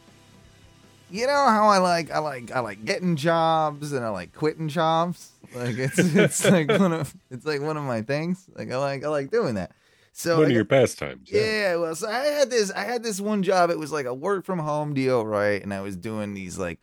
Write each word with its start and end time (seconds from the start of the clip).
you 1.11 1.27
know 1.27 1.33
how 1.47 1.69
I 1.69 1.79
like 1.79 2.11
I 2.11 2.19
like 2.19 2.51
I 2.51 2.61
like 2.61 2.85
getting 2.85 3.17
jobs 3.17 3.93
and 3.93 4.05
I 4.05 4.09
like 4.09 4.33
quitting 4.35 4.69
jobs. 4.69 5.31
Like 5.55 5.79
it's 5.79 5.99
it's 5.99 6.45
like 6.45 6.69
one 6.69 6.93
of 6.93 7.15
it's 7.31 7.47
like 7.47 7.61
one 7.61 7.77
of 7.77 7.85
my 7.85 8.03
things. 8.03 8.45
Like 8.55 8.73
I 8.73 8.77
like 8.77 9.05
I 9.05 9.09
like 9.09 9.31
doing 9.31 9.55
that. 9.55 9.73
So 10.13 10.39
One 10.39 10.47
of 10.47 10.53
your 10.53 10.65
pastimes. 10.65 11.29
yeah, 11.31 11.77
well, 11.77 11.95
so 11.95 12.09
I 12.09 12.25
had 12.25 12.49
this, 12.49 12.71
I 12.71 12.85
had 12.85 13.03
this 13.03 13.21
one 13.21 13.43
job. 13.43 13.69
It 13.69 13.79
was 13.79 13.93
like 13.93 14.07
a 14.07 14.15
work 14.15 14.47
from 14.47 14.59
home 14.59 14.95
deal, 14.95 15.27
right? 15.27 15.63
And 15.63 15.75
I 15.75 15.83
was 15.83 15.95
doing 15.95 16.33
these 16.33 16.57
like, 16.57 16.81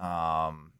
um, 0.00 0.72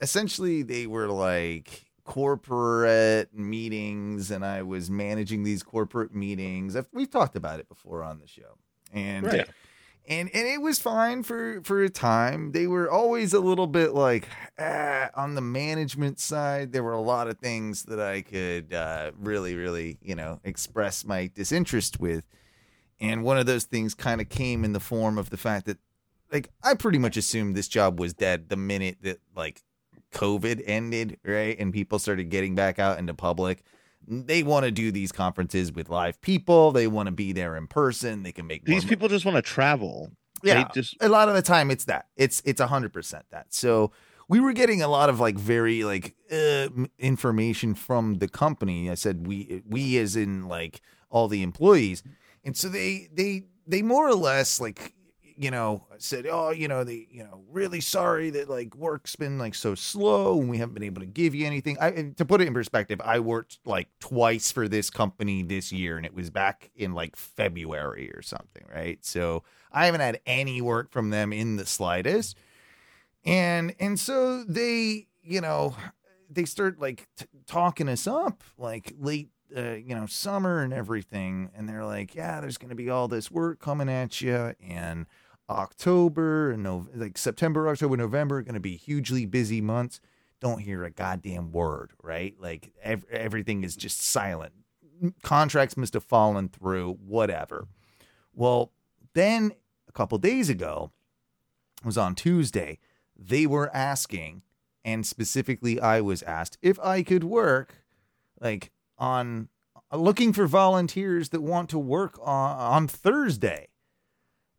essentially 0.00 0.62
they 0.62 0.86
were 0.86 1.08
like 1.08 1.84
corporate 2.04 3.34
meetings, 3.34 4.30
and 4.30 4.44
I 4.44 4.62
was 4.62 4.88
managing 4.88 5.42
these 5.42 5.64
corporate 5.64 6.14
meetings. 6.14 6.76
We've 6.92 7.10
talked 7.10 7.34
about 7.34 7.58
it 7.58 7.68
before 7.68 8.04
on 8.04 8.20
the 8.20 8.28
show, 8.28 8.58
and 8.92 9.26
Right. 9.26 9.48
and 10.08 10.30
and 10.34 10.48
it 10.48 10.60
was 10.60 10.78
fine 10.78 11.22
for 11.22 11.60
for 11.62 11.82
a 11.82 11.88
time. 11.90 12.52
They 12.52 12.66
were 12.66 12.90
always 12.90 13.32
a 13.32 13.40
little 13.40 13.66
bit 13.66 13.92
like 13.92 14.28
ah, 14.58 15.10
on 15.14 15.34
the 15.34 15.40
management 15.40 16.18
side. 16.20 16.72
There 16.72 16.82
were 16.82 16.92
a 16.92 17.00
lot 17.00 17.28
of 17.28 17.38
things 17.38 17.84
that 17.84 18.00
I 18.00 18.22
could 18.22 18.72
uh, 18.72 19.12
really, 19.18 19.54
really, 19.54 19.98
you 20.02 20.14
know, 20.14 20.40
express 20.44 21.04
my 21.04 21.30
disinterest 21.34 22.00
with. 22.00 22.24
And 23.00 23.22
one 23.24 23.38
of 23.38 23.46
those 23.46 23.64
things 23.64 23.94
kind 23.94 24.20
of 24.20 24.28
came 24.28 24.64
in 24.64 24.72
the 24.72 24.80
form 24.80 25.16
of 25.16 25.30
the 25.30 25.38
fact 25.38 25.64
that, 25.66 25.78
like, 26.30 26.50
I 26.62 26.74
pretty 26.74 26.98
much 26.98 27.16
assumed 27.16 27.56
this 27.56 27.68
job 27.68 27.98
was 27.98 28.12
dead 28.12 28.50
the 28.50 28.56
minute 28.56 28.98
that 29.02 29.20
like 29.34 29.62
COVID 30.12 30.62
ended, 30.66 31.18
right, 31.24 31.58
and 31.58 31.72
people 31.72 31.98
started 31.98 32.24
getting 32.30 32.54
back 32.54 32.78
out 32.78 32.98
into 32.98 33.14
public. 33.14 33.62
They 34.10 34.42
want 34.42 34.64
to 34.64 34.72
do 34.72 34.90
these 34.90 35.12
conferences 35.12 35.72
with 35.72 35.88
live 35.88 36.20
people. 36.20 36.72
They 36.72 36.88
want 36.88 37.06
to 37.06 37.12
be 37.12 37.32
there 37.32 37.56
in 37.56 37.68
person. 37.68 38.24
They 38.24 38.32
can 38.32 38.46
make 38.46 38.64
These 38.64 38.84
people 38.84 39.08
just 39.08 39.24
want 39.24 39.36
to 39.36 39.42
travel. 39.42 40.10
yeah, 40.42 40.64
They 40.64 40.70
just 40.74 40.96
a 41.00 41.08
lot 41.08 41.28
of 41.28 41.34
the 41.36 41.42
time 41.42 41.70
it's 41.70 41.84
that. 41.84 42.06
It's 42.16 42.42
it's 42.44 42.60
a 42.60 42.66
hundred 42.66 42.92
percent 42.92 43.24
that. 43.30 43.54
So 43.54 43.92
we 44.28 44.40
were 44.40 44.52
getting 44.52 44.82
a 44.82 44.88
lot 44.88 45.08
of 45.10 45.20
like 45.20 45.38
very 45.38 45.84
like 45.84 46.16
uh, 46.30 46.68
information 46.98 47.74
from 47.74 48.14
the 48.14 48.28
company. 48.28 48.90
I 48.90 48.94
said 48.94 49.26
we 49.26 49.62
we 49.68 49.96
as 49.98 50.16
in 50.16 50.48
like 50.48 50.80
all 51.08 51.28
the 51.28 51.42
employees, 51.42 52.02
and 52.44 52.56
so 52.56 52.68
they 52.68 53.08
they 53.12 53.44
they 53.66 53.82
more 53.82 54.08
or 54.08 54.14
less 54.14 54.60
like 54.60 54.94
you 55.40 55.50
know 55.50 55.86
said 55.96 56.26
oh 56.30 56.50
you 56.50 56.68
know 56.68 56.84
they 56.84 57.06
you 57.10 57.24
know 57.24 57.40
really 57.50 57.80
sorry 57.80 58.28
that 58.28 58.50
like 58.50 58.74
work's 58.76 59.16
been 59.16 59.38
like 59.38 59.54
so 59.54 59.74
slow 59.74 60.38
and 60.38 60.50
we 60.50 60.58
haven't 60.58 60.74
been 60.74 60.82
able 60.82 61.00
to 61.00 61.06
give 61.06 61.34
you 61.34 61.46
anything. 61.46 61.78
I 61.80 62.12
to 62.16 62.26
put 62.26 62.42
it 62.42 62.46
in 62.46 62.52
perspective 62.52 63.00
i 63.02 63.20
worked 63.20 63.58
like 63.64 63.88
twice 64.00 64.52
for 64.52 64.68
this 64.68 64.90
company 64.90 65.42
this 65.42 65.72
year 65.72 65.96
and 65.96 66.04
it 66.04 66.14
was 66.14 66.28
back 66.28 66.70
in 66.76 66.92
like 66.92 67.16
february 67.16 68.10
or 68.12 68.20
something 68.20 68.66
right? 68.72 69.02
So 69.02 69.42
i 69.72 69.86
haven't 69.86 70.02
had 70.02 70.20
any 70.26 70.60
work 70.60 70.90
from 70.92 71.08
them 71.08 71.32
in 71.32 71.56
the 71.56 71.66
slightest. 71.66 72.36
And 73.24 73.74
and 73.80 73.98
so 73.98 74.44
they 74.44 75.06
you 75.22 75.40
know 75.40 75.74
they 76.28 76.44
start 76.44 76.78
like 76.78 77.08
t- 77.16 77.24
talking 77.46 77.88
us 77.88 78.06
up 78.06 78.44
like 78.58 78.92
late 78.98 79.30
uh, 79.56 79.72
you 79.72 79.94
know 79.94 80.04
summer 80.06 80.60
and 80.60 80.74
everything. 80.74 81.50
And 81.54 81.66
they're 81.66 81.84
like 81.84 82.14
yeah 82.14 82.40
there's 82.42 82.58
gonna 82.58 82.74
be 82.74 82.90
all 82.90 83.08
this 83.08 83.30
work 83.30 83.58
coming 83.58 83.88
at 83.88 84.20
you 84.20 84.54
and 84.62 85.06
october 85.50 86.52
and 86.52 86.62
no 86.62 86.86
like 86.94 87.18
september 87.18 87.68
october 87.68 87.96
november 87.96 88.38
are 88.38 88.42
gonna 88.42 88.60
be 88.60 88.76
hugely 88.76 89.26
busy 89.26 89.60
months. 89.60 90.00
Don't 90.40 90.60
hear 90.60 90.84
a 90.84 90.90
goddamn 90.90 91.52
word 91.52 91.92
right? 92.02 92.34
Like 92.40 92.72
ev- 92.82 93.04
everything 93.10 93.64
is 93.64 93.76
just 93.76 94.00
silent. 94.00 94.52
Contracts 95.22 95.76
must 95.76 95.94
have 95.94 96.04
fallen 96.04 96.48
through 96.48 96.94
whatever. 96.94 97.66
Well 98.34 98.72
then 99.14 99.52
a 99.88 99.92
couple 99.92 100.18
days 100.18 100.48
ago 100.48 100.92
was 101.84 101.98
on 101.98 102.14
tuesday 102.14 102.78
they 103.16 103.46
were 103.46 103.74
asking 103.74 104.42
and 104.84 105.06
specifically 105.06 105.80
I 105.80 106.00
was 106.00 106.22
asked 106.22 106.58
if 106.62 106.78
I 106.80 107.02
could 107.02 107.24
work 107.24 107.74
like 108.40 108.70
on 108.98 109.48
looking 109.92 110.32
for 110.32 110.46
volunteers 110.46 111.30
that 111.30 111.42
want 111.42 111.68
to 111.70 111.78
work 111.78 112.18
on, 112.22 112.58
on 112.58 112.88
Thursday. 112.88 113.68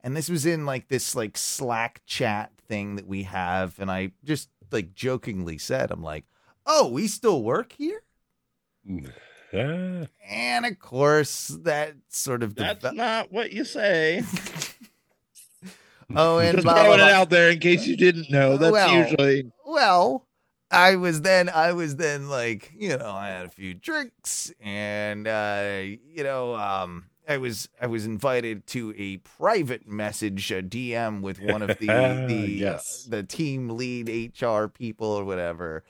And 0.03 0.15
this 0.17 0.29
was 0.29 0.45
in 0.45 0.65
like 0.65 0.87
this 0.87 1.15
like 1.15 1.37
Slack 1.37 2.01
chat 2.05 2.51
thing 2.67 2.95
that 2.95 3.07
we 3.07 3.23
have 3.23 3.77
and 3.79 3.91
I 3.91 4.11
just 4.23 4.49
like 4.71 4.93
jokingly 4.95 5.57
said 5.57 5.91
I'm 5.91 6.01
like, 6.03 6.25
"Oh, 6.65 6.89
we 6.89 7.07
still 7.07 7.43
work 7.43 7.73
here?" 7.77 8.01
Ah, 9.53 10.05
And 10.27 10.65
of 10.65 10.79
course, 10.79 11.47
that 11.63 11.95
sort 12.09 12.41
of 12.41 12.55
that's 12.55 12.81
deve- 12.83 12.93
not 12.93 13.31
what 13.31 13.51
you 13.51 13.63
say. 13.65 14.23
Oh, 16.13 16.39
and 16.39 16.57
Just 16.57 16.65
blah, 16.65 16.73
blah, 16.73 16.83
throwing 16.83 16.97
blah. 16.99 17.07
it 17.07 17.13
out 17.13 17.29
there 17.29 17.51
in 17.51 17.59
case 17.59 17.87
you 17.87 17.95
didn't 17.95 18.29
know. 18.29 18.57
That's 18.57 18.73
Well, 18.73 18.93
usually 18.93 19.49
Well, 19.65 20.27
I 20.69 20.97
was 20.97 21.21
then 21.21 21.47
I 21.47 21.71
was 21.71 21.95
then 21.95 22.27
like, 22.27 22.69
you 22.77 22.97
know, 22.97 23.09
I 23.09 23.29
had 23.29 23.45
a 23.45 23.49
few 23.49 23.73
drinks 23.73 24.51
and 24.59 25.25
uh, 25.25 25.79
you 25.83 26.23
know, 26.25 26.53
um 26.55 27.05
I 27.31 27.37
was 27.37 27.69
I 27.81 27.87
was 27.87 28.05
invited 28.05 28.67
to 28.67 28.93
a 28.97 29.17
private 29.17 29.87
message 29.87 30.51
a 30.51 30.61
DM 30.61 31.21
with 31.21 31.39
one 31.41 31.61
of 31.61 31.69
the 31.79 31.87
the 32.27 32.45
Yes. 32.49 33.07
uh, 33.07 33.17
the 33.17 33.23
team 33.23 33.69
lead 33.69 34.09
HR 34.41 34.67
people 34.67 35.07
or 35.07 35.23
whatever. 35.23 35.83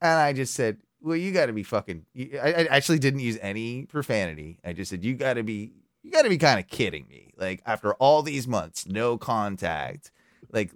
And 0.00 0.18
I 0.18 0.32
just 0.32 0.54
said, 0.54 0.78
"Well, 1.00 1.16
you 1.16 1.32
got 1.32 1.46
to 1.46 1.52
be 1.52 1.62
fucking 1.62 2.06
I, 2.16 2.52
I 2.52 2.64
actually 2.76 2.98
didn't 2.98 3.20
use 3.20 3.38
any 3.40 3.86
profanity. 3.86 4.58
I 4.64 4.72
just 4.72 4.90
said, 4.90 5.04
"You 5.04 5.14
got 5.14 5.34
to 5.34 5.42
be 5.42 5.72
you 6.02 6.10
got 6.10 6.22
to 6.22 6.28
be 6.28 6.38
kind 6.38 6.58
of 6.58 6.66
kidding 6.66 7.06
me. 7.08 7.32
Like 7.36 7.62
after 7.64 7.94
all 7.94 8.22
these 8.22 8.48
months, 8.48 8.86
no 8.86 9.16
contact. 9.18 10.10
Like 10.50 10.72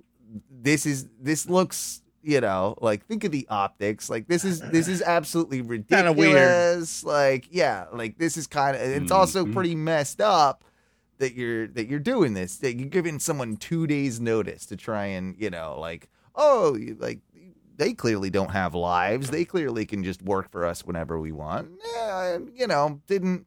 this 0.50 0.86
is 0.86 1.08
this 1.20 1.48
looks 1.48 2.02
you 2.26 2.40
know 2.40 2.74
like 2.80 3.06
think 3.06 3.22
of 3.24 3.30
the 3.30 3.46
optics 3.48 4.10
like 4.10 4.26
this 4.26 4.44
is 4.44 4.60
this 4.60 4.88
is 4.88 5.00
absolutely 5.00 5.60
ridiculous 5.76 7.04
like 7.04 7.46
yeah 7.50 7.86
like 7.92 8.18
this 8.18 8.36
is 8.36 8.46
kind 8.46 8.76
of 8.76 8.82
it's 8.82 9.12
also 9.12 9.44
Mhm. 9.46 9.52
pretty 9.52 9.74
messed 9.76 10.20
up 10.20 10.64
that 11.18 11.34
you're 11.34 11.68
that 11.68 11.86
you're 11.86 12.00
doing 12.00 12.34
this 12.34 12.56
that 12.58 12.74
you're 12.76 12.88
giving 12.88 13.18
someone 13.20 13.56
two 13.56 13.86
days 13.86 14.20
notice 14.20 14.66
to 14.66 14.76
try 14.76 15.06
and 15.06 15.36
you 15.38 15.50
know 15.50 15.78
like 15.78 16.08
oh 16.34 16.76
like 16.98 17.20
they 17.78 17.92
clearly 17.92 18.30
don't 18.30 18.52
have 18.52 18.74
lives. 18.74 19.28
They 19.28 19.44
clearly 19.44 19.84
can 19.84 20.02
just 20.02 20.22
work 20.22 20.50
for 20.50 20.64
us 20.64 20.82
whenever 20.86 21.20
we 21.20 21.30
want. 21.30 21.68
Yeah, 21.94 22.38
you 22.54 22.66
know 22.66 23.02
didn't 23.06 23.46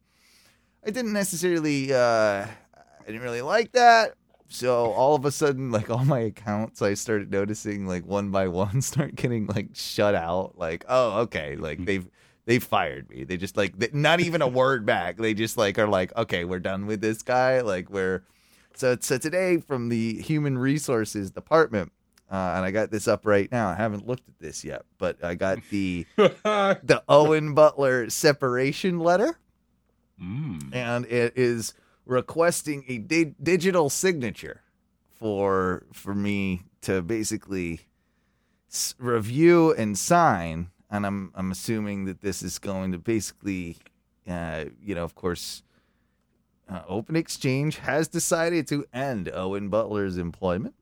i 0.85 0.91
didn't 0.91 1.13
necessarily 1.13 1.91
uh 1.91 2.45
i 2.45 3.05
didn't 3.07 3.21
really 3.21 3.41
like 3.41 3.71
that 3.73 4.13
so 4.49 4.91
all 4.91 5.15
of 5.15 5.25
a 5.25 5.31
sudden 5.31 5.71
like 5.71 5.89
all 5.89 6.03
my 6.03 6.19
accounts 6.19 6.81
i 6.81 6.93
started 6.95 7.31
noticing 7.31 7.85
like 7.85 8.05
one 8.05 8.31
by 8.31 8.47
one 8.47 8.81
start 8.89 9.15
getting 9.15 9.45
like 9.47 9.69
shut 9.73 10.15
out. 10.15 10.57
Like 10.57 10.83
oh 10.89 11.21
okay 11.21 11.55
like 11.55 11.85
they've 11.85 12.07
they 12.45 12.57
fired 12.57 13.07
me. 13.11 13.23
They 13.25 13.37
just 13.37 13.55
like 13.57 13.77
th- 13.79 13.93
not 13.93 14.19
even 14.21 14.41
a 14.41 14.47
word 14.47 14.83
back. 14.85 15.17
They 15.17 15.35
just 15.35 15.55
like 15.57 15.77
are 15.77 15.87
like 15.87 16.15
okay 16.17 16.45
we're 16.45 16.59
done 16.59 16.87
with 16.87 16.99
this 16.99 17.21
guy. 17.21 17.61
Like 17.61 17.89
we're 17.89 18.23
so 18.75 18.97
so 18.99 19.17
today 19.17 19.57
from 19.57 19.89
the 19.89 20.19
human 20.21 20.57
resources 20.57 21.31
department 21.31 21.91
uh, 22.31 22.53
and 22.55 22.63
i 22.63 22.71
got 22.71 22.91
this 22.91 23.07
up 23.07 23.25
right 23.25 23.51
now. 23.51 23.69
I 23.69 23.75
haven't 23.75 24.07
looked 24.07 24.27
at 24.27 24.39
this 24.39 24.63
yet 24.63 24.83
but 24.97 25.23
i 25.23 25.35
got 25.35 25.59
the 25.69 26.05
the 26.15 27.03
owen 27.07 27.53
butler 27.53 28.09
separation 28.09 28.99
letter. 28.99 29.37
Mm. 30.21 30.75
and 30.75 31.05
it 31.05 31.33
is 31.37 31.73
requesting 32.09 32.83
a 32.87 32.97
di- 32.97 33.35
digital 33.41 33.89
signature 33.89 34.61
for 35.19 35.83
for 35.93 36.15
me 36.15 36.63
to 36.81 37.01
basically 37.01 37.81
s- 38.71 38.95
review 38.97 39.73
and 39.73 39.97
sign 39.97 40.69
and 40.89 41.05
i'm 41.05 41.31
i'm 41.35 41.51
assuming 41.51 42.05
that 42.05 42.21
this 42.21 42.41
is 42.41 42.57
going 42.57 42.91
to 42.91 42.97
basically 42.97 43.77
uh 44.27 44.65
you 44.81 44.95
know 44.95 45.03
of 45.03 45.13
course 45.13 45.61
uh, 46.69 46.81
open 46.87 47.15
exchange 47.15 47.77
has 47.77 48.07
decided 48.07 48.67
to 48.67 48.85
end 48.93 49.29
owen 49.33 49.69
butler's 49.69 50.17
employment 50.17 50.73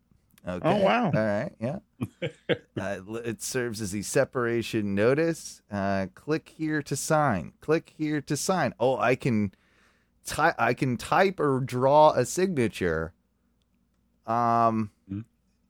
okay 0.48 0.80
Oh, 0.82 0.84
wow. 0.84 1.06
all 1.08 1.12
right 1.12 1.52
yeah 1.60 1.80
uh, 2.80 3.00
it 3.26 3.42
serves 3.42 3.82
as 3.82 3.94
a 3.96 4.04
separation 4.04 4.94
notice. 4.96 5.62
Uh, 5.72 6.06
click 6.14 6.54
here 6.56 6.84
to 6.84 6.96
sign. 6.96 7.54
Click 7.60 7.92
here 7.98 8.22
to 8.22 8.38
sign. 8.38 8.76
Oh, 8.80 8.98
I 8.98 9.16
can 9.16 9.52
ty- 10.28 10.54
I 10.60 10.76
can 10.76 10.96
type 10.98 11.40
or 11.40 11.60
draw 11.62 12.12
a 12.12 12.24
signature. 12.26 13.14
Um, 14.28 14.92
Hmm. 15.10 15.22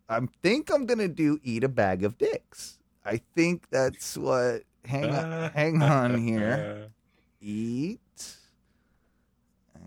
I 0.10 0.20
think 0.42 0.70
I'm 0.74 0.86
gonna 0.86 1.08
do 1.08 1.40
eat 1.44 1.64
a 1.64 1.70
bag 1.70 2.04
of 2.04 2.18
dicks. 2.18 2.80
I 3.06 3.22
think 3.36 3.70
that's 3.70 4.18
what. 4.18 4.64
Hang 4.84 5.06
on, 5.14 5.52
hang 5.56 5.82
on 5.82 6.18
here. 6.22 6.88
Eat. 7.42 8.00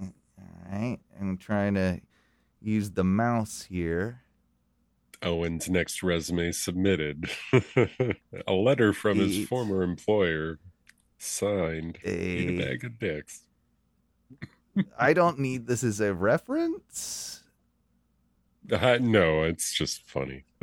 All 0.00 0.12
right, 0.70 0.98
I'm 1.20 1.36
trying 1.36 1.74
to 1.74 2.00
use 2.62 2.90
the 2.92 3.04
mouse 3.04 3.62
here. 3.62 4.22
Owen's 5.22 5.68
next 5.68 6.02
resume 6.02 6.52
submitted. 6.52 7.28
a 8.46 8.52
letter 8.52 8.92
from 8.92 9.18
his 9.18 9.46
former 9.48 9.82
employer, 9.82 10.58
signed. 11.18 11.98
Eat 12.04 12.08
a 12.08 12.52
A, 12.52 12.58
bag 12.58 12.84
of 12.84 12.98
dicks. 12.98 13.44
I 14.98 15.12
don't 15.12 15.38
need 15.38 15.66
this 15.66 15.82
as 15.84 16.00
a 16.00 16.12
reference. 16.14 17.42
Uh, 18.70 18.98
no, 19.00 19.42
it's 19.42 19.72
just 19.72 20.06
funny. 20.08 20.44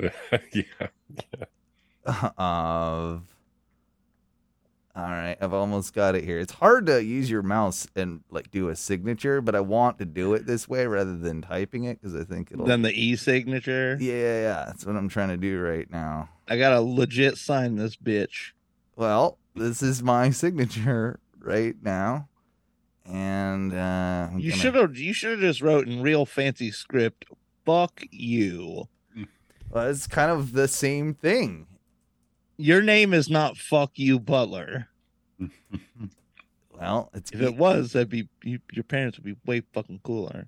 yeah. 0.53 0.63
of 2.37 3.23
all 4.95 5.03
right 5.03 5.35
i've 5.41 5.53
almost 5.53 5.93
got 5.93 6.15
it 6.15 6.23
here 6.23 6.39
it's 6.39 6.53
hard 6.53 6.85
to 6.85 7.03
use 7.03 7.29
your 7.29 7.43
mouse 7.43 7.85
and 7.97 8.21
like 8.31 8.49
do 8.49 8.69
a 8.69 8.75
signature 8.75 9.41
but 9.41 9.53
i 9.55 9.59
want 9.59 9.99
to 9.99 10.05
do 10.05 10.33
it 10.33 10.45
this 10.47 10.67
way 10.69 10.87
rather 10.87 11.17
than 11.17 11.41
typing 11.41 11.83
it 11.83 11.99
because 12.01 12.15
i 12.15 12.23
think 12.23 12.49
it'll 12.51 12.65
Then 12.65 12.81
the 12.81 12.93
e 12.93 13.15
signature. 13.17 13.97
yeah 13.99 14.13
yeah 14.13 14.41
yeah 14.41 14.63
that's 14.67 14.85
what 14.85 14.95
i'm 14.95 15.09
trying 15.09 15.29
to 15.29 15.37
do 15.37 15.59
right 15.59 15.89
now 15.91 16.29
I 16.47 16.57
gotta 16.57 16.79
legit 16.79 17.37
sign 17.37 17.75
this 17.75 17.97
bitch. 17.97 18.53
well 18.95 19.37
this 19.53 19.83
is 19.83 20.01
my 20.01 20.29
signature 20.29 21.19
right 21.39 21.75
now 21.83 22.29
and 23.07 23.73
uh 23.73 24.29
You 24.37 24.51
should 24.51 24.75
have. 24.75 24.97
You 24.97 25.13
should 25.13 25.31
have 25.31 25.39
just 25.39 25.61
wrote 25.61 25.87
in 25.87 26.01
real 26.01 26.25
fancy 26.25 26.71
script. 26.71 27.25
Fuck 27.65 28.03
you. 28.11 28.87
well, 29.69 29.87
it's 29.89 30.07
kind 30.07 30.31
of 30.31 30.53
the 30.53 30.67
same 30.67 31.13
thing 31.13 31.67
Your 32.57 32.81
name 32.81 33.13
is 33.13 33.29
not 33.29 33.57
fuck 33.57 33.91
you 33.95 34.19
Butler. 34.19 34.87
well 36.79 37.09
it's 37.13 37.31
If 37.31 37.41
it 37.41 37.55
was, 37.57 37.93
that'd 37.93 38.09
be 38.09 38.29
you, 38.43 38.59
your 38.71 38.83
parents 38.83 39.17
would 39.17 39.25
be 39.25 39.35
way 39.45 39.61
fucking 39.73 39.99
cooler. 40.03 40.47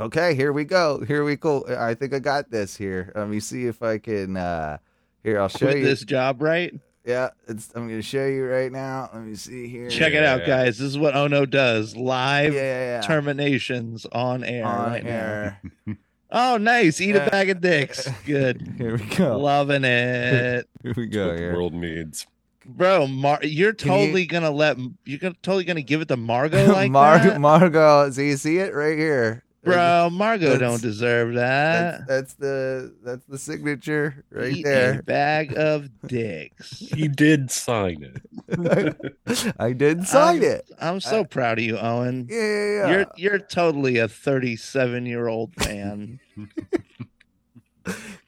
Okay, 0.00 0.34
here 0.34 0.52
we 0.54 0.64
go. 0.64 1.04
Here 1.06 1.22
we 1.22 1.36
go. 1.36 1.66
I 1.68 1.92
think 1.94 2.14
I 2.14 2.18
got 2.18 2.50
this 2.50 2.76
here. 2.76 3.12
Let 3.14 3.28
me 3.28 3.40
see 3.40 3.66
if 3.66 3.82
I 3.82 3.98
can 3.98 4.36
uh 4.36 4.78
here 5.22 5.38
I'll 5.40 5.48
show 5.48 5.66
Quit 5.66 5.78
you. 5.78 5.84
this 5.84 6.02
job, 6.04 6.40
right? 6.42 6.72
Yeah, 7.04 7.30
it's 7.48 7.70
I'm 7.74 7.88
gonna 7.88 8.00
show 8.02 8.26
you 8.26 8.44
right 8.46 8.70
now. 8.70 9.10
Let 9.12 9.24
me 9.24 9.34
see 9.34 9.66
here. 9.68 9.88
Check 9.90 10.12
it 10.12 10.22
out, 10.24 10.46
guys. 10.46 10.78
This 10.78 10.86
is 10.88 10.98
what 10.98 11.16
Ono 11.16 11.44
does. 11.46 11.96
Live 11.96 12.54
yeah, 12.54 12.60
yeah. 12.96 13.00
terminations 13.00 14.06
on 14.12 14.44
air. 14.44 14.64
on 14.64 14.90
right 14.92 15.04
now. 15.04 15.10
air. 15.10 15.60
Oh, 16.34 16.56
nice. 16.56 16.98
Eat 16.98 17.14
Yeah. 17.14 17.26
a 17.26 17.30
bag 17.30 17.50
of 17.50 17.60
dicks. 17.60 18.08
Good. 18.24 18.76
Here 18.78 18.96
we 18.96 19.04
go. 19.16 19.38
Loving 19.38 19.84
it. 19.84 20.66
Here 20.82 20.94
we 20.96 21.06
go 21.06 21.28
what 21.28 21.36
the 21.36 21.42
world 21.52 21.74
needs. 21.74 22.26
Bro, 22.64 23.08
Mar- 23.08 23.40
you're 23.42 23.74
Can 23.74 23.92
you- 23.92 23.98
totally 23.98 24.24
gonna 24.26 24.50
let 24.50 24.78
you're 25.04 25.18
gonna 25.18 25.34
totally 25.42 25.64
gonna 25.64 25.82
give 25.82 26.00
it 26.00 26.08
to 26.08 26.16
margo 26.16 26.72
like 26.72 26.90
Mar- 26.90 27.18
that, 27.18 27.38
Margot, 27.38 28.10
so 28.12 28.22
you 28.22 28.38
see 28.38 28.56
it 28.56 28.72
right 28.74 28.96
here. 28.96 29.42
Bro. 29.64 30.08
Margot 30.10 30.50
That's- 30.52 30.60
don't 30.60 30.82
deserve 30.82 31.34
that. 31.34 32.06
that's 32.08 32.34
the 32.34 32.94
that's 33.04 33.24
the 33.26 33.38
signature 33.38 34.24
right 34.30 34.52
Eat 34.52 34.66
a 34.66 34.68
there. 34.68 35.02
bag 35.02 35.56
of 35.56 35.88
dicks. 36.06 36.78
He 36.78 37.08
did 37.08 37.50
sign 37.50 38.02
it. 38.48 39.54
I 39.58 39.72
did 39.72 40.06
sign 40.06 40.42
I'm- 40.42 40.42
it. 40.42 40.70
I'm 40.80 41.00
so 41.00 41.24
proud 41.24 41.58
of 41.58 41.64
you, 41.64 41.78
Owen. 41.78 42.26
Yeah, 42.30 42.38
yeah, 42.38 42.66
yeah. 42.66 42.88
You're 42.90 43.06
you're 43.16 43.38
totally 43.38 43.98
a 43.98 44.08
37 44.08 45.06
year 45.06 45.28
old 45.28 45.56
man. 45.66 46.18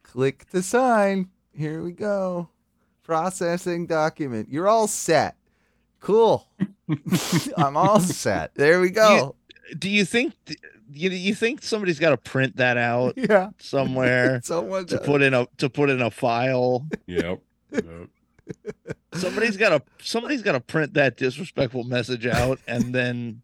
Click 0.02 0.48
to 0.50 0.62
sign. 0.62 1.28
Here 1.56 1.82
we 1.82 1.92
go. 1.92 2.48
Processing 3.02 3.86
document. 3.86 4.48
You're 4.50 4.68
all 4.68 4.86
set. 4.88 5.36
Cool. 6.00 6.46
I'm 7.56 7.76
all 7.76 8.00
set. 8.00 8.54
There 8.54 8.80
we 8.80 8.90
go. 8.90 9.34
Do 9.78 9.88
you 9.88 10.04
think 10.04 10.34
you 10.92 11.10
you 11.10 11.34
think 11.34 11.62
somebody's 11.62 11.98
got 11.98 12.10
to 12.10 12.16
print 12.16 12.56
that 12.56 12.76
out 12.76 13.14
Yeah. 13.16 13.50
somewhere 13.58 14.40
Someone 14.44 14.86
to 14.86 14.96
does. 14.98 15.06
put 15.06 15.22
in 15.22 15.34
a 15.34 15.46
to 15.58 15.68
put 15.70 15.90
in 15.90 16.00
a 16.02 16.10
file? 16.10 16.86
Yep. 17.06 17.40
yep. 17.72 18.08
Somebody's 19.14 19.56
got 19.56 19.70
to 19.70 19.82
somebody's 20.04 20.42
got 20.42 20.52
to 20.52 20.60
print 20.60 20.94
that 20.94 21.16
disrespectful 21.16 21.84
message 21.84 22.26
out 22.26 22.58
and 22.66 22.94
then 22.94 23.42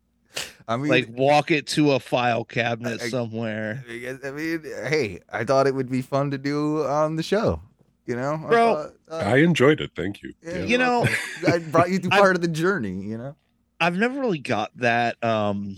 I 0.68 0.76
mean, 0.76 0.88
like 0.88 1.08
walk 1.10 1.50
it 1.50 1.66
to 1.68 1.92
a 1.92 2.00
file 2.00 2.44
cabinet 2.44 3.00
I- 3.00 3.06
I- 3.06 3.08
somewhere. 3.08 3.84
I 3.88 4.30
mean, 4.30 4.62
hey, 4.62 5.20
I 5.32 5.44
thought 5.44 5.66
it 5.66 5.74
would 5.74 5.90
be 5.90 6.02
fun 6.02 6.30
to 6.32 6.38
do 6.38 6.84
on 6.84 7.16
the 7.16 7.22
show. 7.22 7.60
You 8.06 8.16
know, 8.16 8.34
I 8.44 8.48
Bro, 8.48 8.74
thought, 8.74 8.92
uh, 9.24 9.28
I 9.30 9.36
enjoyed 9.38 9.80
it. 9.80 9.92
Thank 9.94 10.22
you. 10.22 10.32
yeah, 10.42 10.58
Yeah. 10.58 10.64
You 10.64 10.78
know, 10.78 11.06
I 11.46 11.58
brought 11.58 11.90
you 11.90 11.98
through 11.98 12.12
I- 12.12 12.18
part 12.18 12.36
of 12.36 12.42
the 12.42 12.48
journey. 12.48 13.02
You 13.02 13.18
know, 13.18 13.36
I've 13.80 13.96
never 13.96 14.18
really 14.20 14.38
got 14.38 14.70
that. 14.76 15.22
Um, 15.24 15.76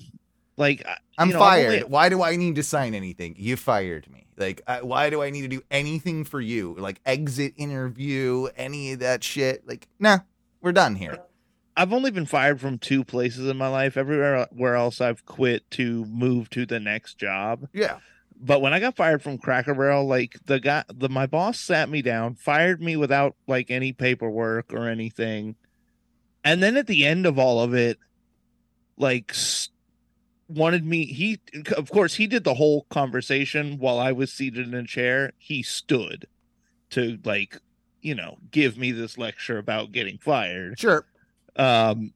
like 0.56 0.84
I- 0.87 0.96
I'm 1.22 1.28
you 1.28 1.34
know, 1.34 1.40
fired. 1.40 1.66
only- 1.66 1.84
why 1.84 2.08
do 2.08 2.22
I 2.22 2.36
need 2.36 2.56
to 2.56 2.62
sign 2.62 2.94
anything? 2.94 3.34
You 3.38 3.56
fired 3.56 4.10
me. 4.10 4.26
Like, 4.36 4.62
I, 4.66 4.82
why 4.82 5.10
do 5.10 5.22
I 5.22 5.30
need 5.30 5.42
to 5.42 5.48
do 5.48 5.62
anything 5.70 6.24
for 6.24 6.40
you? 6.40 6.74
Like, 6.78 7.00
exit 7.06 7.54
interview, 7.56 8.48
any 8.56 8.92
of 8.92 9.00
that 9.00 9.22
shit? 9.22 9.66
Like, 9.66 9.88
nah, 9.98 10.20
we're 10.60 10.72
done 10.72 10.96
here. 10.96 11.18
I've 11.76 11.92
only 11.92 12.10
been 12.10 12.26
fired 12.26 12.60
from 12.60 12.78
two 12.78 13.04
places 13.04 13.48
in 13.48 13.56
my 13.56 13.68
life. 13.68 13.96
Everywhere 13.96 14.46
where 14.50 14.74
else 14.74 15.00
I've 15.00 15.24
quit 15.24 15.70
to 15.72 16.04
move 16.06 16.50
to 16.50 16.66
the 16.66 16.80
next 16.80 17.18
job. 17.18 17.68
Yeah. 17.72 17.98
But 18.38 18.60
when 18.60 18.74
I 18.74 18.80
got 18.80 18.96
fired 18.96 19.22
from 19.22 19.38
Cracker 19.38 19.74
Barrel, 19.74 20.06
like 20.06 20.36
the 20.46 20.58
guy, 20.58 20.84
the 20.92 21.08
my 21.08 21.26
boss 21.26 21.60
sat 21.60 21.88
me 21.88 22.02
down, 22.02 22.34
fired 22.34 22.82
me 22.82 22.96
without 22.96 23.36
like 23.46 23.70
any 23.70 23.92
paperwork 23.92 24.72
or 24.72 24.88
anything, 24.88 25.54
and 26.42 26.60
then 26.62 26.76
at 26.76 26.88
the 26.88 27.06
end 27.06 27.24
of 27.24 27.38
all 27.38 27.60
of 27.60 27.72
it, 27.72 27.98
like 28.96 29.32
wanted 30.54 30.85
me. 30.85 31.06
He, 31.06 31.40
of 31.76 31.90
course, 31.90 32.14
he 32.14 32.26
did 32.26 32.44
the 32.44 32.54
whole 32.54 32.82
conversation 32.90 33.78
while 33.78 33.99
I 33.99 34.12
was 34.12 34.32
seated 34.32 34.66
in 34.68 34.75
a 34.75 34.85
chair. 34.87 35.32
He 35.38 35.62
stood 35.62 36.26
to 36.90 37.18
like, 37.25 37.59
you 38.00 38.14
know, 38.14 38.38
give 38.50 38.76
me 38.76 38.92
this 38.92 39.16
lecture 39.18 39.59
about 39.59 39.92
getting 39.92 40.18
fired 40.18 40.78
Sure. 40.78 41.04
um 41.56 42.12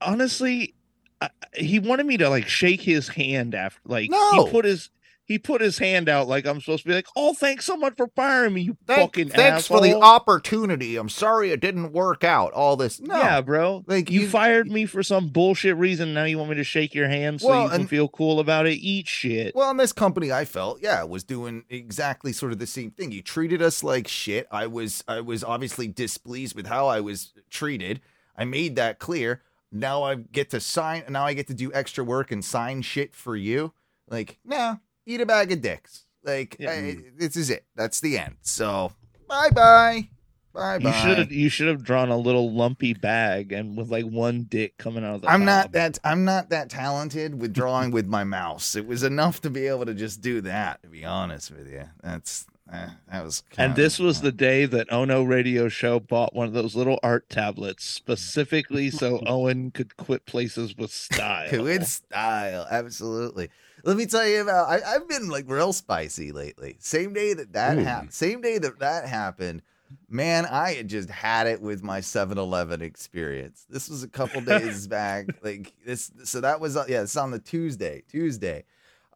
honestly 0.00 0.74
I, 1.20 1.30
he 1.54 1.78
wanted 1.78 2.06
me 2.06 2.16
to 2.18 2.28
like 2.28 2.48
shake 2.48 2.80
his 2.82 3.08
hand 3.08 3.54
after 3.54 3.80
like 3.86 4.10
No. 4.10 4.44
he 4.44 4.50
put 4.50 4.64
his 4.64 4.90
he 5.26 5.38
put 5.38 5.60
his 5.60 5.78
hand 5.78 6.08
out 6.08 6.28
like 6.28 6.46
i'm 6.46 6.60
supposed 6.60 6.82
to 6.82 6.88
be 6.88 6.94
like 6.94 7.06
oh 7.16 7.32
thanks 7.34 7.64
so 7.64 7.76
much 7.76 7.94
for 7.96 8.08
firing 8.14 8.52
me 8.54 8.60
you 8.62 8.76
Thank- 8.86 9.00
fucking 9.14 9.28
thanks 9.30 9.66
for 9.66 9.80
the 9.80 9.94
opportunity. 9.94 10.96
I'm 10.96 11.08
sorry 11.08 11.50
it 11.50 11.60
didn't 11.60 11.92
work 11.92 12.24
out. 12.24 12.52
All 12.52 12.76
this. 12.76 13.00
No. 13.00 13.16
yeah 13.16 13.40
bro 13.40 13.84
Like, 13.86 14.10
you, 14.10 14.22
you- 14.22 14.28
fired 14.28 14.70
me 14.70 14.86
for 14.86 15.02
some 15.02 15.28
bullshit 15.28 15.76
reason 15.76 16.12
now 16.14 16.24
you 16.24 16.38
want 16.38 16.50
me 16.50 16.56
to 16.56 16.64
shake 16.64 16.94
your 16.94 17.08
hand 17.08 17.40
so 17.40 17.48
Well, 17.48 17.62
you 17.64 17.68
can 17.70 17.80
and- 17.82 17.90
feel 17.90 18.08
cool 18.08 18.40
about 18.40 18.66
it 18.66 18.74
eat 18.74 19.06
shit 19.08 19.54
Well, 19.54 19.70
in 19.70 19.76
this 19.76 19.92
company, 19.92 20.32
I 20.32 20.44
felt 20.44 20.80
yeah 20.82 21.02
was 21.04 21.24
doing 21.24 21.64
exactly 21.70 22.32
sort 22.32 22.52
of 22.52 22.58
the 22.58 22.66
same 22.66 22.90
thing. 22.90 23.12
You 23.12 23.22
treated 23.22 23.62
us 23.62 23.82
like 23.84 24.08
shit. 24.08 24.46
I 24.50 24.66
was 24.66 25.04
I 25.08 25.20
was 25.20 25.42
obviously 25.44 25.88
displeased 25.88 26.54
with 26.56 26.66
how 26.66 26.86
I 26.86 27.00
was 27.00 27.32
treated. 27.50 28.00
I 28.36 28.44
made 28.44 28.76
that 28.76 28.98
clear. 28.98 29.42
Now 29.72 30.02
I 30.02 30.14
get 30.16 30.50
to 30.50 30.60
sign. 30.60 31.04
Now 31.08 31.24
I 31.26 31.34
get 31.34 31.46
to 31.48 31.54
do 31.54 31.72
extra 31.72 32.04
work 32.04 32.30
and 32.32 32.44
sign 32.44 32.82
shit 32.82 33.14
for 33.14 33.36
you. 33.36 33.72
Like, 34.08 34.38
nah, 34.44 34.76
eat 35.06 35.20
a 35.20 35.26
bag 35.26 35.52
of 35.52 35.60
dicks. 35.60 36.04
Like, 36.22 36.56
Yeah. 36.58 36.72
I- 36.72 36.96
this 37.16 37.36
is 37.36 37.50
it. 37.50 37.64
That's 37.76 38.00
the 38.00 38.18
end. 38.18 38.36
So, 38.42 38.92
bye 39.28 39.50
bye, 39.50 40.08
bye 40.54 40.78
bye. 40.78 40.88
you 40.88 40.92
should 41.02 41.18
have 41.18 41.32
you 41.32 41.48
should 41.48 41.68
have 41.68 41.82
drawn 41.84 42.08
a 42.08 42.16
little 42.16 42.52
lumpy 42.52 42.94
bag 42.94 43.52
and 43.52 43.76
with 43.76 43.90
like 43.90 44.04
one 44.06 44.44
dick 44.44 44.78
coming 44.78 45.04
out 45.04 45.16
of 45.16 45.22
the 45.22 45.30
I'm 45.30 45.44
not 45.44 45.72
that 45.72 45.98
I'm 46.04 46.24
not 46.24 46.48
that 46.50 46.70
talented 46.70 47.40
with 47.40 47.52
drawing 47.52 47.90
with 47.90 48.06
my 48.06 48.24
mouse. 48.24 48.74
It 48.74 48.86
was 48.86 49.02
enough 49.02 49.40
to 49.42 49.50
be 49.50 49.66
able 49.66 49.84
to 49.86 49.94
just 49.94 50.20
do 50.22 50.40
that. 50.42 50.82
To 50.82 50.88
be 50.88 51.04
honest 51.04 51.50
with 51.50 51.70
you, 51.70 51.84
that's 52.02 52.46
eh, 52.72 52.88
that 53.12 53.22
was. 53.24 53.42
And 53.58 53.76
this 53.76 53.98
was 53.98 54.22
the 54.22 54.32
day 54.32 54.64
that 54.64 54.90
Ono 54.92 55.22
Radio 55.24 55.68
Show 55.68 56.00
bought 56.00 56.34
one 56.34 56.46
of 56.46 56.54
those 56.54 56.74
little 56.74 56.98
art 57.02 57.28
tablets 57.28 57.84
specifically 57.84 58.90
so 58.90 59.22
Owen 59.26 59.70
could 59.72 59.96
quit 59.98 60.24
places 60.24 60.74
with 60.76 60.90
style. 60.90 61.62
With 61.62 61.86
style, 61.86 62.66
absolutely. 62.70 63.50
Let 63.84 63.96
me 63.96 64.06
tell 64.06 64.26
you 64.26 64.40
about. 64.40 64.68
I, 64.68 64.80
I've 64.94 65.08
been 65.08 65.28
like 65.28 65.44
real 65.46 65.72
spicy 65.72 66.32
lately. 66.32 66.76
Same 66.80 67.12
day 67.12 67.34
that 67.34 67.52
that 67.52 67.78
happened. 67.78 68.12
Same 68.12 68.40
day 68.40 68.58
that 68.58 68.78
that 68.78 69.06
happened. 69.06 69.62
Man, 70.08 70.46
I 70.46 70.74
had 70.74 70.88
just 70.88 71.10
had 71.10 71.46
it 71.46 71.60
with 71.60 71.82
my 71.82 72.00
7-Eleven 72.00 72.82
experience. 72.82 73.66
This 73.68 73.88
was 73.88 74.02
a 74.02 74.08
couple 74.08 74.40
days 74.40 74.88
back. 74.88 75.26
Like 75.42 75.72
this, 75.84 76.10
so 76.24 76.40
that 76.40 76.60
was 76.60 76.76
uh, 76.76 76.86
yeah. 76.88 77.02
It's 77.02 77.16
on 77.16 77.30
the 77.30 77.38
Tuesday. 77.38 78.02
Tuesday, 78.08 78.64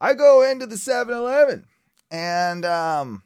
I 0.01 0.15
go 0.15 0.49
into 0.49 0.67
the 0.67 0.77
7-Eleven, 0.77 1.65
and 2.11 2.65
um, 2.65 3.23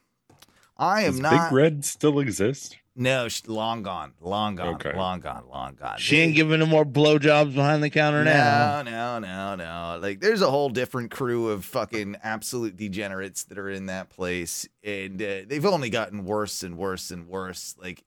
I 0.78 1.02
am 1.02 1.12
Does 1.12 1.20
not. 1.20 1.50
Big 1.50 1.52
Red 1.52 1.84
still 1.84 2.20
exist? 2.20 2.76
No, 2.94 3.28
she, 3.28 3.42
long 3.46 3.82
gone, 3.82 4.12
long 4.20 4.56
gone, 4.56 4.74
Okay. 4.74 4.94
long 4.94 5.20
gone, 5.20 5.44
long 5.48 5.74
gone. 5.76 5.96
She 5.98 6.18
ain't 6.18 6.34
giving 6.34 6.58
no 6.58 6.66
more 6.66 6.84
blowjobs 6.84 7.54
behind 7.54 7.82
the 7.82 7.88
counter 7.88 8.22
now. 8.22 8.82
No, 8.82 9.18
no, 9.18 9.18
no, 9.18 9.54
no. 9.54 9.98
Like, 10.00 10.20
there's 10.20 10.42
a 10.42 10.50
whole 10.50 10.68
different 10.68 11.10
crew 11.10 11.48
of 11.48 11.64
fucking 11.64 12.16
absolute 12.22 12.76
degenerates 12.76 13.44
that 13.44 13.58
are 13.58 13.70
in 13.70 13.86
that 13.86 14.10
place, 14.10 14.68
and 14.84 15.22
uh, 15.22 15.40
they've 15.46 15.64
only 15.64 15.88
gotten 15.88 16.24
worse 16.26 16.62
and 16.62 16.76
worse 16.76 17.10
and 17.10 17.28
worse. 17.28 17.74
Like, 17.80 18.04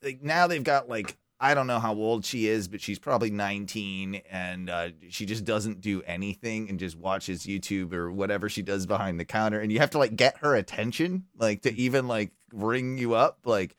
like 0.00 0.22
now 0.22 0.46
they've 0.46 0.62
got 0.62 0.88
like 0.88 1.16
I 1.40 1.52
don't 1.54 1.66
know 1.66 1.80
how 1.80 1.94
old 1.94 2.24
she 2.24 2.46
is, 2.46 2.68
but 2.68 2.80
she's 2.80 2.98
probably 3.00 3.30
19, 3.30 4.22
and 4.30 4.70
uh, 4.70 4.90
she 5.10 5.26
just 5.26 5.44
doesn't 5.44 5.80
do 5.80 6.00
anything 6.06 6.70
and 6.70 6.78
just 6.78 6.96
watches 6.96 7.44
YouTube 7.44 7.92
or 7.92 8.10
whatever 8.12 8.48
she 8.48 8.62
does 8.62 8.86
behind 8.86 9.18
the 9.18 9.24
counter, 9.24 9.58
and 9.60 9.72
you 9.72 9.80
have 9.80 9.90
to 9.90 9.98
like 9.98 10.14
get 10.14 10.38
her 10.38 10.54
attention, 10.54 11.24
like 11.36 11.62
to 11.62 11.74
even 11.74 12.06
like 12.06 12.30
ring 12.52 12.96
you 12.96 13.14
up, 13.14 13.40
like, 13.44 13.74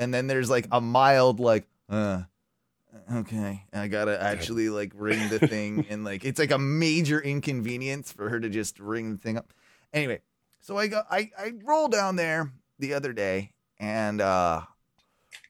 and 0.00 0.12
then 0.12 0.26
there's 0.26 0.50
like 0.50 0.66
a 0.72 0.80
mild 0.80 1.38
like, 1.38 1.68
uh 1.88 2.22
okay 3.12 3.64
i 3.72 3.86
gotta 3.86 4.20
actually 4.20 4.68
like 4.68 4.92
ring 4.96 5.28
the 5.28 5.38
thing 5.38 5.86
and 5.90 6.04
like 6.04 6.24
it's 6.24 6.38
like 6.40 6.50
a 6.50 6.58
major 6.58 7.20
inconvenience 7.20 8.12
for 8.12 8.28
her 8.28 8.40
to 8.40 8.48
just 8.48 8.80
ring 8.80 9.12
the 9.12 9.18
thing 9.18 9.36
up. 9.36 9.52
Anyway 9.92 10.20
so 10.60 10.76
i 10.76 10.86
go 10.88 11.02
i 11.10 11.30
i 11.38 11.52
roll 11.64 11.88
down 11.88 12.16
there 12.16 12.52
the 12.78 12.94
other 12.94 13.12
day 13.12 13.52
and 13.78 14.20
uh 14.20 14.62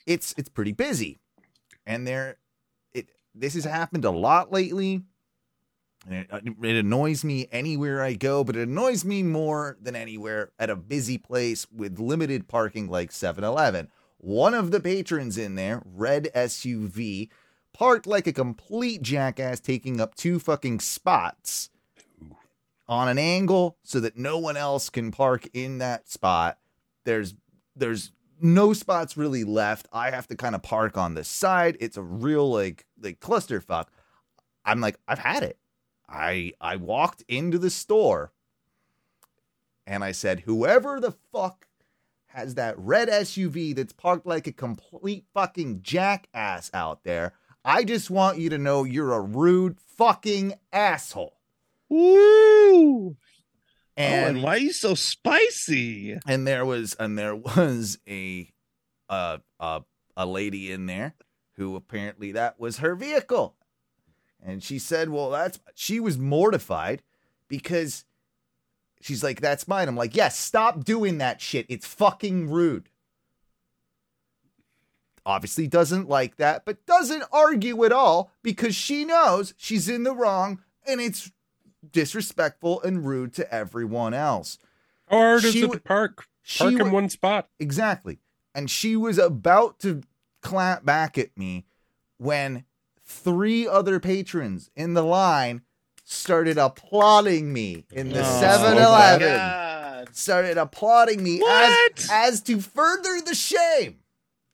it's 0.06 0.34
it's 0.36 0.48
pretty 0.48 0.72
busy. 0.72 1.18
And 1.86 2.06
there 2.06 2.38
it 2.92 3.08
this 3.34 3.54
has 3.54 3.64
happened 3.64 4.04
a 4.04 4.10
lot 4.10 4.52
lately. 4.52 5.02
And 6.06 6.14
it, 6.14 6.26
uh, 6.30 6.40
it 6.62 6.76
annoys 6.76 7.24
me 7.24 7.46
anywhere 7.52 8.02
i 8.02 8.14
go 8.14 8.42
but 8.42 8.56
it 8.56 8.66
annoys 8.66 9.04
me 9.04 9.22
more 9.22 9.76
than 9.82 9.94
anywhere 9.94 10.50
at 10.58 10.70
a 10.70 10.76
busy 10.76 11.18
place 11.18 11.66
with 11.70 11.98
limited 11.98 12.48
parking 12.48 12.88
like 12.88 13.10
7-eleven 13.10 13.88
one 14.20 14.54
of 14.54 14.70
the 14.70 14.80
patrons 14.80 15.38
in 15.38 15.54
there, 15.54 15.82
red 15.84 16.28
SUV, 16.34 17.30
parked 17.72 18.06
like 18.06 18.26
a 18.26 18.32
complete 18.32 19.02
jackass, 19.02 19.60
taking 19.60 20.00
up 20.00 20.14
two 20.14 20.38
fucking 20.38 20.80
spots 20.80 21.70
on 22.86 23.08
an 23.08 23.18
angle 23.18 23.78
so 23.82 24.00
that 24.00 24.18
no 24.18 24.36
one 24.36 24.56
else 24.56 24.90
can 24.90 25.10
park 25.10 25.48
in 25.54 25.78
that 25.78 26.08
spot. 26.08 26.58
There's 27.04 27.34
there's 27.74 28.12
no 28.40 28.72
spots 28.72 29.16
really 29.16 29.44
left. 29.44 29.88
I 29.92 30.10
have 30.10 30.26
to 30.28 30.36
kind 30.36 30.54
of 30.54 30.62
park 30.62 30.98
on 30.98 31.14
the 31.14 31.24
side. 31.24 31.76
It's 31.80 31.96
a 31.96 32.02
real 32.02 32.50
like 32.50 32.84
like 33.00 33.20
clusterfuck. 33.20 33.86
I'm 34.64 34.80
like, 34.80 34.98
I've 35.08 35.20
had 35.20 35.42
it. 35.42 35.58
I 36.08 36.52
I 36.60 36.76
walked 36.76 37.24
into 37.28 37.58
the 37.58 37.70
store 37.70 38.32
and 39.86 40.04
I 40.04 40.12
said, 40.12 40.40
whoever 40.40 41.00
the 41.00 41.12
fuck 41.32 41.66
has 42.32 42.54
that 42.54 42.78
red 42.78 43.08
SUV 43.08 43.74
that's 43.74 43.92
parked 43.92 44.26
like 44.26 44.46
a 44.46 44.52
complete 44.52 45.24
fucking 45.34 45.82
jackass 45.82 46.70
out 46.72 47.04
there. 47.04 47.34
I 47.64 47.84
just 47.84 48.08
want 48.08 48.38
you 48.38 48.48
to 48.50 48.58
know 48.58 48.84
you're 48.84 49.12
a 49.12 49.20
rude 49.20 49.78
fucking 49.80 50.54
asshole. 50.72 51.36
Woo! 51.88 53.16
And 53.96 54.24
oh, 54.24 54.28
and 54.28 54.42
why 54.42 54.54
are 54.54 54.58
you 54.58 54.72
so 54.72 54.94
spicy? 54.94 56.16
and 56.26 56.46
there 56.46 56.64
was 56.64 56.94
and 56.94 57.18
there 57.18 57.36
was 57.56 57.98
a 58.08 58.48
uh 59.08 59.38
uh 59.58 59.80
a 60.16 60.26
lady 60.26 60.70
in 60.72 60.86
there 60.86 61.14
who 61.56 61.76
apparently 61.76 62.32
that 62.32 62.58
was 62.58 62.78
her 62.78 62.94
vehicle. 62.94 63.56
And 64.42 64.62
she 64.62 64.78
said, 64.78 65.10
"Well, 65.10 65.30
that's 65.30 65.58
she 65.74 66.00
was 66.00 66.16
mortified 66.16 67.02
because 67.48 68.04
she's 69.00 69.22
like, 69.22 69.40
that's 69.40 69.66
mine." 69.68 69.88
I'm 69.88 69.96
like, 69.96 70.14
"Yes, 70.14 70.38
stop 70.38 70.84
doing 70.84 71.18
that 71.18 71.40
shit. 71.40 71.66
It's 71.68 71.86
fucking 71.86 72.50
rude." 72.50 72.88
Obviously 75.26 75.66
doesn't 75.66 76.08
like 76.08 76.36
that, 76.36 76.64
but 76.64 76.86
doesn't 76.86 77.24
argue 77.30 77.84
at 77.84 77.92
all 77.92 78.32
because 78.42 78.74
she 78.74 79.04
knows 79.04 79.52
she's 79.56 79.88
in 79.88 80.02
the 80.02 80.14
wrong 80.14 80.60
and 80.86 81.00
it's 81.00 81.30
disrespectful 81.92 82.80
and 82.82 83.06
rude 83.06 83.34
to 83.34 83.54
everyone 83.54 84.14
else. 84.14 84.58
How 85.08 85.18
hard 85.18 85.44
is 85.44 85.52
She 85.52 85.58
it 85.60 85.62
w- 85.62 85.78
to 85.78 85.84
park? 85.84 86.26
Park 86.58 86.74
in 86.74 86.90
one 86.90 87.10
spot. 87.10 87.48
Exactly. 87.58 88.18
And 88.54 88.70
she 88.70 88.96
was 88.96 89.18
about 89.18 89.78
to 89.80 90.02
clap 90.40 90.84
back 90.84 91.18
at 91.18 91.36
me 91.36 91.66
when 92.16 92.64
three 93.04 93.68
other 93.68 94.00
patrons 94.00 94.70
in 94.74 94.94
the 94.94 95.04
line 95.04 95.62
started 96.10 96.58
applauding 96.58 97.52
me 97.52 97.84
in 97.92 98.08
the 98.08 98.20
Oh, 98.20 98.40
7 98.40 98.74
my 98.74 98.82
Eleven. 98.82 100.06
Started 100.12 100.58
applauding 100.58 101.22
me 101.22 101.40
as, 101.48 102.08
as 102.10 102.40
to 102.42 102.60
further 102.60 103.20
the 103.20 103.34
shame 103.34 104.00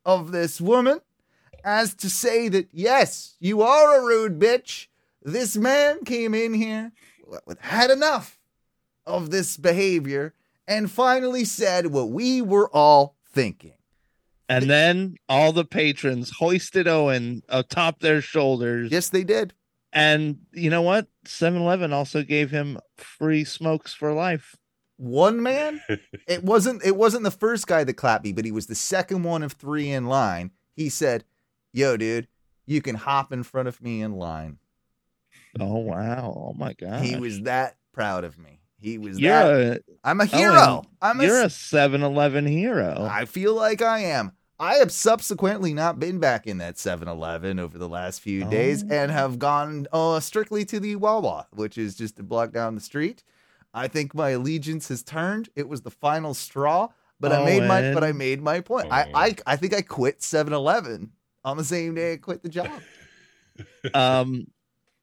of 0.04 0.32
this 0.32 0.60
woman, 0.60 1.00
as 1.64 1.94
to 1.94 2.10
say 2.10 2.48
that, 2.48 2.68
yes, 2.72 3.36
you 3.40 3.62
are 3.62 3.98
a 3.98 4.04
rude 4.04 4.38
bitch. 4.38 4.88
This 5.22 5.56
man 5.56 6.04
came 6.04 6.34
in 6.34 6.52
here, 6.52 6.92
had 7.60 7.90
enough 7.90 8.38
of 9.06 9.30
this 9.30 9.56
behavior, 9.56 10.34
and 10.68 10.90
finally 10.90 11.44
said 11.44 11.86
what 11.86 12.10
we 12.10 12.42
were 12.42 12.68
all 12.70 13.16
thinking. 13.32 13.72
And 14.48 14.68
then 14.70 15.16
all 15.28 15.52
the 15.52 15.64
patrons 15.64 16.32
hoisted 16.38 16.86
Owen 16.86 17.42
atop 17.48 18.00
their 18.00 18.20
shoulders. 18.20 18.92
Yes, 18.92 19.08
they 19.08 19.24
did. 19.24 19.54
And 19.96 20.40
you 20.52 20.68
know 20.68 20.82
what? 20.82 21.06
7 21.24 21.60
Eleven 21.60 21.92
also 21.92 22.22
gave 22.22 22.50
him 22.50 22.78
free 22.98 23.44
smokes 23.44 23.94
for 23.94 24.12
life. 24.12 24.54
One 24.98 25.42
man, 25.42 25.80
it 26.28 26.44
wasn't 26.44 26.84
it 26.84 26.96
wasn't 26.96 27.24
the 27.24 27.30
first 27.30 27.66
guy 27.66 27.82
that 27.82 27.94
clapped 27.94 28.24
me, 28.24 28.32
but 28.32 28.44
he 28.44 28.52
was 28.52 28.66
the 28.66 28.74
second 28.74 29.22
one 29.24 29.42
of 29.42 29.52
three 29.52 29.90
in 29.90 30.06
line. 30.06 30.50
He 30.74 30.88
said, 30.90 31.24
"Yo, 31.72 31.96
dude, 31.96 32.28
you 32.66 32.80
can 32.82 32.94
hop 32.94 33.32
in 33.32 33.42
front 33.42 33.68
of 33.68 33.82
me 33.82 34.02
in 34.02 34.12
line." 34.12 34.58
Oh, 35.58 35.78
wow. 35.78 36.34
Oh, 36.36 36.52
my 36.54 36.74
God. 36.74 37.02
He 37.02 37.16
was 37.16 37.40
that 37.42 37.76
proud 37.92 38.24
of 38.24 38.38
me. 38.38 38.60
He 38.78 38.98
was 38.98 39.18
You're 39.18 39.32
that. 39.32 39.78
a, 39.78 39.82
I'm 40.04 40.20
a 40.20 40.24
Owen, 40.24 40.38
hero. 40.38 40.84
I'm 41.00 41.20
a, 41.20 41.24
you're 41.24 41.40
a. 41.40 41.46
a 41.46 41.50
7 41.50 42.02
Eleven 42.02 42.46
hero. 42.46 43.08
I 43.10 43.24
feel 43.24 43.54
like 43.54 43.80
I 43.80 44.00
am. 44.00 44.32
I 44.58 44.76
have 44.76 44.90
subsequently 44.90 45.74
not 45.74 45.98
been 46.00 46.18
back 46.18 46.46
in 46.46 46.58
that 46.58 46.76
7-Eleven 46.76 47.58
over 47.58 47.76
the 47.76 47.88
last 47.88 48.20
few 48.20 48.44
days 48.44 48.82
Oh. 48.84 48.86
and 48.94 49.10
have 49.10 49.38
gone 49.38 49.86
uh, 49.92 50.18
strictly 50.20 50.64
to 50.66 50.80
the 50.80 50.96
Wawa, 50.96 51.46
which 51.52 51.76
is 51.76 51.94
just 51.94 52.18
a 52.18 52.22
block 52.22 52.52
down 52.52 52.74
the 52.74 52.80
street. 52.80 53.22
I 53.74 53.88
think 53.88 54.14
my 54.14 54.30
allegiance 54.30 54.88
has 54.88 55.02
turned. 55.02 55.50
It 55.54 55.68
was 55.68 55.82
the 55.82 55.90
final 55.90 56.32
straw, 56.32 56.88
but 57.20 57.32
I 57.32 57.44
made 57.44 57.64
my 57.68 57.92
but 57.92 58.02
I 58.02 58.12
made 58.12 58.40
my 58.40 58.60
point. 58.60 58.86
I, 58.90 59.10
I 59.14 59.34
I 59.46 59.56
think 59.56 59.74
I 59.74 59.82
quit 59.82 60.20
7-Eleven 60.20 61.12
on 61.44 61.56
the 61.58 61.64
same 61.64 61.94
day 61.94 62.14
I 62.14 62.16
quit 62.16 62.42
the 62.42 62.48
job. 62.48 62.70
um, 63.94 64.46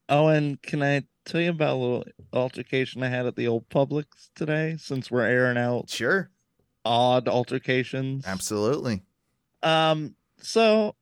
Owen, 0.10 0.58
can 0.64 0.82
I 0.82 1.04
tell 1.26 1.42
you 1.42 1.52
about 1.52 1.74
a 1.74 1.76
little 1.80 2.04
altercation 2.34 3.04
I 3.04 3.10
had 3.10 3.28
at 3.28 3.36
the 3.36 3.48
old 3.48 3.70
Publix 3.70 4.06
today 4.36 4.76
since 4.80 5.12
we're 5.12 5.22
airing 5.22 5.58
out 5.58 5.90
Sure, 5.92 6.32
odd 6.84 7.28
altercations? 7.28 8.26
absolutely. 8.26 9.04
Um, 9.64 10.16
so 10.40 10.96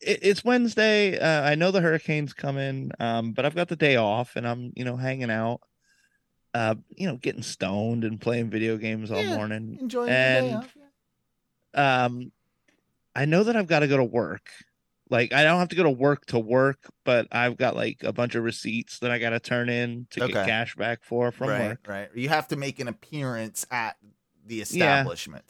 it, 0.00 0.20
it's 0.22 0.44
Wednesday. 0.44 1.18
Uh, 1.18 1.42
I 1.42 1.54
know 1.56 1.70
the 1.70 1.80
hurricane's 1.80 2.32
coming, 2.32 2.90
um, 3.00 3.32
but 3.32 3.44
I've 3.44 3.54
got 3.54 3.68
the 3.68 3.76
day 3.76 3.96
off 3.96 4.36
and 4.36 4.46
I'm, 4.46 4.72
you 4.76 4.84
know, 4.84 4.96
hanging 4.96 5.30
out, 5.30 5.60
uh, 6.54 6.76
you 6.96 7.06
know, 7.06 7.16
getting 7.16 7.42
stoned 7.42 8.04
and 8.04 8.20
playing 8.20 8.50
video 8.50 8.76
games 8.76 9.10
all 9.10 9.20
Yeah, 9.22 9.36
morning. 9.36 9.78
Enjoying 9.80 10.06
the 10.06 10.12
day 10.12 10.38
And- 10.48 10.56
off. 10.56 10.76
yeah. 11.74 12.04
Um, 12.04 12.32
I 13.14 13.24
know 13.24 13.44
that 13.44 13.56
I've 13.56 13.66
got 13.66 13.80
to 13.80 13.88
go 13.88 13.96
to 13.96 14.04
work. 14.04 14.48
Like 15.10 15.32
I 15.32 15.42
don't 15.42 15.58
have 15.58 15.68
to 15.70 15.76
go 15.76 15.82
to 15.84 15.90
work 15.90 16.26
to 16.26 16.38
work, 16.38 16.78
but 17.04 17.26
I've 17.32 17.56
got 17.56 17.74
like 17.74 18.02
a 18.04 18.12
bunch 18.12 18.34
of 18.34 18.44
receipts 18.44 18.98
that 18.98 19.10
I 19.10 19.18
got 19.18 19.30
to 19.30 19.40
turn 19.40 19.68
in 19.70 20.06
to 20.10 20.20
get 20.28 20.46
cash 20.46 20.76
back 20.76 21.02
for 21.02 21.32
from 21.32 21.48
right, 21.48 21.68
work. 21.68 21.86
right. 21.88 22.08
You 22.14 22.28
have 22.28 22.48
to 22.48 22.56
make 22.56 22.78
an 22.78 22.88
appearance 22.88 23.66
at 23.70 23.96
the 24.46 24.60
establishment. 24.60 25.44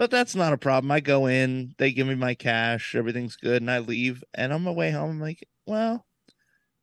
But 0.00 0.10
that's 0.10 0.34
not 0.34 0.54
a 0.54 0.56
problem. 0.56 0.90
I 0.90 1.00
go 1.00 1.26
in, 1.26 1.74
they 1.76 1.92
give 1.92 2.06
me 2.06 2.14
my 2.14 2.32
cash, 2.34 2.94
everything's 2.94 3.36
good, 3.36 3.60
and 3.60 3.70
I 3.70 3.80
leave. 3.80 4.24
And 4.32 4.50
on 4.50 4.62
my 4.62 4.70
way 4.70 4.90
home, 4.90 5.10
I'm 5.10 5.20
like, 5.20 5.46
well, 5.66 6.06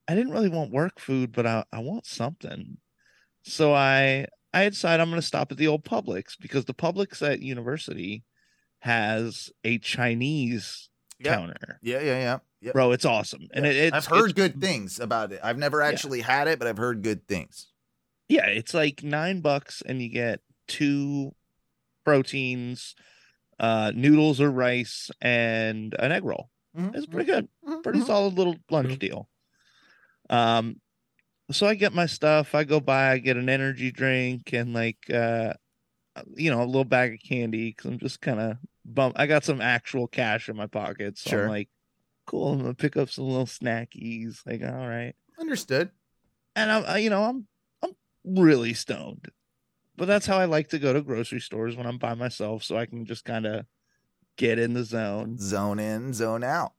I 0.07 0.13
didn't 0.13 0.33
really 0.33 0.50
want 0.50 0.69
work 0.71 1.00
food, 1.00 1.31
but 1.31 1.47
I, 1.47 1.63
I 1.74 1.79
want 1.79 2.05
something. 2.05 2.77
So 3.41 3.74
I 3.74 4.27
I 4.53 4.69
decide 4.69 5.00
I'm 5.00 5.09
gonna 5.09 5.24
stop 5.24 5.51
at 5.51 5.57
the 5.57 5.65
old 5.67 5.83
Publix 5.83 6.36
because 6.39 6.65
the 6.65 6.75
Publix 6.75 7.27
at 7.27 7.41
university 7.41 8.24
has 8.81 9.50
a 9.63 9.79
Chinese 9.79 10.89
Yep. 11.19 11.33
counter. 11.36 11.79
Yeah, 11.81 12.01
yeah, 12.01 12.19
yeah. 12.19 12.38
yeah. 12.62 12.71
Bro, 12.74 12.91
it's 12.91 13.03
awesome. 13.05 13.47
And 13.51 13.65
Yeah. 13.65 13.71
it, 13.71 13.75
it's 13.95 13.95
I've 13.95 14.05
heard 14.05 14.29
it's- 14.29 14.33
good 14.33 14.62
things 14.62 15.00
about 15.00 15.31
it. 15.31 15.39
I've 15.41 15.57
never 15.57 15.81
actually 15.81 16.21
had 16.21 16.47
it, 16.47 16.59
but 16.59 16.67
I've 16.67 16.77
heard 16.77 17.01
good 17.01 17.27
things. 17.27 17.69
Yeah, 18.29 18.45
it's 18.45 18.75
like 18.75 19.01
nine 19.01 19.41
bucks 19.41 19.81
and 19.83 20.00
you 20.03 20.09
get 20.09 20.41
two 20.67 21.31
proteins, 22.07 22.95
uh, 23.59 23.91
noodles 23.93 24.39
or 24.39 24.49
rice, 24.49 25.11
and 25.19 25.93
an 25.99 26.13
egg 26.13 26.23
roll. 26.23 26.49
Mhm, 26.73 26.95
It's 26.95 27.05
pretty 27.05 27.25
good. 27.25 27.49
mhm, 27.67 27.83
Pretty 27.83 27.99
mhm. 27.99 28.05
solid 28.05 28.35
little 28.35 28.55
lunch 28.71 28.91
Mhm. 28.93 28.99
deal. 28.99 29.29
Um, 30.29 30.79
so 31.51 31.67
I 31.67 31.75
get 31.75 31.93
my 31.93 32.05
stuff. 32.05 32.55
I 32.55 32.63
go 32.63 32.79
by. 32.79 33.11
I 33.11 33.17
get 33.17 33.35
an 33.35 33.49
energy 33.49 33.91
drink 33.91 34.53
and 34.53 34.73
like 34.73 35.09
uh, 35.09 35.53
you 36.35 36.49
know, 36.49 36.63
a 36.63 36.65
little 36.65 36.85
bag 36.85 37.13
of 37.15 37.19
candy 37.19 37.71
because 37.71 37.91
I'm 37.91 37.99
just 37.99 38.21
kind 38.21 38.39
of 38.39 38.57
bump. 38.85 39.15
I 39.19 39.27
got 39.27 39.43
some 39.43 39.59
actual 39.59 40.07
cash 40.07 40.47
in 40.47 40.55
my 40.55 40.67
pocket, 40.67 41.17
so 41.17 41.31
Sure. 41.31 41.43
I'm 41.43 41.49
like, 41.49 41.69
cool. 42.25 42.53
I'm 42.53 42.59
gonna 42.59 42.73
pick 42.73 42.95
up 42.95 43.09
some 43.09 43.25
little 43.25 43.45
snackies. 43.45 44.45
Like, 44.45 44.61
all 44.63 44.87
right, 44.87 45.13
Understood. 45.37 45.91
and 46.55 46.71
I'm, 46.71 46.85
I, 46.85 46.97
you 46.99 47.09
know, 47.09 47.23
I'm, 47.23 47.47
I'm 47.83 47.95
really 48.25 48.73
stoned, 48.73 49.27
but 49.97 50.05
that's 50.05 50.25
how 50.25 50.37
I 50.37 50.45
like 50.45 50.69
to 50.69 50.79
go 50.79 50.93
to 50.93 51.01
grocery 51.01 51.39
stores 51.41 51.75
when 51.75 51.85
I'm 51.85 51.97
by 51.97 52.13
myself, 52.13 52.63
so 52.63 52.77
I 52.77 52.85
can 52.85 53.05
just 53.05 53.25
kind 53.25 53.45
of 53.45 53.65
get 54.37 54.59
in 54.59 54.73
the 54.73 54.83
zone. 54.83 55.37
Zone 55.39 55.79
in, 55.79 56.13
zone 56.13 56.43
out. 56.43 56.73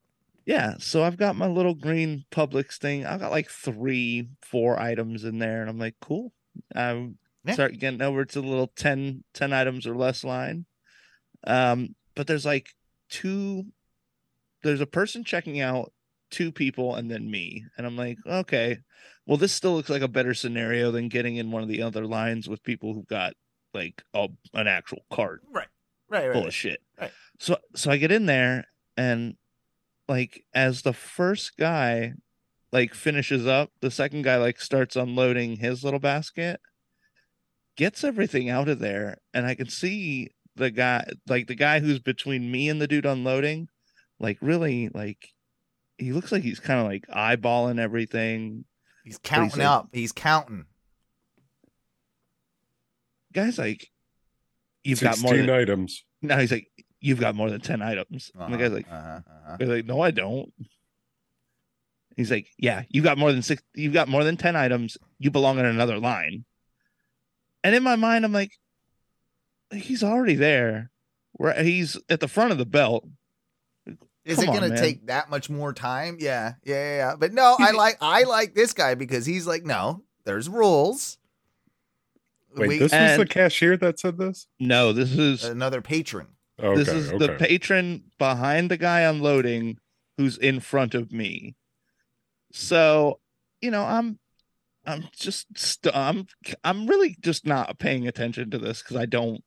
Yeah, 0.47 0.77
so 0.79 1.03
I've 1.03 1.19
got 1.19 1.37
my 1.37 1.47
little 1.47 1.75
green 1.75 2.25
Publix 2.31 2.79
thing. 2.79 3.05
I've 3.05 3.21
got 3.21 3.31
like 3.31 3.51
three, 3.51 4.29
four 4.41 4.81
items 4.81 5.25
in 5.25 5.39
there, 5.39 5.61
and 5.61 5.69
I'm 5.69 5.79
like, 5.79 5.97
cool. 6.01 6.33
I 6.75 7.11
Yeah. 7.45 7.53
start 7.53 7.79
getting 7.79 8.01
over 8.01 8.25
to 8.25 8.41
the 8.41 8.47
little 8.47 8.69
10, 8.69 9.25
10 9.35 9.53
items 9.53 9.87
or 9.87 9.95
less 9.95 10.25
line. 10.25 10.65
Um, 11.47 11.95
but 12.15 12.27
there's 12.27 12.47
like 12.47 12.71
two, 13.11 13.67
there's 14.63 14.81
a 14.81 14.87
person 14.87 15.23
checking 15.23 15.61
out, 15.61 15.93
two 16.31 16.53
people, 16.53 16.95
and 16.95 17.11
then 17.11 17.31
me. 17.31 17.65
And 17.77 17.87
I'm 17.87 17.97
like, 17.97 18.19
okay, 18.27 18.79
well, 19.27 19.37
this 19.37 19.53
still 19.53 19.75
looks 19.75 19.91
like 19.91 20.03
a 20.03 20.09
better 20.09 20.35
scenario 20.35 20.91
than 20.91 21.09
getting 21.09 21.37
in 21.37 21.51
one 21.51 21.63
of 21.63 21.69
the 21.69 21.83
other 21.83 22.07
lines 22.07 22.49
with 22.49 22.63
people 22.63 22.95
who've 22.95 23.07
got 23.07 23.35
like 23.75 24.03
a, 24.15 24.29
an 24.55 24.67
actual 24.67 25.05
cart 25.13 25.43
Right. 25.53 25.69
Right. 26.09 26.33
full 26.33 26.47
of 26.47 26.55
shit. 26.55 26.81
Right. 26.99 27.13
So 27.39 27.59
so 27.75 27.91
I 27.91 27.99
get 27.99 28.11
in 28.11 28.27
there 28.27 28.65
and 28.97 29.37
like 30.09 30.45
as 30.55 30.83
the 30.83 30.95
first 30.95 31.57
guy 31.59 32.15
like 32.73 32.95
finishes 32.95 33.47
up, 33.47 33.71
the 33.81 33.91
second 33.91 34.23
guy 34.23 34.37
like 34.37 34.61
starts 34.61 34.97
unloading 34.97 35.57
his 35.57 35.85
little 35.85 36.01
basket, 36.01 36.61
gets 37.77 38.05
everything 38.05 38.49
out 38.49 38.69
of 38.69 38.79
there, 38.79 39.19
and 39.33 39.47
I 39.47 39.55
can 39.55 39.69
see 39.69 40.31
the 40.57 40.71
guy 40.71 41.07
like 41.29 41.47
the 41.47 41.55
guy 41.55 41.81
who's 41.81 41.99
between 41.99 42.51
me 42.51 42.69
and 42.69 42.81
the 42.81 42.89
dude 42.89 43.07
unloading, 43.07 43.69
like 44.19 44.39
really 44.41 44.89
like 44.93 45.29
he 45.99 46.13
looks 46.13 46.33
like 46.33 46.43
he's 46.43 46.61
kind 46.61 46.81
of 46.81 46.87
like 46.87 47.07
eyeballing 47.09 47.79
everything. 47.79 48.65
He's 49.05 49.19
counting 49.19 49.59
like- 49.61 49.69
up. 49.69 49.89
He's 49.93 50.13
counting. 50.13 50.65
Guy's 53.33 53.59
like, 53.59 53.91
You've 54.85 55.01
got 55.01 55.19
more 55.21 55.31
Sixteen 55.33 55.47
than 55.47 55.57
items. 55.61 56.05
now 56.23 56.39
he's 56.39 56.53
like, 56.53 56.69
You've 57.01 57.21
got 57.21 57.35
more 57.35 57.51
than 57.51 57.61
ten 57.61 57.83
items. 57.83 58.31
And 58.39 58.55
the 58.55 58.59
guy's 58.59 58.73
like, 58.73 58.87
uh-huh, 58.91 59.21
uh-huh. 59.27 59.57
Like, 59.61 59.85
no, 59.85 60.01
I 60.01 60.11
don't. 60.11 60.53
He's 62.17 62.31
like, 62.33 62.49
yeah, 62.59 62.83
you've 62.89 63.05
got 63.05 63.19
more 63.19 63.31
than 63.31 63.43
six. 63.43 63.63
You've 63.75 63.93
got 63.93 64.09
more 64.09 64.25
than 64.25 64.37
ten 64.37 64.57
items. 64.57 64.99
You 65.21 65.31
belong 65.31 65.59
in 65.61 65.65
another 65.67 65.99
line. 65.99 66.45
And 67.63 67.77
in 67.77 67.85
my 67.85 67.95
mind, 67.95 68.25
I'm 68.25 68.33
like, 68.33 68.51
he's 69.73 70.03
already 70.03 70.35
there. 70.35 70.91
Where 71.33 71.63
he's 71.63 71.97
at 72.09 72.19
the 72.19 72.27
front 72.27 72.51
of 72.51 72.59
the 72.59 72.67
belt. 72.67 73.07
Is 74.29 74.37
Come 74.37 74.55
it 74.55 74.61
gonna 74.61 74.77
take 74.77 75.07
that 75.07 75.31
much 75.31 75.49
more 75.49 75.73
time? 75.73 76.19
Yeah, 76.21 76.55
yeah, 76.63 76.75
yeah. 76.75 76.97
yeah. 76.97 77.17
But 77.19 77.33
no, 77.33 77.57
I 77.59 77.71
like 77.77 77.97
I 78.01 78.25
like 78.25 78.55
this 78.55 78.75
guy 78.75 78.95
because 78.95 79.25
he's 79.25 79.47
like, 79.47 79.65
no, 79.65 80.03
there's 80.25 80.49
rules. 80.51 81.17
Wait, 82.55 82.69
We- 82.69 82.79
this 82.79 82.93
was 82.93 83.17
the 83.17 83.27
cashier 83.27 83.77
that 83.79 83.99
said 83.99 84.19
this? 84.19 84.47
No, 84.61 84.93
this 84.93 85.13
is 85.13 85.45
another 85.45 85.81
patron. 85.81 86.29
Okay, 86.61 86.77
this 86.77 86.89
is 86.89 87.13
okay. 87.13 87.27
the 87.27 87.33
patron 87.35 88.05
behind 88.19 88.71
the 88.71 88.77
guy 88.77 89.01
unloading, 89.01 89.79
who's 90.17 90.37
in 90.37 90.61
front 90.61 90.95
of 90.95 91.13
me. 91.13 91.55
So, 92.53 93.21
you 93.63 93.71
know, 93.71 93.85
I'm, 93.85 94.19
I'm 94.85 95.09
just, 95.17 95.47
st- 95.57 95.95
I'm, 95.95 96.27
I'm 96.65 96.87
really 96.87 97.17
just 97.21 97.47
not 97.47 97.79
paying 97.79 98.09
attention 98.09 98.51
to 98.51 98.59
this 98.59 98.83
because 98.83 98.97
I 98.97 99.07
don't. 99.07 99.43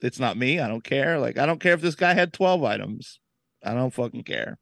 It's 0.00 0.20
not 0.20 0.38
me. 0.38 0.60
I 0.60 0.68
don't 0.68 0.84
care. 0.84 1.18
Like, 1.18 1.36
I 1.36 1.44
don't 1.44 1.60
care 1.60 1.74
if 1.74 1.82
this 1.82 1.94
guy 1.94 2.14
had 2.14 2.32
twelve 2.32 2.64
items. 2.64 3.19
I 3.64 3.74
don't 3.74 3.92
fucking 3.92 4.24
care. 4.24 4.58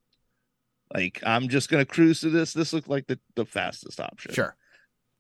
Like, 0.92 1.20
I'm 1.24 1.48
just 1.48 1.68
gonna 1.68 1.84
cruise 1.84 2.20
through 2.20 2.30
this. 2.30 2.52
This 2.52 2.72
looks 2.72 2.88
like 2.88 3.06
the 3.06 3.18
the 3.37 3.44
fastest 3.44 4.00
option. 4.00 4.32
Sure. 4.32 4.56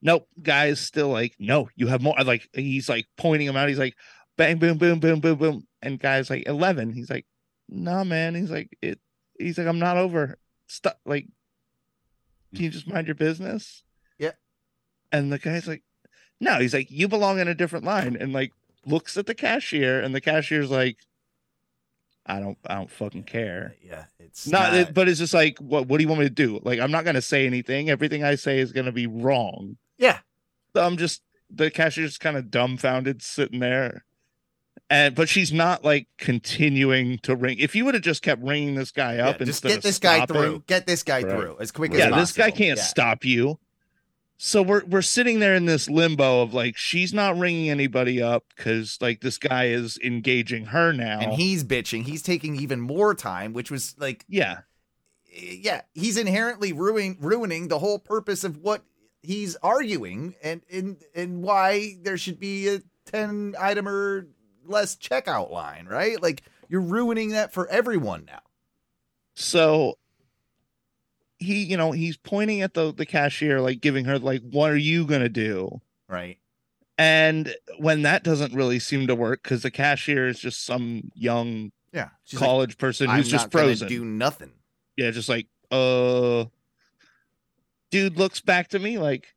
Nope. 0.00 0.28
Guy's 0.40 0.80
still 0.80 1.08
like, 1.08 1.34
no, 1.38 1.68
you 1.74 1.88
have 1.88 2.00
more. 2.00 2.14
Like, 2.24 2.48
he's 2.52 2.88
like 2.88 3.06
pointing 3.16 3.48
him 3.48 3.56
out. 3.56 3.68
He's 3.68 3.78
like, 3.78 3.96
bang, 4.36 4.58
boom, 4.58 4.78
boom, 4.78 5.00
boom, 5.00 5.20
boom, 5.20 5.36
boom. 5.36 5.66
And 5.82 5.98
guy's 5.98 6.30
like, 6.30 6.46
11. 6.46 6.92
He's 6.92 7.10
like, 7.10 7.26
no, 7.68 8.04
man. 8.04 8.34
He's 8.34 8.50
like, 8.50 8.76
it, 8.80 9.00
he's 9.38 9.58
like, 9.58 9.66
I'm 9.66 9.80
not 9.80 9.96
over. 9.96 10.38
Stop. 10.68 11.00
Like, 11.04 11.26
can 12.54 12.64
you 12.64 12.70
just 12.70 12.86
mind 12.86 13.08
your 13.08 13.16
business? 13.16 13.82
Yeah. 14.18 14.32
And 15.12 15.32
the 15.32 15.38
guy's 15.38 15.66
like, 15.66 15.82
no, 16.40 16.60
he's 16.60 16.74
like, 16.74 16.90
you 16.90 17.08
belong 17.08 17.40
in 17.40 17.48
a 17.48 17.54
different 17.54 17.84
line. 17.84 18.16
And 18.18 18.32
like, 18.32 18.52
looks 18.86 19.16
at 19.16 19.26
the 19.26 19.34
cashier, 19.34 20.00
and 20.00 20.14
the 20.14 20.20
cashier's 20.20 20.70
like, 20.70 20.98
I 22.28 22.40
don't, 22.40 22.58
I 22.66 22.74
don't 22.74 22.90
fucking 22.90 23.24
care. 23.24 23.74
Yeah, 23.82 24.04
it's 24.20 24.46
Not, 24.46 24.72
not. 24.72 24.74
it, 24.74 24.94
but 24.94 25.08
it's 25.08 25.18
just 25.18 25.32
like, 25.34 25.58
what, 25.58 25.86
what 25.88 25.96
do 25.96 26.02
you 26.04 26.08
want 26.08 26.20
me 26.20 26.26
to 26.26 26.34
do? 26.34 26.60
Like, 26.62 26.78
I'm 26.78 26.90
not 26.90 27.04
gonna 27.04 27.22
say 27.22 27.46
anything. 27.46 27.88
Everything 27.90 28.22
I 28.22 28.34
say 28.34 28.58
is 28.58 28.72
gonna 28.72 28.92
be 28.92 29.06
wrong. 29.06 29.76
yeah, 29.96 30.18
So 30.76 30.84
I'm 30.84 30.96
just 30.98 31.22
the 31.50 31.70
cashier's 31.70 32.18
kind 32.18 32.36
of 32.36 32.50
dumbfounded 32.50 33.22
sitting 33.22 33.60
there. 33.60 34.04
And 34.90 35.14
but 35.14 35.28
she's 35.28 35.52
not 35.52 35.84
like 35.84 36.06
continuing 36.18 37.18
to 37.20 37.34
ring. 37.36 37.58
If 37.58 37.74
you 37.74 37.84
would 37.84 37.94
have 37.94 38.02
just 38.02 38.22
kept 38.22 38.42
ringing 38.42 38.74
this 38.74 38.90
guy 38.90 39.16
yeah, 39.16 39.28
up 39.30 39.38
just 39.38 39.62
get 39.62 39.76
of 39.78 39.82
this 39.82 39.98
guy 39.98 40.16
stopping- 40.18 40.36
through. 40.36 40.64
Get 40.66 40.86
this 40.86 41.02
guy 41.02 41.22
Right. 41.22 41.30
through 41.30 41.56
as 41.60 41.70
quick 41.72 41.92
as 41.92 41.98
Yeah, 41.98 42.10
this 42.18 42.32
guy 42.32 42.50
can't 42.50 42.78
Yeah. 42.78 42.84
stop 42.84 43.24
you. 43.24 43.58
So 44.40 44.62
we're 44.62 44.84
we're 44.84 45.02
sitting 45.02 45.40
there 45.40 45.56
in 45.56 45.66
this 45.66 45.90
limbo 45.90 46.42
of 46.42 46.54
like 46.54 46.76
she's 46.76 47.12
not 47.12 47.36
ringing 47.36 47.70
anybody 47.70 48.22
up 48.22 48.44
because 48.56 48.96
like 49.00 49.20
this 49.20 49.36
guy 49.36 49.66
is 49.66 49.98
engaging 50.02 50.66
her 50.66 50.92
now. 50.92 51.18
And 51.18 51.32
he's 51.32 51.64
bitching. 51.64 52.04
He's 52.04 52.22
taking 52.22 52.54
even 52.54 52.80
more 52.80 53.16
time, 53.16 53.52
which 53.52 53.68
was 53.68 53.96
like, 53.98 54.24
yeah, 54.28 54.60
eh, 55.34 55.56
yeah, 55.60 55.80
he's 55.92 56.16
inherently 56.16 56.72
ruining 56.72 57.18
ruining 57.20 57.66
the 57.66 57.80
whole 57.80 57.98
purpose 57.98 58.44
of 58.44 58.58
what 58.58 58.84
he's 59.22 59.56
arguing, 59.56 60.36
and 60.40 60.62
and 60.72 61.02
and 61.16 61.42
why 61.42 61.96
there 62.02 62.16
should 62.16 62.38
be 62.38 62.68
a 62.68 62.82
ten 63.06 63.56
item 63.58 63.88
or 63.88 64.28
less 64.64 64.94
checkout 64.94 65.50
line, 65.50 65.86
right? 65.86 66.22
Like 66.22 66.44
you're 66.68 66.80
ruining 66.80 67.30
that 67.30 67.52
for 67.52 67.66
everyone 67.68 68.24
now. 68.26 68.42
so 69.34 69.98
he 71.38 71.62
you 71.64 71.76
know 71.76 71.92
he's 71.92 72.16
pointing 72.16 72.62
at 72.62 72.74
the 72.74 72.92
the 72.92 73.06
cashier 73.06 73.60
like 73.60 73.80
giving 73.80 74.04
her 74.04 74.18
like 74.18 74.42
what 74.42 74.70
are 74.70 74.76
you 74.76 75.06
gonna 75.06 75.28
do 75.28 75.80
Right. 76.08 76.38
and 76.96 77.54
when 77.78 78.02
that 78.02 78.24
doesn't 78.24 78.52
really 78.54 78.78
seem 78.78 79.06
to 79.06 79.14
work 79.14 79.42
because 79.42 79.62
the 79.62 79.70
cashier 79.70 80.26
is 80.26 80.38
just 80.40 80.64
some 80.64 81.10
young 81.14 81.70
Yeah. 81.92 82.08
She's 82.24 82.40
like, 82.40 82.48
college 82.48 82.78
person 82.78 83.08
who's 83.10 83.28
just 83.28 83.52
frozen 83.52 83.88
Do 83.88 84.04
nothing. 84.04 84.52
yeah 84.96 85.10
just 85.12 85.28
like 85.28 85.46
uh 85.70 86.46
dude 87.90 88.16
looks 88.18 88.40
back 88.40 88.68
to 88.68 88.78
me 88.78 88.98
like 88.98 89.34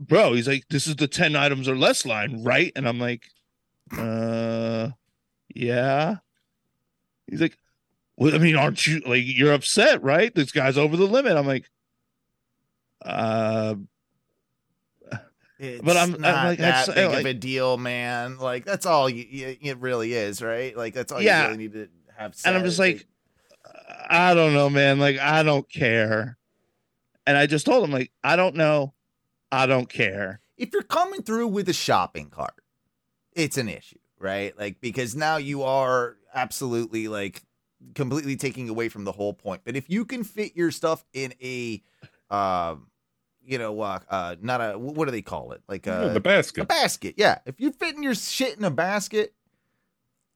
bro 0.00 0.32
he's 0.34 0.48
like 0.48 0.64
this 0.70 0.86
is 0.86 0.96
the 0.96 1.08
10 1.08 1.36
items 1.36 1.68
or 1.68 1.76
less 1.76 2.04
line 2.06 2.42
right 2.44 2.72
and 2.76 2.88
i'm 2.88 2.98
like 2.98 3.24
uh 3.96 4.90
yeah 5.54 6.16
he's 7.26 7.40
like 7.40 7.56
well 8.16 8.34
i 8.34 8.38
mean 8.38 8.56
aren't 8.56 8.86
you 8.86 9.00
like 9.06 9.22
you're 9.24 9.52
upset 9.52 10.02
right 10.02 10.34
this 10.34 10.52
guy's 10.52 10.78
over 10.78 10.96
the 10.96 11.06
limit 11.06 11.36
i'm 11.36 11.46
like 11.46 11.68
uh 13.04 13.74
It's 15.58 15.80
But 15.82 15.96
I'm- 15.96 16.14
I'm 16.16 16.20
not 16.20 16.44
like, 16.44 16.60
I 16.60 16.62
that 16.62 16.94
big 16.94 17.08
like- 17.10 17.20
of 17.20 17.26
a 17.26 17.32
deal, 17.34 17.78
man. 17.78 18.36
Like 18.38 18.66
that's 18.66 18.84
all 18.84 19.08
you, 19.08 19.24
you, 19.28 19.56
it 19.62 19.78
really 19.78 20.12
is, 20.12 20.42
right? 20.42 20.76
Like 20.76 20.92
that's 20.92 21.10
all 21.12 21.22
Yeah. 21.22 21.42
you 21.44 21.46
really 21.48 21.56
need 21.58 21.72
to 21.72 21.88
have. 22.16 22.34
and 22.44 22.54
i'm 22.56 22.60
said. 22.62 22.66
just 22.66 22.78
like 22.78 23.06
i 24.08 24.32
don't 24.34 24.54
know 24.54 24.70
man 24.70 24.98
like 24.98 25.18
i 25.18 25.42
don't 25.42 25.68
care 25.70 26.38
and 27.26 27.36
i 27.36 27.44
just 27.46 27.66
told 27.66 27.84
him 27.84 27.90
like 27.90 28.10
i 28.24 28.36
don't 28.36 28.54
know 28.54 28.94
i 29.52 29.66
don't 29.66 29.88
care 29.90 30.40
if 30.56 30.72
you're 30.72 30.82
coming 30.82 31.22
through 31.22 31.48
with 31.48 31.68
a 31.68 31.74
shopping 31.74 32.30
cart, 32.30 32.54
it's 33.34 33.58
an 33.58 33.68
issue, 33.68 33.98
right? 34.18 34.58
Like 34.58 34.80
because 34.80 35.14
now 35.14 35.36
you 35.36 35.62
are 35.64 36.16
absolutely 36.34 37.08
like 37.08 37.42
completely 37.94 38.36
taking 38.36 38.68
away 38.68 38.88
from 38.88 39.04
the 39.04 39.12
whole 39.12 39.32
point. 39.32 39.62
But 39.64 39.76
if 39.76 39.88
you 39.88 40.04
can 40.04 40.24
fit 40.24 40.56
your 40.56 40.70
stuff 40.70 41.04
in 41.12 41.34
a, 41.42 41.82
um, 42.30 42.88
you 43.44 43.58
know, 43.58 43.80
uh, 43.80 44.00
uh 44.08 44.36
not 44.40 44.60
a 44.60 44.78
what 44.78 45.04
do 45.04 45.10
they 45.10 45.22
call 45.22 45.52
it? 45.52 45.62
Like 45.68 45.86
a, 45.86 46.10
the 46.12 46.16
a 46.16 46.20
basket. 46.20 46.68
basket. 46.68 47.14
Yeah, 47.16 47.38
if 47.46 47.60
you're 47.60 47.72
fitting 47.72 48.02
your 48.02 48.14
shit 48.14 48.56
in 48.56 48.64
a 48.64 48.70
basket, 48.70 49.34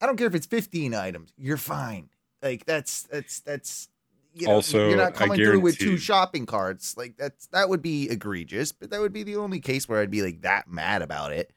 I 0.00 0.06
don't 0.06 0.16
care 0.16 0.26
if 0.26 0.34
it's 0.34 0.46
15 0.46 0.94
items, 0.94 1.32
you're 1.36 1.56
fine. 1.56 2.08
Like 2.42 2.64
that's 2.64 3.02
that's 3.04 3.40
that's. 3.40 3.88
You 4.32 4.46
know, 4.46 4.52
Also, 4.52 4.88
you're 4.88 4.96
not 4.96 5.14
coming 5.14 5.36
through 5.36 5.58
with 5.58 5.76
two 5.76 5.96
shopping 5.96 6.46
carts. 6.46 6.96
Like 6.96 7.16
that's 7.16 7.48
that 7.48 7.68
would 7.68 7.82
be 7.82 8.08
egregious, 8.08 8.70
but 8.70 8.90
that 8.90 9.00
would 9.00 9.12
be 9.12 9.24
the 9.24 9.34
only 9.34 9.58
case 9.58 9.88
where 9.88 10.00
I'd 10.00 10.10
be 10.10 10.22
like 10.22 10.42
that 10.42 10.70
mad 10.70 11.02
about 11.02 11.32
it. 11.32 11.52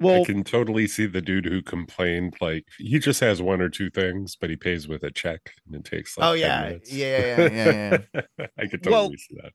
Well 0.00 0.22
I 0.22 0.24
can 0.24 0.44
totally 0.44 0.86
see 0.86 1.06
the 1.06 1.20
dude 1.20 1.44
who 1.46 1.62
complained 1.62 2.34
like 2.40 2.64
he 2.78 2.98
just 2.98 3.20
has 3.20 3.40
one 3.42 3.60
or 3.60 3.68
two 3.68 3.90
things, 3.90 4.36
but 4.40 4.50
he 4.50 4.56
pays 4.56 4.86
with 4.88 5.02
a 5.02 5.10
check 5.10 5.52
and 5.66 5.74
it 5.74 5.84
takes 5.84 6.16
oh, 6.18 6.30
like 6.30 6.30
oh 6.30 6.36
10 6.36 6.40
yeah, 6.42 6.78
yeah, 6.84 7.36
yeah, 7.36 7.48
yeah, 7.50 7.98
yeah. 8.14 8.46
I 8.58 8.66
could 8.66 8.82
totally 8.82 8.90
Well, 8.92 9.10
see 9.10 9.36
that. 9.42 9.52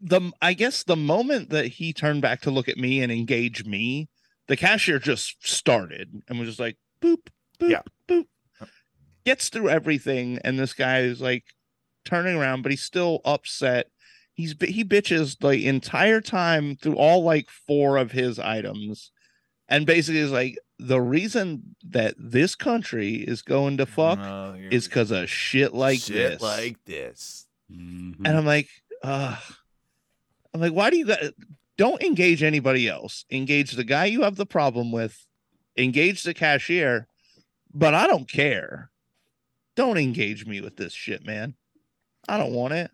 the 0.00 0.32
I 0.42 0.52
guess 0.54 0.82
the 0.84 0.96
moment 0.96 1.50
that 1.50 1.66
he 1.66 1.92
turned 1.92 2.22
back 2.22 2.40
to 2.42 2.50
look 2.50 2.68
at 2.68 2.76
me 2.78 3.00
and 3.02 3.10
engage 3.10 3.64
me, 3.64 4.08
the 4.48 4.56
cashier 4.56 4.98
just 4.98 5.46
started 5.46 6.22
and 6.28 6.38
was 6.38 6.48
just 6.48 6.60
like 6.60 6.76
boop. 7.02 7.28
boop, 7.60 7.70
Yeah. 7.70 7.82
boop. 8.08 8.26
Gets 9.24 9.48
through 9.48 9.70
everything, 9.70 10.38
and 10.44 10.56
this 10.56 10.72
guy 10.72 11.00
is 11.00 11.20
like 11.20 11.42
turning 12.04 12.36
around, 12.36 12.62
but 12.62 12.70
he's 12.70 12.82
still 12.84 13.20
upset. 13.24 13.86
He's 14.34 14.54
he 14.62 14.84
bitches 14.84 15.38
the 15.40 15.66
entire 15.66 16.20
time 16.20 16.76
through 16.76 16.94
all 16.94 17.24
like 17.24 17.48
four 17.50 17.96
of 17.96 18.12
his 18.12 18.38
items, 18.38 19.10
and 19.68 19.86
basically 19.86 20.20
it's 20.20 20.32
like 20.32 20.58
the 20.78 21.00
reason 21.00 21.74
that 21.88 22.14
this 22.18 22.54
country 22.54 23.14
is 23.16 23.42
going 23.42 23.76
to 23.78 23.86
fuck 23.86 24.18
you're- 24.18 24.68
is 24.74 24.86
because 24.86 25.10
of 25.10 25.28
shit 25.30 25.72
like 25.74 26.00
shit 26.00 26.14
this. 26.32 26.42
like 26.42 26.84
this. 26.84 27.46
Mhm. 27.72 28.16
and 28.24 28.28
I'm 28.28 28.46
like, 28.46 28.68
uh 29.02 29.36
I'm 30.54 30.60
like, 30.60 30.72
why 30.72 30.90
do 30.90 30.96
you 30.96 31.06
got 31.06 31.18
don't 31.76 32.02
engage 32.02 32.42
anybody 32.42 32.88
else? 32.88 33.24
Engage 33.30 33.72
the 33.72 33.84
guy 33.84 34.06
you 34.06 34.22
have 34.22 34.36
the 34.36 34.46
problem 34.46 34.92
with, 34.92 35.26
engage 35.76 36.22
the 36.22 36.32
cashier, 36.34 37.06
but 37.74 37.92
I 37.94 38.06
don't 38.06 38.28
care. 38.28 38.90
Don't 39.74 39.98
engage 39.98 40.46
me 40.46 40.60
with 40.62 40.76
this 40.76 40.94
shit, 40.94 41.26
man. 41.26 41.54
I 42.28 42.38
don't 42.38 42.52
want 42.54 42.72
it. 42.74 42.90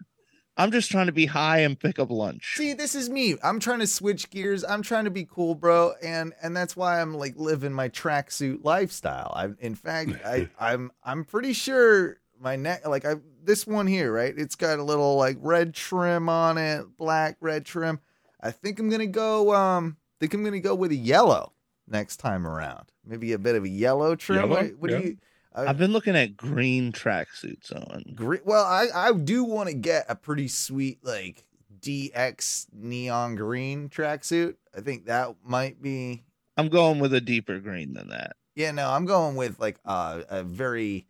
I'm 0.57 0.71
just 0.71 0.91
trying 0.91 1.07
to 1.07 1.13
be 1.13 1.27
high 1.27 1.59
and 1.61 1.79
pick 1.79 1.99
up 1.99 2.11
lunch. 2.11 2.55
See, 2.57 2.75
this 2.75 2.95
is 2.95 3.09
me. 3.09 3.37
I'm 3.43 3.59
trying 3.59 3.79
to 3.81 3.87
switch 3.87 4.29
gears. 4.31 4.65
I'm 4.65 4.83
trying 4.83 5.05
to 5.05 5.11
be 5.11 5.25
cool, 5.25 5.55
bro, 5.55 5.93
and 6.03 6.35
and 6.43 6.55
that's 6.57 6.77
why 6.77 7.01
I'm 7.01 7.15
like 7.15 7.35
living 7.37 7.73
my 7.73 7.89
tracksuit 7.89 8.65
lifestyle. 8.65 9.33
I, 9.35 9.49
in 9.61 9.75
fact, 9.75 10.11
I 10.25 10.49
I'm 10.61 10.91
I'm 11.03 11.25
pretty 11.25 11.55
sure 11.55 12.19
my 12.39 12.57
neck, 12.57 12.87
like 12.87 13.05
I 13.07 13.15
this 13.43 13.67
one 13.67 13.87
here, 13.87 14.13
right? 14.13 14.35
It's 14.37 14.55
got 14.57 14.79
a 14.79 14.83
little 14.83 15.17
like 15.17 15.39
red 15.41 15.73
trim 15.75 16.29
on 16.29 16.59
it, 16.59 16.85
black 16.99 17.37
red 17.41 17.65
trim. 17.65 18.01
I 18.41 18.51
think 18.51 18.79
I'm 18.79 18.91
gonna 18.91 19.07
go. 19.07 19.55
Um, 19.55 19.97
think 20.21 20.35
I'm 20.35 20.45
gonna 20.45 20.61
go 20.61 20.75
with 20.75 20.91
a 20.91 20.97
yellow 20.97 21.53
next 21.89 22.19
time 22.19 22.47
around. 22.47 22.93
Maybe 23.07 23.33
a 23.33 23.39
bit 23.39 23.55
of 23.57 23.65
a 23.65 23.69
yellow 23.69 24.17
trim. 24.17 24.41
Yellow? 24.51 24.63
What, 24.63 24.77
what 24.79 24.91
Yeah. 24.91 24.99
do 24.99 25.05
you? 25.05 25.17
I- 25.55 25.67
I've 25.67 25.79
been 25.79 25.93
looking 25.93 26.17
at 26.17 26.37
green 26.37 26.93
tracksuits 26.93 27.73
on. 27.75 28.13
Great. 28.15 28.45
Well, 28.47 28.65
I 28.65 28.87
I 28.95 29.13
do 29.13 29.45
want 29.45 29.69
to 29.69 29.75
get 29.75 30.07
a 30.09 30.15
pretty 30.15 30.49
sweet 30.49 31.05
like 31.05 31.45
DX 31.81 32.67
neon 32.73 33.35
green 33.37 33.89
tracksuit. 33.89 34.55
I 34.77 34.81
think 34.81 35.07
that 35.07 35.35
might 35.45 35.83
be. 35.83 36.23
I'm 36.57 36.69
going 36.69 36.99
with 37.01 37.13
a 37.15 37.21
deeper 37.21 37.59
green 37.59 37.95
than 37.95 38.09
that. 38.09 38.37
Yeah, 38.55 38.71
no, 38.73 38.89
I'm 38.91 39.07
going 39.07 39.37
with 39.37 39.59
like 39.59 39.79
uh, 39.85 40.23
a 40.29 40.43
very 40.43 41.07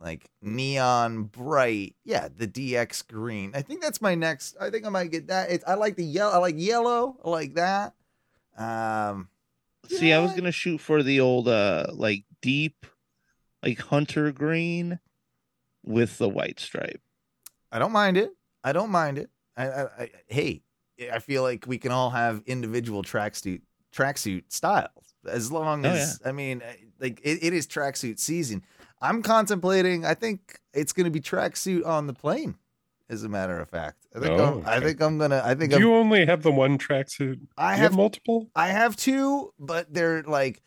like 0.00 0.30
neon 0.42 1.24
bright. 1.24 1.94
Yeah, 2.04 2.28
the 2.36 2.46
DX 2.46 3.06
green. 3.08 3.52
I 3.54 3.62
think 3.62 3.82
that's 3.82 4.00
my 4.02 4.14
next. 4.14 4.56
I 4.60 4.70
think 4.70 4.84
I 4.86 4.90
might 4.90 5.10
get 5.10 5.28
that. 5.28 5.50
It, 5.50 5.62
I 5.66 5.74
like 5.74 5.96
the 5.96 6.04
yellow. 6.04 6.32
I 6.34 6.38
like 6.38 6.54
yellow. 6.58 7.16
I 7.24 7.28
like 7.30 7.54
that. 7.54 7.94
Um, 8.56 9.28
See, 9.88 10.12
I 10.12 10.18
was 10.20 10.32
gonna 10.32 10.52
shoot 10.52 10.78
for 10.78 11.02
the 11.02 11.20
old 11.20 11.48
uh 11.48 11.86
like 11.92 12.24
deep 12.40 12.86
like 13.62 13.78
hunter 13.80 14.32
green 14.32 14.98
with 15.84 16.18
the 16.18 16.28
white 16.28 16.60
stripe. 16.60 17.00
I 17.70 17.78
don't 17.78 17.92
mind 17.92 18.16
it. 18.16 18.30
I 18.64 18.72
don't 18.72 18.90
mind 18.90 19.18
it. 19.18 19.30
I, 19.56 19.68
I, 19.68 19.82
I 19.84 20.10
hey, 20.28 20.62
I 21.12 21.18
feel 21.18 21.42
like 21.42 21.66
we 21.66 21.78
can 21.78 21.90
all 21.92 22.10
have 22.10 22.42
individual 22.46 23.02
tracksuit 23.02 23.62
tracksuit 23.94 24.44
styles 24.48 25.14
as 25.28 25.52
long 25.52 25.84
Oh, 25.84 25.90
as 25.90 26.20
I 26.24 26.32
mean, 26.32 26.62
uh, 26.62 26.72
like 27.00 27.20
it, 27.22 27.42
it 27.42 27.52
is 27.52 27.66
tracksuit 27.66 28.18
season. 28.18 28.62
I'm 29.00 29.22
contemplating. 29.22 30.04
I 30.04 30.14
think 30.14 30.58
it's 30.72 30.92
going 30.92 31.04
to 31.04 31.10
be 31.10 31.20
tracksuit 31.20 31.84
on 31.84 32.06
the 32.06 32.12
plane. 32.14 32.56
As 33.10 33.24
a 33.24 33.28
matter 33.28 33.58
of 33.60 33.68
fact, 33.68 34.06
I 34.16 34.20
think 34.20 34.40
Oh, 34.40 34.62
I'm, 34.64 34.66
I 34.66 34.80
think 34.80 35.02
I'm 35.02 35.18
gonna. 35.18 35.42
I 35.44 35.54
think 35.54 35.70
Do 35.70 35.76
I'm, 35.76 35.82
you 35.82 35.92
only 35.94 36.24
have 36.24 36.42
the 36.42 36.52
one 36.52 36.78
tracksuit? 36.78 37.40
I 37.58 37.72
Do 37.74 37.76
you 37.78 37.82
have 37.82 37.94
multiple. 37.96 38.48
I 38.54 38.68
have 38.68 38.96
two, 38.96 39.52
but 39.58 39.92
they're 39.92 40.22
like 40.22 40.62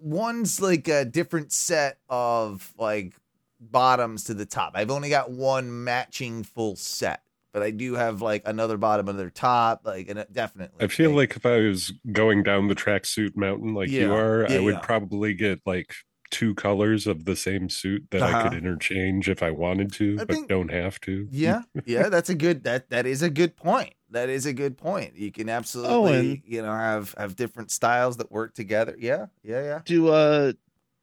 one's 0.00 0.60
like 0.60 0.88
a 0.88 1.04
different 1.04 1.52
set 1.52 1.98
of 2.08 2.72
like 2.78 3.14
bottoms 3.60 4.24
to 4.24 4.34
the 4.34 4.46
top. 4.46 4.72
I've 4.74 4.90
only 4.90 5.10
got 5.10 5.30
one 5.30 5.84
matching 5.84 6.42
full 6.42 6.76
set, 6.76 7.22
but 7.52 7.62
I 7.62 7.70
do 7.70 7.94
have 7.94 8.22
like 8.22 8.42
another 8.46 8.76
bottom, 8.78 9.08
another 9.08 9.30
top, 9.30 9.82
like 9.84 10.08
and 10.08 10.24
definitely. 10.32 10.84
I 10.84 10.88
feel 10.88 11.10
like 11.10 11.36
if 11.36 11.44
I 11.44 11.58
was 11.60 11.92
going 12.12 12.42
down 12.42 12.68
the 12.68 12.74
tracksuit 12.74 13.36
mountain 13.36 13.74
like 13.74 13.90
you 13.90 14.12
are, 14.12 14.46
yeah, 14.48 14.56
I 14.56 14.60
would 14.60 14.74
yeah. 14.74 14.80
probably 14.80 15.34
get 15.34 15.60
like 15.66 15.94
two 16.30 16.54
colors 16.54 17.06
of 17.08 17.24
the 17.24 17.34
same 17.34 17.68
suit 17.68 18.06
that 18.12 18.22
I 18.22 18.42
could 18.42 18.52
Uh-huh. 18.52 18.56
interchange 18.58 19.28
if 19.28 19.42
I 19.42 19.50
wanted 19.50 19.92
to, 19.94 20.16
I 20.20 20.24
but 20.24 20.34
think- 20.36 20.48
don't 20.48 20.70
have 20.70 21.00
to. 21.02 21.26
yeah, 21.30 21.62
yeah, 21.84 22.08
that's 22.08 22.30
a 22.30 22.34
good 22.36 22.64
that 22.64 22.90
that 22.90 23.04
is 23.06 23.20
a 23.20 23.30
good 23.30 23.56
point. 23.56 23.94
That 24.10 24.28
is 24.28 24.46
a 24.46 24.52
good 24.52 24.76
point. 24.76 25.14
You 25.16 25.30
can 25.30 25.48
absolutely, 25.48 26.42
Oh, 26.42 26.42
you 26.44 26.62
know, 26.62 26.72
have 26.72 27.14
have 27.16 27.36
different 27.36 27.70
styles 27.70 28.16
that 28.16 28.30
work 28.30 28.54
together. 28.54 28.96
Yeah, 28.98 29.26
yeah, 29.42 29.62
yeah. 29.62 29.80
Do 29.84 30.08
uh 30.08 30.52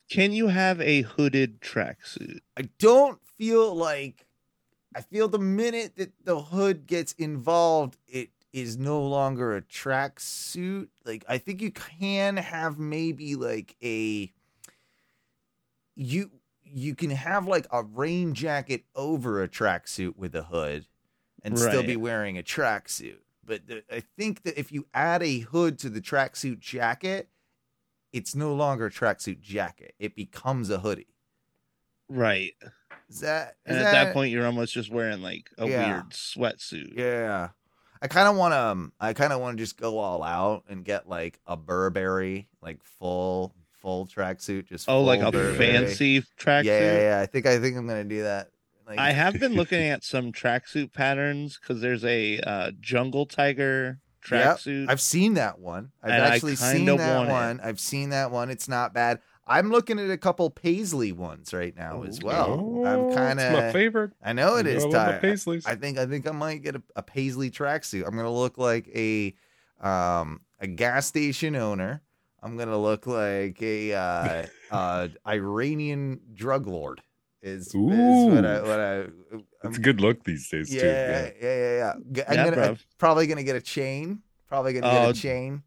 can 0.10 0.32
you 0.32 0.48
have 0.48 0.80
a 0.82 1.02
hooded 1.02 1.62
tracksuit? 1.62 2.40
I 2.58 2.64
don't 2.80 3.20
feel 3.38 3.76
like 3.76 4.26
I 4.96 5.02
feel 5.02 5.28
the 5.28 5.40
minute 5.40 5.96
that 5.98 6.14
the 6.26 6.42
hood 6.42 6.88
gets 6.88 7.14
involved, 7.14 7.98
it 8.08 8.32
is 8.54 8.78
no 8.78 9.02
longer 9.02 9.56
a 9.56 9.62
tracksuit. 9.62 10.90
Like 11.06 11.24
I 11.28 11.38
think 11.38 11.62
you 11.62 11.72
can 11.72 12.38
have 12.38 12.80
maybe 12.80 13.36
like 13.36 13.76
a 13.84 14.32
you 15.96 16.32
you 16.64 16.96
can 16.96 17.10
have 17.12 17.48
like 17.48 17.66
a 17.72 17.84
rain 17.84 18.34
jacket 18.34 18.84
over 18.96 19.42
a 19.42 19.48
tracksuit 19.48 20.16
with 20.18 20.36
a 20.36 20.44
hood 20.44 20.86
and 21.44 21.58
still 21.58 21.84
be 21.84 21.96
wearing 21.96 22.38
a 22.38 22.44
tracksuit. 22.44 23.18
But 23.46 23.68
the, 23.68 23.84
I 23.92 24.02
think 24.18 24.44
that 24.44 24.60
if 24.60 24.72
you 24.72 24.88
add 24.94 25.24
a 25.24 25.40
hood 25.40 25.80
to 25.80 25.90
the 25.90 26.02
tracksuit 26.02 26.60
jacket, 26.60 27.30
it's 28.12 28.36
no 28.36 28.54
longer 28.54 28.88
a 28.88 28.92
tracksuit 28.92 29.40
jacket. 29.42 29.94
It 30.00 30.16
becomes 30.16 30.70
a 30.70 30.80
hoodie. 30.80 31.14
Right. 32.10 32.54
Is 33.10 33.22
that 33.22 33.56
is 33.66 33.76
And 33.76 33.86
at 33.86 33.92
that 33.92 34.14
point 34.14 34.32
you're 34.32 34.46
almost 34.46 34.74
just 34.74 34.92
wearing 34.92 35.22
like 35.22 35.50
a 35.58 35.68
Yeah. 35.68 35.94
weird 35.94 36.10
sweatsuit. 36.12 36.98
Yeah. 36.98 37.50
I 38.02 38.08
kind 38.08 38.28
of 38.28 38.36
want 38.36 38.54
to 38.54 38.60
um 38.60 38.94
I 39.00 39.14
kind 39.14 39.34
of 39.34 39.40
want 39.42 39.58
to 39.58 39.64
just 39.64 39.78
go 39.80 39.98
all 39.98 40.24
out 40.24 40.64
and 40.70 40.84
get 40.86 41.08
like 41.10 41.40
a 41.46 41.58
Burberry 41.58 42.48
like 42.62 42.84
full 42.84 43.56
full 43.82 44.08
tracksuit 44.08 44.66
just 44.68 44.88
Oh, 44.90 45.04
like 45.04 45.22
a 45.22 45.32
Burberry. 45.32 45.58
fancy 45.58 46.22
tracksuit. 46.40 46.66
Yeah, 46.66 46.80
yeah, 46.80 47.00
yeah. 47.00 47.20
I 47.22 47.26
think 47.26 47.46
I 47.46 47.60
think 47.60 47.78
I'm 47.78 47.88
going 47.88 48.08
to 48.08 48.16
do 48.16 48.24
that. 48.24 48.50
Like 48.88 49.00
I 49.00 49.12
have 49.12 49.40
been 49.40 49.54
looking 49.56 49.84
at 49.90 50.04
some 50.04 50.32
tracksuit 50.32 50.94
patterns 50.94 51.60
because 51.60 51.82
there's 51.82 52.06
a 52.06 52.40
uh, 52.40 52.72
jungle 52.80 53.26
tiger 53.26 54.00
Yep, 54.30 54.58
tracksuit. 54.58 54.90
I've 54.90 55.02
seen 55.02 55.36
that 55.36 55.60
one. 55.60 55.92
I've 56.04 56.12
And 56.12 56.22
actually 56.24 56.56
seen 56.56 56.86
that 56.98 57.14
want 57.14 57.30
it. 57.30 57.32
one. 57.32 57.60
I've 57.62 57.80
seen 57.80 58.10
that 58.10 58.32
one. 58.32 58.50
It's 58.50 58.68
not 58.68 58.94
bad. 58.94 59.20
I'm 59.48 59.70
looking 59.70 60.00
at 60.00 60.10
a 60.10 60.18
couple 60.18 60.50
Paisley 60.50 61.14
ones 61.14 61.54
right 61.54 61.74
now 61.76 62.04
as 62.04 62.22
well. 62.22 62.60
Oh, 62.60 62.86
I'm 62.86 63.06
kind 63.14 63.40
it's 63.40 63.50
my 63.54 63.72
favorite. 63.72 64.12
I 64.22 64.34
know 64.34 64.58
it 64.58 64.68
You 64.68 64.74
is 64.74 64.86
know, 64.86 65.00
I. 65.00 65.22
I 65.66 65.76
think 65.76 65.98
I 65.98 66.06
think 66.06 66.28
I 66.28 66.32
might 66.32 66.64
get 66.64 66.76
a, 66.76 66.84
a 66.98 67.04
Paisley 67.04 67.50
tracksuit. 67.50 68.06
I'm 68.06 68.16
gonna 68.16 68.32
look 68.32 68.58
like 68.58 68.90
a 68.94 69.34
um 69.80 70.42
a 70.60 70.68
gas 70.68 71.08
station 71.08 71.56
owner. 71.56 72.02
I'm 72.44 72.58
gonna 72.58 72.78
look 72.78 73.08
like 73.08 73.62
a 73.62 73.94
uh, 73.94 74.46
uh 74.72 75.08
Iranian 75.26 76.20
drug 76.34 76.68
lord. 76.68 77.02
Is, 77.42 77.68
is 77.68 77.76
what 77.76 78.46
I 78.46 78.62
what 78.62 78.80
I 78.80 78.96
I'm, 79.32 79.46
It's 79.64 79.78
a 79.78 79.82
good 79.82 80.02
look 80.02 80.24
these 80.24 80.50
days 80.50 80.74
yeah, 80.74 80.82
too. 80.82 80.88
yeah, 80.88 81.30
yeah, 81.42 81.56
yeah, 81.56 81.78
yeah. 81.78 82.24
I'm 82.28 82.36
Yeah, 82.36 82.50
gonna 82.50 82.62
I'm 82.70 82.78
probably 82.98 83.28
gonna 83.28 83.44
get 83.44 83.56
a 83.56 83.62
chain. 83.62 84.22
Probably 84.48 84.74
gonna 84.74 84.88
Oh, 84.88 84.92
get 84.92 85.06
a 85.06 85.08
oh, 85.10 85.14
chain. 85.14 85.64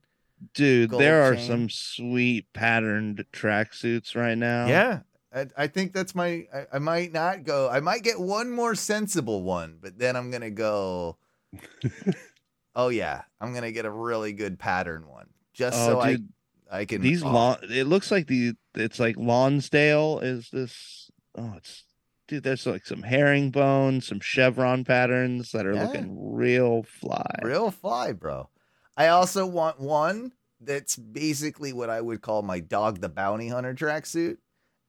Dude, 0.54 0.90
gold 0.90 1.02
there 1.02 1.22
are 1.22 1.36
chain. 1.36 1.46
some 1.46 1.70
sweet 1.70 2.52
patterned 2.52 3.24
tracksuits 3.32 4.16
right 4.16 4.36
now. 4.36 4.66
Yeah. 4.66 5.00
I, 5.32 5.46
I 5.56 5.66
think 5.68 5.92
that's 5.92 6.14
my 6.14 6.46
I, 6.52 6.66
I 6.74 6.78
might 6.80 7.12
not 7.12 7.44
go 7.44 7.68
I 7.70 7.78
might 7.80 8.02
get 8.02 8.18
one 8.18 8.50
more 8.50 8.74
sensible 8.74 9.42
one, 9.44 9.78
but 9.80 9.96
then 9.98 10.16
I'm 10.16 10.30
gonna 10.32 10.50
go 10.50 11.18
Oh 12.74 12.88
yeah, 12.88 13.22
I'm 13.40 13.52
gonna 13.54 13.72
get 13.72 13.84
a 13.84 13.90
really 13.90 14.32
good 14.32 14.58
pattern 14.58 15.06
one. 15.08 15.28
Just 15.52 15.78
Oh, 15.80 16.00
so 16.00 16.04
dude, 16.06 16.28
I 16.70 16.78
I 16.80 16.84
can 16.84 17.00
these 17.00 17.22
oh, 17.22 17.30
lawn 17.30 17.58
it 17.62 17.84
looks 17.84 18.10
like 18.10 18.26
the 18.26 18.54
it's 18.74 18.98
like 18.98 19.16
Lonsdale 19.16 20.20
is 20.20 20.50
this 20.50 20.99
oh 21.36 21.54
it's 21.56 21.84
dude 22.30 22.44
there's 22.44 22.64
like 22.64 22.86
some 22.86 23.02
herringbone, 23.02 24.00
some 24.00 24.20
chevron 24.20 24.84
patterns 24.84 25.50
that 25.52 25.66
are 25.66 25.74
Yeah. 25.74 25.86
looking 25.86 26.16
real 26.32 26.84
fly. 26.84 27.34
real 27.42 27.70
fly, 27.70 28.12
bro. 28.12 28.48
I 28.96 29.08
also 29.08 29.46
want 29.46 29.80
one 29.80 30.32
that's 30.60 30.96
basically 30.96 31.72
what 31.72 31.90
I 31.90 32.00
would 32.00 32.20
call 32.22 32.42
my 32.42 32.60
dog 32.60 33.00
the 33.00 33.08
bounty 33.08 33.48
hunter 33.48 33.74
tracksuit. 33.74 34.36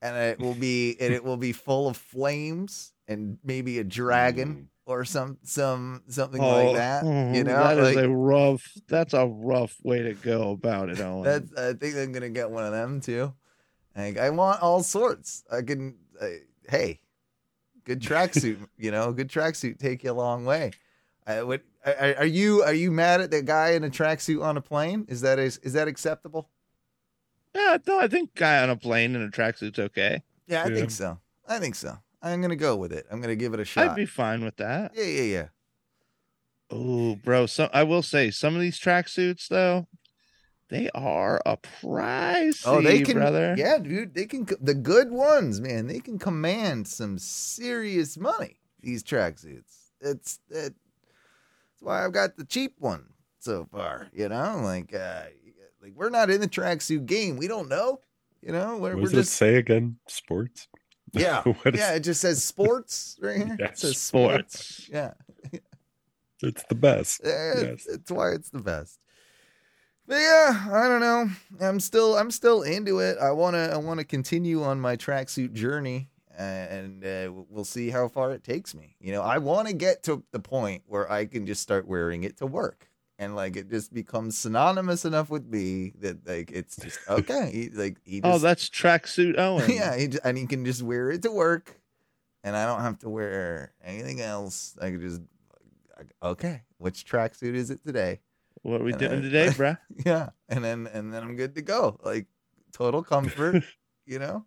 And 0.04 0.18
it 0.18 0.40
will 0.40 0.56
be 0.56 0.98
and 1.00 1.14
it 1.14 1.24
will 1.24 1.38
be 1.38 1.52
full 1.52 1.88
of 1.88 1.98
flames 1.98 2.94
and 3.08 3.38
maybe 3.44 3.80
a 3.80 3.84
dragon 3.84 4.56
mm. 4.56 4.66
or 4.92 5.06
some 5.06 5.38
some 5.44 6.04
something 6.08 6.42
like 6.42 6.68
oh, 6.68 6.74
that. 6.74 7.04
You 7.36 7.44
know, 7.44 7.54
that 7.54 7.78
is 7.78 7.96
like- 7.96 8.06
a 8.06 8.10
rough 8.10 8.64
that's 8.88 9.14
a 9.14 9.28
rough 9.28 9.76
way 9.84 10.02
to 10.04 10.14
go 10.14 10.52
about 10.52 10.90
it, 10.90 11.00
Owen. 11.02 11.24
That's 11.24 11.54
I 11.54 11.74
think 11.74 11.96
I'm 11.96 12.12
gonna 12.12 12.30
get 12.30 12.50
one 12.50 12.66
of 12.66 12.72
them 12.72 13.00
too. 13.00 13.34
Like 13.96 14.18
I 14.18 14.30
want 14.30 14.62
all 14.62 14.84
sorts. 14.84 15.44
I 15.52 15.62
can. 15.62 15.98
Uh, 16.22 16.28
hey, 16.70 17.00
good 17.84 18.00
tracksuit. 18.00 18.58
you 18.78 18.92
know, 18.92 19.12
good 19.12 19.28
tracksuit 19.30 19.80
take 19.80 20.04
you 20.04 20.12
a 20.12 20.14
long 20.14 20.46
way. 20.46 20.72
I 21.26 21.42
would. 21.42 21.62
Are, 21.86 22.16
are 22.20 22.26
you 22.26 22.62
are 22.64 22.74
you 22.74 22.92
mad 22.92 23.22
at 23.22 23.32
the 23.32 23.42
guy 23.42 23.70
in 23.72 23.84
a 23.84 23.90
tracksuit 23.90 24.44
on 24.44 24.56
a 24.56 24.62
plane? 24.62 25.06
Is 25.10 25.22
that 25.22 25.40
is, 25.40 25.58
is 25.58 25.74
that 25.74 25.88
acceptable? 25.88 26.50
Yeah, 27.56 27.78
no, 27.88 28.00
I 28.00 28.08
think 28.08 28.36
guy 28.36 28.62
on 28.62 28.70
a 28.70 28.76
plane 28.78 29.16
in 29.16 29.22
a 29.24 29.30
tracksuit's 29.30 29.80
okay. 29.80 30.24
Yeah, 30.48 30.64
I 30.64 30.68
Yeah. 30.70 30.76
think 30.76 30.92
so. 30.92 31.18
I 31.48 31.60
think 31.60 31.76
so. 31.76 31.98
I'm 32.22 32.40
gonna 32.42 32.56
go 32.56 32.76
with 32.78 32.94
it. 32.94 33.08
I'm 33.12 33.20
gonna 33.20 33.36
give 33.36 33.54
it 33.56 33.60
a 33.60 33.66
shot. 33.66 33.90
I'd 33.90 33.96
be 33.96 34.06
fine 34.06 34.44
with 34.44 34.58
that. 34.58 34.92
Yeah, 34.96 35.04
yeah, 35.06 35.22
yeah. 35.24 35.48
Oh, 36.70 37.16
bro. 37.16 37.48
So 37.48 37.70
I 37.74 37.84
will 37.84 38.04
say 38.04 38.32
some 38.32 38.56
of 38.56 38.62
these 38.62 38.80
tracksuits 38.80 39.48
though, 39.48 39.88
they 40.72 40.90
are 40.96 41.40
a 41.46 41.58
price. 41.58 42.64
Oh, 42.66 42.82
they 42.82 43.02
can, 43.02 43.18
brother. 43.18 43.54
yeah, 43.58 43.78
dude. 43.78 44.16
They 44.16 44.26
can. 44.26 44.48
The 44.60 44.74
good 44.74 45.12
ones, 45.12 45.62
man. 45.62 45.86
They 45.86 46.00
can 46.00 46.18
command 46.18 46.88
some 46.88 47.20
serious 47.20 48.18
money. 48.18 48.56
These 48.80 49.04
tracksuits. 49.04 49.92
It's 50.00 50.40
it, 50.50 50.74
that's 50.74 51.82
why 51.82 52.04
I've 52.04 52.14
got 52.14 52.38
the 52.38 52.46
cheap 52.46 52.74
one 52.80 53.04
so 53.40 53.68
far. 53.72 54.08
You 54.14 54.30
know, 54.30 54.62
like 54.64 54.96
uh, 54.96 55.24
like 55.84 55.94
we're 55.94 56.10
not 56.10 56.30
in 56.32 56.42
the 56.42 56.48
tracksuit 56.48 57.06
game. 57.06 57.38
We 57.38 57.48
don't 57.48 57.70
know. 57.70 58.00
You 58.42 58.54
know, 58.54 58.78
we're, 58.78 58.96
What 58.96 58.96
we're 58.96 59.02
does 59.04 59.14
it 59.14 59.16
just 59.18 59.34
say 59.34 59.56
again? 59.58 59.98
Sports? 60.08 60.68
yeah, 61.14 61.44
What 61.44 61.76
is- 61.76 61.80
yeah. 61.80 61.94
It 61.94 62.00
just 62.00 62.22
says 62.22 62.44
sports 62.44 63.18
right 63.22 63.38
here. 63.38 63.58
Yeah, 63.60 63.66
it 63.68 63.78
says 63.78 63.98
sports. 64.00 64.86
sports. 64.86 64.90
Yeah. 64.92 65.14
It's 66.44 66.64
the 66.70 66.74
best. 66.76 67.22
Yeah, 67.24 67.54
Yes. 67.56 67.64
it's, 67.68 67.88
it's 67.88 68.12
why 68.12 68.32
it's 68.32 68.50
the 68.50 68.62
best. 68.64 68.98
But 70.12 70.20
yeah, 70.20 70.68
I 70.74 70.90
don't 70.90 71.00
know. 71.00 71.30
I'm 71.62 71.80
still 71.80 72.18
I'm 72.18 72.32
still 72.32 72.64
into 72.64 73.00
it. 73.00 73.18
I 73.18 73.32
wanna 73.32 73.70
I 73.72 73.78
wanna 73.78 74.04
continue 74.04 74.62
on 74.62 74.78
my 74.78 74.98
tracksuit 74.98 75.54
journey, 75.54 76.10
and 76.38 77.02
uh, 77.06 77.32
we'll 77.48 77.64
see 77.64 77.90
how 77.90 78.10
far 78.10 78.34
it 78.34 78.44
takes 78.44 78.76
me. 78.76 78.98
You 79.00 79.14
know, 79.14 79.22
I 79.22 79.38
want 79.38 79.70
to 79.70 79.74
get 79.74 80.04
to 80.04 80.22
the 80.34 80.40
point 80.42 80.84
where 80.86 81.10
I 81.10 81.28
can 81.28 81.46
just 81.46 81.62
start 81.62 81.88
wearing 81.88 82.26
it 82.26 82.36
to 82.40 82.46
work, 82.46 82.90
and 83.20 83.38
like 83.38 83.56
it 83.56 83.70
just 83.70 83.94
becomes 83.94 84.38
synonymous 84.38 85.06
enough 85.06 85.30
with 85.30 85.46
me 85.48 85.94
that 86.02 86.28
like 86.28 86.52
it's 86.52 86.76
just 86.76 87.00
okay. 87.10 87.50
He, 87.50 87.70
like 87.70 87.96
he 88.04 88.20
just, 88.20 88.36
Oh, 88.36 88.38
that's 88.38 88.70
tracksuit 88.70 89.40
Owen. 89.40 89.72
yeah, 89.72 89.96
he, 89.96 90.10
and 90.26 90.38
he 90.38 90.46
can 90.46 90.66
just 90.66 90.84
wear 90.84 91.10
it 91.10 91.22
to 91.22 91.32
work, 91.32 91.80
and 92.44 92.58
I 92.58 92.66
don't 92.66 92.82
have 92.82 93.00
to 93.00 93.10
wear 93.10 93.72
anything 93.82 94.20
else. 94.20 94.76
I 94.82 94.92
can 94.92 95.00
just 95.00 95.22
okay, 96.22 96.64
which 96.80 97.06
tracksuit 97.06 97.56
is 97.56 97.70
it 97.70 97.82
today? 97.86 98.20
What 98.64 98.82
are 98.82 98.84
we 98.84 98.92
And 98.94 99.00
doing 99.00 99.20
I- 99.20 99.22
today, 99.22 99.48
bruh? 99.48 99.78
Yeah, 100.06 100.30
and 100.50 100.64
then 100.64 100.88
and 100.88 101.14
then 101.14 101.24
I'm 101.24 101.36
good 101.36 101.56
to 101.56 101.62
go. 101.62 102.00
Like 102.04 102.28
total 102.74 103.04
comfort, 103.04 103.64
you 104.06 104.20
know. 104.20 104.46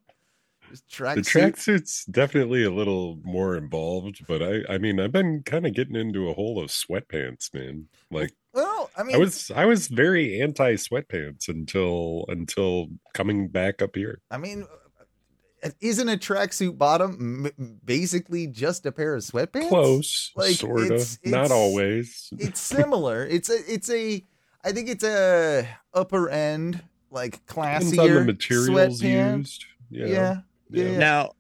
Just 0.70 0.88
The 0.88 1.04
tracksuit. 1.04 1.52
tracksuit's 1.52 2.04
definitely 2.06 2.64
a 2.64 2.70
little 2.70 3.20
more 3.22 3.54
involved, 3.56 4.24
but 4.26 4.42
I 4.42 4.62
I 4.68 4.78
mean 4.78 4.98
I've 4.98 5.12
been 5.12 5.42
kind 5.42 5.66
of 5.66 5.74
getting 5.74 5.96
into 5.96 6.28
a 6.30 6.34
hole 6.34 6.58
of 6.62 6.70
sweatpants, 6.70 7.52
man. 7.52 7.88
Like 8.10 8.32
Well, 8.54 8.90
I 8.96 9.02
mean, 9.02 9.16
I 9.16 9.18
was 9.18 9.50
I 9.50 9.66
was 9.66 9.88
very 9.88 10.40
anti 10.40 10.74
sweatpants 10.76 11.48
until 11.48 12.24
until 12.28 12.88
coming 13.12 13.48
back 13.48 13.82
up 13.82 13.94
here. 13.94 14.22
I 14.30 14.38
mean, 14.38 14.66
isn't 15.80 16.08
a 16.08 16.16
tracksuit 16.16 16.76
bottom 16.78 17.46
m- 17.58 17.80
basically 17.84 18.46
just 18.46 18.84
a 18.86 18.92
pair 18.92 19.14
of 19.14 19.22
sweatpants? 19.22 19.68
Close, 19.68 20.32
Like, 20.36 20.56
sort 20.56 20.80
of. 20.80 20.86
it's- 20.86 21.18
Not 21.24 21.50
always. 21.50 22.28
It's 22.38 22.60
similar. 22.76 23.24
it's 23.26 23.48
a 23.50 23.58
it's 23.72 23.90
a 23.90 24.24
I 24.64 24.72
think 24.72 24.88
it's 24.88 25.04
a 25.04 25.68
upper 25.92 26.28
end 26.30 26.82
like 27.10 27.46
Depends 27.46 27.92
classier 27.92 28.00
on 28.20 28.26
the 28.26 28.32
materials 28.32 29.00
sweatpant. 29.02 29.38
used. 29.38 29.64
Yeah. 29.90 30.06
Yeah. 30.06 30.36
Yeah. 30.70 30.84
yeah. 30.84 30.98
Now, 30.98 31.30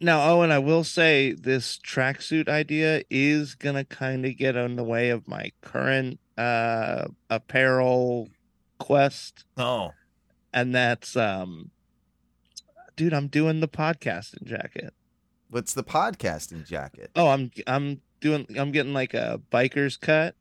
now, 0.00 0.30
Owen, 0.32 0.50
I 0.50 0.58
will 0.58 0.82
say 0.84 1.32
this 1.32 1.78
tracksuit 1.78 2.48
idea 2.48 3.02
is 3.08 3.54
gonna 3.54 3.84
kind 3.84 4.26
of 4.26 4.36
get 4.36 4.56
in 4.56 4.74
the 4.76 4.82
way 4.84 5.10
of 5.10 5.26
my 5.28 5.50
current 5.60 6.18
uh 6.38 7.04
apparel 7.30 8.28
quest, 8.78 9.44
Oh. 9.56 9.90
and 10.52 10.74
that's 10.74 11.14
um, 11.16 11.70
dude, 12.96 13.12
I'm 13.14 13.28
doing 13.28 13.60
the 13.60 13.68
podcasting 13.68 14.44
jacket. 14.44 14.92
What's 15.50 15.74
the 15.74 15.84
podcasting 15.84 16.66
jacket? 16.66 17.10
Oh, 17.16 17.28
I'm 17.28 17.50
I'm 17.66 18.00
doing 18.20 18.46
I'm 18.58 18.72
getting 18.72 18.94
like 18.94 19.14
a 19.14 19.40
biker's 19.50 19.96
cut, 19.96 20.34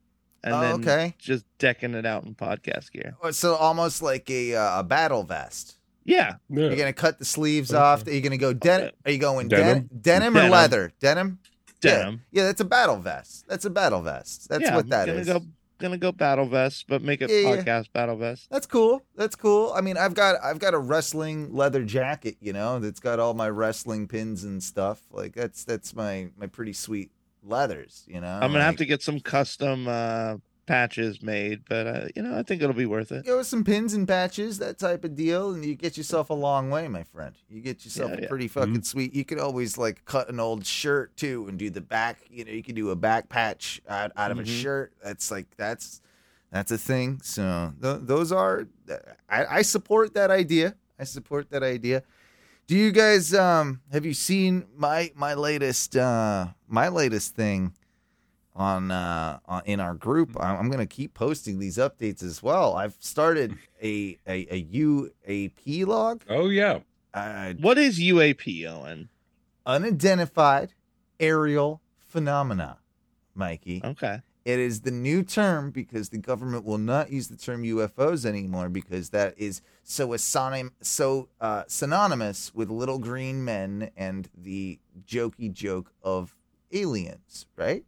and 0.43 0.53
Oh, 0.53 0.61
then 0.61 0.73
okay. 0.75 1.15
just 1.17 1.45
decking 1.59 1.93
it 1.95 2.05
out 2.05 2.23
in 2.23 2.33
podcast 2.35 2.91
gear. 2.91 3.15
Oh, 3.21 3.31
So 3.31 3.55
almost 3.55 4.01
like 4.01 4.29
a 4.29 4.55
uh, 4.55 4.79
a 4.79 4.83
battle 4.83 5.23
vest. 5.23 5.77
Yeah, 6.03 6.35
Yeah. 6.49 6.63
You're 6.67 6.75
gonna 6.77 6.93
cut 6.93 7.19
the 7.19 7.25
sleeves 7.25 7.71
Okay. 7.73 7.79
off. 7.81 8.07
Are 8.07 8.11
you 8.11 8.21
gonna 8.21 8.37
go 8.37 8.53
denim? 8.53 8.91
Are 9.05 9.11
you 9.11 9.17
going 9.19 9.47
denim? 9.49 9.89
Denim? 9.89 9.89
Denim, 10.01 10.33
or 10.35 10.39
Denim. 10.39 10.51
leather? 10.51 10.91
Denim. 10.99 11.39
Denim. 11.81 12.21
Yeah, 12.31 12.43
that's 12.43 12.61
a 12.61 12.65
battle 12.65 12.97
vest. 12.97 13.45
That's 13.47 13.65
a 13.65 13.69
battle 13.69 14.01
vest. 14.01 14.47
That's 14.49 14.63
yeah, 14.63 14.75
what 14.75 14.87
that 14.89 15.09
I'm 15.09 15.17
is. 15.17 15.27
gonna 15.27 15.39
go 15.41 15.45
gonna 15.81 15.97
go 15.97 16.11
battle 16.11 16.45
vest, 16.45 16.85
but 16.87 17.01
make 17.01 17.21
it 17.21 17.29
Yeah, 17.29 17.37
yeah. 17.39 17.55
podcast 17.63 17.91
battle 17.91 18.15
vest. 18.15 18.47
That's 18.49 18.65
cool. 18.65 19.03
That's 19.15 19.35
cool. 19.35 19.73
I 19.75 19.81
mean, 19.81 19.97
I've 19.97 20.13
got 20.13 20.35
I've 20.43 20.59
got 20.59 20.73
a 20.73 20.79
wrestling 20.79 21.53
leather 21.53 21.83
jacket, 21.83 22.37
you 22.39 22.53
know, 22.53 22.79
that's 22.79 22.99
got 22.99 23.19
all 23.19 23.33
my 23.33 23.49
wrestling 23.49 24.07
pins 24.07 24.43
and 24.43 24.61
stuff. 24.63 25.01
Like 25.11 25.33
that's 25.35 25.63
that's 25.65 25.93
my 25.95 26.29
my 26.37 26.47
pretty 26.47 26.73
sweet 26.73 27.11
leathers, 27.43 28.05
you 28.07 28.21
know. 28.21 28.39
I'm 28.41 28.51
gonna 28.51 28.63
have 28.63 28.77
to 28.77 28.85
get 28.85 29.01
some 29.01 29.19
custom 29.19 29.87
uh 29.87 30.37
patches 30.65 31.21
made, 31.21 31.63
but 31.67 31.87
uh, 31.87 32.07
you 32.15 32.21
know, 32.21 32.37
I 32.37 32.43
think 32.43 32.61
it'll 32.61 32.73
be 32.75 32.85
worth 32.85 33.11
it. 33.11 33.25
go 33.25 33.37
with 33.37 33.47
some 33.47 33.63
pins 33.63 33.93
and 33.93 34.07
patches, 34.07 34.59
that 34.59 34.77
type 34.77 35.03
of 35.03 35.15
deal, 35.15 35.53
and 35.53 35.65
you 35.65 35.75
get 35.75 35.97
yourself 35.97 36.29
a 36.29 36.33
long 36.33 36.69
way, 36.69 36.87
my 36.87 37.03
friend. 37.03 37.35
You 37.49 37.61
get 37.61 37.83
yourself 37.83 38.11
Yeah, 38.11 38.17
a 38.17 38.21
yeah. 38.21 38.27
pretty 38.27 38.47
fucking 38.47 38.83
sweet. 38.83 39.13
You 39.13 39.25
could 39.25 39.39
always 39.39 39.77
like 39.77 40.05
cut 40.05 40.29
an 40.29 40.39
old 40.39 40.65
shirt 40.65 41.15
too 41.17 41.45
and 41.49 41.57
do 41.57 41.69
the 41.69 41.81
back. 41.81 42.19
You 42.29 42.45
know, 42.45 42.51
you 42.51 42.63
could 42.63 42.75
do 42.75 42.89
a 42.91 42.95
back 42.95 43.27
patch 43.29 43.81
out, 43.89 44.11
out 44.15 44.31
of 44.31 44.39
a 44.39 44.43
Mhm. 44.43 44.61
shirt. 44.61 44.93
That's 45.03 45.29
like 45.31 45.47
that's 45.57 46.01
that's 46.51 46.71
a 46.71 46.77
thing. 46.77 47.19
So 47.23 47.73
th- 47.81 47.99
those 48.03 48.31
are 48.31 48.67
I, 49.29 49.45
I 49.57 49.61
support 49.63 50.13
that 50.13 50.31
idea. 50.31 50.75
I 50.99 51.03
support 51.05 51.49
that 51.49 51.63
idea. 51.63 52.03
Do 52.67 52.77
you 52.77 52.91
guys 52.91 53.33
um 53.33 53.81
have 53.91 54.05
you 54.05 54.13
seen 54.13 54.65
my 54.77 55.11
my 55.15 55.33
latest 55.33 55.97
uh 55.97 56.47
my 56.67 56.87
latest 56.87 57.35
thing 57.35 57.73
on 58.61 58.91
uh 58.91 59.39
on, 59.45 59.61
in 59.65 59.79
our 59.79 59.93
group? 59.95 60.37
I'm, 60.39 60.57
I'm 60.57 60.69
gonna 60.71 60.85
keep 60.85 61.13
posting 61.13 61.59
these 61.59 61.77
updates 61.77 62.23
as 62.23 62.41
well. 62.41 62.75
I've 62.75 62.95
started 62.99 63.57
a 63.83 64.17
a, 64.27 64.47
a 64.49 64.63
UAP 64.65 65.85
log, 65.85 66.23
Oh 66.29 66.47
yeah. 66.49 66.79
uh, 67.13 67.53
What 67.59 67.77
is 67.77 67.99
UAP, 67.99 68.65
Owen? 68.69 69.09
unidentified 69.65 70.73
aerial 71.19 71.81
phenomena, 72.07 72.77
Mikey. 73.35 73.81
Okay. 73.83 74.21
It 74.43 74.57
is 74.57 74.81
the 74.81 74.89
new 74.91 75.21
term 75.21 75.69
because 75.69 76.09
the 76.09 76.17
government 76.17 76.65
will 76.65 76.79
not 76.79 77.11
use 77.11 77.27
the 77.27 77.37
term 77.37 77.61
UFOs 77.63 78.25
anymore 78.25 78.69
because 78.69 79.11
that 79.11 79.35
is 79.37 79.61
so 79.83 80.09
asonym, 80.09 80.71
so 80.81 81.29
uh, 81.39 81.63
synonymous 81.67 82.51
with 82.55 82.71
little 82.71 82.97
green 82.97 83.45
men 83.45 83.91
and 83.95 84.29
the 84.35 84.79
jokey 85.07 85.53
joke 85.53 85.93
of 86.01 86.35
aliens, 86.71 87.45
right? 87.55 87.83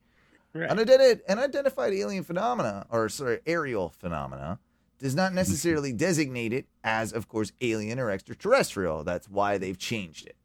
Right. 0.54 0.70
Unidentified, 0.70 1.22
unidentified 1.28 1.94
alien 1.94 2.24
phenomena, 2.24 2.86
or 2.89 3.10
sorry, 3.10 3.39
aerial 3.46 3.89
phenomena, 3.89 4.60
does 5.00 5.16
not 5.16 5.34
necessarily 5.34 5.92
designate 5.94 6.54
it 6.54 6.68
as, 6.84 7.12
of 7.12 7.28
course, 7.28 7.52
alien 7.62 8.00
or 8.00 8.12
extraterrestrial. 8.12 9.04
That's 9.04 9.28
why 9.28 9.58
they've 9.58 9.78
changed 9.78 10.28
it. 10.28 10.36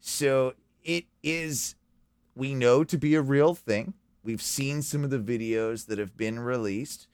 So 0.00 0.54
it 0.82 1.04
is, 1.22 1.74
we 2.34 2.54
know 2.54 2.84
to 2.84 2.96
be 2.96 3.14
a 3.14 3.22
real 3.22 3.54
thing. 3.54 3.94
We've 4.22 4.42
seen 4.42 4.80
some 4.80 5.04
of 5.04 5.10
the 5.10 5.18
videos 5.18 5.86
that 5.86 5.98
have 5.98 6.16
been 6.16 6.40
released. 6.40 7.06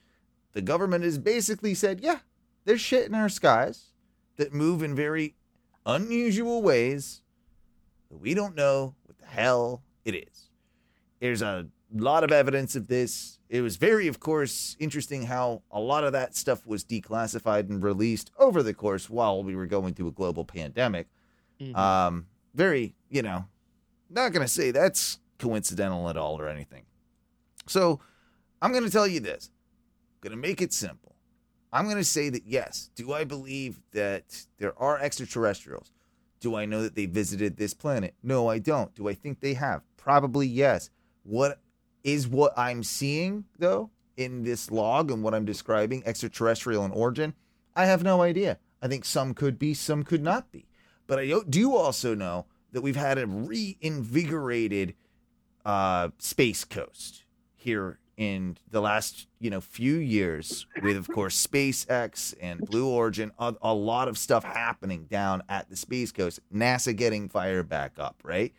The 0.52 0.62
government 0.62 1.02
has 1.02 1.18
basically 1.18 1.74
said, 1.74 2.00
yeah, 2.00 2.20
there's 2.64 2.80
shit 2.80 3.06
in 3.06 3.14
our 3.14 3.28
skies 3.28 3.90
that 4.36 4.54
move 4.54 4.82
in 4.82 4.94
very 4.94 5.34
unusual 5.84 6.62
ways 6.62 7.22
that 8.10 8.20
we 8.20 8.34
don't 8.34 8.54
know 8.54 8.94
what 9.04 9.18
the 9.18 9.26
hell 9.26 9.82
it 10.04 10.14
is. 10.14 10.50
There's 11.20 11.42
a 11.42 11.66
lot 11.94 12.24
of 12.24 12.32
evidence 12.32 12.76
of 12.76 12.86
this. 12.86 13.38
It 13.48 13.62
was 13.62 13.76
very, 13.76 14.06
of 14.06 14.20
course, 14.20 14.76
interesting 14.78 15.24
how 15.24 15.62
a 15.70 15.80
lot 15.80 16.04
of 16.04 16.12
that 16.12 16.36
stuff 16.36 16.66
was 16.66 16.84
declassified 16.84 17.68
and 17.68 17.82
released 17.82 18.30
over 18.38 18.62
the 18.62 18.74
course 18.74 19.10
while 19.10 19.42
we 19.42 19.56
were 19.56 19.66
going 19.66 19.94
through 19.94 20.08
a 20.08 20.12
global 20.12 20.44
pandemic. 20.44 21.08
Mhm. 21.60 21.76
Um, 21.76 22.26
very, 22.54 22.94
you 23.08 23.22
know, 23.22 23.46
not 24.08 24.32
going 24.32 24.44
to 24.46 24.52
say 24.52 24.70
that's 24.70 25.18
coincidental 25.38 26.08
at 26.08 26.16
all 26.16 26.40
or 26.40 26.48
anything. 26.48 26.84
So 27.66 28.00
I'm 28.62 28.72
going 28.72 28.84
to 28.84 28.90
tell 28.90 29.06
you 29.06 29.20
this. 29.20 29.50
I'm 30.22 30.28
going 30.28 30.40
to 30.42 30.48
make 30.48 30.60
it 30.60 30.72
simple. 30.72 31.16
I'm 31.72 31.84
going 31.84 31.96
to 31.96 32.04
say 32.04 32.28
that 32.30 32.46
yes, 32.46 32.90
do 32.94 33.12
I 33.12 33.24
believe 33.24 33.80
that 33.92 34.46
there 34.58 34.76
are 34.78 34.98
extraterrestrials? 34.98 35.92
Do 36.40 36.56
I 36.56 36.64
know 36.64 36.82
that 36.82 36.94
they 36.94 37.06
visited 37.06 37.56
this 37.56 37.74
planet? 37.74 38.14
No, 38.22 38.48
I 38.48 38.58
don't. 38.58 38.94
Do 38.94 39.08
I 39.08 39.14
think 39.14 39.40
they 39.40 39.54
have? 39.54 39.82
Probably 39.96 40.46
yes. 40.46 40.90
What 41.22 41.60
is 42.04 42.28
what 42.28 42.52
I'm 42.56 42.82
seeing 42.82 43.44
though 43.58 43.90
in 44.16 44.42
this 44.42 44.70
log 44.70 45.10
and 45.10 45.22
what 45.22 45.34
I'm 45.34 45.44
describing 45.44 46.02
extraterrestrial 46.06 46.84
in 46.84 46.90
origin? 46.92 47.34
I 47.74 47.86
have 47.86 48.02
no 48.02 48.22
idea. 48.22 48.58
I 48.82 48.88
think 48.88 49.04
some 49.04 49.34
could 49.34 49.58
be, 49.58 49.74
some 49.74 50.02
could 50.02 50.22
not 50.22 50.50
be. 50.52 50.66
But 51.06 51.18
I 51.18 51.40
do- 51.48 51.74
also 51.74 52.14
know 52.14 52.46
that 52.72 52.82
we've 52.82 52.96
had 52.96 53.18
a 53.18 53.26
reinvigorated 53.26 54.94
uh, 55.64 56.10
space 56.18 56.64
coast 56.64 57.24
here 57.56 57.98
in 58.16 58.56
the 58.70 58.80
last 58.82 59.26
you 59.38 59.48
know 59.48 59.62
few 59.62 59.94
years 59.94 60.66
with 60.82 60.94
of 60.96 61.08
course 61.08 61.46
SpaceX 61.46 62.34
and 62.40 62.60
Blue 62.60 62.86
Origin, 62.86 63.32
a, 63.38 63.54
a 63.62 63.72
lot 63.74 64.08
of 64.08 64.18
stuff 64.18 64.44
happening 64.44 65.04
down 65.04 65.42
at 65.48 65.70
the 65.70 65.76
Space 65.76 66.12
Coast. 66.12 66.38
NASA 66.54 66.94
getting 66.94 67.28
fired 67.28 67.68
back 67.68 67.92
up, 67.98 68.16
right? 68.22 68.52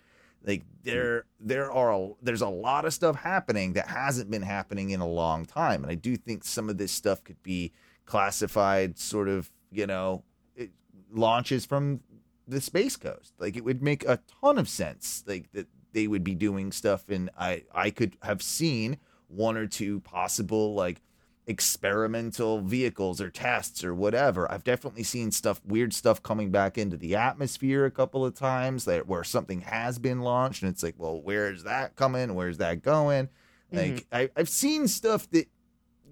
Like 0.46 0.62
mm-hmm. 0.62 0.90
there 0.90 1.26
there 1.40 1.72
are 1.72 1.94
a, 1.94 2.10
there's 2.22 2.42
a 2.42 2.50
lot 2.50 2.86
of 2.86 2.94
stuff 2.94 3.16
happening 3.16 3.74
that 3.74 3.88
hasn't 3.88 4.32
been 4.32 4.42
happening 4.42 4.90
in 4.90 5.00
a 5.00 5.08
long 5.08 5.46
time, 5.46 5.84
and 5.84 5.92
I 5.92 5.96
do 5.96 6.18
think 6.18 6.44
some 6.44 6.70
of 6.70 6.78
this 6.78 6.92
stuff 6.92 7.24
could 7.24 7.42
be 7.44 7.72
classified 8.06 8.98
sort 8.98 9.30
of 9.30 9.52
you 9.72 9.88
know 9.88 10.24
it, 10.56 10.72
launches 11.12 11.66
from 11.66 12.02
the 12.48 12.62
space 12.62 12.98
coast. 12.98 13.34
Like 13.40 13.56
it 13.56 13.64
would 13.64 13.82
make 13.82 14.04
a 14.06 14.20
ton 14.42 14.58
of 14.58 14.68
sense. 14.68 15.24
Like 15.28 15.52
that 15.54 15.68
they 15.94 16.08
would 16.08 16.24
be 16.24 16.36
doing 16.36 16.72
stuff, 16.72 17.10
and 17.10 17.30
I 17.38 17.64
I 17.74 17.92
could 17.92 18.18
have 18.24 18.42
seen 18.42 18.98
one 19.28 19.58
or 19.58 19.68
two 19.68 20.00
possible 20.02 20.74
like 20.74 21.02
experimental 21.48 22.62
vehicles 22.62 23.20
or 23.22 23.30
tests 23.30 23.84
or 23.84 23.94
whatever. 23.94 24.52
I've 24.52 24.64
definitely 24.64 25.04
seen 25.04 25.32
stuff, 25.32 25.62
weird 25.66 25.94
stuff 25.94 26.22
coming 26.22 26.52
back 26.52 26.78
into 26.78 26.98
the 26.98 27.16
atmosphere 27.16 27.86
a 27.86 27.92
couple 27.92 28.26
of 28.26 28.36
times 28.36 28.86
that 28.86 29.08
where 29.08 29.24
something 29.24 29.62
has 29.62 29.98
been 30.00 30.22
launched, 30.22 30.62
and 30.64 30.72
it's 30.72 30.84
like, 30.84 30.96
well, 30.98 31.22
where 31.22 31.52
is 31.52 31.64
that 31.64 31.96
coming? 31.96 32.36
Where's 32.36 32.58
that 32.60 32.82
going? 32.82 33.30
Like 33.72 33.92
Mhm. 33.94 34.06
I, 34.12 34.30
I've 34.36 34.50
seen 34.50 34.88
stuff 34.88 35.30
that, 35.32 35.48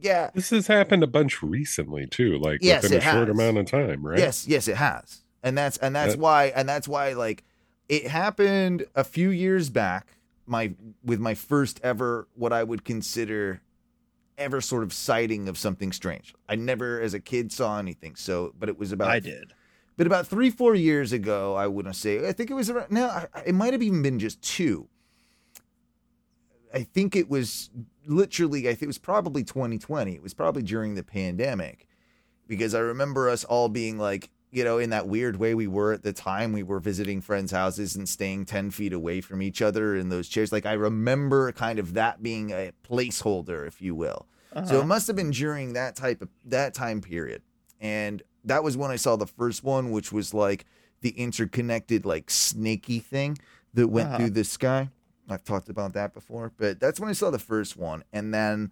yeah, 0.02 0.30
This 0.34 0.50
has 0.52 0.68
happened 0.68 1.04
a 1.04 1.08
bunch 1.08 1.44
recently 1.44 2.08
too, 2.08 2.38
like 2.40 2.60
Yes, 2.62 2.84
within 2.84 2.98
a 2.98 3.02
it 3.02 3.04
short 3.12 3.30
amount 3.30 3.58
of 3.58 3.66
time, 3.66 4.06
right? 4.06 4.18
Yes, 4.20 4.48
yes, 4.48 4.68
it 4.68 4.78
has, 4.78 5.24
and 5.44 5.58
that's 5.58 5.78
and 5.78 5.94
that's 5.96 6.14
That- 6.14 6.20
why 6.20 6.46
and 6.56 6.68
that's 6.70 6.88
why 6.88 7.14
like 7.14 7.44
it 7.90 8.08
happened 8.08 8.86
a 8.96 9.04
few 9.04 9.30
years 9.30 9.70
back. 9.70 10.08
My 10.46 10.74
with 11.04 11.20
my 11.20 11.36
first 11.36 11.80
ever 11.84 12.28
what 12.34 12.54
I 12.54 12.64
would 12.64 12.84
consider 12.86 13.62
ever 14.40 14.62
sort 14.62 14.84
of 14.84 14.92
sighting 14.94 15.48
of 15.48 15.58
something 15.58 15.92
strange. 15.92 16.34
I 16.48 16.56
never, 16.56 17.00
as 17.00 17.14
a 17.14 17.20
kid, 17.20 17.52
saw 17.52 17.78
anything. 17.78 18.16
So, 18.16 18.54
but 18.58 18.70
it 18.70 18.80
was 18.80 18.92
about 18.92 19.10
I 19.10 19.20
did. 19.20 19.54
but 19.98 20.08
about 20.08 20.26
three, 20.28 20.50
four 20.50 20.74
years 20.76 21.12
ago, 21.14 21.56
I 21.56 21.68
wouldn't 21.68 21.96
say. 21.96 22.28
I 22.28 22.32
think 22.32 22.50
it 22.50 22.56
was 22.56 22.70
around. 22.70 22.90
No, 22.92 23.08
I- 23.08 23.28
I- 23.34 23.44
it 23.48 23.54
might 23.56 23.74
have 23.74 23.84
even 23.84 24.02
been 24.02 24.18
just 24.20 24.42
two. 24.42 24.88
I 26.74 26.84
think 26.84 27.16
it 27.16 27.30
was 27.30 27.70
literally. 28.06 28.68
I 28.68 28.72
think 28.72 28.84
it 28.84 28.88
was 28.88 28.98
probably 29.00 29.44
2020. 29.44 30.14
It 30.14 30.22
was 30.24 30.34
probably 30.34 30.62
during 30.62 30.96
the 30.96 31.04
pandemic, 31.04 31.88
because 32.48 32.74
I 32.76 32.80
remember 32.80 33.28
us 33.30 33.44
all 33.44 33.70
being 33.70 33.98
like, 33.98 34.30
you 34.52 34.64
know, 34.64 34.78
in 34.80 34.90
that 34.90 35.08
weird 35.08 35.38
way 35.38 35.54
we 35.54 35.68
were 35.68 35.94
at 35.94 36.04
the 36.04 36.14
time. 36.14 36.54
We 36.54 36.64
were 36.64 36.80
visiting 36.80 37.22
friends' 37.22 37.52
houses 37.52 37.96
and 37.96 38.08
staying 38.10 38.46
ten 38.46 38.72
feet 38.72 38.94
away 38.94 39.22
from 39.22 39.42
each 39.42 39.62
other 39.62 39.96
in 39.96 40.10
those 40.10 40.28
chairs. 40.28 40.52
Like 40.52 40.66
I 40.66 40.74
remember 40.74 41.52
kind 41.52 41.80
of 41.80 41.94
that 41.94 42.24
being 42.24 42.52
a 42.52 42.72
placeholder, 42.84 43.68
if 43.68 43.82
you 43.82 43.94
will. 43.96 44.28
So 44.52 44.60
Uh-huh. 44.60 44.82
it 44.82 44.86
must 44.86 45.08
have 45.08 45.16
been 45.16 45.32
during 45.32 45.74
that 45.74 45.96
type 45.96 46.22
of 46.22 46.30
that 46.46 46.74
time 46.74 47.02
period. 47.02 47.44
And 47.80 48.24
that 48.44 48.64
was 48.64 48.76
when 48.76 48.90
I 48.92 48.96
saw 48.96 49.16
the 49.16 49.28
first 49.28 49.64
one, 49.64 49.92
which 49.92 50.12
was 50.12 50.34
like 50.34 50.66
the 51.02 51.12
interconnected, 51.12 52.06
like 52.06 52.30
snaky 52.32 53.00
thing 53.00 53.38
that 53.76 53.88
went 53.88 54.08
Uh-huh. 54.10 54.18
through 54.18 54.30
the 54.32 54.44
sky. 54.44 54.90
I've 55.30 55.44
talked 55.44 55.70
about 55.70 55.94
that 55.94 56.14
before, 56.16 56.52
but 56.58 56.80
that's 56.80 57.00
when 57.00 57.08
I 57.10 57.14
saw 57.14 57.30
the 57.30 57.38
first 57.40 57.78
one. 57.78 58.04
And 58.12 58.34
then 58.34 58.72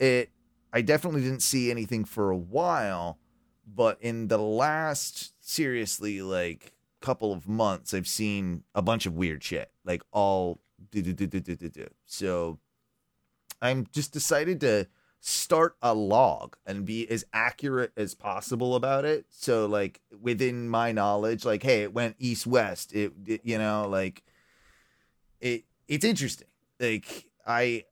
it 0.00 0.30
I 0.72 0.80
definitely 0.82 1.20
didn't 1.22 1.42
see 1.42 1.70
anything 1.70 2.04
for 2.04 2.30
a 2.30 2.36
while, 2.36 3.18
but 3.66 3.98
in 4.00 4.28
the 4.28 4.38
last 4.38 5.32
seriously 5.40 6.22
like 6.22 6.72
couple 7.00 7.32
of 7.32 7.48
months, 7.48 7.92
I've 7.92 8.08
seen 8.08 8.62
a 8.74 8.80
bunch 8.80 9.06
of 9.06 9.14
weird 9.14 9.42
shit. 9.42 9.70
Like 9.84 10.02
all 10.12 10.60
do 10.90 11.02
do 11.02 11.12
do 11.12 11.26
do 11.26 11.40
do 11.40 11.56
do 11.56 11.68
do. 11.68 11.88
So 12.06 12.58
I'm 13.60 13.86
just 13.92 14.12
decided 14.12 14.60
to 14.60 14.86
start 15.20 15.76
a 15.82 15.94
log 15.94 16.56
and 16.66 16.84
be 16.84 17.08
as 17.08 17.24
accurate 17.32 17.92
as 17.96 18.14
possible 18.14 18.74
about 18.74 19.04
it. 19.04 19.26
So 19.28 19.66
like 19.66 20.00
within 20.20 20.68
my 20.68 20.92
knowledge, 20.92 21.44
like 21.44 21.62
hey, 21.62 21.82
it 21.82 21.92
went 21.92 22.16
east 22.18 22.46
west. 22.46 22.94
It, 22.94 23.12
it 23.26 23.40
you 23.44 23.58
know 23.58 23.88
like 23.88 24.22
it 25.40 25.64
it's 25.88 26.04
interesting. 26.04 26.48
Like 26.80 27.26
I 27.46 27.84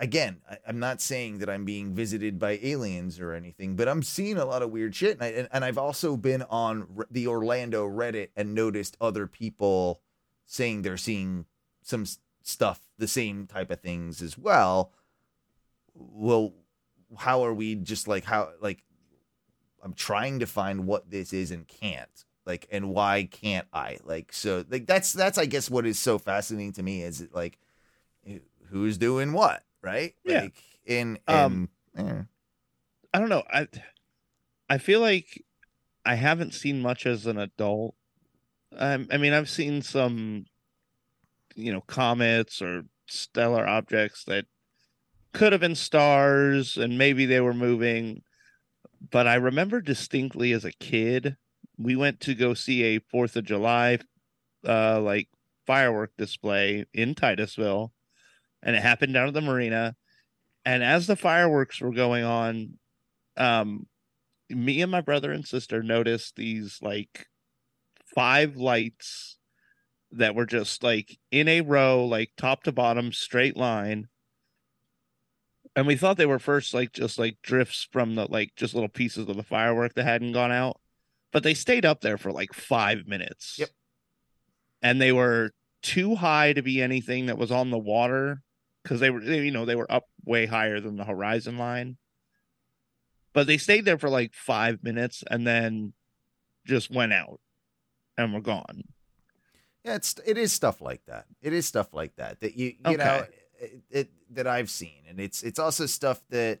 again, 0.00 0.38
I, 0.48 0.58
I'm 0.66 0.78
not 0.78 1.00
saying 1.00 1.38
that 1.38 1.50
I'm 1.50 1.64
being 1.64 1.94
visited 1.94 2.38
by 2.38 2.58
aliens 2.62 3.20
or 3.20 3.32
anything, 3.32 3.76
but 3.76 3.88
I'm 3.88 4.02
seeing 4.02 4.36
a 4.36 4.44
lot 4.44 4.62
of 4.62 4.70
weird 4.70 4.94
shit, 4.94 5.14
and, 5.14 5.22
I, 5.22 5.28
and, 5.28 5.48
and 5.52 5.64
I've 5.64 5.78
also 5.78 6.16
been 6.16 6.42
on 6.42 7.04
the 7.10 7.26
Orlando 7.26 7.88
Reddit 7.88 8.28
and 8.36 8.54
noticed 8.54 8.96
other 9.00 9.26
people 9.26 10.00
saying 10.46 10.82
they're 10.82 10.96
seeing 10.96 11.46
some 11.82 12.04
stuff, 12.42 12.80
the 12.98 13.08
same 13.08 13.46
type 13.46 13.70
of 13.70 13.80
things 13.80 14.22
as 14.22 14.38
well. 14.38 14.92
Well, 15.94 16.54
how 17.16 17.44
are 17.44 17.54
we 17.54 17.74
just 17.74 18.06
like 18.06 18.24
how 18.24 18.50
like 18.60 18.82
I'm 19.82 19.94
trying 19.94 20.40
to 20.40 20.46
find 20.46 20.86
what 20.86 21.10
this 21.10 21.32
is 21.32 21.50
and 21.50 21.66
can't 21.66 22.24
like 22.44 22.66
and 22.70 22.90
why 22.90 23.28
can't 23.30 23.66
I 23.72 23.98
like 24.04 24.32
so 24.32 24.64
like 24.68 24.86
that's 24.86 25.12
that's 25.12 25.38
I 25.38 25.46
guess 25.46 25.70
what 25.70 25.86
is 25.86 25.98
so 25.98 26.18
fascinating 26.18 26.72
to 26.74 26.82
me 26.82 27.02
is 27.02 27.20
it 27.20 27.34
like 27.34 27.58
who's 28.70 28.98
doing 28.98 29.32
what 29.32 29.64
right 29.82 30.14
Yeah. 30.24 30.42
like 30.42 30.62
in 30.86 31.18
and 31.26 31.36
Um, 31.36 31.68
eh. 31.96 32.22
I 33.14 33.18
don't 33.18 33.28
know. 33.28 33.44
I 33.50 33.68
I 34.68 34.78
feel 34.78 35.00
like 35.00 35.44
I 36.04 36.14
haven't 36.14 36.54
seen 36.54 36.80
much 36.80 37.06
as 37.06 37.26
an 37.26 37.38
adult. 37.38 37.94
Um, 38.76 39.08
I 39.10 39.16
mean, 39.16 39.32
I've 39.32 39.48
seen 39.48 39.82
some, 39.82 40.46
you 41.54 41.72
know, 41.72 41.80
comets 41.82 42.60
or 42.60 42.84
stellar 43.06 43.66
objects 43.66 44.24
that 44.24 44.46
could 45.32 45.52
have 45.52 45.60
been 45.60 45.74
stars, 45.74 46.76
and 46.76 46.98
maybe 46.98 47.24
they 47.26 47.40
were 47.40 47.54
moving. 47.54 48.22
But 49.10 49.26
I 49.26 49.36
remember 49.36 49.80
distinctly 49.80 50.52
as 50.52 50.64
a 50.64 50.72
kid, 50.72 51.36
we 51.78 51.96
went 51.96 52.20
to 52.20 52.34
go 52.34 52.52
see 52.54 52.82
a 52.84 52.98
Fourth 52.98 53.36
of 53.36 53.44
July, 53.44 53.98
uh, 54.66 55.00
like 55.00 55.28
firework 55.66 56.16
display 56.16 56.84
in 56.92 57.14
Titusville, 57.14 57.92
and 58.62 58.74
it 58.76 58.82
happened 58.82 59.14
down 59.14 59.28
at 59.28 59.34
the 59.34 59.40
marina. 59.40 59.94
And 60.64 60.82
as 60.82 61.06
the 61.06 61.16
fireworks 61.16 61.80
were 61.80 61.92
going 61.92 62.24
on, 62.24 62.78
um 63.36 63.86
me 64.50 64.80
and 64.82 64.90
my 64.90 65.00
brother 65.02 65.30
and 65.32 65.46
sister 65.46 65.82
noticed 65.82 66.34
these 66.36 66.78
like 66.80 67.26
five 68.14 68.56
lights 68.56 69.36
that 70.12 70.34
were 70.34 70.46
just 70.46 70.82
like 70.82 71.18
in 71.30 71.46
a 71.48 71.60
row 71.60 72.04
like 72.06 72.30
top 72.36 72.62
to 72.62 72.72
bottom 72.72 73.12
straight 73.12 73.56
line 73.56 74.08
and 75.76 75.86
we 75.86 75.96
thought 75.96 76.16
they 76.16 76.26
were 76.26 76.38
first 76.38 76.72
like 76.72 76.92
just 76.92 77.18
like 77.18 77.36
drifts 77.42 77.86
from 77.92 78.14
the 78.14 78.24
like 78.30 78.52
just 78.56 78.72
little 78.74 78.88
pieces 78.88 79.28
of 79.28 79.36
the 79.36 79.42
firework 79.42 79.94
that 79.94 80.04
hadn't 80.04 80.32
gone 80.32 80.50
out 80.50 80.80
but 81.30 81.42
they 81.42 81.52
stayed 81.54 81.84
up 81.84 82.00
there 82.00 82.16
for 82.16 82.32
like 82.32 82.54
5 82.54 83.06
minutes 83.06 83.56
Yep. 83.58 83.68
and 84.82 85.00
they 85.00 85.12
were 85.12 85.50
too 85.82 86.14
high 86.14 86.54
to 86.54 86.62
be 86.62 86.80
anything 86.80 87.26
that 87.26 87.38
was 87.38 87.52
on 87.52 87.70
the 87.70 87.78
water 87.78 88.40
because 88.82 89.00
they 89.00 89.10
were 89.10 89.20
they, 89.20 89.42
you 89.42 89.50
know 89.50 89.64
they 89.64 89.76
were 89.76 89.90
up 89.90 90.08
way 90.24 90.46
higher 90.46 90.80
than 90.80 90.96
the 90.96 91.04
horizon 91.04 91.58
line. 91.58 91.96
But 93.32 93.46
they 93.46 93.58
stayed 93.58 93.84
there 93.84 93.98
for 93.98 94.08
like 94.08 94.34
five 94.34 94.82
minutes 94.82 95.22
and 95.30 95.46
then 95.46 95.92
just 96.64 96.90
went 96.90 97.12
out 97.12 97.40
and 98.16 98.32
were 98.32 98.40
gone. 98.40 98.84
Yeah 99.84 99.94
it's 99.94 100.16
it 100.26 100.36
is 100.38 100.52
stuff 100.52 100.80
like 100.80 101.04
that. 101.06 101.26
It 101.42 101.52
is 101.52 101.66
stuff 101.66 101.94
like 101.94 102.16
that 102.16 102.40
that 102.40 102.56
you 102.56 102.74
you 102.86 102.96
know 102.96 103.26
it, 103.60 103.82
it 103.90 104.10
that 104.30 104.46
I've 104.46 104.70
seen. 104.70 105.02
And 105.08 105.20
it's 105.20 105.42
it's 105.42 105.58
also 105.58 105.86
stuff 105.86 106.20
that 106.30 106.60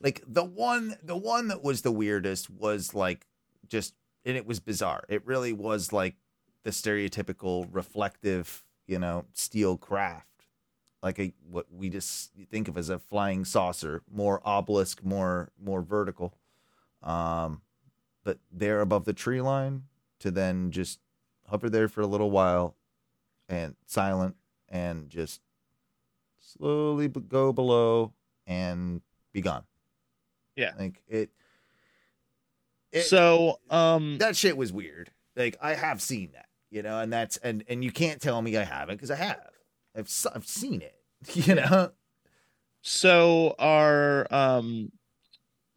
like 0.00 0.22
the 0.26 0.44
one 0.44 0.96
the 1.02 1.16
one 1.16 1.48
that 1.48 1.62
was 1.62 1.82
the 1.82 1.92
weirdest 1.92 2.50
was 2.50 2.94
like 2.94 3.26
just 3.68 3.94
and 4.24 4.36
it 4.36 4.46
was 4.46 4.60
bizarre. 4.60 5.04
It 5.08 5.26
really 5.26 5.52
was 5.52 5.92
like 5.92 6.16
the 6.62 6.70
stereotypical 6.70 7.68
reflective 7.70 8.64
you 8.86 8.98
know 8.98 9.24
steel 9.32 9.76
craft 9.76 10.33
like 11.04 11.18
a 11.20 11.32
what 11.50 11.66
we 11.70 11.88
just 11.90 12.32
think 12.50 12.66
of 12.66 12.76
as 12.78 12.88
a 12.88 12.98
flying 12.98 13.44
saucer 13.44 14.02
more 14.10 14.40
obelisk 14.44 15.04
more 15.04 15.50
more 15.62 15.82
vertical 15.82 16.34
um 17.02 17.60
but 18.24 18.38
there 18.50 18.80
above 18.80 19.04
the 19.04 19.12
tree 19.12 19.42
line 19.42 19.82
to 20.18 20.30
then 20.30 20.70
just 20.70 20.98
hover 21.48 21.68
there 21.68 21.88
for 21.88 22.00
a 22.00 22.06
little 22.06 22.30
while 22.30 22.74
and 23.48 23.76
silent 23.86 24.34
and 24.70 25.10
just 25.10 25.42
slowly 26.40 27.06
go 27.08 27.52
below 27.52 28.14
and 28.46 29.02
be 29.32 29.42
gone 29.42 29.64
Yeah. 30.56 30.72
like 30.78 31.02
it, 31.06 31.28
it 32.92 33.02
so 33.02 33.60
um 33.68 34.16
that 34.18 34.36
shit 34.36 34.56
was 34.56 34.72
weird. 34.72 35.10
Like 35.36 35.56
I 35.60 35.74
have 35.74 36.00
seen 36.00 36.30
that, 36.32 36.46
you 36.70 36.82
know, 36.82 37.00
and 37.00 37.12
that's 37.12 37.36
and 37.38 37.64
and 37.68 37.82
you 37.82 37.90
can't 37.90 38.22
tell 38.22 38.40
me 38.40 38.56
I 38.56 38.62
haven't 38.64 38.96
because 38.96 39.10
I 39.10 39.16
have. 39.16 39.50
I've 39.96 40.10
I've 40.34 40.46
seen 40.46 40.80
it, 40.80 40.93
you 41.34 41.54
know. 41.54 41.90
so 42.82 43.54
are 43.58 44.26
um 44.32 44.92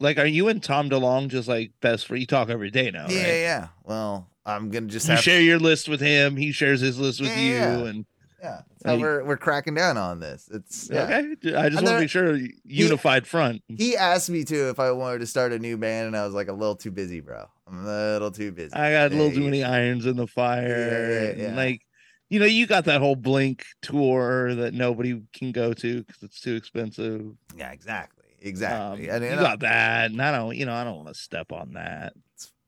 like 0.00 0.18
are 0.18 0.26
you 0.26 0.48
and 0.48 0.62
Tom 0.62 0.90
DeLonge 0.90 1.28
just 1.28 1.48
like 1.48 1.72
best 1.80 2.06
for 2.06 2.16
you 2.16 2.26
talk 2.26 2.50
every 2.50 2.70
day 2.70 2.90
now 2.90 3.06
yeah, 3.08 3.22
right? 3.22 3.26
yeah. 3.40 3.68
Well, 3.84 4.28
I'm 4.46 4.70
gonna 4.70 4.86
just 4.86 5.06
you 5.08 5.14
have 5.14 5.22
share 5.24 5.40
your 5.40 5.58
list 5.58 5.88
with 5.88 6.00
him 6.00 6.36
he 6.36 6.52
shares 6.52 6.80
his 6.80 6.98
list 6.98 7.20
with 7.20 7.30
Yeah. 7.36 7.78
you 7.78 7.86
and 7.86 8.06
Yeah, 8.40 8.60
how 8.84 8.96
we're 8.96 9.24
we're 9.24 9.36
cracking 9.36 9.74
down 9.74 9.96
on 9.96 10.20
this. 10.20 10.48
It's 10.52 10.88
yeah. 10.92 11.02
Okay, 11.04 11.56
I 11.56 11.68
just 11.68 11.82
want 11.82 11.96
to 11.96 12.00
be 12.00 12.06
sure 12.06 12.38
unified 12.64 13.26
front. 13.26 13.62
He 13.66 13.96
asked 13.96 14.30
me 14.30 14.44
to 14.44 14.68
if 14.70 14.78
I 14.78 14.92
wanted 14.92 15.18
to 15.20 15.26
start 15.26 15.52
a 15.52 15.58
new 15.58 15.76
band, 15.76 16.06
and 16.06 16.16
I 16.16 16.24
was 16.24 16.34
like 16.34 16.46
a 16.46 16.52
little 16.52 16.76
too 16.76 16.92
busy, 16.92 17.18
bro. 17.18 17.46
I'm 17.66 17.84
a 17.84 17.84
little 17.84 18.30
too 18.30 18.52
busy. 18.52 18.72
I 18.74 18.92
got 18.92 19.10
a 19.12 19.16
little 19.16 19.32
too 19.32 19.42
many 19.42 19.64
irons 19.64 20.06
in 20.06 20.16
the 20.16 20.28
fire. 20.28 20.68
Yeah, 20.68 21.08
yeah, 21.08 21.28
and, 21.30 21.40
yeah. 21.40 21.56
Like, 21.56 21.82
you 22.28 22.38
know, 22.38 22.46
you 22.46 22.66
got 22.66 22.84
that 22.84 23.00
whole 23.00 23.16
Blink 23.16 23.64
tour 23.82 24.54
that 24.54 24.74
nobody 24.74 25.22
can 25.32 25.52
go 25.52 25.72
to 25.74 26.02
because 26.02 26.22
it's 26.22 26.40
too 26.40 26.54
expensive. 26.54 27.32
Yeah, 27.56 27.70
exactly, 27.72 28.26
exactly. 28.40 29.08
Um, 29.08 29.16
and, 29.16 29.24
you 29.24 29.30
and 29.30 29.40
got 29.40 29.60
that, 29.60 30.10
and 30.10 30.20
I 30.20 30.32
don't, 30.32 30.56
you 30.56 30.66
know, 30.66 30.74
I 30.74 30.84
don't 30.84 30.96
want 30.96 31.08
to 31.08 31.14
step 31.14 31.52
on 31.52 31.72
that. 31.74 32.12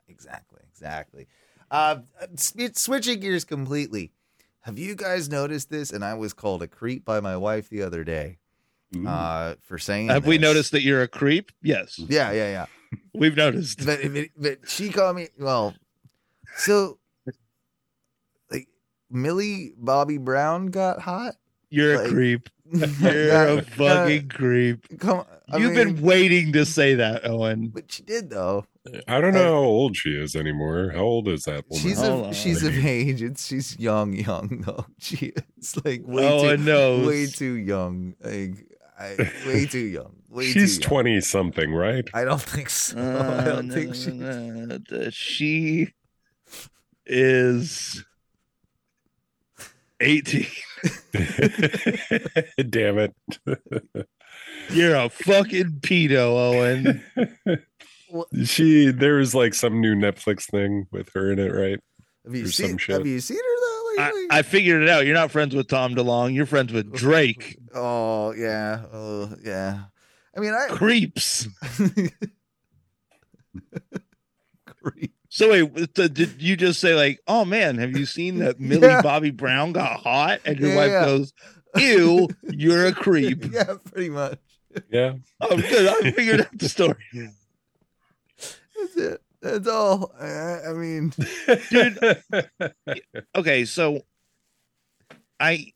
Exactly, 0.08 0.60
exactly. 0.68 1.26
Uh, 1.70 1.98
switching 2.36 3.20
gears 3.20 3.44
completely. 3.44 4.12
Have 4.62 4.78
you 4.78 4.94
guys 4.94 5.28
noticed 5.28 5.70
this? 5.70 5.90
And 5.90 6.04
I 6.04 6.14
was 6.14 6.32
called 6.32 6.62
a 6.62 6.66
creep 6.66 7.04
by 7.04 7.20
my 7.20 7.36
wife 7.36 7.68
the 7.70 7.82
other 7.82 8.04
day 8.04 8.38
uh, 9.06 9.54
for 9.60 9.78
saying. 9.78 10.08
Have 10.08 10.26
we 10.26 10.38
noticed 10.38 10.72
that 10.72 10.82
you're 10.82 11.02
a 11.02 11.08
creep? 11.08 11.52
Yes, 11.62 11.98
Yeah, 11.98 12.32
yeah, 12.32 12.50
yeah. 12.50 12.98
we've 13.14 13.36
noticed. 13.36 13.86
But, 13.86 14.00
but, 14.12 14.28
but 14.36 14.68
she 14.68 14.90
called 14.90 15.16
me. 15.16 15.28
Well, 15.38 15.74
so 16.56 16.76
like 16.88 16.98
Millie 19.10 19.72
Bobby 19.76 20.18
Brown 20.18 20.66
got 20.66 21.00
hot. 21.00 21.34
You're 21.70 21.96
like- 21.98 22.06
a 22.10 22.10
creep. 22.10 22.48
You're 22.72 23.26
Yeah, 23.26 23.42
a 23.54 23.62
fucking 23.62 24.28
creep. 24.28 24.98
Come, 25.00 25.24
I 25.50 25.56
You've 25.56 25.72
mean, 25.74 25.94
been 25.96 26.02
waiting 26.04 26.52
to 26.52 26.64
say 26.64 26.94
that, 26.94 27.26
Owen. 27.26 27.68
but 27.68 27.90
she 27.90 28.02
did 28.04 28.30
though. 28.30 28.64
I 29.08 29.20
don't 29.20 29.34
know 29.34 29.42
how 29.54 29.58
old 29.58 29.96
she 29.96 30.10
is 30.10 30.34
anymore. 30.36 30.90
How 30.94 31.00
old 31.00 31.26
is 31.28 31.42
that 31.44 31.64
woman? 31.68 31.82
She's 31.82 32.00
Hold 32.00 32.26
of 32.28 32.36
she's 32.36 32.62
of 32.62 32.74
age. 32.86 33.22
It's 33.22 33.46
she's 33.46 33.76
young, 33.78 34.12
young 34.14 34.62
though. 34.66 34.86
She 34.98 35.32
is 35.58 35.84
like 35.84 36.02
way 36.06 36.26
Owen 36.28 36.58
too 36.58 36.64
knows. 36.64 37.06
way 37.08 37.26
too 37.26 37.54
young. 37.54 38.14
Like 38.22 38.66
I, 38.98 39.16
way 39.46 39.66
too 39.66 39.78
young. 39.80 40.14
Way 40.28 40.44
She's 40.52 40.76
too 40.78 40.82
young. 40.82 40.88
twenty 40.88 41.20
something, 41.20 41.74
right? 41.74 42.08
I 42.14 42.24
don't 42.24 42.40
think 42.40 42.70
so. 42.70 42.96
I 42.98 43.02
Uh, 43.02 43.44
don't 43.44 43.66
no, 43.68 43.74
think 43.74 43.88
no, 43.88 43.92
she. 43.94 44.10
no, 44.12 44.50
no. 44.66 44.78
The- 44.88 45.10
She 45.10 45.88
is 47.06 48.04
18. 50.00 50.46
Damn 52.70 52.98
it! 52.98 53.14
You're 54.70 54.96
a 54.96 55.08
fucking 55.08 55.80
pedo, 55.80 56.36
Owen. 56.36 57.02
she 58.44 58.90
there 58.90 59.16
was 59.16 59.34
like 59.34 59.54
some 59.54 59.80
new 59.80 59.94
Netflix 59.94 60.50
thing 60.50 60.86
with 60.90 61.10
her 61.14 61.32
in 61.32 61.38
it, 61.38 61.52
right? 61.52 61.80
Have 62.24 62.34
you 62.34 62.44
or 62.44 62.48
seen? 62.48 62.78
Have 62.78 63.06
you 63.06 63.20
seen 63.20 63.36
her 63.36 63.42
though? 63.42 64.02
I, 64.02 64.06
lately? 64.06 64.26
I 64.30 64.42
figured 64.42 64.82
it 64.82 64.88
out. 64.88 65.06
You're 65.06 65.14
not 65.14 65.30
friends 65.30 65.54
with 65.54 65.68
Tom 65.68 65.94
DeLonge. 65.94 66.34
You're 66.34 66.46
friends 66.46 66.72
with 66.72 66.90
oh, 66.92 66.96
Drake. 66.96 67.58
Oh 67.74 68.32
yeah. 68.32 68.82
Oh 68.92 69.34
yeah. 69.42 69.84
I 70.36 70.40
mean, 70.40 70.52
I. 70.54 70.68
Creeps. 70.68 71.48
Creep. 74.82 75.14
So 75.32 75.50
wait, 75.50 75.94
th- 75.94 76.12
did 76.12 76.42
you 76.42 76.56
just 76.56 76.80
say 76.80 76.94
like, 76.94 77.20
"Oh 77.28 77.44
man, 77.44 77.78
have 77.78 77.96
you 77.96 78.04
seen 78.04 78.38
that 78.40 78.58
Millie 78.60 78.88
Yeah. 78.88 79.00
Bobby 79.02 79.30
Brown 79.30 79.72
got 79.72 80.00
hot?" 80.00 80.40
And 80.44 80.58
your 80.58 80.70
Yeah, 80.70 80.76
wife 80.76 80.90
yeah. 80.90 81.04
goes, 81.04 81.32
"Ew, 81.78 82.28
you're 82.50 82.86
a 82.86 82.92
creep." 82.92 83.44
yeah, 83.52 83.74
pretty 83.84 84.10
much. 84.10 84.38
Yeah. 84.90 85.14
Oh, 85.40 85.56
good. 85.56 85.86
I 86.04 86.10
figured 86.10 86.40
out 86.42 86.58
the 86.58 86.68
story. 86.68 86.96
That's 88.76 88.96
it. 88.96 89.22
That's 89.40 89.68
all. 89.68 90.12
I, 90.20 90.68
I 90.68 90.72
mean, 90.74 91.12
dude. 91.70 92.22
okay 93.34 93.64
so 93.64 94.02
i 95.38 95.72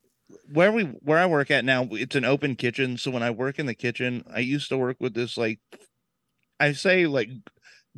where 0.53 0.71
we 0.71 0.83
where 0.83 1.17
i 1.17 1.25
work 1.25 1.49
at 1.49 1.65
now 1.65 1.87
it's 1.91 2.15
an 2.15 2.25
open 2.25 2.55
kitchen 2.55 2.97
so 2.97 3.09
when 3.09 3.23
i 3.23 3.31
work 3.31 3.57
in 3.57 3.65
the 3.65 3.73
kitchen 3.73 4.23
i 4.33 4.39
used 4.39 4.69
to 4.69 4.77
work 4.77 4.97
with 4.99 5.13
this 5.15 5.37
like 5.37 5.59
i 6.59 6.71
say 6.73 7.07
like 7.07 7.29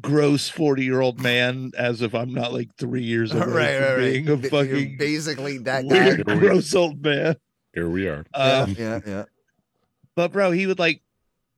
gross 0.01 0.47
40 0.49 0.83
year 0.83 1.01
old 1.01 1.19
man 1.19 1.71
as 1.77 2.01
if 2.03 2.13
i'm 2.13 2.31
not 2.33 2.53
like 2.53 2.69
three 2.77 3.01
years 3.03 3.31
away 3.31 3.39
right, 3.41 3.47
from 3.47 3.55
right, 3.55 3.79
right. 3.95 3.97
being 4.13 4.29
a 4.29 4.35
You're 4.35 4.49
fucking 4.49 4.97
basically 4.97 5.57
that 5.59 5.85
weird 5.85 6.25
guy. 6.25 6.37
gross 6.37 6.73
old 6.75 7.03
man 7.03 7.35
Here 7.73 7.89
we 7.89 8.07
are. 8.07 8.23
Yeah, 8.35 8.41
um, 8.61 8.75
yeah, 8.77 8.99
yeah. 9.05 9.23
but 10.15 10.31
bro 10.31 10.51
he 10.51 10.67
would 10.67 10.77
like 10.79 11.01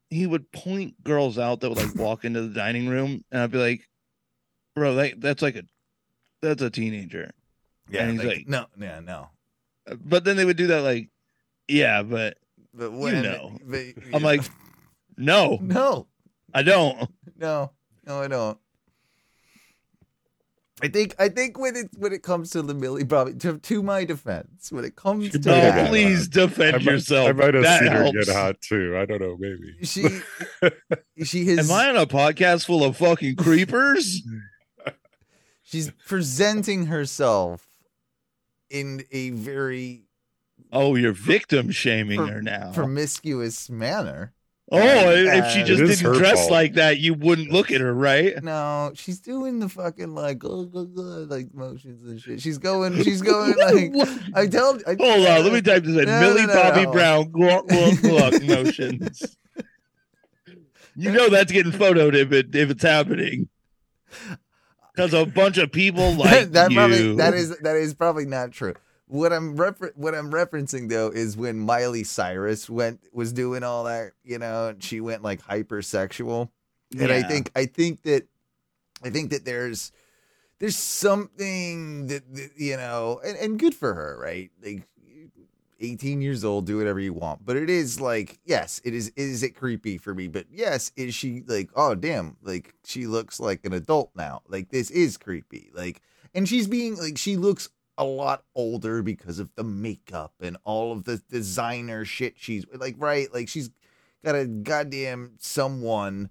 he 0.10 0.26
would 0.26 0.52
point 0.54 1.04
girls 1.04 1.38
out 1.38 1.60
that 1.60 1.70
would 1.70 1.78
like 1.78 1.96
walk 1.96 2.24
into 2.26 2.42
the 2.42 2.54
dining 2.54 2.88
room 2.88 3.24
and 3.32 3.42
i'd 3.42 3.52
be 3.52 3.58
like 3.58 3.82
bro 4.76 4.96
that, 4.96 5.20
that's 5.20 5.42
like 5.42 5.56
a 5.58 5.64
that's 6.42 6.62
a 6.62 6.70
teenager 6.70 7.32
Yeah, 7.90 8.04
And 8.04 8.12
he's 8.14 8.20
like, 8.24 8.38
like- 8.38 8.48
no, 8.48 8.66
yeah, 8.80 9.02
no. 9.02 9.28
but 10.06 10.24
then 10.24 10.38
they 10.38 10.46
would 10.46 10.56
do 10.58 10.68
that 10.68 10.82
like 10.84 11.10
yeah 11.68 12.04
but 12.04 12.38
But 12.74 12.92
when, 12.94 13.22
know. 13.24 13.58
but, 13.66 13.82
I'm 14.14 14.24
like, 14.24 14.42
no, 15.18 15.58
no, 15.62 16.08
I 16.54 16.64
don't. 16.64 17.10
no, 17.38 17.72
no, 18.10 18.22
I 18.22 18.28
don't. 18.28 18.58
I 20.82 20.88
think 20.88 21.14
I 21.20 21.28
think 21.30 21.60
when 21.60 21.76
it 21.76 21.90
when 21.98 22.14
it 22.14 22.24
comes 22.24 22.52
to 22.52 22.62
the 22.62 22.74
Millie 22.74 23.04
Bobby, 23.04 23.34
to, 23.36 23.58
to 23.58 23.84
my 23.84 24.06
defense, 24.06 24.72
when 24.72 24.86
it 24.86 24.96
comes 24.96 25.30
to 25.32 25.38
No, 25.38 25.52
that, 25.52 25.76
yeah. 25.76 25.88
please 25.90 26.28
defend 26.30 26.76
I 26.76 26.78
might, 26.80 26.86
yourself. 26.86 27.30
I 27.30 27.32
might 27.34 27.54
have 27.54 27.64
that 27.64 27.80
seen 27.82 27.92
helps. 27.92 28.18
her 28.18 28.24
get 28.26 28.34
hot 28.34 28.62
too. 28.62 28.98
I 28.98 29.06
don't 29.06 29.22
know, 29.22 29.36
maybe. 29.38 29.76
she 29.86 30.06
she 31.26 31.46
has 31.48 31.70
Am 31.70 31.76
I 31.78 31.90
on 31.90 31.98
a 31.98 32.08
podcast 32.08 32.66
full 32.66 32.84
of 32.86 32.96
fucking 32.98 33.36
creepers? 33.36 34.22
she's 35.64 35.92
presenting 36.08 36.86
herself 36.86 37.68
in 38.70 39.04
a 39.12 39.32
very 39.32 40.04
oh, 40.72 40.96
you're 40.96 41.12
victim 41.12 41.72
shaming 41.72 42.20
Per- 42.20 42.28
her 42.36 42.42
now. 42.42 42.72
promiscuous 42.74 43.70
manner. 43.70 44.34
Oh, 44.72 45.12
if 45.12 45.52
she 45.52 45.64
just 45.64 46.02
didn't 46.02 46.16
dress 46.18 46.40
fault. 46.40 46.52
like 46.52 46.74
that, 46.74 47.00
you 47.00 47.14
wouldn't 47.14 47.52
look 47.52 47.72
at 47.72 47.82
her, 47.82 47.94
right? 47.94 48.42
No, 48.44 48.92
she's 48.96 49.20
doing 49.20 49.60
the 49.60 49.70
fucking 49.70 50.14
like 50.14 50.44
uh, 50.44 50.48
uh, 50.48 50.64
uh, 50.64 51.26
like 51.26 51.54
motions 51.54 52.04
and 52.04 52.22
shit. 52.22 52.42
She's 52.42 52.58
going, 52.58 53.02
she's 53.04 53.22
going 53.22 53.56
like 53.58 53.94
What? 53.94 54.10
I 54.36 54.48
tell. 54.48 54.80
I, 54.88 54.96
Hold 55.00 55.28
on, 55.28 55.44
let 55.44 55.54
me 55.54 55.62
type 55.62 55.84
this 55.84 55.98
in. 55.98 56.06
No, 56.06 56.20
Millie 56.20 56.46
no, 56.46 56.54
no, 56.54 56.54
Bobby 56.54 56.84
no. 56.84 56.92
Brown, 56.92 57.32
gluck, 57.32 57.68
gluck, 57.68 58.02
gluck 58.02 58.44
motions. 58.44 59.38
You 60.96 61.12
know 61.12 61.30
that's 61.30 61.52
getting 61.52 61.72
photoed 61.72 62.14
if 62.14 62.32
it 62.32 62.54
if 62.56 62.70
it's 62.70 62.84
happening. 62.84 63.48
Because 64.94 65.14
a 65.14 65.26
bunch 65.26 65.58
of 65.58 65.72
people 65.72 66.12
like 66.16 66.52
that, 66.52 66.54
that 66.54 66.72
you. 66.72 66.78
probably 66.78 67.16
that 67.16 67.34
is 67.34 67.58
that 67.60 67.76
is 67.76 67.94
probably 67.94 68.26
not 68.26 68.52
true. 68.52 68.76
What 69.10 69.34
I'm 69.34 69.56
refer- 69.56 69.92
what 69.96 70.14
I'm 70.14 70.32
referencing 70.32 70.88
though 70.88 71.10
is 71.10 71.36
when 71.36 71.60
Miley 71.60 72.04
Cyrus 72.04 72.70
went 72.70 73.02
was 73.12 73.34
doing 73.34 73.64
all 73.64 73.86
that, 73.86 74.12
you 74.24 74.38
know, 74.38 74.68
and 74.68 74.84
she 74.84 75.02
went 75.02 75.24
like 75.24 75.42
hypersexual. 75.42 76.50
And 76.98 77.12
I 77.12 77.24
think 77.24 77.52
I 77.56 77.66
think 77.66 78.04
that 78.04 78.28
I 79.04 79.10
think 79.10 79.32
that 79.32 79.46
there's 79.46 79.92
there's 80.60 80.78
something 80.78 82.06
that, 82.06 82.36
that 82.36 82.52
you 82.56 82.78
know, 82.78 83.20
and, 83.26 83.36
and 83.38 83.60
good 83.60 83.74
for 83.74 83.96
her, 83.96 84.16
right? 84.22 84.52
Like 84.64 84.88
18 85.80 86.22
years 86.22 86.44
old, 86.46 86.68
do 86.68 86.78
whatever 86.78 87.00
you 87.00 87.14
want. 87.14 87.44
But 87.44 87.56
it 87.56 87.70
is 87.70 88.00
like, 88.00 88.38
yes, 88.46 88.80
it 88.84 88.94
is 88.94 89.12
is 89.16 89.42
it 89.42 89.56
creepy 89.56 89.98
for 89.98 90.14
me? 90.14 90.28
But 90.28 90.46
yes, 90.52 90.92
is 90.96 91.16
she 91.16 91.42
like, 91.48 91.72
oh 91.76 91.96
damn, 91.96 92.38
like 92.44 92.76
she 92.86 93.08
looks 93.08 93.40
like 93.40 93.66
an 93.66 93.74
adult 93.74 94.12
now. 94.16 94.44
Like 94.48 94.70
this 94.70 94.92
is 94.92 95.18
creepy. 95.18 95.72
Like 95.74 96.04
and 96.36 96.48
she's 96.48 96.68
being 96.68 96.96
like 96.96 97.18
she 97.18 97.38
looks 97.38 97.70
a 98.00 98.04
lot 98.04 98.46
older 98.56 99.04
because 99.04 99.40
of 99.40 99.54
the 99.56 99.64
makeup 99.64 100.34
and 100.40 100.56
all 100.64 100.94
of 100.94 101.04
the 101.04 101.22
designer 101.30 102.06
shit 102.06 102.34
she's 102.38 102.66
like 102.74 102.96
right 102.98 103.32
like 103.34 103.50
she's 103.50 103.70
got 104.24 104.36
a 104.36 104.46
goddamn 104.46 105.34
someone 105.38 106.30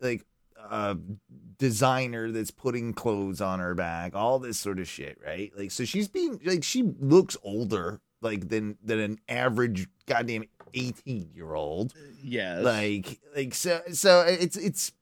like 0.00 0.24
uh 0.70 0.94
designer 1.58 2.30
that's 2.30 2.52
putting 2.52 2.94
clothes 2.94 3.40
on 3.40 3.58
her 3.58 3.74
back 3.74 4.14
all 4.14 4.38
this 4.38 4.58
sort 4.60 4.78
of 4.78 4.86
shit 4.86 5.18
right 5.26 5.52
like 5.56 5.72
so 5.72 5.84
she's 5.84 6.06
being 6.06 6.40
like 6.44 6.62
she 6.62 6.84
looks 7.00 7.36
older 7.42 8.00
like 8.22 8.48
than 8.48 8.78
than 8.82 9.00
an 9.00 9.18
average 9.28 9.88
goddamn 10.06 10.44
18 10.74 11.30
year 11.34 11.54
old 11.54 11.94
yes. 12.22 12.62
like 12.62 13.18
like 13.34 13.54
so 13.54 13.80
so 13.92 14.20
it's 14.20 14.56
it's 14.56 14.92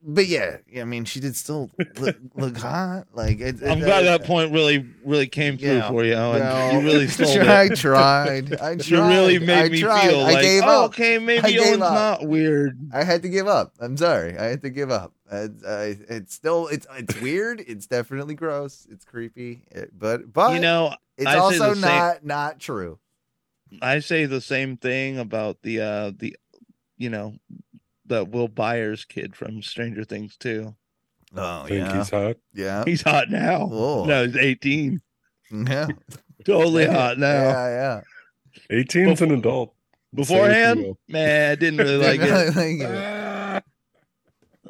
but 0.00 0.26
yeah 0.26 0.58
i 0.78 0.84
mean 0.84 1.04
she 1.04 1.18
did 1.18 1.34
still 1.34 1.70
look, 1.98 2.16
look 2.36 2.56
hot 2.56 3.06
like 3.14 3.40
it, 3.40 3.56
I'm 3.62 3.80
glad 3.80 4.06
uh, 4.06 4.18
that 4.18 4.24
point 4.24 4.52
really, 4.52 4.86
really 5.04 5.26
came 5.26 5.58
through 5.58 5.68
Yeah. 5.78 5.88
for 5.90 6.04
you. 6.04 6.14
Owen. 6.14 6.40
well, 6.40 6.72
you 6.80 6.86
really 6.86 7.08
sold 7.08 7.36
I 7.38 7.64
it. 7.64 7.76
tried. 7.76 8.52
I 8.54 8.76
tried. 8.76 8.86
You 8.86 9.02
really 9.02 9.38
made 9.40 9.64
I 9.64 9.68
me 9.70 9.80
tried. 9.80 10.08
feel 10.08 10.20
I 10.20 10.32
like, 10.32 10.42
gave 10.42 10.62
oh, 10.64 10.84
up. 10.84 10.90
okay, 10.90 11.18
maybe 11.18 11.58
Owen's 11.58 11.82
up. 11.82 11.92
not 12.20 12.28
weird. 12.28 12.78
I 12.92 13.02
had 13.04 13.22
to 13.22 13.28
give 13.28 13.48
up. 13.48 13.74
I'm 13.80 13.96
sorry. 13.96 14.38
I 14.38 14.44
had 14.44 14.62
to 14.62 14.70
give 14.70 14.90
up. 14.90 15.12
I, 15.30 15.48
I, 15.66 15.96
it's 16.08 16.32
still 16.34 16.68
it's 16.68 16.86
it's 16.96 17.20
weird. 17.20 17.60
It's 17.66 17.86
definitely 17.86 18.34
gross. 18.34 18.86
It's 18.90 19.04
creepy. 19.04 19.62
It- 19.70 19.98
but 19.98 20.32
but 20.32 20.54
you 20.54 20.60
know, 20.60 20.94
it's 21.16 21.26
also 21.34 21.70
the 21.70 21.74
same- 21.74 21.80
not 21.82 22.24
not 22.24 22.60
true. 22.60 22.98
I 23.82 23.98
say 23.98 24.26
the 24.26 24.40
same 24.40 24.76
thing 24.76 25.18
about 25.18 25.62
the 25.62 25.80
uh 25.80 26.12
the, 26.16 26.36
you 26.96 27.10
know, 27.10 27.34
the 28.08 28.24
Will 28.24 28.48
Byers 28.48 29.04
kid 29.04 29.36
from 29.36 29.62
Stranger 29.62 30.04
Things 30.04 30.36
too. 30.36 30.74
Oh 31.36 31.64
Think 31.66 31.80
yeah, 31.86 31.98
he's 31.98 32.10
hot. 32.10 32.36
yeah. 32.54 32.84
He's 32.84 33.02
hot 33.02 33.30
now. 33.30 33.66
Whoa. 33.66 34.04
No, 34.06 34.26
he's 34.26 34.36
18. 34.36 35.00
Yeah. 35.50 35.88
Totally 36.44 36.86
hot 36.86 37.18
now. 37.18 37.28
Yeah, 37.28 38.00
18's 38.70 39.20
an 39.22 39.32
adult. 39.32 39.74
Say 39.74 39.74
what 39.74 40.18
you 40.18 40.24
Beforehand, 40.24 40.96
man, 41.08 41.52
I 41.52 41.54
didn't 41.54 41.78
really 41.78 41.98
like 41.98 42.20
it. 42.20 42.56
Like 42.56 42.80
it. 42.80 42.86
Ah. 42.90 43.60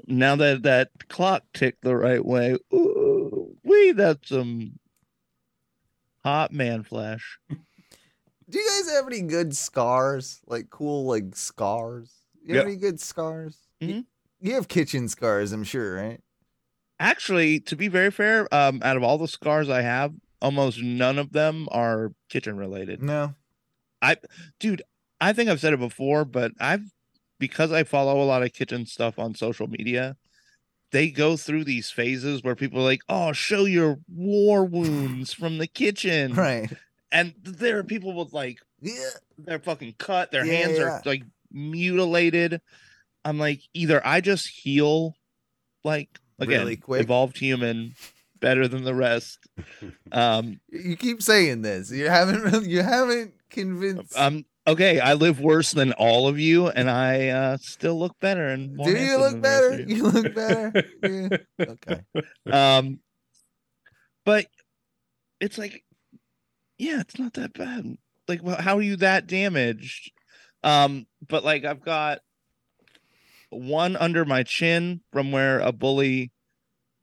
Now 0.07 0.37
that 0.37 0.63
that 0.63 0.91
clock 1.09 1.45
ticked 1.55 1.83
the 1.83 1.95
right 1.97 2.25
way, 2.25 2.57
ooh, 2.73 3.55
we 3.63 3.93
that's 3.93 4.31
some 4.31 4.79
hot 6.25 6.53
man 6.53 6.83
flesh. 6.83 7.39
Do 7.49 8.59
you 8.59 8.69
guys 8.69 8.95
have 8.95 9.07
any 9.07 9.21
good 9.21 9.55
scars? 9.57 10.41
Like 10.47 10.71
cool, 10.71 11.05
like 11.07 11.37
scars? 11.37 12.11
You 12.49 12.57
have 12.57 12.67
Yeah. 12.67 12.73
any 12.73 12.81
good 12.81 12.99
scars? 13.01 13.59
You- 13.81 13.89
Mhm. 13.89 14.05
You 14.41 14.55
have 14.55 14.69
kitchen 14.69 15.09
scars, 15.09 15.53
I'm 15.53 15.65
sure, 15.65 15.95
right? 15.97 16.21
Actually, 17.01 17.61
to 17.61 17.77
be 17.77 17.89
very 17.89 18.11
fair, 18.11 18.53
um, 18.55 18.81
out 18.83 18.97
of 18.97 19.03
all 19.03 19.19
the 19.19 19.29
scars 19.29 19.69
I 19.69 19.83
have, 19.83 20.15
almost 20.41 20.81
none 20.83 21.19
of 21.19 21.33
them 21.33 21.69
are 21.71 22.13
kitchen 22.29 22.57
related. 22.57 23.03
No. 23.03 23.35
I 24.01 24.17
dude 24.61 24.83
i 25.21 25.33
think 25.33 25.51
i've 25.51 25.59
said 25.59 25.73
it 25.73 25.81
before 25.81 26.25
but 26.25 26.53
i've 26.61 26.85
because 27.41 27.73
i 27.73 27.83
follow 27.83 28.23
a 28.23 28.25
lot 28.25 28.45
of 28.45 28.53
kitchen 28.53 28.87
stuff 28.87 29.19
on 29.19 29.35
social 29.35 29.67
media 29.67 30.17
they 30.93 31.11
go 31.11 31.37
through 31.37 31.65
these 31.65 31.91
phases 31.91 32.45
where 32.45 32.55
people 32.55 32.79
are 32.79 32.85
like 32.85 33.01
oh 33.09 33.33
show 33.33 33.65
your 33.65 33.99
war 34.07 34.65
wounds 34.65 35.33
from 35.33 35.59
the 35.59 35.67
kitchen 35.67 36.33
Right. 36.37 36.71
and 37.11 37.35
there 37.43 37.77
are 37.79 37.83
people 37.83 38.15
with 38.15 38.33
like 38.33 38.61
Yeah. 38.81 39.09
they're 39.37 39.59
fucking 39.59 39.95
cut 39.99 40.31
their 40.31 40.47
Yeah, 40.47 40.53
hands 40.53 40.79
yeah. 40.79 40.85
are 40.85 41.03
like 41.05 41.25
mutilated 41.53 42.61
i'm 43.25 43.39
like 43.39 43.61
either 43.75 44.01
i 44.07 44.21
just 44.21 44.49
heal 44.49 45.15
like 45.85 46.09
again 46.39 46.61
Really 46.61 46.77
quick. 46.77 47.01
evolved 47.03 47.39
human 47.39 47.95
better 48.41 48.69
than 48.69 48.85
the 48.85 48.95
rest 48.95 49.39
um 50.13 50.61
You 50.71 50.97
keep 50.97 51.23
saying 51.23 51.63
this. 51.63 51.91
You 51.91 52.09
haven't 52.09 52.43
really, 52.43 52.69
you 52.69 52.83
haven't 52.83 53.35
convinced. 53.51 54.17
Um. 54.17 54.45
Okay, 54.67 55.01
I 55.01 55.15
live 55.15 55.41
worse 55.41 55.73
than 55.73 55.93
all 55.95 56.29
of 56.29 56.39
you, 56.39 56.69
and 56.69 56.91
I 56.91 57.29
uh, 57.29 57.57
still 57.57 57.99
look 57.99 58.21
better. 58.21 58.49
And 58.49 58.77
Do 58.77 58.91
you 58.91 59.17
look 59.19 59.33
than 59.33 59.41
the 59.41 59.49
rest 59.49 59.71
better? 59.71 59.81
you. 59.83 59.97
You 59.97 60.03
look 60.11 60.35
better. 60.35 60.85
Yeah. 61.59 61.67
Okay. 61.73 62.03
Um, 62.53 63.01
but 64.27 64.45
it's 65.41 65.57
like, 65.57 65.83
yeah, 66.77 67.01
it's 67.01 67.19
not 67.19 67.33
that 67.35 67.55
bad. 67.55 67.97
Like, 68.29 68.43
well, 68.43 68.57
how 68.61 68.77
are 68.77 68.83
you 68.83 68.97
that 68.97 69.27
damaged? 69.27 70.13
Um, 70.63 71.07
but 71.27 71.45
like, 71.45 71.65
I've 71.65 71.81
got 71.81 72.21
one 73.51 73.97
under 73.97 74.25
my 74.25 74.43
chin 74.43 75.01
from 75.13 75.33
where 75.33 75.61
a 75.61 75.73
bully 75.73 76.33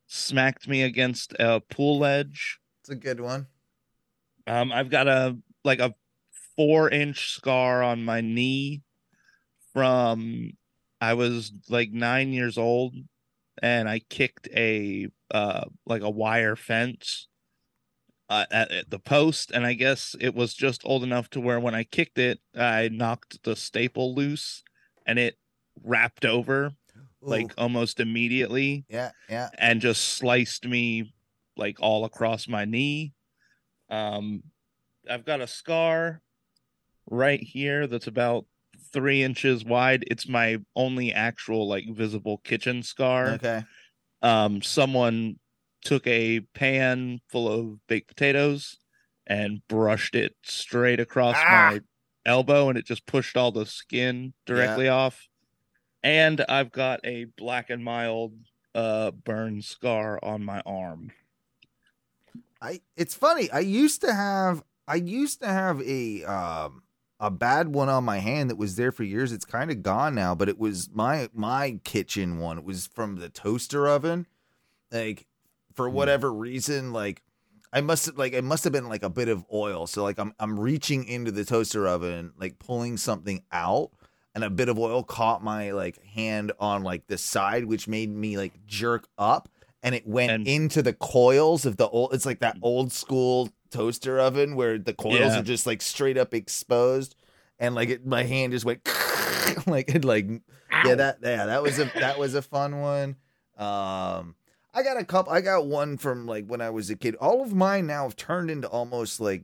smacked 0.08 0.68
me 0.68 0.84
against 0.84 1.34
a 1.40 1.60
pool 1.60 2.00
ledge. 2.00 2.60
It's 2.82 2.90
a 2.90 2.96
good 2.96 3.20
one. 3.20 3.48
Um, 4.48 4.72
I've 4.72 4.90
got 4.90 5.08
a 5.08 5.38
like 5.64 5.80
a 5.80 5.96
four 6.56 6.90
inch 6.90 7.32
scar 7.34 7.82
on 7.84 8.06
my 8.06 8.22
knee 8.22 8.84
from 9.74 10.52
I 11.02 11.16
was 11.16 11.52
like 11.70 11.92
nine 11.92 12.32
years 12.32 12.58
old 12.58 12.96
and 13.62 13.90
I 13.90 14.00
kicked 14.00 14.48
a 14.56 15.08
uh 15.32 15.66
like 15.86 16.02
a 16.02 16.10
wire 16.10 16.56
fence 16.56 17.28
uh, 18.30 18.46
at, 18.52 18.72
at 18.72 18.90
the 18.90 19.00
post 19.00 19.52
and 19.52 19.66
I 19.66 19.74
guess 19.74 20.16
it 20.20 20.34
was 20.34 20.54
just 20.54 20.82
old 20.86 21.04
enough 21.04 21.30
to 21.32 21.40
where 21.40 21.60
when 21.60 21.76
I 21.76 21.84
kicked 21.84 22.18
it 22.18 22.40
I 22.58 22.90
knocked 22.92 23.44
the 23.44 23.56
staple 23.56 24.16
loose 24.16 24.64
and 25.06 25.20
it 25.20 25.36
wrapped 25.84 26.26
over 26.26 26.72
like 27.22 27.54
almost 27.58 28.00
immediately 28.00 28.86
yeah, 28.88 29.12
yeah. 29.30 29.50
and 29.58 29.82
just 29.82 30.04
sliced 30.04 30.66
me 30.66 31.14
like 31.58 31.78
all 31.80 32.06
across 32.06 32.48
my 32.48 32.66
knee. 32.66 33.14
Um, 33.90 34.44
I've 35.10 35.26
got 35.26 35.42
a 35.42 35.48
scar 35.48 36.22
right 37.10 37.42
here 37.42 37.88
that's 37.88 38.08
about 38.08 38.46
three 38.92 39.24
inches 39.24 39.64
wide. 39.64 40.04
It's 40.08 40.28
my 40.28 40.58
only 40.76 41.14
actual 41.14 41.68
like 41.68 41.86
visible 41.92 42.40
kitchen 42.40 42.84
scar. 42.84 43.30
Okay. 43.30 43.64
Um, 44.22 44.62
someone 44.62 45.38
took 45.86 46.06
a 46.08 46.42
pan 46.54 47.22
full 47.30 47.48
of 47.48 47.88
baked 47.88 48.10
potatoes 48.10 48.78
and 49.26 49.66
brushed 49.70 50.16
it 50.16 50.36
straight 50.44 51.00
across 51.00 51.38
Ah! 51.40 51.70
my 51.72 51.82
elbow, 52.26 52.68
and 52.68 52.78
it 52.78 52.86
just 52.86 53.06
pushed 53.06 53.38
all 53.38 53.52
the 53.52 53.66
skin 53.66 54.34
directly 54.46 54.88
off. 54.90 55.30
And 56.04 56.44
I've 56.50 56.72
got 56.72 57.00
a 57.06 57.26
black 57.38 57.70
and 57.70 57.84
mild 57.84 58.34
uh 58.74 59.12
burn 59.12 59.62
scar 59.62 60.20
on 60.22 60.44
my 60.44 60.60
arm. 60.66 61.12
I 62.62 62.82
it's 62.98 63.16
funny. 63.16 63.50
I 63.52 63.60
used 63.60 64.02
to 64.02 64.14
have 64.14 64.64
I 64.88 64.96
used 64.96 65.40
to 65.42 65.48
have 65.48 65.82
a 65.82 66.24
um 66.26 66.84
a 67.20 67.32
bad 67.32 67.70
one 67.70 67.88
on 67.90 68.04
my 68.04 68.18
hand 68.18 68.50
that 68.50 68.58
was 68.58 68.76
there 68.76 68.92
for 68.92 69.04
years. 69.04 69.32
It's 69.32 69.46
kind 69.46 69.72
of 69.72 69.82
gone 69.82 70.16
now, 70.16 70.36
but 70.36 70.50
it 70.50 70.58
was 70.60 70.90
my 70.94 71.30
my 71.34 71.80
kitchen 71.84 72.38
one. 72.40 72.58
It 72.58 72.66
was 72.66 72.88
from 72.88 73.16
the 73.16 73.30
toaster 73.30 73.88
oven. 73.88 74.28
Like 74.92 75.28
for 75.76 75.90
whatever 75.90 76.32
reason, 76.34 76.92
like 76.94 77.22
I 77.74 77.82
must 77.82 78.06
have 78.08 78.18
like 78.18 78.34
it 78.34 78.44
must 78.44 78.64
have 78.64 78.74
been 78.74 78.90
like 78.90 79.04
a 79.04 79.10
bit 79.10 79.28
of 79.28 79.46
oil. 79.54 79.88
So 79.88 80.04
like 80.04 80.18
I'm 80.18 80.34
I'm 80.40 80.60
reaching 80.60 81.06
into 81.06 81.32
the 81.32 81.46
toaster 81.46 81.88
oven, 81.88 82.32
like 82.40 82.58
pulling 82.60 82.98
something 82.98 83.44
out, 83.52 83.92
and 84.34 84.44
a 84.44 84.50
bit 84.50 84.70
of 84.70 84.80
oil 84.80 85.04
caught 85.04 85.44
my 85.44 85.72
like 85.72 86.04
hand 86.04 86.52
on 86.60 86.84
like 86.84 87.08
the 87.08 87.18
side, 87.18 87.66
which 87.66 87.88
made 87.88 88.10
me 88.10 88.38
like 88.38 88.66
jerk 88.66 89.08
up, 89.18 89.50
and 89.84 89.94
it 89.94 90.08
went 90.08 90.32
And- 90.32 90.48
into 90.48 90.82
the 90.82 90.94
coils 90.94 91.66
of 91.66 91.78
the 91.78 91.88
old. 91.90 92.14
It's 92.14 92.26
like 92.26 92.40
that 92.40 92.58
old 92.62 92.92
school 92.94 93.50
toaster 93.72 94.20
oven 94.20 94.56
where 94.56 94.78
the 94.78 94.94
coils 94.94 95.20
Yeah. 95.20 95.40
are 95.40 95.44
just 95.44 95.66
like 95.68 95.82
straight 95.82 96.18
up 96.18 96.34
exposed, 96.34 97.16
and 97.60 97.76
like 97.76 97.90
it, 97.90 98.06
my 98.06 98.24
hand 98.24 98.54
just 98.54 98.64
went 98.64 98.88
like 99.68 99.94
it 99.94 100.06
like 100.06 100.28
yeah 100.86 100.96
that 100.96 101.18
yeah 101.22 101.46
that 101.48 101.62
was 101.62 101.78
a 101.80 101.86
that 101.96 102.18
was 102.18 102.36
a 102.36 102.42
fun 102.42 102.80
one. 102.80 103.16
Um, 103.58 104.36
I 104.76 104.84
got 104.84 104.98
a 104.98 105.06
couple. 105.06 105.32
I 105.34 105.42
got 105.42 105.66
one 105.66 105.98
from 105.98 106.26
like 106.28 106.46
when 106.48 106.62
I 106.62 106.70
was 106.70 106.90
a 106.90 106.96
kid. 106.96 107.16
All 107.16 107.42
of 107.42 107.54
mine 107.54 107.88
now 107.88 108.04
have 108.04 108.16
turned 108.16 108.52
into 108.52 108.68
almost 108.68 109.20
like 109.20 109.44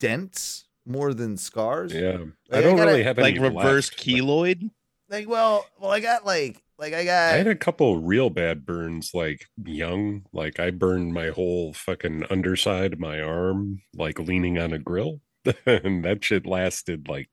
dents 0.00 0.64
more 0.86 1.14
than 1.14 1.36
scars. 1.36 1.92
Yeah. 1.92 2.18
Like, 2.18 2.24
I 2.52 2.60
don't 2.62 2.74
I 2.74 2.76
gotta- 2.78 2.90
really 2.90 3.02
have 3.04 3.18
any 3.18 3.38
Like 3.38 3.54
reverse 3.54 3.90
left, 3.90 3.98
but 3.98 4.04
keloid. 4.06 4.70
Like 5.08 5.28
well, 5.28 5.66
well 5.78 5.90
I 5.90 6.00
got 6.00 6.24
like 6.24 6.62
like 6.78 6.94
I 6.94 7.04
got 7.04 7.34
I 7.34 7.36
had 7.36 7.46
a 7.46 7.54
couple 7.54 7.98
real 8.00 8.30
bad 8.30 8.64
burns, 8.64 9.10
like 9.12 9.46
young. 9.62 10.24
Like 10.32 10.58
I 10.58 10.70
burned 10.70 11.12
my 11.12 11.28
whole 11.28 11.72
fucking 11.74 12.24
underside 12.30 12.94
of 12.94 12.98
my 12.98 13.20
arm, 13.20 13.82
like 13.94 14.18
leaning 14.18 14.58
on 14.58 14.72
a 14.72 14.78
grill, 14.78 15.20
and 15.66 16.02
that 16.04 16.24
shit 16.24 16.46
lasted 16.46 17.08
like 17.08 17.28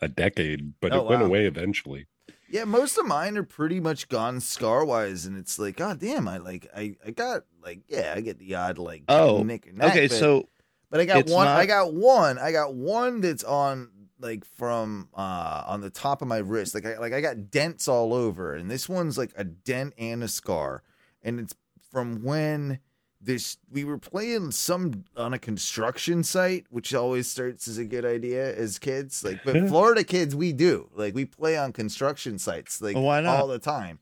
a 0.00 0.08
decade, 0.08 0.74
but 0.80 0.92
Oh, 0.92 1.00
it 1.00 1.08
went 1.10 1.22
away 1.22 1.46
eventually. 1.46 2.06
Yeah, 2.50 2.64
most 2.64 2.98
of 2.98 3.06
mine 3.06 3.36
are 3.38 3.44
pretty 3.44 3.78
much 3.78 4.08
gone 4.08 4.40
scar 4.40 4.84
wise, 4.84 5.24
and 5.24 5.38
it's 5.38 5.58
like, 5.58 5.76
god 5.76 6.00
damn, 6.00 6.26
I 6.26 6.38
like 6.38 6.68
I 6.76 6.96
I 7.06 7.12
got 7.12 7.44
like 7.62 7.80
yeah, 7.88 8.12
I 8.16 8.20
get 8.20 8.38
the 8.38 8.56
odd 8.56 8.78
like 8.78 9.04
Oh, 9.08 9.42
nick 9.42 9.68
or 9.68 9.72
neck, 9.72 9.90
Okay, 9.90 10.08
but, 10.08 10.16
so 10.16 10.48
but 10.90 11.00
I 11.00 11.04
got 11.04 11.26
one. 11.28 11.46
I 11.46 11.66
got 11.66 11.94
one. 11.94 12.38
I 12.38 12.50
got 12.50 12.74
one 12.74 13.20
that's 13.20 13.44
on 13.44 13.90
like 14.18 14.44
from 14.44 15.08
uh 15.14 15.62
on 15.66 15.80
the 15.80 15.90
top 15.90 16.22
of 16.22 16.28
my 16.28 16.38
wrist. 16.38 16.74
Like 16.74 16.86
I 16.86 16.98
like 16.98 17.12
I 17.12 17.20
got 17.20 17.50
dents 17.50 17.86
all 17.86 18.12
over, 18.12 18.54
and 18.54 18.70
this 18.70 18.88
one's 18.88 19.16
like 19.16 19.32
a 19.36 19.44
dent 19.44 19.94
and 19.96 20.22
a 20.24 20.28
scar, 20.28 20.82
and 21.22 21.38
it's 21.38 21.54
from 21.90 22.22
when 22.24 22.80
this 23.20 23.58
we 23.70 23.84
were 23.84 23.98
playing 23.98 24.50
some 24.50 25.04
on 25.16 25.34
a 25.34 25.38
construction 25.38 26.22
site, 26.24 26.66
which 26.70 26.94
always 26.94 27.28
starts 27.28 27.68
as 27.68 27.76
a 27.76 27.84
good 27.84 28.04
idea 28.04 28.54
as 28.56 28.78
kids. 28.78 29.22
Like, 29.22 29.40
but 29.44 29.56
Florida 29.68 30.04
kids, 30.04 30.34
we 30.34 30.52
do 30.52 30.88
like 30.94 31.14
we 31.14 31.24
play 31.24 31.56
on 31.56 31.72
construction 31.72 32.38
sites 32.38 32.80
like 32.80 32.96
all 33.28 33.46
the 33.46 33.58
time, 33.58 33.98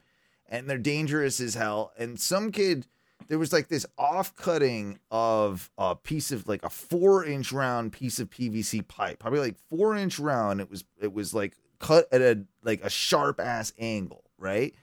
and 0.49 0.71
they're 0.71 0.79
dangerous 0.79 1.41
as 1.41 1.55
hell. 1.55 1.93
And 1.99 2.19
some 2.21 2.53
kid, 2.53 2.87
there 3.27 3.39
was 3.39 3.53
like 3.53 3.69
this 3.69 3.85
off 3.99 4.37
cutting 4.37 5.01
of 5.11 5.71
a 5.77 5.97
piece 5.97 6.31
of 6.31 6.47
like 6.47 6.63
a 6.63 6.71
four 6.71 7.25
inch 7.25 7.51
round 7.51 7.93
piece 7.93 8.21
of 8.21 8.31
PVC 8.31 8.87
pipe, 8.87 9.19
probably 9.19 9.41
like 9.41 9.57
four 9.69 9.97
inch 9.97 10.21
round. 10.21 10.61
It 10.61 10.71
was 10.71 10.85
it 11.01 11.13
was 11.13 11.35
like 11.35 11.57
cut 11.81 12.07
at 12.13 12.21
a 12.21 12.45
like 12.63 12.85
a 12.85 12.91
sharp 12.91 13.41
ass 13.41 13.73
angle, 13.79 14.25
right? 14.39 14.75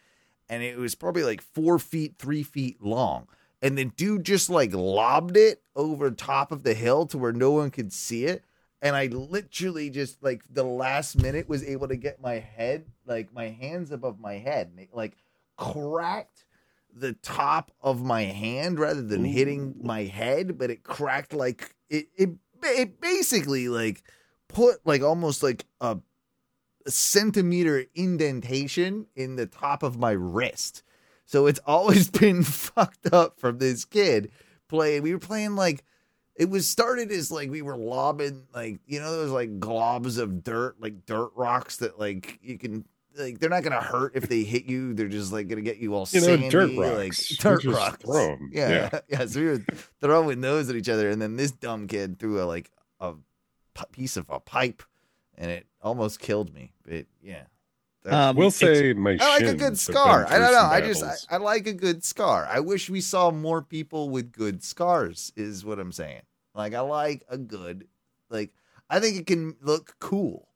And 0.50 0.62
it 0.62 0.78
was 0.78 0.94
probably 0.94 1.24
like 1.24 1.42
four 1.42 1.80
feet, 1.80 2.16
three 2.20 2.44
feet 2.44 2.84
long 2.84 3.28
and 3.62 3.78
the 3.78 3.86
dude 3.86 4.26
just 4.26 4.50
like 4.50 4.74
lobbed 4.74 5.38
it 5.38 5.62
over 5.76 6.12
top 6.12 6.52
of 6.52 6.64
the 6.64 6.74
hill 6.74 7.06
to 7.08 7.18
where 7.18 7.34
no 7.34 7.52
one 7.52 7.72
could 7.72 7.92
see 7.92 8.26
it. 8.26 8.44
And 8.82 8.96
i 8.96 9.08
literally 9.08 9.90
just 9.90 10.22
like 10.22 10.44
the 10.48 10.64
last 10.64 11.20
minute 11.20 11.50
was 11.50 11.64
able 11.64 11.88
to 11.88 11.96
get 11.96 12.22
my 12.22 12.36
head 12.36 12.86
like 13.08 13.34
my 13.34 13.50
hands 13.50 13.92
above 13.92 14.20
my 14.20 14.36
head 14.36 14.68
and 14.68 14.80
it 14.80 14.90
like 14.94 15.16
cracked 15.58 16.46
the 16.94 17.14
top 17.14 17.72
of 17.82 18.04
my 18.04 18.24
hand 18.24 18.80
rather 18.80 19.02
than 19.02 19.26
hitting 19.26 19.76
my 19.82 20.04
head 20.04 20.58
but 20.58 20.70
it 20.70 20.84
cracked 20.84 21.34
like 21.34 21.74
it 21.90 22.08
it, 22.16 22.30
it 22.64 23.02
basically 23.02 23.70
like 23.70 24.04
put 24.48 24.86
like 24.86 25.02
almost 25.02 25.44
like 25.44 25.66
a, 25.82 25.98
a 26.86 26.92
centimeter 26.92 27.86
indentation 27.96 29.08
in 29.16 29.36
the 29.36 29.46
top 29.46 29.84
of 29.84 29.98
my 29.98 30.12
wrist 30.12 30.84
so 31.26 31.48
it's 31.48 31.60
always 31.66 32.10
been 32.22 32.44
fucked 32.44 33.14
up 33.14 33.40
from 33.40 33.58
this 33.60 33.86
kid 33.86 34.32
playing. 34.68 35.04
We 35.04 35.14
were 35.14 35.20
playing 35.20 35.56
like 35.56 35.84
it 36.36 36.50
was 36.50 36.68
started 36.68 37.12
as 37.12 37.32
like 37.32 37.50
we 37.50 37.62
were 37.62 37.78
lobbing 37.78 38.48
like 38.54 38.80
you 38.86 39.00
know 39.00 39.12
those 39.12 39.32
like 39.32 39.60
globs 39.60 40.18
of 40.20 40.44
dirt 40.44 40.76
like 40.80 41.06
dirt 41.06 41.32
rocks 41.36 41.78
that 41.78 41.98
like 42.00 42.40
you 42.42 42.58
can 42.58 42.86
like 43.18 43.40
they're 43.40 43.50
not 43.50 43.64
gonna 43.64 43.82
hurt 43.82 44.12
if 44.16 44.28
they 44.28 44.44
hit 44.44 44.66
you 44.66 44.94
they're 44.94 45.08
just 45.08 45.32
like 45.32 45.48
gonna 45.48 45.62
get 45.62 45.78
you 45.78 45.94
all 45.96 46.06
You 46.12 46.20
know, 46.20 46.26
sandy 46.28 46.50
dirt 46.50 46.72
like 46.72 46.98
rocks. 46.98 47.32
You 47.32 47.38
dirt 47.38 47.64
rocks 47.64 48.04
throw 48.04 48.32
'em. 48.34 48.50
yeah, 48.52 49.00
yeah 49.08 49.26
so 49.26 49.40
we 49.40 49.46
were 49.46 49.66
throwing 50.02 50.42
those 50.42 50.70
at 50.70 50.76
each 50.76 50.90
other 50.90 51.10
and 51.10 51.22
then 51.22 51.38
this 51.38 51.52
dumb 51.52 51.88
kid 51.88 52.20
threw 52.20 52.42
a 52.42 52.44
like 52.44 52.70
a 53.00 53.14
piece 53.94 54.18
of 54.18 54.26
a 54.30 54.40
pipe 54.42 54.84
and 55.38 55.50
it 55.50 55.66
almost 55.82 56.20
killed 56.20 56.54
me 56.54 56.74
but 56.86 57.06
yeah 57.22 57.44
Um, 58.08 58.36
We'll 58.36 58.52
say 58.52 58.94
my 58.94 59.18
I 59.20 59.40
like 59.40 59.48
a 59.48 59.56
good 59.56 59.78
scar. 59.80 60.26
I 60.28 60.38
don't 60.38 60.52
know. 60.52 60.62
I 60.62 60.82
just 60.82 61.04
I. 61.04 61.36
I 61.36 61.38
like 61.38 61.68
a 61.68 61.74
good 61.74 62.04
scar. 62.04 62.48
I 62.50 62.60
wish 62.60 62.90
we 62.90 63.02
saw 63.02 63.32
more 63.32 63.62
people 63.62 64.10
with 64.10 64.32
good 64.32 64.64
scars. 64.64 65.32
Is 65.36 65.66
what 65.66 65.80
I'm 65.80 65.92
saying. 65.92 66.22
Like 66.54 66.74
I 66.74 66.82
like 66.82 67.24
a 67.30 67.38
good, 67.38 67.88
like 68.30 68.52
I 68.90 69.00
think 69.00 69.18
it 69.18 69.28
can 69.28 69.56
look 69.62 69.96
cool. 70.00 70.48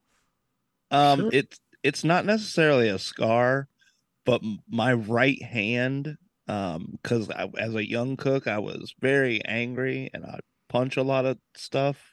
Um, 0.91 1.20
Sure. 1.20 1.30
it's 1.34 1.60
it's 1.84 2.04
not 2.04 2.26
necessarily 2.26 2.89
a 2.89 3.00
scar, 3.00 3.68
but 4.26 4.41
my 4.70 4.93
right 4.93 5.41
hand, 5.41 6.18
um, 6.47 6.97
because 7.02 7.30
as 7.58 7.76
a 7.76 7.89
young 7.89 8.16
cook, 8.18 8.47
I 8.47 8.60
was 8.60 8.93
very 9.00 9.43
angry 9.45 10.10
and 10.14 10.26
I 10.26 10.39
punch 10.68 10.97
a 10.97 11.04
lot 11.04 11.26
of 11.26 11.38
stuff. 11.56 12.09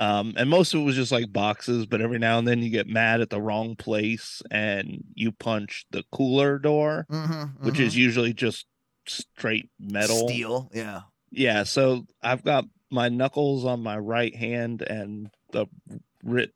Um, 0.00 0.34
and 0.36 0.48
most 0.48 0.74
of 0.74 0.80
it 0.80 0.84
was 0.84 0.94
just 0.94 1.10
like 1.10 1.32
boxes, 1.32 1.86
but 1.86 2.00
every 2.00 2.18
now 2.20 2.38
and 2.38 2.46
then 2.46 2.62
you 2.62 2.70
get 2.70 2.86
mad 2.86 3.20
at 3.20 3.30
the 3.30 3.40
wrong 3.40 3.74
place 3.74 4.40
and 4.50 5.02
you 5.14 5.32
punch 5.32 5.86
the 5.90 6.04
cooler 6.12 6.58
door, 6.58 7.06
Mm-hmm, 7.10 7.66
which 7.66 7.80
is 7.80 7.96
usually 7.96 8.32
just 8.32 8.66
straight 9.06 9.70
metal. 9.80 10.28
steel. 10.28 10.70
Yeah. 10.72 11.00
Yeah, 11.30 11.64
so 11.64 12.06
I've 12.22 12.44
got 12.44 12.64
my 12.90 13.08
knuckles 13.08 13.64
on 13.64 13.82
my 13.82 13.98
right 13.98 14.34
hand 14.34 14.82
and 14.82 15.30
the 15.52 15.66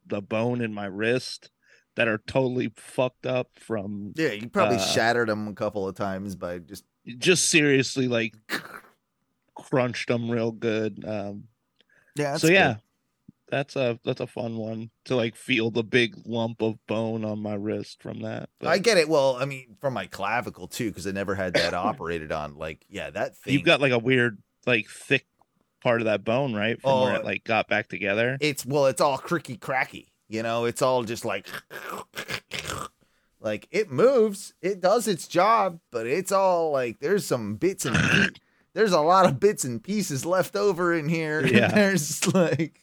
the 0.07 0.20
bone 0.22 0.61
in 0.61 0.72
my 0.72 0.86
wrist 0.86 1.51
that 1.97 2.09
are 2.09 2.18
totally 2.26 2.70
fucked 2.76 3.26
up 3.26 3.49
from 3.57 4.12
Yeah. 4.16 4.32
You 4.32 4.49
probably 4.49 4.76
Uh, 4.76 4.86
shattered 4.86 5.28
them 5.28 5.49
a 5.49 5.53
couple 5.55 5.86
of 5.88 5.95
times 5.95 6.36
by 6.36 6.59
just. 6.59 6.84
just 7.18 7.49
seriously 7.51 8.07
like 8.09 8.34
crunched 9.55 10.09
them 10.09 10.30
real 10.30 10.53
good. 10.53 11.05
Um 11.07 11.45
Yeah. 12.16 12.36
so 12.36 12.47
yeah, 12.49 12.76
that's 13.53 13.76
a 13.76 14.00
that's 14.05 14.20
a 14.20 14.26
fun 14.26 14.57
one 14.57 14.90
to 15.05 15.14
like 15.14 15.36
feel 15.36 15.70
the 15.70 15.84
big 15.84 16.16
lump 16.26 16.61
of 16.62 16.84
bone 16.88 17.24
on 17.24 17.38
my 17.40 17.55
wrist 17.55 18.03
from 18.03 18.22
that. 18.22 18.48
But 18.59 18.68
I 18.70 18.78
get 18.78 18.96
it. 18.98 19.09
Well, 19.09 19.36
I 19.38 19.44
mean, 19.44 19.76
from 19.80 19.92
my 19.94 20.07
clavicle 20.07 20.66
too, 20.66 20.88
because 20.88 21.07
I 21.07 21.12
never 21.12 21.34
had 21.36 21.55
that 21.55 21.74
operated 21.88 22.32
on. 22.32 22.57
Like, 22.57 22.84
yeah, 22.88 23.11
that 23.11 23.36
thing. 23.36 23.53
you've 23.55 23.62
got 23.64 23.80
like 23.80 23.92
a 23.92 23.98
weird 23.98 24.38
like 24.66 24.88
thick 24.88 25.26
part 25.82 26.00
of 26.00 26.07
that 26.07 26.24
bone, 26.24 26.55
right? 26.55 26.80
From 26.80 27.00
where 27.03 27.12
Oh, 27.12 27.16
it 27.20 27.24
like 27.24 27.44
got 27.44 27.68
back 27.68 27.88
together. 27.88 28.38
it's 28.40 28.64
well, 28.66 28.86
it's 28.86 29.00
all 29.00 29.18
cricky 29.18 29.57
cracky. 29.57 30.09
You 30.28 30.42
know, 30.42 30.64
it's 30.64 30.80
all 30.82 31.05
just 31.05 31.24
like 31.26 31.46
like 33.40 33.68
it 33.70 33.90
moves, 33.90 34.55
it 34.62 34.80
does 34.80 35.09
its 35.09 35.26
job, 35.28 35.78
but 35.90 36.07
it's 36.07 36.32
all 36.32 36.70
like 36.70 37.00
there's 37.00 37.26
some 37.26 37.57
bits 37.57 37.84
and 37.84 37.96
there's 38.74 38.92
a 38.92 39.00
lot 39.00 39.26
of 39.26 39.40
bits 39.40 39.64
and 39.64 39.82
pieces 39.82 40.24
left 40.24 40.57
over 40.57 40.94
in 40.94 41.09
here. 41.09 41.44
Yeah. 41.53 41.68
there's 41.68 42.32
like 42.34 42.82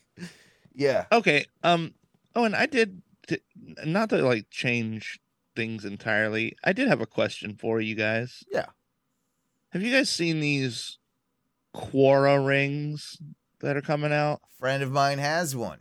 yeah. 0.80 1.05
Okay. 1.11 1.45
Um. 1.63 1.93
Oh, 2.36 2.45
and 2.45 2.55
I 2.55 2.65
did 2.65 3.01
t- 3.27 3.41
not 3.86 4.09
to 4.09 4.17
like 4.23 4.49
change 4.49 5.19
things 5.55 5.84
entirely. 5.84 6.55
I 6.63 6.73
did 6.73 6.88
have 6.88 7.01
a 7.01 7.05
question 7.05 7.55
for 7.55 7.82
you 7.82 7.95
guys. 7.95 8.43
Yeah. 8.51 8.67
Have 9.69 9.84
you 9.84 9.91
guys 9.91 10.09
seen 10.09 10.39
these 10.39 10.97
Oura 11.75 12.43
rings 12.43 13.17
that 13.59 13.75
are 13.77 13.82
coming 13.82 14.13
out? 14.13 14.41
A 14.43 14.57
friend 14.57 14.82
of 14.82 14.91
mine 14.91 15.19
has 15.19 15.55
one. 15.55 15.80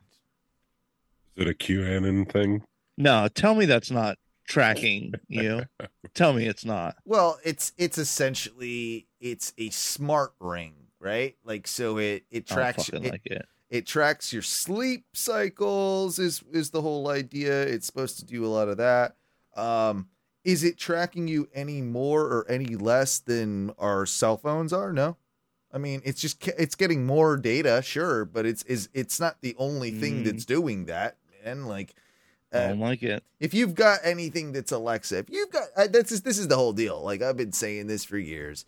Is 1.37 1.47
it 1.47 1.49
a 1.49 1.55
QAnon 1.55 2.31
thing? 2.31 2.65
No, 2.97 3.29
tell 3.29 3.55
me 3.55 3.67
that's 3.67 3.91
not 3.91 4.19
tracking 4.49 5.15
you. 5.29 5.63
tell 6.15 6.33
me 6.33 6.47
it's 6.47 6.65
not. 6.65 6.97
Well, 7.05 7.39
it's 7.45 7.73
it's 7.79 7.99
essentially 7.99 9.07
it's 9.21 9.53
a 9.57 9.71
smart 9.71 10.33
ring, 10.41 10.75
right? 10.99 11.37
Like 11.45 11.69
so 11.69 11.99
it 11.99 12.25
it 12.31 12.51
I 12.51 12.55
tracks 12.55 12.87
fucking 12.87 13.05
it, 13.05 13.13
like 13.13 13.27
it. 13.27 13.47
It 13.71 13.87
tracks 13.87 14.33
your 14.33 14.43
sleep 14.43 15.05
cycles 15.13 16.19
is 16.19 16.43
is 16.53 16.71
the 16.71 16.83
whole 16.83 17.09
idea 17.09 17.63
it's 17.63 17.87
supposed 17.87 18.19
to 18.19 18.25
do 18.25 18.45
a 18.45 18.49
lot 18.49 18.69
of 18.69 18.77
that 18.79 19.17
um 19.57 20.09
is 20.45 20.65
it 20.65 20.79
tracking 20.79 21.29
you 21.29 21.49
any 21.55 21.83
more 21.83 22.23
or 22.23 22.47
any 22.49 22.75
less 22.77 23.19
than 23.19 23.71
our 23.79 24.07
cell 24.07 24.37
phones 24.37 24.73
are 24.73 24.93
no 24.93 25.17
i 25.73 25.79
mean 25.79 26.01
it's 26.05 26.21
just 26.21 26.47
it's 26.59 26.75
getting 26.75 27.05
more 27.05 27.37
data 27.37 27.83
sure 27.83 28.25
but 28.25 28.47
it's 28.47 28.63
is 28.65 28.89
it's 28.95 29.21
not 29.21 29.41
the 29.43 29.55
only 29.59 29.91
thing 29.91 30.23
Mm. 30.23 30.25
that's 30.25 30.45
doing 30.45 30.87
that 30.87 31.17
and 31.45 31.67
like 31.69 31.95
I 32.51 32.57
uh, 32.57 32.69
don't 32.69 32.81
like 32.81 33.03
it. 33.03 33.23
if 33.41 33.53
you've 33.53 33.75
got 33.75 33.99
anything 34.03 34.53
that's 34.53 34.73
Alexa, 34.73 35.19
if 35.19 35.29
you've 35.29 35.51
got 35.51 35.65
uh, 35.77 35.87
that's 35.89 36.09
just, 36.09 36.25
this 36.25 36.39
is 36.39 36.49
the 36.49 36.57
whole 36.57 36.73
deal. 36.73 37.03
Like 37.03 37.21
I've 37.21 37.37
been 37.37 37.53
saying 37.53 37.89
this 37.89 38.07
for 38.07 38.17
years. 38.17 38.65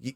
You 0.00 0.14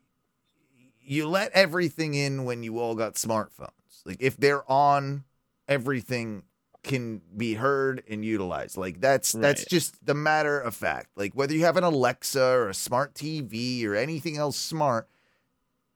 you 0.99 1.29
let 1.29 1.53
everything 1.53 2.15
in 2.15 2.45
when 2.47 2.63
you 2.63 2.79
all 2.79 2.95
got 2.95 3.17
smartphones. 3.17 3.69
Like 4.05 4.19
if 4.21 4.37
they're 4.37 4.71
on, 4.71 5.25
everything 5.69 6.43
can 6.83 7.21
be 7.37 7.55
heard 7.55 8.03
and 8.09 8.25
utilized. 8.25 8.77
Like 8.77 9.01
that's 9.01 9.33
that's 9.33 9.65
just 9.65 10.05
the 10.05 10.15
matter 10.15 10.59
of 10.59 10.75
fact. 10.75 11.11
Like 11.17 11.33
whether 11.35 11.55
you 11.55 11.65
have 11.65 11.77
an 11.77 11.85
Alexa 11.85 12.43
or 12.43 12.69
a 12.69 12.75
smart 12.75 13.15
TV 13.15 13.85
or 13.87 13.95
anything 13.95 14.37
else 14.37 14.57
smart, 14.57 15.09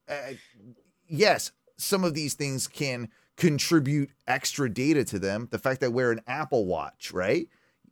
uh, 0.09 0.35
yes, 1.09 1.53
some 1.77 2.05
of 2.05 2.15
these 2.15 2.35
things 2.35 2.69
can 2.69 3.09
contribute 3.37 4.11
extra 4.27 4.73
data 4.73 5.05
to 5.05 5.19
them. 5.19 5.49
The 5.51 5.59
fact 5.59 5.81
that 5.81 5.93
we're 5.93 6.13
an 6.13 6.23
Apple 6.27 6.67
Watch, 6.67 7.13
right? 7.13 7.49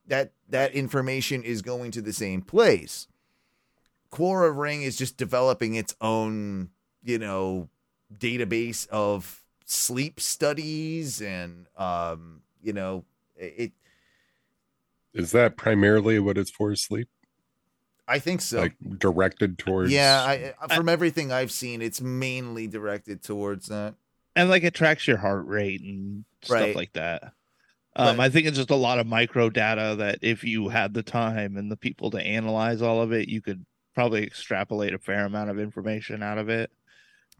That 0.06 0.32
that 0.48 0.72
information 0.72 1.42
is 1.42 1.62
going 1.62 1.90
to 1.92 2.02
the 2.02 2.12
same 2.12 2.42
place. 2.42 3.08
Oura 4.12 4.56
Ring 4.56 4.82
is 4.82 4.96
just 4.96 5.16
developing 5.16 5.74
its 5.74 5.96
own, 6.00 6.70
you 7.02 7.18
know, 7.18 7.68
database 8.16 8.86
of 8.88 9.43
sleep 9.64 10.20
studies 10.20 11.20
and 11.22 11.66
um, 11.76 12.42
you 12.62 12.72
know, 12.72 13.04
it 13.36 13.72
Is 15.12 15.32
that 15.32 15.56
primarily 15.56 16.18
what 16.18 16.36
it's 16.38 16.50
for? 16.50 16.74
Sleep, 16.76 17.08
I 18.08 18.18
think 18.18 18.40
so. 18.40 18.60
like 18.60 18.76
directed 18.98 19.58
towards? 19.58 19.90
yeah, 19.92 20.22
I, 20.26 20.54
I- 20.60 20.74
from 20.76 20.88
everything 20.88 21.32
I've 21.32 21.52
seen, 21.52 21.82
it's 21.82 22.00
mainly 22.00 22.66
directed 22.66 23.22
towards 23.22 23.68
that. 23.68 23.94
And 24.36 24.48
like 24.50 24.64
it 24.64 24.74
tracks 24.74 25.06
your 25.06 25.18
heart 25.18 25.46
rate 25.46 25.80
and 25.82 26.24
stuff 26.42 26.54
Right. 26.60 26.76
like 26.76 26.92
that. 26.94 27.22
Um, 27.96 28.16
But- 28.16 28.20
I 28.24 28.28
think 28.30 28.46
it's 28.46 28.56
just 28.56 28.70
a 28.70 28.74
lot 28.76 28.98
of 28.98 29.06
micro 29.06 29.48
data 29.50 29.94
that 29.98 30.18
if 30.22 30.42
you 30.44 30.68
had 30.68 30.94
the 30.94 31.02
time 31.04 31.56
and 31.56 31.70
the 31.70 31.76
people 31.76 32.10
to 32.10 32.18
analyze 32.20 32.82
all 32.82 33.00
of 33.00 33.12
it, 33.12 33.28
you 33.28 33.40
could 33.40 33.64
probably 33.94 34.24
extrapolate 34.24 34.92
a 34.92 34.98
fair 34.98 35.24
amount 35.24 35.50
of 35.50 35.58
information 35.60 36.20
out 36.22 36.38
of 36.38 36.48
it. 36.48 36.72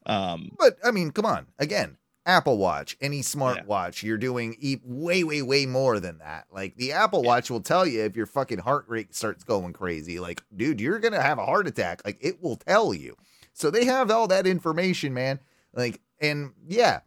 Um, 0.07 0.53
But 0.59 0.77
I 0.85 0.93
mean, 0.93 1.11
come 1.11 1.27
on. 1.27 1.47
Again, 1.59 1.97
Apple 2.27 2.57
Watch, 2.59 2.97
any 3.01 3.19
Yeah. 3.19 3.23
smart 3.23 3.67
watch, 3.67 4.03
you're 4.03 4.17
doing 4.19 4.57
e- 4.59 4.81
way, 4.85 5.25
way, 5.25 5.43
way 5.43 5.67
more 5.67 6.01
than 6.01 6.19
that. 6.19 6.47
Like 6.51 6.77
the 6.77 6.93
Apple 6.93 7.23
Watch 7.23 7.51
will 7.51 7.61
tell 7.61 7.87
you 7.87 8.03
if 8.05 8.17
your 8.17 8.27
fucking 8.27 8.61
heart 8.61 8.87
rate 8.89 9.15
starts 9.15 9.45
going 9.45 9.73
crazy. 9.75 10.19
Like, 10.19 10.43
dude, 10.57 10.81
you're 10.81 10.99
gonna 11.01 11.21
have 11.21 11.39
a 11.39 11.45
heart 11.47 11.67
attack. 11.67 12.03
Like, 12.05 12.19
it 12.21 12.43
will 12.43 12.57
tell 12.57 12.95
you. 12.95 13.17
So 13.53 13.71
they 13.71 13.85
have 13.85 14.11
all 14.11 14.27
that 14.29 14.47
information, 14.47 15.13
man. 15.13 15.39
Like, 15.75 16.01
and 16.21 16.53
yeah, 16.67 17.01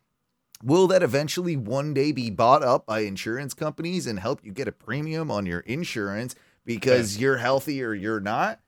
will 0.63 0.87
that 0.87 1.01
eventually 1.03 1.55
one 1.57 1.93
day 1.93 2.11
be 2.11 2.29
bought 2.29 2.63
up 2.63 2.85
by 2.85 2.99
insurance 2.99 3.53
companies 3.53 4.05
and 4.07 4.19
help 4.19 4.45
you 4.45 4.51
get 4.51 4.67
a 4.67 4.71
premium 4.71 5.31
on 5.31 5.45
your 5.45 5.61
insurance 5.61 6.35
because 6.65 7.17
you're 7.17 7.37
healthy 7.37 7.81
or 7.83 7.93
you're 7.93 8.19
not? 8.19 8.59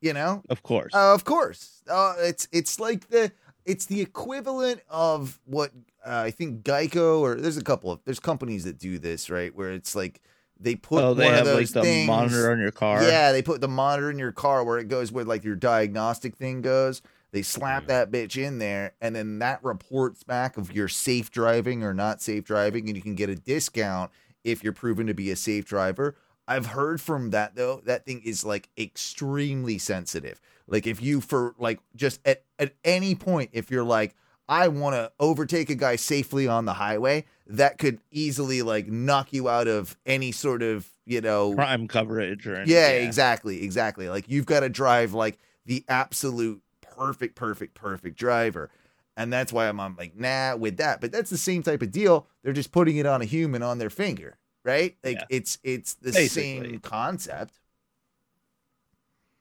You 0.00 0.12
know, 0.12 0.42
of 0.48 0.62
course. 0.62 0.94
uh, 0.94 1.12
of 1.14 1.24
course. 1.24 1.82
Uh, 1.88 2.14
it's 2.18 2.46
it's 2.52 2.78
like 2.78 3.08
the 3.08 3.32
it's 3.68 3.86
the 3.86 4.00
equivalent 4.00 4.80
of 4.88 5.38
what 5.44 5.70
uh, 6.04 6.22
I 6.26 6.30
think 6.30 6.64
Geico 6.64 7.20
or 7.20 7.34
there's 7.36 7.56
a 7.56 7.62
couple 7.62 7.92
of 7.92 8.00
there's 8.04 8.18
companies 8.20 8.64
that 8.64 8.78
do 8.78 8.98
this 8.98 9.30
right 9.30 9.54
where 9.54 9.70
it's 9.72 9.94
like 9.94 10.20
they 10.58 10.74
put 10.74 11.04
oh, 11.04 11.14
they 11.14 11.26
one 11.26 11.34
have 11.34 11.46
of 11.46 11.54
like 11.56 11.68
the 11.68 11.82
things. 11.82 12.06
monitor 12.08 12.50
on 12.50 12.58
your 12.58 12.72
car. 12.72 13.02
Yeah, 13.02 13.30
they 13.32 13.42
put 13.42 13.60
the 13.60 13.68
monitor 13.68 14.10
in 14.10 14.18
your 14.18 14.32
car 14.32 14.64
where 14.64 14.78
it 14.78 14.88
goes 14.88 15.12
where 15.12 15.24
like 15.24 15.44
your 15.44 15.54
diagnostic 15.54 16.34
thing 16.36 16.62
goes. 16.62 17.02
They 17.30 17.42
slap 17.42 17.84
Mhm. 17.84 17.88
that 17.88 18.10
bitch 18.10 18.42
in 18.42 18.58
there, 18.58 18.94
and 19.02 19.14
then 19.14 19.38
that 19.40 19.62
reports 19.62 20.22
back 20.24 20.56
of 20.56 20.72
your 20.72 20.88
safe 20.88 21.30
driving 21.30 21.84
or 21.84 21.92
not 21.92 22.22
safe 22.22 22.42
driving, 22.44 22.88
and 22.88 22.96
you 22.96 23.02
can 23.02 23.14
get 23.14 23.28
a 23.28 23.34
discount 23.36 24.10
if 24.44 24.64
you're 24.64 24.72
proven 24.72 25.06
to 25.08 25.14
be 25.14 25.30
a 25.30 25.36
safe 25.36 25.66
driver. 25.66 26.16
I've 26.48 26.66
heard 26.66 27.02
from 27.02 27.28
that 27.30 27.54
though, 27.54 27.82
that 27.84 28.06
thing 28.06 28.22
is 28.24 28.44
like 28.44 28.70
extremely 28.78 29.76
sensitive. 29.78 30.40
Like 30.68 30.86
if 30.86 31.02
you 31.02 31.20
for 31.20 31.54
like 31.58 31.80
just 31.96 32.20
at, 32.26 32.44
at 32.58 32.74
any 32.84 33.14
point, 33.14 33.50
if 33.52 33.70
you're 33.70 33.84
like, 33.84 34.14
I 34.48 34.68
want 34.68 34.94
to 34.94 35.10
overtake 35.20 35.68
a 35.70 35.74
guy 35.74 35.96
safely 35.96 36.46
on 36.46 36.64
the 36.64 36.74
highway, 36.74 37.24
that 37.48 37.78
could 37.78 38.00
easily 38.10 38.62
like 38.62 38.86
knock 38.86 39.32
you 39.32 39.48
out 39.48 39.66
of 39.68 39.96
any 40.06 40.32
sort 40.32 40.62
of, 40.62 40.86
you 41.06 41.20
know, 41.20 41.54
Crime 41.54 41.88
coverage 41.88 42.46
or 42.46 42.54
anything. 42.56 42.74
yeah, 42.74 42.88
exactly, 42.88 43.62
exactly. 43.62 44.08
Like 44.08 44.28
you've 44.28 44.46
got 44.46 44.60
to 44.60 44.68
drive 44.68 45.12
like 45.14 45.38
the 45.66 45.84
absolute 45.88 46.62
perfect, 46.82 47.34
perfect, 47.34 47.74
perfect 47.74 48.16
driver. 48.18 48.70
And 49.16 49.32
that's 49.32 49.52
why 49.52 49.68
I'm, 49.68 49.80
I'm 49.80 49.96
like, 49.96 50.16
nah, 50.16 50.54
with 50.56 50.76
that. 50.76 51.00
But 51.00 51.10
that's 51.12 51.28
the 51.30 51.36
same 51.38 51.62
type 51.62 51.82
of 51.82 51.90
deal. 51.90 52.26
They're 52.42 52.52
just 52.52 52.70
putting 52.72 52.96
it 52.98 53.06
on 53.06 53.20
a 53.20 53.24
human 53.24 53.62
on 53.62 53.78
their 53.78 53.90
finger, 53.90 54.38
right? 54.64 54.96
Like 55.02 55.16
Yeah. 55.16 55.24
it's 55.30 55.58
it's 55.64 55.94
the 55.94 56.12
Basically. 56.12 56.60
same 56.70 56.78
concept. 56.80 57.58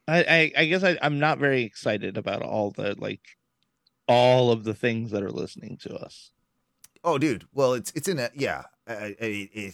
I, 0.08 0.20
I, 0.20 0.52
I 0.58 0.66
guess 0.66 0.84
I, 0.84 0.98
I'm 1.02 1.20
not 1.20 1.38
very 1.38 1.64
excited 1.64 2.18
about 2.18 2.42
all 2.42 2.72
the 2.72 2.96
like 2.98 3.38
all 4.08 4.52
of 4.52 4.64
the 4.64 4.74
things 4.74 5.12
that 5.12 5.24
are 5.24 5.32
listening 5.32 5.78
to 5.82 5.96
us. 5.96 6.32
Oh, 7.04 7.18
dude. 7.18 7.46
Well, 7.54 7.74
it's 7.74 7.92
it's 7.96 8.08
in 8.08 8.20
a 8.20 8.30
yeah. 8.34 8.64
I, 8.88 8.94
I, 8.94 9.50
it, 9.54 9.74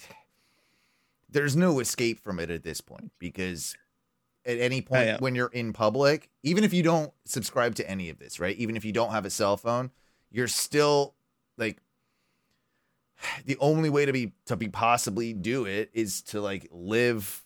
there's 1.30 1.56
no 1.56 1.80
escape 1.80 2.20
from 2.20 2.40
it 2.40 2.50
at 2.50 2.64
this 2.64 2.82
point 2.82 3.12
because 3.20 3.76
at 4.46 4.58
any 4.58 4.80
oh, 4.80 4.90
point 4.90 5.06
yeah. 5.06 5.18
when 5.20 5.36
you're 5.36 5.48
in 5.48 5.74
public, 5.74 6.30
even 6.42 6.64
if 6.64 6.74
you 6.74 6.84
don't 6.84 7.12
subscribe 7.26 7.76
to 7.76 7.90
any 7.90 8.10
of 8.10 8.20
this, 8.20 8.40
right? 8.40 8.56
Even 8.58 8.76
if 8.76 8.84
you 8.86 8.92
don't 8.92 9.12
have 9.12 9.26
a 9.26 9.30
cell 9.30 9.58
phone, 9.58 9.92
you're 10.32 10.48
still 10.48 11.16
like 11.58 11.78
the 13.46 13.58
only 13.60 13.90
way 13.90 14.06
to 14.06 14.14
be 14.14 14.34
to 14.48 14.56
be 14.56 14.68
possibly 14.68 15.34
do 15.34 15.66
it 15.66 15.90
is 15.94 16.22
to 16.24 16.42
like 16.42 16.68
live 16.72 17.44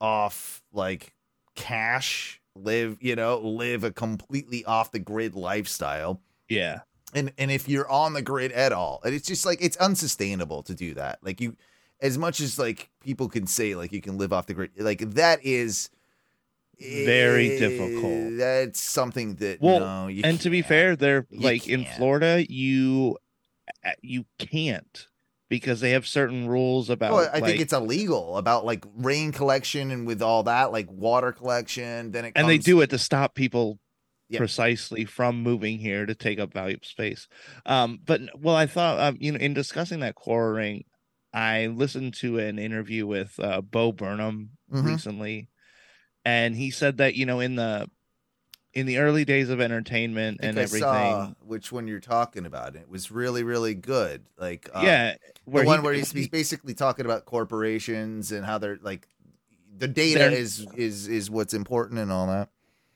off 0.00 0.62
like 0.72 1.12
cash, 1.58 2.40
live, 2.54 2.96
you 3.00 3.14
know, 3.16 3.38
live 3.38 3.84
a 3.84 3.90
completely 3.90 4.64
off 4.64 4.90
the 4.92 4.98
grid 4.98 5.34
lifestyle 5.34 6.20
Yeah. 6.48 6.80
and 7.14 7.32
and 7.38 7.50
if 7.50 7.68
you're 7.68 7.88
on 7.90 8.12
the 8.14 8.22
grid 8.22 8.52
at 8.52 8.72
all 8.72 9.00
and 9.04 9.14
it's 9.14 9.26
just 9.26 9.44
like 9.46 9.58
it's 9.62 9.76
unsustainable 9.78 10.62
to 10.64 10.74
do 10.74 10.94
that 10.94 11.18
like 11.22 11.40
you 11.40 11.56
as 12.00 12.16
much 12.18 12.40
as 12.40 12.58
like 12.58 12.90
people 13.02 13.28
can 13.28 13.46
say 13.46 13.74
like 13.74 13.92
you 13.92 14.00
can 14.00 14.18
live 14.18 14.32
off 14.32 14.46
the 14.46 14.54
grid 14.54 14.70
like 14.78 15.00
that 15.14 15.38
is 15.44 15.90
Very 16.80 17.52
eh, 17.56 17.58
difficult. 17.58 18.36
that's 18.38 18.80
something 18.80 19.34
that 19.36 19.60
Well, 19.60 19.80
no 19.80 20.06
you 20.08 20.22
and 20.24 20.40
to 20.40 20.50
be 20.50 20.62
fair, 20.62 20.94
they're 20.96 21.26
You 21.30 21.40
like 21.40 21.66
in 21.68 21.84
can't. 21.84 21.96
Florida, 21.96 22.44
you 22.48 23.16
you 24.02 24.24
can't 24.38 25.06
because 25.48 25.80
they 25.80 25.90
have 25.92 26.06
certain 26.06 26.48
rules 26.48 26.90
about. 26.90 27.12
well, 27.12 27.30
I 27.32 27.40
like, 27.40 27.44
think 27.44 27.60
it's 27.60 27.72
illegal 27.72 28.36
about 28.36 28.64
like 28.64 28.84
rain 28.96 29.32
collection 29.32 29.90
and 29.90 30.06
with 30.06 30.22
all 30.22 30.42
that 30.44 30.72
like 30.72 30.90
water 30.90 31.32
collection 31.32 32.12
then 32.12 32.26
it 32.26 32.32
and 32.34 32.48
they 32.48 32.58
do 32.58 32.80
it 32.80 32.90
to 32.90 32.98
stop 32.98 33.34
people 33.34 33.78
Yeah. 34.28 34.38
precisely 34.38 35.04
from 35.04 35.42
moving 35.42 35.78
here 35.78 36.04
to 36.04 36.14
take 36.14 36.38
up 36.38 36.52
valuable 36.52 36.84
space. 36.84 37.28
Um, 37.64 38.00
but 38.04 38.20
well, 38.38 38.54
I 38.54 38.66
thought 38.66 39.00
um, 39.00 39.16
you 39.20 39.32
know 39.32 39.38
in 39.38 39.54
discussing 39.54 40.00
that 40.00 40.14
ring, 40.26 40.84
I 41.32 41.68
listened 41.68 42.14
to 42.14 42.38
an 42.38 42.58
interview 42.58 43.06
with 43.06 43.38
uh, 43.40 43.62
Bo 43.62 43.92
Burnham 43.92 44.50
Mhm. 44.72 44.84
recently, 44.84 45.48
and 46.24 46.54
he 46.54 46.70
said 46.70 46.98
that 46.98 47.14
you 47.14 47.24
know 47.26 47.40
in 47.40 47.56
the 47.56 47.88
in 48.78 48.86
the 48.86 48.98
early 48.98 49.24
days 49.24 49.48
of 49.50 49.60
entertainment 49.60 50.38
and 50.42 50.58
I 50.58 50.62
everything, 50.62 51.36
which 51.44 51.72
one 51.72 51.88
you're 51.88 52.00
talking 52.00 52.46
about. 52.46 52.76
It 52.76 52.88
was 52.88 53.10
really 53.10 53.42
really 53.42 53.74
good. 53.74 54.24
Like 54.38 54.68
uh, 54.74 54.80
yeah, 54.84 55.14
the 55.46 55.60
he- 55.60 55.66
one 55.66 55.82
where 55.82 55.94
he's, 55.94 56.12
he- 56.12 56.20
he's 56.20 56.28
basically 56.28 56.74
talking 56.74 57.04
about 57.04 57.24
corporations 57.24 58.32
and 58.32 58.44
how 58.44 58.58
they're 58.58 58.78
like 58.82 59.08
the 59.76 59.88
data 59.88 60.18
They're- 60.20 60.30
is 60.32 60.66
is 60.76 61.08
is 61.08 61.30
what's 61.30 61.54
important 61.54 61.98
and 62.00 62.10
all 62.12 62.26
that. 62.28 62.48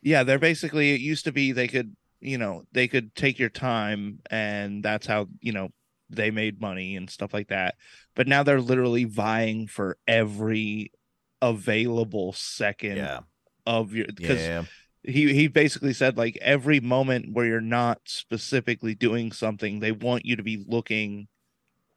yeah 0.03 0.23
they're 0.25 0.39
basically 0.39 0.93
it 0.95 1.01
used 1.01 1.25
to 1.25 1.33
be 1.33 1.53
they 1.53 1.69
could 1.69 1.95
you 2.21 2.39
know 2.39 2.65
they 2.73 2.89
could 2.89 3.15
take 3.15 3.39
your 3.39 3.49
time 3.51 4.21
and 4.31 4.83
that's 4.83 5.07
how 5.07 5.29
you 5.41 5.53
know 5.53 5.71
they 6.11 6.31
made 6.31 6.61
money 6.61 6.97
and 6.97 7.09
stuff 7.09 7.33
like 7.33 7.49
that. 7.49 7.75
But 8.15 8.29
now 8.29 8.43
they're 8.43 8.61
literally 8.61 9.05
vying 9.05 9.67
for 9.67 9.97
every 10.07 10.93
available 11.41 12.33
second 12.33 12.97
Yeah, 12.99 13.21
of 13.67 13.95
your 13.95 14.07
because 14.07 14.41
yeah, 14.41 14.65
he 15.05 15.33
he 15.35 15.49
basically 15.49 15.93
said 15.93 16.17
like 16.17 16.39
every 16.41 16.81
moment 16.81 17.33
where 17.33 17.47
you're 17.47 17.61
not 17.61 18.01
specifically 18.05 18.95
doing 18.95 19.33
something 19.33 19.81
they 19.81 19.93
want 19.93 20.25
you 20.25 20.37
to 20.37 20.43
be 20.43 20.65
looking 20.69 21.29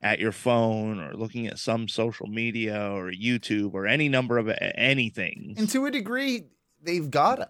at 0.02 0.20
your 0.20 0.32
phone 0.32 1.00
or 1.00 1.14
looking 1.14 1.48
at 1.48 1.60
some 1.60 1.88
social 1.88 2.28
media 2.28 2.92
or 2.92 3.12
youtube 3.12 3.74
or 3.74 3.86
any 3.88 4.10
number 4.10 4.38
of 4.38 4.50
anything 4.76 5.54
and 5.58 5.70
to 5.70 5.86
a 5.86 5.92
degree, 5.92 6.44
they've 6.82 7.10
got 7.10 7.40
us. 7.40 7.50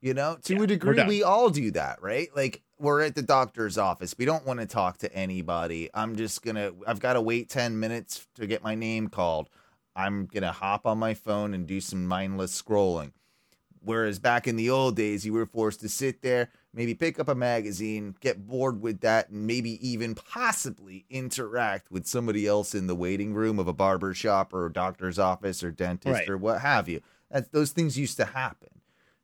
You 0.00 0.14
know, 0.14 0.38
to 0.44 0.54
Yeah, 0.54 0.62
a 0.62 0.66
degree, 0.68 1.02
we 1.04 1.24
all 1.24 1.50
do 1.50 1.72
that, 1.72 2.00
right? 2.00 2.28
Like 2.36 2.62
we're 2.78 3.02
at 3.02 3.16
the 3.16 3.22
doctor's 3.22 3.76
office. 3.76 4.14
We 4.16 4.26
don't 4.26 4.46
want 4.46 4.60
to 4.60 4.66
talk 4.66 4.98
to 4.98 5.12
anybody. 5.12 5.90
I'm 5.92 6.14
just 6.14 6.42
gonna. 6.42 6.70
I've 6.86 7.00
got 7.00 7.14
to 7.14 7.20
wait 7.20 7.48
ten 7.48 7.80
minutes 7.80 8.24
to 8.36 8.46
get 8.46 8.62
my 8.62 8.76
name 8.76 9.08
called. 9.08 9.48
I'm 9.96 10.26
gonna 10.26 10.52
hop 10.52 10.86
on 10.86 10.98
my 10.98 11.14
phone 11.14 11.52
and 11.52 11.66
do 11.66 11.80
some 11.80 12.06
mindless 12.06 12.62
scrolling. 12.62 13.10
Whereas 13.82 14.18
back 14.18 14.46
in 14.46 14.56
the 14.56 14.70
old 14.70 14.96
days, 14.96 15.24
you 15.24 15.32
were 15.32 15.46
forced 15.46 15.80
to 15.80 15.88
sit 15.88 16.22
there, 16.22 16.50
maybe 16.74 16.94
pick 16.94 17.18
up 17.18 17.28
a 17.28 17.34
magazine, 17.34 18.14
get 18.20 18.46
bored 18.46 18.80
with 18.82 19.00
that, 19.00 19.30
and 19.30 19.46
maybe 19.46 19.78
even 19.88 20.14
possibly 20.14 21.04
interact 21.10 21.90
with 21.90 22.06
somebody 22.06 22.46
else 22.46 22.74
in 22.74 22.86
the 22.86 22.94
waiting 22.94 23.34
room 23.34 23.58
of 23.58 23.68
a 23.68 23.72
barber 23.72 24.14
shop 24.14 24.52
or 24.52 24.66
a 24.66 24.72
doctor's 24.72 25.18
office 25.18 25.62
or 25.62 25.70
dentist 25.70 26.12
Right. 26.20 26.28
or 26.28 26.36
what 26.36 26.60
have 26.60 26.88
you. 26.88 27.00
That 27.30 27.52
those 27.52 27.72
things 27.72 27.98
used 27.98 28.16
to 28.16 28.24
happen. 28.24 28.68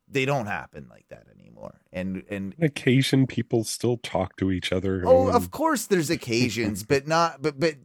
They 0.07 0.25
don't 0.27 0.47
happen 0.47 0.87
like 0.91 1.07
that 1.09 1.27
anymore. 1.39 1.81
And 1.93 2.23
and 2.29 2.55
On 2.59 2.65
occasion, 2.67 3.27
people 3.27 3.65
still 3.65 3.97
talk 3.97 4.37
to 4.37 4.51
each 4.51 4.71
other. 4.73 5.03
oh, 5.07 5.29
and- 5.29 5.37
of 5.37 5.51
course 5.51 5.87
there's 5.87 6.11
occasions, 6.11 6.83
but 6.83 7.09
not 7.09 7.41
but 7.43 7.59
but 7.59 7.77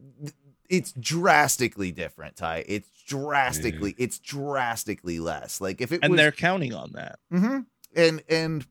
it's 0.68 0.92
drastically 0.92 1.90
different, 1.90 2.36
Ty. 2.36 2.64
It's 2.68 2.88
drastically 3.10 3.94
it's 3.98 4.18
drastically 4.18 5.18
less. 5.18 5.60
Like 5.60 5.80
if 5.80 5.90
it 5.92 6.00
and 6.02 6.12
was 6.12 6.18
they're 6.18 6.32
counting 6.32 6.72
on 6.72 6.92
that 6.92 7.18
hmm 7.30 7.60
And 7.96 8.22
and 8.28 8.66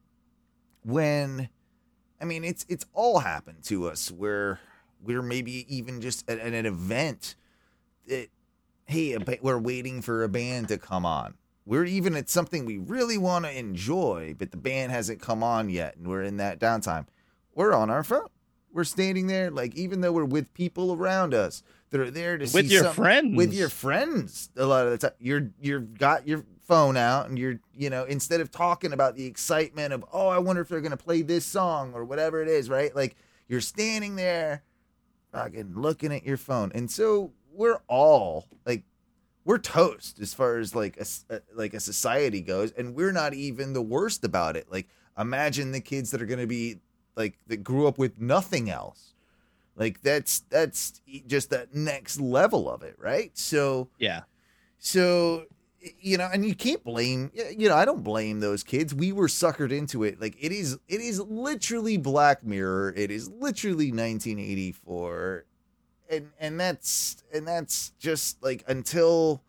when 0.83 1.49
I 2.21 2.25
mean 2.25 2.43
it's 2.43 2.65
it's 2.69 2.85
all 2.93 3.19
happened 3.19 3.63
to 3.65 3.87
us 3.89 4.09
where 4.11 4.59
we're 5.01 5.21
maybe 5.21 5.65
even 5.73 6.01
just 6.01 6.29
at, 6.29 6.39
at 6.39 6.53
an 6.53 6.65
event 6.65 7.35
that 8.07 8.29
hey 8.85 9.17
ba- 9.17 9.37
we're 9.41 9.59
waiting 9.59 10.01
for 10.01 10.23
a 10.23 10.29
band 10.29 10.69
to 10.69 10.77
come 10.77 11.05
on. 11.05 11.35
We're 11.65 11.85
even 11.85 12.15
at 12.15 12.29
something 12.29 12.65
we 12.65 12.79
really 12.79 13.17
want 13.17 13.45
to 13.45 13.55
enjoy, 13.55 14.35
but 14.37 14.49
the 14.51 14.57
band 14.57 14.91
hasn't 14.91 15.21
come 15.21 15.43
on 15.43 15.69
yet, 15.69 15.97
and 15.97 16.07
we're 16.07 16.23
in 16.23 16.37
that 16.37 16.59
downtime. 16.59 17.05
We're 17.53 17.73
on 17.73 17.91
our 17.91 18.03
phone. 18.03 18.25
We're 18.73 18.85
standing 18.85 19.27
there, 19.27 19.51
like 19.51 19.75
even 19.75 20.01
though 20.01 20.11
we're 20.11 20.25
with 20.25 20.51
people 20.53 20.93
around 20.93 21.33
us 21.33 21.61
that 21.91 21.99
are 21.99 22.11
there 22.11 22.37
to 22.37 22.47
see 22.47 22.57
with 22.57 22.71
your 22.71 22.85
friends 22.85 23.35
with 23.35 23.53
your 23.53 23.69
friends. 23.69 24.49
a 24.57 24.65
lot 24.65 24.85
of 24.85 24.91
the 24.91 24.97
time 24.97 25.17
you're 25.19 25.49
you've 25.61 25.97
got 25.97 26.27
your 26.27 26.45
phone 26.67 26.97
out 26.97 27.27
and 27.27 27.39
you're 27.39 27.59
you 27.73 27.89
know 27.89 28.03
instead 28.03 28.41
of 28.41 28.51
talking 28.51 28.93
about 28.93 29.15
the 29.15 29.25
excitement 29.25 29.91
of 29.91 30.05
oh 30.13 30.27
i 30.27 30.37
wonder 30.37 30.61
if 30.61 30.69
they're 30.69 30.81
gonna 30.81 30.95
play 30.95 31.23
this 31.23 31.43
song 31.43 31.93
or 31.95 32.05
whatever 32.05 32.41
it 32.41 32.47
is 32.47 32.69
right? 32.69 32.95
Like 32.95 33.15
you're 33.49 33.61
standing 33.61 34.15
there 34.15 34.63
fucking 35.33 35.73
looking 35.75 36.13
at 36.13 36.25
your 36.25 36.37
phone. 36.37 36.71
And 36.73 36.89
so 36.89 37.33
we're 37.51 37.81
all 37.87 38.47
like 38.65 38.83
we're 39.43 39.57
toast 39.57 40.19
as 40.19 40.33
far 40.33 40.57
as 40.57 40.75
like 40.75 40.97
a, 40.97 41.41
like 41.55 41.73
a 41.73 41.79
society 41.79 42.41
goes 42.41 42.71
and 42.71 42.95
we're 42.95 43.11
not 43.11 43.33
even 43.33 43.73
the 43.73 43.81
worst 43.81 44.23
about 44.23 44.55
it. 44.55 44.71
Like 44.71 44.87
imagine 45.17 45.71
the 45.71 45.81
kids 45.81 46.11
that 46.11 46.21
are 46.21 46.25
gonna 46.25 46.47
be 46.47 46.79
like 47.15 47.37
that 47.47 47.63
grew 47.63 47.87
up 47.87 47.97
with 47.97 48.19
nothing 48.19 48.69
else 48.69 49.15
like 49.79 50.01
that's 50.01 50.41
that's 50.49 51.01
just 51.25 51.49
that 51.49 51.73
next 51.73 52.19
level 52.19 52.69
of 52.69 52.83
it 52.83 52.95
right? 52.99 53.35
So 53.37 53.89
yeah. 53.97 54.23
so 54.77 55.45
you 56.01 56.17
know 56.17 56.29
and 56.31 56.45
you 56.45 56.53
can't 56.53 56.83
blame 56.83 57.31
you 57.33 57.69
know 57.69 57.75
i 57.77 57.85
don't 57.85 58.03
blame 58.03 58.41
those 58.41 58.63
kids. 58.63 58.93
We 58.93 59.13
were 59.13 59.27
suckered 59.27 59.71
into 59.71 60.03
it. 60.03 60.21
Like 60.21 60.35
it 60.39 60.51
is 60.51 60.77
it 60.89 60.99
is 60.99 61.21
literally 61.21 61.97
black 61.97 62.43
mirror. 62.43 62.93
It 62.95 63.09
is 63.09 63.29
literally 63.29 63.91
1984 63.91 65.45
and 66.09 66.29
and 66.39 66.59
that's 66.59 67.23
and 67.33 67.47
that's 67.47 67.91
just 67.99 68.43
like 68.43 68.63
until 68.67 69.41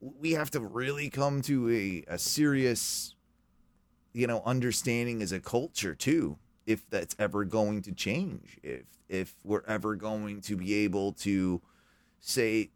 we 0.00 0.32
have 0.32 0.50
to 0.50 0.60
really 0.60 1.08
come 1.08 1.40
to 1.42 1.70
a, 1.70 2.04
a 2.14 2.18
serious 2.18 3.14
you 4.12 4.26
know 4.26 4.42
understanding 4.44 5.22
as 5.22 5.32
a 5.32 5.40
culture 5.40 5.94
too 5.94 6.36
if 6.66 6.88
that's 6.90 7.14
ever 7.18 7.44
going 7.44 7.82
to 7.82 7.92
change 7.92 8.58
if 8.62 8.82
if 9.08 9.34
we're 9.44 9.62
ever 9.68 9.94
going 9.94 10.40
to 10.40 10.56
be 10.56 10.74
able 10.74 11.12
to 11.12 11.62
say 12.20 12.70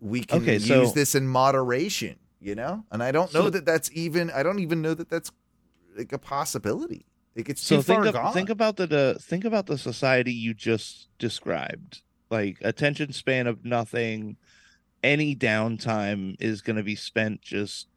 we 0.00 0.22
can 0.22 0.42
Okay, 0.42 0.54
use 0.54 0.66
so- 0.66 0.86
this 0.90 1.14
in 1.14 1.26
moderation 1.26 2.18
you 2.40 2.54
know? 2.54 2.84
And 2.90 3.02
i 3.02 3.10
don't 3.10 3.32
know 3.32 3.44
So- 3.44 3.50
that 3.50 3.64
that's 3.64 3.90
even 3.94 4.30
i 4.30 4.42
don't 4.42 4.58
even 4.58 4.82
know 4.82 4.94
that 4.94 5.08
that's 5.08 5.30
like 5.96 6.12
a 6.12 6.18
possibility. 6.18 7.06
Like 7.36 7.48
it's 7.48 7.62
so 7.62 7.76
too 7.76 7.82
far 7.82 8.06
of, 8.06 8.12
gone. 8.14 8.32
think 8.32 8.50
about 8.50 8.76
the, 8.76 8.86
the 8.86 9.16
think 9.20 9.44
about 9.44 9.66
the 9.66 9.78
society 9.78 10.32
you 10.32 10.54
just 10.54 11.08
described. 11.18 12.02
Like 12.30 12.58
attention 12.62 13.12
span 13.12 13.46
of 13.46 13.64
nothing 13.64 14.36
any 15.02 15.36
downtime 15.36 16.34
is 16.40 16.62
going 16.62 16.76
to 16.76 16.82
be 16.82 16.96
spent 16.96 17.42
just 17.42 17.88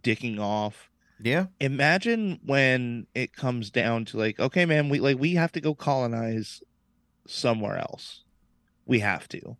dicking 0.00 0.38
off 0.38 0.89
yeah 1.22 1.46
imagine 1.60 2.40
when 2.44 3.06
it 3.14 3.32
comes 3.34 3.70
down 3.70 4.04
to 4.04 4.16
like 4.16 4.38
okay 4.40 4.64
man 4.64 4.88
we 4.88 5.00
like 5.00 5.18
we 5.18 5.34
have 5.34 5.52
to 5.52 5.60
go 5.60 5.74
colonize 5.74 6.62
somewhere 7.26 7.78
else 7.78 8.24
we 8.86 9.00
have 9.00 9.28
to 9.28 9.56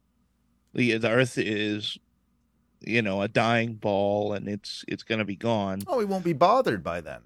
the, 0.72 0.96
the 0.96 1.11
earth 1.11 1.36
is 1.36 1.98
you 2.80 3.02
know 3.02 3.22
a 3.22 3.28
dying 3.28 3.74
ball 3.74 4.32
and 4.32 4.48
it's 4.48 4.84
it's 4.88 5.02
going 5.02 5.18
to 5.18 5.24
be 5.24 5.36
gone 5.36 5.82
oh 5.86 5.98
we 5.98 6.04
won't 6.04 6.24
be 6.24 6.32
bothered 6.32 6.82
by 6.82 7.00
then 7.00 7.20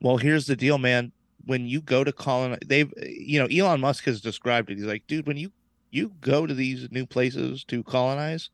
well 0.00 0.16
here's 0.16 0.46
the 0.46 0.56
deal 0.56 0.78
man 0.78 1.12
when 1.48 1.66
you 1.66 1.80
go 1.80 2.04
to 2.04 2.12
colonize, 2.12 2.58
they've 2.66 2.92
you 3.02 3.40
know 3.40 3.46
Elon 3.46 3.80
Musk 3.80 4.04
has 4.04 4.20
described 4.20 4.70
it. 4.70 4.76
He's 4.76 4.84
like, 4.86 5.06
dude, 5.06 5.26
when 5.26 5.38
you 5.38 5.50
you 5.90 6.12
go 6.20 6.46
to 6.46 6.52
these 6.52 6.90
new 6.90 7.06
places 7.06 7.64
to 7.64 7.82
colonize, 7.82 8.50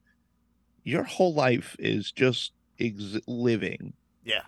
your 0.85 1.03
whole 1.03 1.35
life 1.35 1.75
is 1.81 2.13
just 2.13 2.53
ex- 2.79 3.19
living. 3.27 3.95
Yeah. 4.25 4.43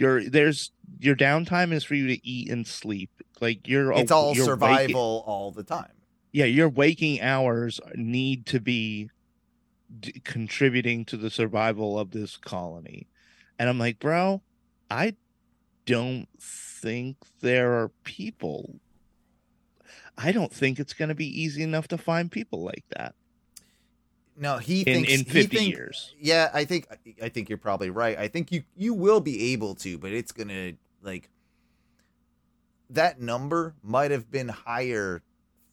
Your 0.00 0.24
there's 0.24 0.72
your 0.98 1.14
downtime 1.14 1.72
is 1.72 1.84
for 1.84 1.94
you 1.94 2.06
to 2.08 2.26
eat 2.26 2.50
and 2.50 2.66
sleep. 2.66 3.10
Like 3.38 3.68
you're 3.68 3.92
It's 3.92 4.10
all 4.10 4.34
you're 4.34 4.46
survival 4.46 4.76
waking- 4.78 4.96
all 4.96 5.52
the 5.52 5.62
time. 5.62 5.92
yeah, 6.32 6.46
your 6.46 6.70
waking 6.70 7.20
hours 7.20 7.80
need 7.94 8.46
to 8.46 8.60
be 8.60 9.10
d- 10.00 10.20
contributing 10.24 11.04
to 11.04 11.18
the 11.18 11.28
survival 11.30 11.98
of 11.98 12.12
this 12.12 12.38
colony. 12.38 13.08
And 13.58 13.68
I'm 13.68 13.78
like, 13.78 13.98
bro, 13.98 14.40
I 14.90 15.16
don't 15.84 16.28
think 16.40 17.16
there 17.40 17.72
are 17.74 17.90
people. 18.04 18.80
I 20.16 20.32
don't 20.32 20.52
think 20.52 20.78
it's 20.80 20.94
going 20.94 21.10
to 21.10 21.14
be 21.14 21.26
easy 21.42 21.62
enough 21.62 21.88
to 21.88 21.98
find 21.98 22.30
people 22.32 22.62
like 22.62 22.84
that 22.96 23.14
No, 24.40 24.56
he 24.56 24.80
in 24.80 25.04
thinks 25.04 25.12
in 25.12 25.24
50 25.26 25.56
think- 25.56 25.70
years. 25.70 26.14
Yeah, 26.18 26.50
I 26.54 26.64
think 26.64 26.86
I 27.22 27.28
think 27.28 27.48
you're 27.50 27.58
probably 27.58 27.90
right. 27.90 28.18
I 28.18 28.26
think 28.26 28.50
you 28.50 28.62
you 28.74 28.94
will 28.94 29.20
be 29.20 29.52
able 29.52 29.74
to, 29.76 29.98
but 29.98 30.12
it's 30.12 30.32
gonna 30.32 30.72
like 31.02 31.28
that 32.88 33.20
number 33.20 33.74
might 33.82 34.10
have 34.10 34.30
been 34.30 34.48
higher 34.48 35.22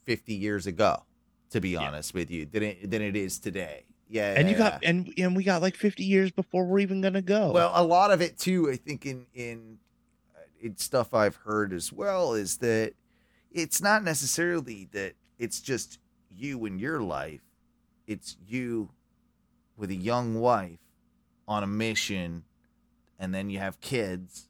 50 0.05 0.33
years 0.33 0.67
ago. 0.67 1.03
To 1.51 1.61
be 1.61 1.77
honest 1.77 2.13
with 2.13 2.29
you, 2.29 2.45
than 2.45 2.61
it 2.61 2.91
than 2.91 3.01
it 3.01 3.15
is 3.15 3.39
today. 3.39 3.85
Yeah, 4.09 4.33
And 4.37 4.49
you 4.49 4.53
yeah, 4.57 4.71
got 4.71 4.83
and 4.83 5.13
and 5.17 5.33
we 5.33 5.45
got 5.45 5.61
like 5.61 5.75
50 5.75 6.03
years 6.03 6.29
before 6.29 6.65
we're 6.65 6.79
even 6.79 6.99
going 6.99 7.13
to 7.13 7.21
go. 7.21 7.51
Well, 7.51 7.71
a 7.73 7.83
lot 7.83 8.11
of 8.11 8.21
it 8.21 8.37
too, 8.37 8.69
I 8.69 8.75
think 8.75 9.05
in 9.05 9.25
in 9.33 9.77
uh, 10.35 10.39
it's 10.59 10.83
stuff 10.83 11.13
I've 11.13 11.37
heard 11.37 11.71
as 11.71 11.93
well 11.93 12.33
is 12.33 12.57
that 12.57 12.93
it's 13.49 13.81
not 13.81 14.03
necessarily 14.03 14.89
that 14.91 15.13
it's 15.39 15.61
just 15.61 15.99
you 16.35 16.65
and 16.65 16.81
your 16.81 17.01
life. 17.01 17.41
It's 18.07 18.37
you 18.47 18.89
with 19.75 19.91
a 19.91 19.95
young 19.95 20.39
wife 20.39 20.79
on 21.47 21.63
a 21.63 21.67
mission 21.67 22.43
and 23.19 23.33
then 23.33 23.49
you 23.49 23.59
have 23.59 23.79
kids 23.79 24.49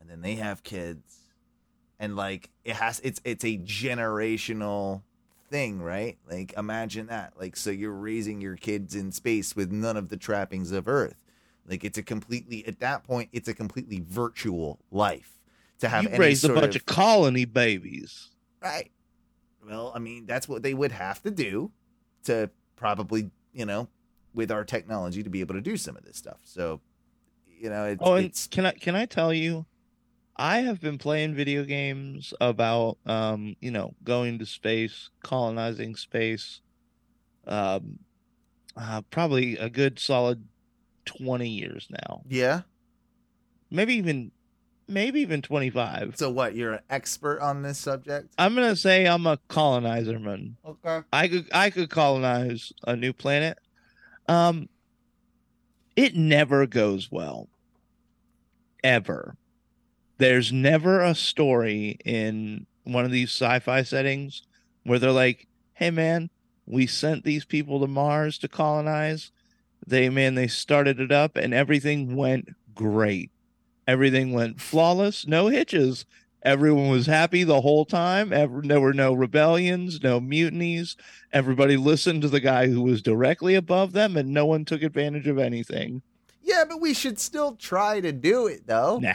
and 0.00 0.10
then 0.10 0.20
they 0.20 0.34
have 0.34 0.62
kids 0.62 1.18
and 1.98 2.16
like 2.16 2.50
it 2.64 2.76
has 2.76 3.00
it's 3.00 3.20
it's 3.24 3.44
a 3.44 3.58
generational 3.58 5.02
thing, 5.50 5.80
right? 5.80 6.18
Like 6.28 6.52
imagine 6.56 7.06
that. 7.06 7.34
Like 7.38 7.56
so 7.56 7.70
you're 7.70 7.92
raising 7.92 8.40
your 8.40 8.56
kids 8.56 8.94
in 8.94 9.12
space 9.12 9.54
with 9.54 9.70
none 9.70 9.96
of 9.96 10.08
the 10.08 10.16
trappings 10.16 10.72
of 10.72 10.88
Earth. 10.88 11.22
Like 11.66 11.84
it's 11.84 11.98
a 11.98 12.02
completely 12.02 12.66
at 12.66 12.80
that 12.80 13.04
point 13.04 13.30
it's 13.32 13.48
a 13.48 13.54
completely 13.54 14.02
virtual 14.06 14.78
life 14.90 15.38
to 15.80 15.88
have 15.88 16.04
you 16.04 16.18
raised 16.18 16.44
a 16.44 16.52
bunch 16.52 16.76
of, 16.76 16.86
colony 16.86 17.44
babies. 17.44 18.30
right. 18.62 18.90
Well, 19.66 19.92
I 19.94 19.98
mean 19.98 20.26
that's 20.26 20.48
what 20.48 20.62
they 20.62 20.74
would 20.74 20.92
have 20.92 21.22
to 21.22 21.30
do 21.30 21.70
to 22.24 22.50
probably 22.76 23.30
you 23.52 23.64
know 23.64 23.88
with 24.34 24.50
our 24.50 24.64
technology 24.64 25.22
to 25.22 25.30
be 25.30 25.40
able 25.40 25.54
to 25.54 25.60
do 25.60 25.76
some 25.76 25.96
of 25.96 26.04
this 26.04 26.16
stuff. 26.16 26.38
So 26.42 26.80
you 27.46 27.70
know 27.70 27.84
it's, 27.84 28.02
Oh, 28.04 28.14
it's 28.14 28.46
can 28.46 28.66
I 28.66 28.72
can 28.72 28.94
I 28.94 29.06
tell 29.06 29.32
you, 29.32 29.66
I 30.36 30.58
have 30.58 30.80
been 30.80 30.98
playing 30.98 31.34
video 31.34 31.64
games 31.64 32.34
about 32.40 32.98
um, 33.06 33.56
you 33.60 33.70
know, 33.70 33.94
going 34.02 34.38
to 34.40 34.46
space, 34.46 35.10
colonizing 35.22 35.94
space, 35.96 36.60
um, 37.46 38.00
uh, 38.76 39.02
probably 39.10 39.56
a 39.56 39.70
good 39.70 39.98
solid 39.98 40.46
twenty 41.04 41.48
years 41.48 41.88
now, 41.90 42.22
yeah. 42.28 42.62
maybe 43.70 43.94
even 43.94 44.32
maybe 44.88 45.20
even 45.20 45.42
twenty 45.42 45.70
five. 45.70 46.14
So 46.16 46.30
what? 46.30 46.54
You're 46.54 46.74
an 46.74 46.80
expert 46.90 47.40
on 47.40 47.62
this 47.62 47.78
subject? 47.78 48.34
I'm 48.38 48.54
gonna 48.54 48.76
say 48.76 49.06
I'm 49.06 49.26
a 49.26 49.38
colonizer 49.48 50.18
man. 50.18 50.56
Okay. 50.64 51.00
I 51.12 51.28
could 51.28 51.46
I 51.52 51.70
could 51.70 51.90
colonize 51.90 52.72
a 52.86 52.96
new 52.96 53.12
planet. 53.12 53.58
Um 54.28 54.68
it 55.96 56.16
never 56.16 56.66
goes 56.66 57.10
well. 57.10 57.48
Ever. 58.82 59.36
There's 60.18 60.52
never 60.52 61.00
a 61.00 61.14
story 61.14 61.98
in 62.04 62.66
one 62.84 63.04
of 63.04 63.10
these 63.10 63.30
sci-fi 63.30 63.82
settings 63.82 64.42
where 64.84 64.98
they're 64.98 65.10
like, 65.10 65.46
"Hey 65.72 65.90
man, 65.90 66.30
we 66.66 66.86
sent 66.86 67.24
these 67.24 67.44
people 67.44 67.80
to 67.80 67.86
Mars 67.86 68.38
to 68.38 68.48
colonize. 68.48 69.30
They 69.86 70.08
man, 70.08 70.34
they 70.34 70.48
started 70.48 71.00
it 71.00 71.12
up 71.12 71.36
and 71.36 71.52
everything 71.52 72.16
went 72.16 72.48
great. 72.74 73.30
Everything 73.86 74.32
went 74.32 74.60
flawless, 74.60 75.26
no 75.26 75.48
hitches. 75.48 76.06
Everyone 76.42 76.88
was 76.90 77.06
happy 77.06 77.42
the 77.42 77.62
whole 77.62 77.84
time. 77.86 78.32
Ever, 78.32 78.60
there 78.62 78.80
were 78.80 78.92
no 78.92 79.14
rebellions, 79.14 80.02
no 80.02 80.20
mutinies. 80.20 80.94
Everybody 81.32 81.76
listened 81.78 82.20
to 82.22 82.28
the 82.28 82.40
guy 82.40 82.68
who 82.68 82.82
was 82.82 83.00
directly 83.00 83.54
above 83.54 83.92
them, 83.92 84.16
and 84.16 84.28
no 84.28 84.44
one 84.44 84.64
took 84.66 84.82
advantage 84.82 85.26
of 85.26 85.38
anything. 85.38 86.02
Yeah, 86.42 86.64
but 86.68 86.80
we 86.82 86.92
should 86.92 87.18
still 87.18 87.56
try 87.56 88.00
to 88.00 88.12
do 88.12 88.46
it 88.46 88.66
though. 88.66 88.98
Nah, 88.98 89.14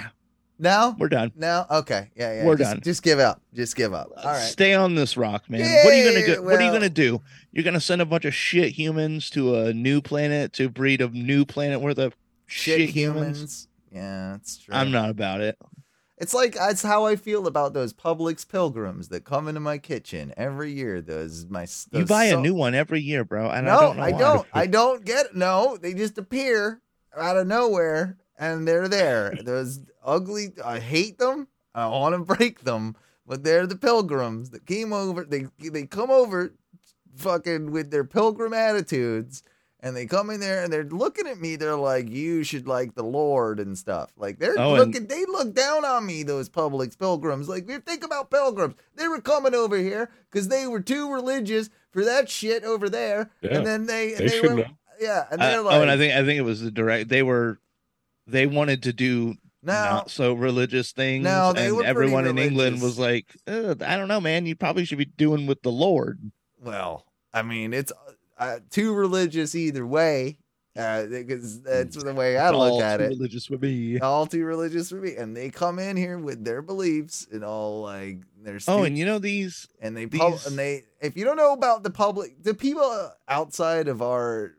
No? 0.57 0.95
we're 0.97 1.09
done. 1.09 1.31
No? 1.35 1.67
Okay. 1.69 2.09
Yeah, 2.15 2.33
yeah. 2.33 2.45
We're 2.45 2.55
just, 2.57 2.71
done. 2.71 2.81
Just 2.81 3.03
give 3.03 3.19
up. 3.19 3.41
Just 3.53 3.75
give 3.75 3.93
up. 3.93 4.09
All 4.17 4.23
right. 4.31 4.41
Stay 4.41 4.73
on 4.73 4.95
this 4.95 5.15
rock, 5.15 5.47
man. 5.49 5.61
what 5.85 5.93
are 5.93 5.97
you 5.97 6.11
gonna 6.11 6.25
do? 6.35 6.43
what 6.43 6.55
are 6.55 6.65
you 6.65 6.71
gonna 6.71 6.89
do? 6.89 7.21
You're 7.51 7.63
gonna 7.63 7.79
send 7.79 8.01
a 8.01 8.05
bunch 8.05 8.25
of 8.25 8.33
shit 8.33 8.69
humans 8.73 9.29
to 9.31 9.55
a 9.55 9.71
new 9.73 10.01
planet 10.01 10.51
to 10.53 10.67
breed 10.67 11.01
a 11.01 11.09
new 11.09 11.45
planet 11.45 11.79
worth 11.81 11.99
of 11.99 12.15
Shit, 12.47 12.79
shit, 12.79 12.89
humans. 12.89 13.37
humans? 13.37 13.67
Yeah, 13.91 14.31
that's 14.31 14.57
true. 14.57 14.73
I'm 14.73 14.91
not 14.91 15.09
about 15.09 15.41
it. 15.41 15.57
It's 16.17 16.33
like 16.33 16.55
that's 16.55 16.83
how 16.83 17.05
I 17.05 17.15
feel 17.15 17.47
about 17.47 17.73
those 17.73 17.93
Publix 17.93 18.45
pilgrims 18.47 19.07
that 19.07 19.23
come 19.23 19.47
into 19.47 19.61
my 19.61 19.77
kitchen 19.77 20.33
every 20.35 20.73
year. 20.73 21.01
Those 21.01 21.45
my 21.49 21.61
You 21.91 21.99
those 21.99 22.09
buy 22.09 22.25
a 22.25 22.37
new 22.37 22.53
one 22.53 22.75
every 22.75 23.01
year, 23.01 23.23
bro. 23.23 23.49
And 23.49 23.65
no, 23.65 23.71
I 23.71 23.79
don't 23.81 23.97
know 23.97 24.03
I 24.03 24.11
don't. 24.11 24.47
I 24.53 24.65
don't 24.67 25.05
get 25.05 25.27
it. 25.27 25.35
No, 25.35 25.77
they 25.77 25.93
just 25.93 26.17
appear 26.17 26.81
out 27.15 27.37
of 27.37 27.47
nowhere 27.47 28.17
and 28.37 28.67
they're 28.67 28.89
there. 28.89 29.33
Those 29.43 29.79
ugly. 30.03 30.53
I 30.63 30.79
hate 30.79 31.19
them. 31.19 31.47
I 31.73 31.87
want 31.87 32.15
to 32.15 32.35
break 32.35 32.61
them, 32.63 32.95
but 33.25 33.43
they're 33.43 33.67
the 33.67 33.77
pilgrims 33.77 34.49
that 34.49 34.65
came 34.65 34.91
over. 34.91 35.23
They 35.23 35.47
they 35.57 35.85
come 35.85 36.11
over, 36.11 36.53
fucking 37.15 37.71
with 37.71 37.91
their 37.91 38.03
pilgrim 38.03 38.53
attitudes. 38.53 39.43
And 39.81 39.95
they 39.95 40.05
come 40.05 40.29
in 40.29 40.41
there 40.41 40.61
and 40.63 40.73
they're 40.73 40.83
looking 40.83 41.25
at 41.25 41.39
me. 41.39 41.55
They're 41.55 41.75
like, 41.77 42.09
"You 42.09 42.43
should 42.43 42.67
like 42.67 42.95
the 42.95 43.03
Lord 43.03 43.61
and 43.61 43.77
stuff." 43.77 44.11
Like 44.17 44.37
they're 44.37 44.59
Oh, 44.59 44.75
and- 44.75 44.91
looking. 44.93 45.07
They 45.07 45.23
look 45.25 45.53
down 45.53 45.85
on 45.85 46.05
me. 46.05 46.23
Those 46.23 46.49
Publix 46.49 46.97
pilgrims. 46.99 47.47
Like, 47.47 47.65
think 47.85 48.03
about 48.03 48.29
pilgrims, 48.29 48.75
they 48.95 49.07
were 49.07 49.21
coming 49.21 49.55
over 49.55 49.77
here 49.77 50.09
because 50.29 50.49
they 50.49 50.67
were 50.67 50.81
too 50.81 51.13
religious 51.13 51.69
for 51.91 52.03
that 52.03 52.29
shit 52.29 52.65
over 52.65 52.89
there. 52.89 53.29
Yeah, 53.41 53.57
and 53.57 53.65
then 53.65 53.85
they 53.85 54.13
they 54.15 54.27
they, 54.27 54.41
were 54.41 54.53
know. 54.55 54.65
yeah, 54.99 55.25
and 55.31 55.41
they're 55.41 55.61
like, 55.61 55.75
oh, 55.75 55.81
and 55.81 55.89
I 55.89 55.95
think 55.95 56.13
I 56.13 56.25
think 56.25 56.39
it 56.39 56.43
was 56.43 56.59
the 56.61 56.71
direct. 56.71 57.07
They 57.07 57.23
were, 57.23 57.59
they 58.27 58.47
wanted 58.47 58.83
to 58.83 58.91
do 58.91 59.35
no, 59.63 59.71
not 59.73 60.11
so 60.11 60.33
religious 60.33 60.91
things. 60.91 61.23
No, 61.23 61.53
they 61.53 61.67
and 61.67 61.77
were 61.77 61.85
everyone 61.85 62.27
in 62.27 62.37
England 62.37 62.81
was 62.81 62.99
like, 62.99 63.27
I 63.47 63.73
don't 63.75 64.09
know, 64.09 64.19
man. 64.19 64.45
You 64.45 64.57
probably 64.57 64.83
should 64.83 64.97
be 64.97 65.05
doing 65.05 65.47
with 65.47 65.61
the 65.61 65.71
Lord. 65.71 66.19
well, 66.61 67.05
I 67.33 67.43
mean, 67.43 67.73
it's 67.73 67.93
uh, 68.39 68.59
too 68.69 68.93
religious 68.93 69.53
either 69.53 69.85
way, 69.85 70.37
uh, 70.77 71.05
because 71.05 71.61
that's 71.61 72.01
the 72.01 72.13
way 72.13 72.37
I 72.37 72.49
look 72.51 72.81
at 72.81 72.97
too 72.97 73.03
it. 73.03 73.09
Religious 73.09 73.49
would 73.49 73.59
be. 73.61 73.99
All 73.99 74.25
too 74.25 74.45
religious 74.45 74.89
for 74.89 74.95
me, 74.95 75.15
and 75.15 75.35
they 75.35 75.49
come 75.49 75.77
in 75.77 75.97
here 75.97 76.17
with 76.17 76.43
their 76.43 76.61
beliefs 76.61 77.27
and 77.31 77.43
all 77.43 77.81
like 77.81 78.19
their 78.41 78.59
Oh, 78.67 78.83
and 78.83 78.97
you 78.97 79.05
know 79.05 79.19
these. 79.19 79.67
and 79.81 79.95
they 79.95 80.07
pub- 80.07 80.39
and 80.47 80.57
they 80.57 80.85
if 81.01 81.17
you 81.17 81.25
don't 81.25 81.37
know 81.37 81.53
about 81.53 81.83
the 81.83 81.89
public 81.91 82.41
the 82.43 82.53
people 82.53 83.11
outside 83.27 83.87
of 83.87 84.01
our 84.01 84.53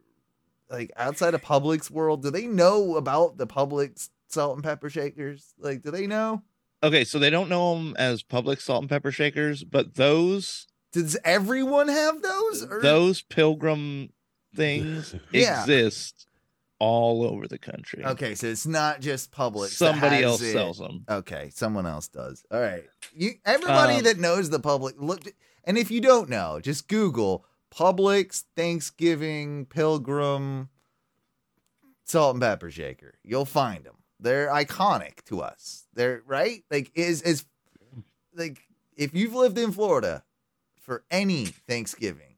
like 0.71 0.93
outside 0.97 1.35
of 1.35 1.43
Publix 1.43 1.91
world 1.91 2.23
do 2.23 2.31
they 2.31 2.47
know 2.47 2.97
about 2.97 3.39
the 3.39 3.47
Publix 3.47 4.11
salt 4.29 4.55
and 4.55 4.63
pepper 4.63 4.89
shakers 4.91 5.55
like 5.59 5.83
do 5.83 5.91
they 5.91 6.07
know 6.07 6.43
Okay, 6.83 7.05
so 7.05 7.19
they 7.19 7.29
don't 7.29 7.51
know 7.51 7.75
them 7.75 7.95
as 7.99 8.23
Publix 8.23 8.63
salt 8.63 8.81
and 8.83 8.89
pepper 8.89 9.13
shakers, 9.13 9.65
but 9.65 9.97
those 9.97 10.67
does 10.93 11.17
everyone 11.25 11.89
have 11.89 12.21
those 12.23 12.65
or? 12.69 12.81
Those 12.83 13.23
pilgrim 13.23 14.13
things 14.55 15.15
Yeah. 15.33 15.61
exist 15.61 16.27
all 16.79 17.23
over 17.25 17.47
the 17.47 17.59
country. 17.59 18.05
okay 18.05 18.35
so 18.35 18.47
it's 18.47 18.67
not 18.67 19.01
just 19.01 19.31
Publix 19.31 19.69
Somebody 19.69 20.23
else 20.25 20.41
sells 20.41 20.79
them. 20.79 21.05
okay 21.09 21.51
someone 21.53 21.87
else 21.87 22.09
does. 22.09 22.43
All 22.51 22.61
right. 22.61 22.85
You 23.15 23.33
everybody 23.45 23.97
Um, 23.99 24.03
that 24.05 24.19
knows 24.19 24.49
the 24.51 24.59
Publix 24.61 24.95
look 24.99 25.21
and 25.65 25.77
if 25.77 25.91
you 25.91 26.01
don't 26.01 26.29
know 26.31 26.59
just 26.61 26.89
google 26.89 27.45
publix 27.71 28.45
thanksgiving 28.57 29.67
pilgrim 29.67 30.71
salt 32.05 32.35
and 32.35 32.43
pepper 32.43 32.71
shaker. 32.71 33.15
You'll 33.23 33.45
find 33.45 33.85
them 33.85 33.97
they're 34.19 34.49
iconic 34.49 35.23
to 35.27 35.41
us. 35.43 35.85
They're 35.95 36.23
right? 36.27 36.65
Like 36.71 36.91
is 36.95 37.23
is 37.23 37.45
like 38.35 38.61
if 38.97 39.15
you've 39.15 39.35
lived 39.35 39.59
in 39.59 39.71
florida 39.73 40.25
for 40.91 41.05
any 41.09 41.47
thanksgiving 41.47 42.35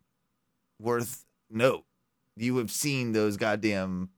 worth 0.78 1.24
note 1.48 1.84
you 2.36 2.58
have 2.58 2.70
seen 2.70 3.12
those 3.12 3.38
goddamn 3.38 4.10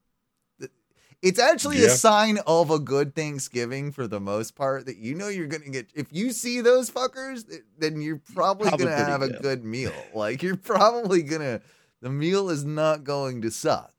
It's 1.23 1.39
actually 1.39 1.79
Yeah. 1.79 1.87
a 1.87 1.91
sign 1.91 2.39
of 2.49 2.73
a 2.73 2.81
good 2.81 3.15
Thanksgiving 3.15 3.93
for 3.93 4.09
the 4.09 4.19
most 4.19 4.57
part 4.57 4.87
that 4.87 4.97
you 4.97 5.15
know 5.15 5.29
you're 5.29 5.47
gonna 5.47 5.71
get. 5.71 5.87
If 5.95 6.09
you 6.11 6.33
see 6.33 6.61
those 6.61 6.91
fuckers, 6.91 7.45
then 7.79 8.03
you're 8.03 8.21
probably, 8.35 8.69
Probably 8.71 8.87
gonna 8.87 8.97
pretty 8.97 9.11
have 9.13 9.23
a 9.23 9.41
good. 9.41 9.65
meal. 9.65 9.93
Like 10.13 10.43
you're 10.43 10.57
probably 10.57 11.23
gonna. 11.23 11.61
The 12.03 12.11
meal 12.11 12.51
is 12.51 12.65
not 12.65 13.05
going 13.05 13.41
to 13.43 13.53
suck. 13.53 13.95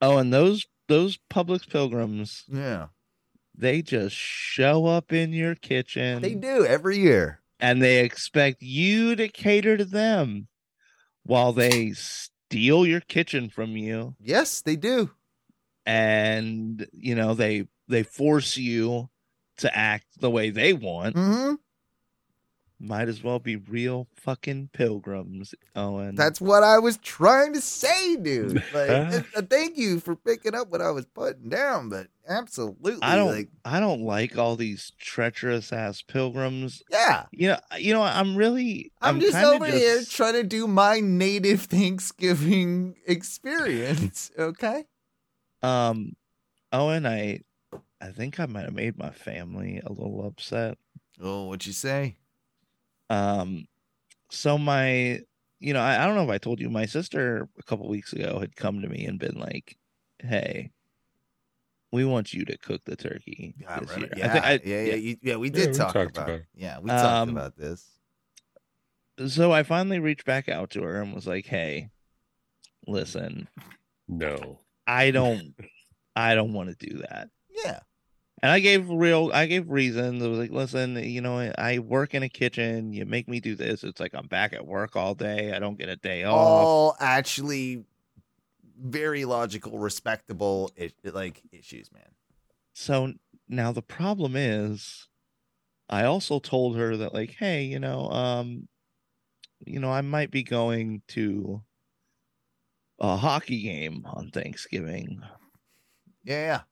Oh, 0.00 0.16
and 0.16 0.32
those 0.32 0.66
those 0.88 1.18
Publix 1.30 1.68
pilgrims, 1.68 2.44
Yeah, 2.48 2.86
they 3.54 3.82
just 3.82 4.16
show 4.16 4.86
up 4.86 5.12
in 5.12 5.32
your 5.34 5.54
kitchen 5.54 6.22
they 6.22 6.34
do 6.34 6.64
every 6.64 6.98
year. 6.98 7.40
And 7.60 7.82
they 7.82 8.04
expect 8.04 8.62
you 8.62 9.16
to 9.16 9.28
cater 9.28 9.76
to 9.76 9.84
them 9.84 10.48
while 11.24 11.52
they 11.52 11.92
steal 11.92 12.86
your 12.86 13.00
kitchen 13.00 13.48
from 13.50 13.76
you. 13.76 14.14
Yes, 14.20 14.60
they 14.62 14.76
do. 14.76 15.10
and 15.84 16.86
you 16.92 17.14
know 17.14 17.34
they 17.34 17.66
they 17.88 18.02
force 18.02 18.56
you 18.56 19.08
to 19.58 19.76
act 19.76 20.06
the 20.20 20.30
way 20.30 20.50
they 20.50 20.72
want. 20.72 21.16
Hmm 21.16 21.54
might 22.78 23.08
as 23.08 23.22
well 23.22 23.38
be 23.38 23.56
real 23.56 24.06
fucking 24.14 24.70
pilgrims 24.72 25.54
owen 25.74 26.14
That's 26.14 26.40
what 26.40 26.62
I 26.62 26.78
was 26.78 26.98
trying 26.98 27.54
to 27.54 27.60
say, 27.60 28.16
dude. 28.16 28.62
Like, 28.74 29.24
uh, 29.36 29.42
thank 29.42 29.78
you 29.78 30.00
for 30.00 30.16
picking 30.16 30.54
up 30.54 30.70
what 30.70 30.82
I 30.82 30.90
was 30.90 31.06
putting 31.06 31.48
down, 31.48 31.88
but 31.88 32.08
absolutely, 32.28 32.98
i 33.02 33.14
don't 33.14 33.30
like, 33.30 33.48
i 33.64 33.78
don't 33.78 34.02
like 34.02 34.36
all 34.36 34.56
these 34.56 34.90
treacherous 34.98 35.72
ass 35.72 36.02
pilgrims 36.02 36.82
yeah. 36.90 37.26
you 37.30 37.46
know 37.46 37.58
you 37.78 37.94
know 37.94 38.02
i'm 38.02 38.34
really 38.34 38.90
I'm, 39.00 39.20
just 39.20 39.34
kinda 39.34 39.48
over 39.48 39.66
here 39.66 40.02
trying 40.02 40.32
to 40.32 40.42
do 40.42 40.66
my 40.66 40.98
native 40.98 41.60
Thanksgiving 41.70 42.96
experience. 43.06 44.32
Okay. 44.38 44.86
um 45.62 46.16
owen 46.72 47.06
i 47.06 47.42
i 48.00 48.08
think 48.08 48.40
i 48.40 48.46
might 48.46 48.64
have 48.64 48.74
made 48.74 48.98
my 48.98 49.10
family 49.10 49.80
a 49.86 49.92
little 49.92 50.26
upset 50.26 50.78
Oh, 51.20 51.46
what'd 51.46 51.66
you 51.66 51.72
say? 51.72 52.16
Um, 53.10 53.66
so 54.30 54.58
my, 54.58 55.20
you 55.60 55.72
know, 55.72 55.80
I, 55.80 56.02
I 56.02 56.06
don't 56.06 56.16
know 56.16 56.24
if 56.24 56.30
I 56.30 56.38
told 56.38 56.60
you, 56.60 56.68
my 56.70 56.86
sister 56.86 57.48
a 57.58 57.62
couple 57.62 57.88
weeks 57.88 58.12
ago 58.12 58.38
had 58.40 58.56
come 58.56 58.82
to 58.82 58.88
me 58.88 59.06
and 59.06 59.18
been 59.18 59.38
like, 59.38 59.76
"Hey, 60.18 60.72
we 61.92 62.04
want 62.04 62.34
you 62.34 62.44
to 62.44 62.58
cook 62.58 62.82
the 62.84 62.96
turkey 62.96 63.54
Yeah, 63.58 63.80
this 63.80 63.96
year." 63.96 64.08
yeah, 64.16 64.26
I 64.26 64.32
think 64.32 64.44
I, 64.44 64.60
yeah, 64.64 64.82
yeah, 64.82 64.94
you- 64.94 65.16
yeah, 65.22 65.36
We 65.36 65.50
did 65.50 65.70
we 65.72 65.78
talk 65.78 65.92
talked 65.92 66.10
about, 66.10 66.28
about 66.28 66.40
it. 66.40 66.46
Yeah, 66.54 66.78
we 66.80 66.90
talked 66.90 67.04
Um, 67.04 67.28
about 67.30 67.56
this. 67.56 67.88
So 69.28 69.50
I 69.52 69.62
finally 69.62 69.98
reached 69.98 70.26
back 70.26 70.48
out 70.48 70.70
to 70.70 70.82
her 70.82 71.00
and 71.00 71.14
was 71.14 71.26
like, 71.26 71.46
"Hey, 71.46 71.88
listen, 72.86 73.48
No. 74.08 74.60
I 74.86 75.10
don't, 75.10 75.54
I 76.14 76.34
don't 76.34 76.52
want 76.52 76.76
to 76.78 76.86
do 76.86 76.98
that." 76.98 77.30
Yeah. 77.64 77.80
And 78.42 78.52
I 78.52 78.60
gave 78.60 78.88
real, 78.88 79.30
I 79.32 79.46
gave 79.46 79.70
reasons. 79.70 80.22
I 80.22 80.28
was 80.28 80.38
like, 80.38 80.50
listen, 80.50 80.96
you 80.96 81.20
know, 81.22 81.52
I 81.56 81.78
work 81.78 82.14
in 82.14 82.22
a 82.22 82.28
kitchen. 82.28 82.92
You 82.92 83.06
make 83.06 83.28
me 83.28 83.40
do 83.40 83.54
this. 83.54 83.82
It's 83.82 83.98
like 83.98 84.14
I'm 84.14 84.26
back 84.26 84.52
at 84.52 84.66
work 84.66 84.94
all 84.94 85.14
day. 85.14 85.52
I 85.52 85.58
don't 85.58 85.78
get 85.78 85.88
a 85.88 85.96
day 85.96 86.24
off. 86.24 86.34
All 86.34 86.96
actually 87.00 87.84
very 88.78 89.24
logical, 89.24 89.78
respectable, 89.78 90.70
like 91.02 91.42
issues, 91.50 91.90
man. 91.92 92.10
So 92.74 93.14
now 93.48 93.72
the 93.72 93.82
problem 93.82 94.36
is 94.36 95.08
I 95.88 96.04
also 96.04 96.38
told 96.38 96.76
her 96.76 96.96
that 96.98 97.14
like, 97.14 97.36
hey, 97.38 97.64
you 97.64 97.78
know, 97.78 98.10
um, 98.10 98.68
you 99.64 99.80
know, 99.80 99.90
I 99.90 100.02
might 100.02 100.30
be 100.30 100.42
going 100.42 101.02
to 101.08 101.62
a 102.98 103.16
hockey 103.16 103.62
game 103.62 104.06
on 104.06 104.30
Thanksgiving, 104.30 105.22
Yeah, 106.24 106.62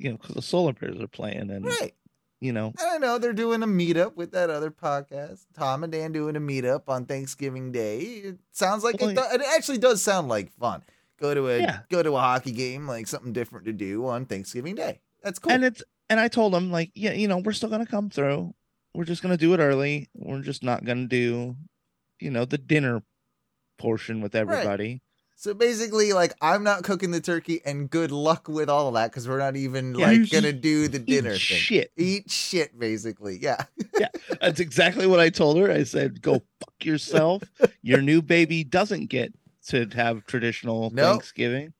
you 0.00 0.10
know, 0.12 0.16
because 0.18 0.34
the 0.34 0.42
Solar 0.42 0.72
Bears 0.72 1.00
are 1.00 1.08
playing, 1.08 1.50
and. 1.50 1.64
Right. 1.64 1.94
you 2.40 2.52
know, 2.52 2.72
I 2.80 2.82
don't 2.84 3.00
know 3.00 3.18
they're 3.18 3.32
doing 3.32 3.62
a 3.62 3.66
meetup 3.66 4.16
with 4.16 4.32
that 4.32 4.50
other 4.50 4.70
podcast. 4.70 5.46
Tom 5.54 5.84
and 5.84 5.92
Dan 5.92 6.10
doing 6.12 6.34
a 6.36 6.40
meetup 6.40 6.88
on 6.88 7.06
Thanksgiving 7.06 7.70
Day. 7.72 8.00
It 8.00 8.38
sounds 8.50 8.82
like 8.82 9.00
Well, 9.00 9.10
it, 9.10 9.14
do- 9.16 9.22
it 9.34 9.42
actually 9.54 9.78
does 9.78 10.02
sound 10.02 10.28
like 10.28 10.50
fun. 10.58 10.82
Go 11.20 11.34
to 11.34 11.48
a 11.48 11.60
Yeah. 11.60 11.80
go 11.88 12.02
to 12.02 12.16
a 12.16 12.20
hockey 12.20 12.50
game, 12.50 12.88
like 12.88 13.06
something 13.06 13.32
different 13.32 13.66
to 13.66 13.72
do 13.72 14.06
on 14.06 14.26
Thanksgiving 14.26 14.74
Day. 14.74 15.00
That's 15.22 15.38
cool. 15.38 15.52
and 15.52 15.64
it's 15.64 15.84
and 16.10 16.18
I 16.18 16.26
told 16.26 16.52
him 16.54 16.72
like, 16.72 16.90
yeah, 16.94 17.12
you 17.12 17.28
know, 17.28 17.38
we're 17.38 17.52
still 17.52 17.68
gonna 17.68 17.86
come 17.86 18.10
through. 18.10 18.52
We're 18.92 19.04
just 19.04 19.22
gonna 19.22 19.36
do 19.36 19.54
it 19.54 19.60
early. 19.60 20.08
We're 20.14 20.40
just 20.42 20.64
not 20.64 20.84
gonna 20.84 21.06
do, 21.06 21.54
you 22.18 22.30
know, 22.30 22.44
the 22.44 22.58
dinner 22.58 23.02
portion 23.78 24.20
with 24.20 24.34
everybody. 24.34 25.00
So 25.42 25.52
basically, 25.54 26.12
like 26.12 26.34
I'm 26.40 26.62
not 26.62 26.84
cooking 26.84 27.10
the 27.10 27.20
turkey, 27.20 27.60
and 27.64 27.90
good 27.90 28.12
luck 28.12 28.46
with 28.46 28.68
all 28.70 28.86
of 28.86 28.94
that 28.94 29.10
because 29.10 29.26
we're 29.28 29.40
not 29.40 29.56
even 29.56 29.96
Yeah, 29.96 30.06
like 30.06 30.30
gonna 30.30 30.52
do 30.52 30.86
the 30.86 30.98
Eat 31.00 31.06
dinner 31.06 31.30
thing. 31.30 31.38
shit. 31.40 31.90
Eat 31.96 32.30
shit, 32.30 32.78
basically. 32.78 33.38
Yeah. 33.42 33.64
Yeah, 33.98 34.08
that's 34.40 34.58
exactly 34.58 35.06
what 35.06 35.20
I 35.20 35.28
told 35.30 35.58
her. 35.58 35.70
I 35.70 35.82
said, 35.82 36.22
"Go 36.22 36.34
fuck 36.34 36.84
yourself. 36.84 37.42
Your 37.82 38.00
new 38.00 38.22
baby 38.22 38.64
doesn't 38.64 39.06
get 39.06 39.34
to 39.68 39.86
have 39.94 40.24
traditional 40.26 40.90
Nope. 40.90 41.04
Thanksgiving. 41.10 41.72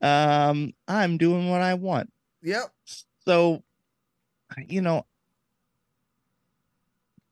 Um, 0.00 0.72
I'm 0.88 1.18
doing 1.18 1.50
what 1.50 1.60
I 1.60 1.74
want. 1.74 2.10
Yep. 2.42 2.72
So, 3.26 3.62
you 4.66 4.80
know, 4.80 5.04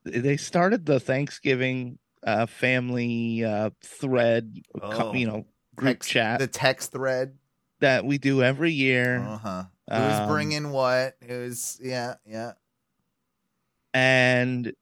they 0.05 0.37
started 0.37 0.85
the 0.87 1.01
Thanksgiving 1.01 1.99
uh, 2.25 2.47
family 2.47 3.45
uh, 3.45 3.71
thread, 3.83 4.61
Oh. 4.81 5.15
you 5.15 5.27
know, 5.27 5.47
group 5.77 5.99
Text- 5.99 6.11
chat 6.11 6.39
The 6.41 6.47
text 6.47 6.93
thread. 6.93 7.37
that 7.81 8.05
we 8.05 8.19
do 8.19 8.43
every 8.43 8.73
year, 8.73 9.19
Uh 9.19 9.39
huh. 9.39 9.65
Who's 9.91 10.19
Um, 10.21 10.29
bringing 10.29 10.71
what? 10.71 11.17
Who's 11.27 11.79
yeah 11.83 12.15
yeah. 12.27 12.53
and 13.95 14.73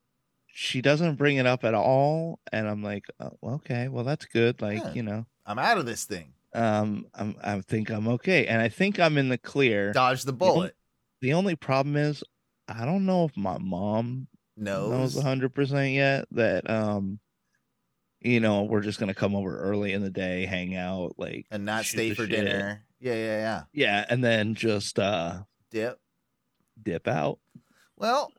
she 0.46 0.82
doesn't 0.82 1.14
bring 1.16 1.36
it 1.36 1.46
up 1.46 1.64
at 1.64 1.74
all. 1.74 2.38
And 2.52 2.68
I'm 2.68 2.82
like, 2.82 3.06
oh, 3.18 3.32
okay, 3.44 3.88
well, 3.88 4.04
that's 4.04 4.26
good. 4.26 4.60
Like, 4.60 4.78
Yeah. 4.82 4.92
you 4.92 5.02
know. 5.02 5.26
I'm 5.46 5.58
out 5.58 5.78
of 5.78 5.86
this 5.86 6.04
thing. 6.04 6.32
um 6.52 7.06
I'm, 7.14 7.36
i 7.44 7.60
think 7.60 7.90
i'm 7.90 8.08
okay 8.08 8.46
and 8.48 8.60
i 8.60 8.68
think 8.68 8.98
i'm 8.98 9.16
in 9.18 9.28
the 9.28 9.38
clear 9.38 9.92
Dodge 9.92 10.24
the 10.24 10.32
bullet. 10.32 10.74
the 11.20 11.32
only 11.34 11.54
problem 11.54 11.94
is 11.96 12.24
i 12.66 12.84
don't 12.84 13.06
know 13.06 13.24
if 13.26 13.36
my 13.36 13.56
mom 13.58 14.26
knows 14.56 15.14
Knows. 15.14 15.24
100% 15.24 15.94
yet 15.94 16.26
that 16.32 16.68
um 16.68 17.20
you 18.20 18.40
know 18.40 18.62
we're 18.64 18.80
just 18.82 18.98
gonna 19.00 19.14
come 19.14 19.34
over 19.34 19.58
early 19.58 19.92
in 19.92 20.02
the 20.02 20.10
day 20.10 20.44
hang 20.46 20.76
out 20.76 21.14
like 21.18 21.46
and 21.50 21.64
not 21.64 21.84
stay 21.84 22.10
for 22.14 22.22
shit. 22.22 22.30
dinner. 22.30 22.84
Yeah, 23.00 23.14
yeah, 23.14 23.38
yeah. 23.38 23.62
yeah 23.72 24.06
and 24.10 24.22
then 24.22 24.54
just 24.54 24.98
uh 24.98 25.40
Dip. 25.70 25.98
dip 26.82 27.06
out 27.08 27.38
Well, 27.96 28.30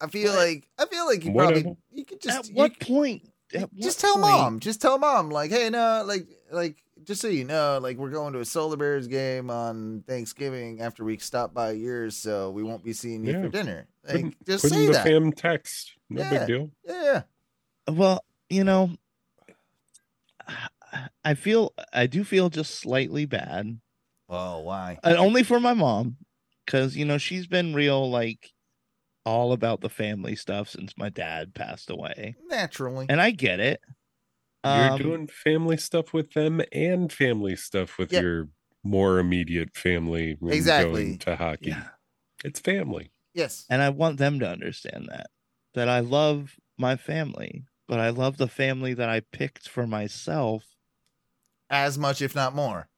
I 0.00 0.06
feel 0.08 0.32
What? 0.32 0.38
like 0.46 0.68
I 0.78 0.86
feel 0.86 1.06
like 1.06 1.24
you 1.24 1.32
Whatever. 1.32 1.60
probably 1.62 1.76
you 1.90 2.04
could 2.04 2.20
just 2.20 2.38
at 2.38 2.48
you 2.48 2.54
what 2.54 2.78
point 2.80 3.28
at 3.54 3.72
just 3.74 4.02
what 4.02 4.08
tell 4.08 4.14
point- 4.14 4.24
mom. 4.26 4.60
Just 4.60 4.80
tell 4.82 4.98
mom. 4.98 5.30
Like, 5.30 5.50
hey, 5.50 5.70
no, 5.70 6.04
like 6.06 6.26
like 6.52 6.76
just 7.04 7.20
so 7.20 7.28
you 7.28 7.44
know, 7.44 7.78
like 7.80 7.96
we're 7.96 8.10
going 8.10 8.32
to 8.32 8.40
a 8.40 8.44
Solar 8.44 8.76
Bears 8.76 9.06
game 9.06 9.50
on 9.50 10.02
Thanksgiving 10.08 10.80
after 10.80 11.04
we 11.04 11.16
stop 11.18 11.54
by 11.54 11.70
yours, 11.70 12.16
so 12.16 12.50
we 12.50 12.62
won't 12.64 12.82
be 12.82 12.92
seeing 12.92 13.24
you 13.24 13.32
Yeah. 13.32 13.42
for 13.42 13.48
dinner. 13.48 13.86
Like, 14.04 14.12
Put, 14.14 14.20
in- 14.20 14.34
just 14.46 14.64
put 14.64 14.72
in 14.72 14.78
say 14.78 14.86
the 14.86 14.92
that. 14.92 15.04
fam 15.04 15.32
text. 15.32 15.92
No 16.10 16.22
Yeah. 16.22 16.30
big 16.38 16.46
deal. 16.46 16.70
Yeah. 16.84 17.22
well 17.88 18.24
you 18.50 18.62
know 18.64 18.90
i 21.24 21.34
feel 21.34 21.72
i 21.92 22.06
do 22.06 22.24
feel 22.24 22.48
just 22.48 22.76
slightly 22.76 23.26
bad 23.26 23.80
Oh, 24.28 24.60
why? 24.60 24.98
and 25.04 25.16
only 25.18 25.42
for 25.44 25.60
my 25.60 25.72
mom 25.74 26.16
because 26.64 26.96
you 26.96 27.04
know 27.04 27.18
she's 27.18 27.46
been 27.46 27.74
real 27.74 28.10
like 28.10 28.50
all 29.24 29.52
about 29.52 29.80
the 29.80 29.88
family 29.88 30.36
stuff 30.36 30.68
since 30.68 30.94
my 30.96 31.08
dad 31.08 31.54
passed 31.54 31.90
away 31.90 32.34
Naturally. 32.48 33.06
and 33.08 33.20
i 33.20 33.30
get 33.30 33.60
it 33.60 33.80
You're 34.64 34.90
Um, 34.92 34.98
doing 34.98 35.26
family 35.28 35.76
stuff 35.76 36.12
with 36.12 36.32
them 36.32 36.60
and 36.72 37.12
family 37.12 37.56
stuff 37.56 37.98
with 37.98 38.12
Yeah. 38.12 38.20
your 38.22 38.48
more 38.84 39.18
immediate 39.18 39.74
family. 39.76 40.36
Exactly. 40.48 41.04
going 41.04 41.18
to 41.18 41.36
hockey. 41.36 41.70
yeah 41.70 41.88
It's 42.44 42.60
family. 42.60 43.10
yes. 43.34 43.64
and 43.70 43.82
i 43.82 43.88
want 43.90 44.18
them 44.18 44.38
to 44.40 44.48
understand 44.48 45.08
that 45.10 45.26
that 45.74 45.88
i 45.88 46.00
love 46.00 46.54
my 46.78 46.96
family 46.96 47.64
but 47.86 47.98
i 48.00 48.08
love 48.10 48.36
the 48.36 48.48
family 48.48 48.94
that 48.94 49.08
i 49.08 49.20
picked 49.20 49.68
for 49.68 49.86
myself 49.86 50.64
As 51.70 51.98
much, 51.98 52.22
if 52.22 52.34
not 52.34 52.54
more. 52.54 52.88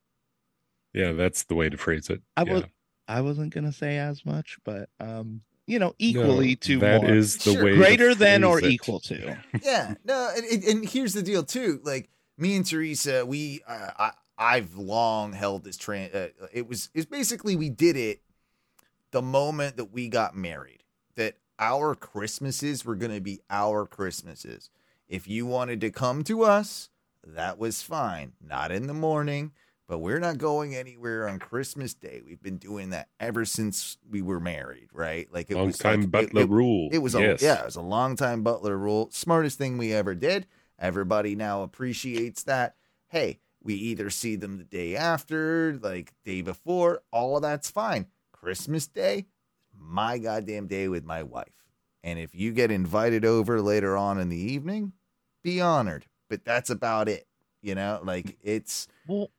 Yeah, 0.94 1.12
that's 1.12 1.44
the 1.44 1.54
way 1.54 1.68
to 1.70 1.76
phrase 1.76 2.08
it. 2.10 2.22
i 2.36 2.42
yeah. 2.44 2.52
was 2.52 2.62
i 3.06 3.20
wasn't 3.20 3.54
gonna 3.54 3.72
say 3.72 3.98
as 3.98 4.24
much 4.26 4.58
but 4.64 4.88
um 5.00 5.42
you 5.66 5.78
know 5.78 5.94
equally 5.98 6.48
No, 6.50 6.54
to 6.60 6.78
That 6.80 7.02
more. 7.02 7.10
is 7.14 7.36
the 7.38 7.52
Sure. 7.52 7.64
way. 7.64 7.70
to 7.72 7.76
greater 7.76 8.14
than 8.14 8.44
or 8.44 8.58
it. 8.58 8.64
equal 8.66 9.00
to 9.00 9.38
yeah 9.62 9.94
no 10.04 10.30
and, 10.36 10.44
and, 10.46 10.64
and 10.64 10.88
here's 10.88 11.12
the 11.14 11.22
deal 11.22 11.42
too 11.44 11.80
like 11.84 12.08
me 12.38 12.56
and 12.56 12.64
teresa 12.66 13.24
we 13.26 13.60
uh, 13.66 13.90
I, 13.98 14.10
i've 14.38 14.74
long 14.76 15.32
held 15.32 15.64
this 15.64 15.76
trend 15.76 16.14
uh, 16.14 16.28
it 16.52 16.66
was 16.68 16.88
it's 16.94 17.06
basically 17.06 17.54
we 17.56 17.68
did 17.70 17.96
it 17.96 18.22
the 19.10 19.22
moment 19.22 19.76
that 19.76 19.92
we 19.92 20.08
got 20.08 20.34
married 20.36 20.82
that 21.16 21.36
our 21.58 21.94
christmases 21.94 22.84
were 22.84 22.94
going 22.96 23.12
to 23.14 23.20
be 23.20 23.40
our 23.50 23.84
christmases 23.86 24.70
if 25.08 25.26
you 25.26 25.46
wanted 25.46 25.80
to 25.80 25.90
come 25.90 26.22
to 26.24 26.42
us 26.42 26.90
that 27.24 27.58
was 27.58 27.82
fine 27.82 28.32
not 28.40 28.70
in 28.70 28.86
the 28.86 28.94
morning 28.94 29.52
but 29.88 29.98
we're 29.98 30.20
not 30.20 30.36
going 30.36 30.76
anywhere 30.76 31.26
on 31.26 31.38
Christmas 31.38 31.94
Day. 31.94 32.20
We've 32.24 32.42
been 32.42 32.58
doing 32.58 32.90
that 32.90 33.08
ever 33.18 33.46
since 33.46 33.96
we 34.08 34.20
were 34.20 34.38
married, 34.38 34.90
right? 34.92 35.26
Like 35.32 35.50
it 35.50 35.56
Long 35.56 35.68
was 35.68 35.78
time 35.78 36.02
like, 36.02 36.10
Butler 36.10 36.42
it, 36.42 36.44
it, 36.44 36.50
rule. 36.50 36.88
it 36.92 36.98
was 36.98 37.14
yes. 37.14 37.40
a 37.40 37.44
yeah, 37.44 37.60
it 37.60 37.64
was 37.64 37.76
a 37.76 37.80
long 37.80 38.14
time 38.14 38.42
Butler 38.42 38.76
rule. 38.76 39.08
Smartest 39.10 39.56
thing 39.56 39.78
we 39.78 39.94
ever 39.94 40.14
did. 40.14 40.46
Everybody 40.78 41.34
now 41.34 41.62
appreciates 41.62 42.42
that. 42.44 42.76
Hey, 43.08 43.40
we 43.62 43.74
either 43.74 44.10
see 44.10 44.36
them 44.36 44.58
the 44.58 44.64
day 44.64 44.94
after, 44.94 45.78
like 45.82 46.12
day 46.22 46.42
before, 46.42 47.00
all 47.10 47.36
of 47.36 47.42
that's 47.42 47.70
fine. 47.70 48.06
Christmas 48.30 48.86
Day, 48.86 49.26
my 49.74 50.18
goddamn 50.18 50.66
day 50.66 50.88
with 50.88 51.04
my 51.04 51.22
wife. 51.22 51.46
And 52.04 52.18
if 52.18 52.34
you 52.34 52.52
get 52.52 52.70
invited 52.70 53.24
over 53.24 53.60
later 53.60 53.96
on 53.96 54.20
in 54.20 54.28
the 54.28 54.36
evening, 54.36 54.92
be 55.42 55.60
honored. 55.60 56.06
But 56.28 56.44
that's 56.44 56.70
about 56.70 57.08
it. 57.08 57.26
You 57.62 57.74
know, 57.74 58.00
like 58.04 58.38
it's 58.42 58.86
Well, 59.06 59.30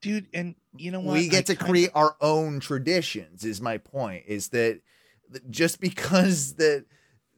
dude, 0.00 0.26
and 0.34 0.54
you 0.76 0.90
know 0.90 1.00
what? 1.00 1.14
we 1.14 1.28
get 1.28 1.40
I 1.50 1.54
to 1.54 1.56
kinda- 1.56 1.64
create 1.70 1.90
our 1.94 2.16
own 2.20 2.60
traditions 2.60 3.44
is 3.44 3.60
my 3.60 3.78
point 3.78 4.24
is 4.26 4.48
that 4.48 4.80
just 5.50 5.80
because 5.80 6.54
that 6.56 6.84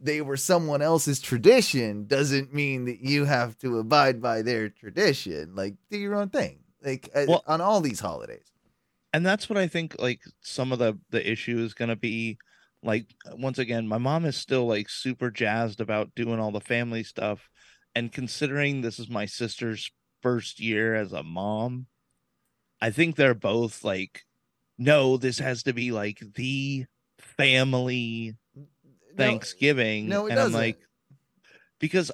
they 0.00 0.20
were 0.20 0.36
someone 0.36 0.82
else's 0.82 1.20
tradition 1.20 2.06
doesn't 2.06 2.52
mean 2.52 2.86
that 2.86 3.00
you 3.00 3.24
have 3.24 3.56
to 3.58 3.78
abide 3.78 4.20
by 4.20 4.42
their 4.42 4.68
tradition 4.68 5.54
like 5.54 5.74
do 5.90 5.96
your 5.98 6.14
own 6.16 6.28
thing 6.28 6.58
like 6.82 7.08
uh, 7.14 7.24
Well- 7.28 7.44
on 7.46 7.60
all 7.60 7.80
these 7.80 8.00
holidays 8.00 8.50
and 9.12 9.24
that's 9.24 9.48
what 9.48 9.56
I 9.58 9.68
think 9.68 9.94
like 10.00 10.20
some 10.40 10.72
of 10.72 10.80
the 10.80 10.98
the 11.10 11.30
issue 11.30 11.58
is 11.60 11.72
going 11.72 11.88
to 11.90 11.96
be 11.96 12.38
like 12.82 13.06
once 13.32 13.58
again 13.58 13.86
my 13.86 13.98
mom 13.98 14.24
is 14.24 14.36
still 14.36 14.66
like 14.66 14.88
super 14.90 15.30
jazzed 15.30 15.80
about 15.80 16.14
doing 16.16 16.40
all 16.40 16.50
the 16.50 16.60
family 16.60 17.04
stuff 17.04 17.48
and 17.94 18.12
considering 18.12 18.80
this 18.80 18.98
is 18.98 19.08
my 19.08 19.26
sister's 19.26 19.90
first 20.22 20.60
year 20.60 20.94
as 20.94 21.12
a 21.12 21.22
mom 21.22 21.86
I 22.80 22.90
think 22.90 23.16
they're 23.16 23.34
both 23.34 23.84
like 23.84 24.24
no 24.78 25.16
this 25.16 25.38
has 25.38 25.62
to 25.64 25.72
be 25.72 25.92
like 25.92 26.20
the 26.34 26.86
family 27.18 28.36
No- 28.54 28.64
Thanksgiving 29.16 30.08
no, 30.08 30.26
it 30.26 30.30
and 30.30 30.40
I'm 30.40 30.46
doesn't. 30.46 30.60
like 30.60 30.78
because 31.78 32.10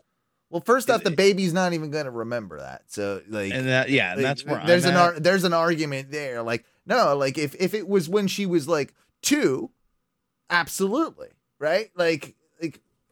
well 0.50 0.60
first 0.60 0.90
off 0.90 1.02
the 1.04 1.10
baby's 1.10 1.52
not 1.52 1.72
even 1.72 1.90
going 1.90 2.04
to 2.06 2.10
remember 2.10 2.58
that 2.60 2.82
so 2.88 3.22
like 3.28 3.52
and 3.52 3.68
that 3.68 3.90
yeah 3.90 4.12
and 4.12 4.22
like, 4.22 4.26
that's 4.26 4.44
where 4.44 4.62
there's 4.66 4.84
I'm 4.84 4.90
an 4.90 4.96
ar- 4.96 5.20
there's 5.20 5.44
an 5.44 5.52
argument 5.52 6.10
there 6.10 6.42
like 6.42 6.64
no 6.86 7.16
like 7.16 7.38
if 7.38 7.54
if 7.58 7.74
it 7.74 7.88
was 7.88 8.08
when 8.08 8.26
she 8.26 8.46
was 8.46 8.68
like 8.68 8.92
2 9.22 9.70
absolutely 10.50 11.28
right 11.58 11.90
like 11.96 12.34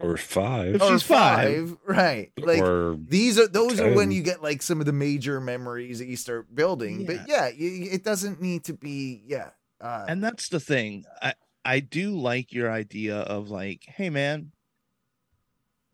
Or 0.00 0.16
five. 0.16 0.76
If 0.76 0.82
or 0.82 0.90
she's 0.90 1.02
five. 1.02 1.76
right. 1.86 2.30
Like 2.38 2.62
or 2.62 2.96
these 3.00 3.38
are 3.38 3.48
those 3.48 3.80
are 3.80 3.92
when 3.94 4.12
you 4.12 4.22
get 4.22 4.42
like 4.42 4.62
some 4.62 4.78
of 4.78 4.86
the 4.86 4.92
major 4.92 5.40
memories 5.40 5.98
that 5.98 6.06
you 6.06 6.16
start 6.16 6.54
building. 6.54 7.04
But 7.04 7.28
yeah. 7.28 7.48
you, 7.48 7.90
it 7.90 8.04
doesn't 8.04 8.40
need 8.40 8.64
to 8.64 8.74
be 8.74 9.22
yeah 9.26 9.50
uh, 9.80 10.06
and 10.08 10.22
that's 10.22 10.48
the 10.48 10.60
thing. 10.60 11.04
I 11.20 11.34
i 11.64 11.80
do 11.80 12.16
like 12.16 12.52
your 12.52 12.70
idea 12.70 13.18
of 13.18 13.50
like 13.50 13.84
hey 13.86 14.10
man 14.10 14.52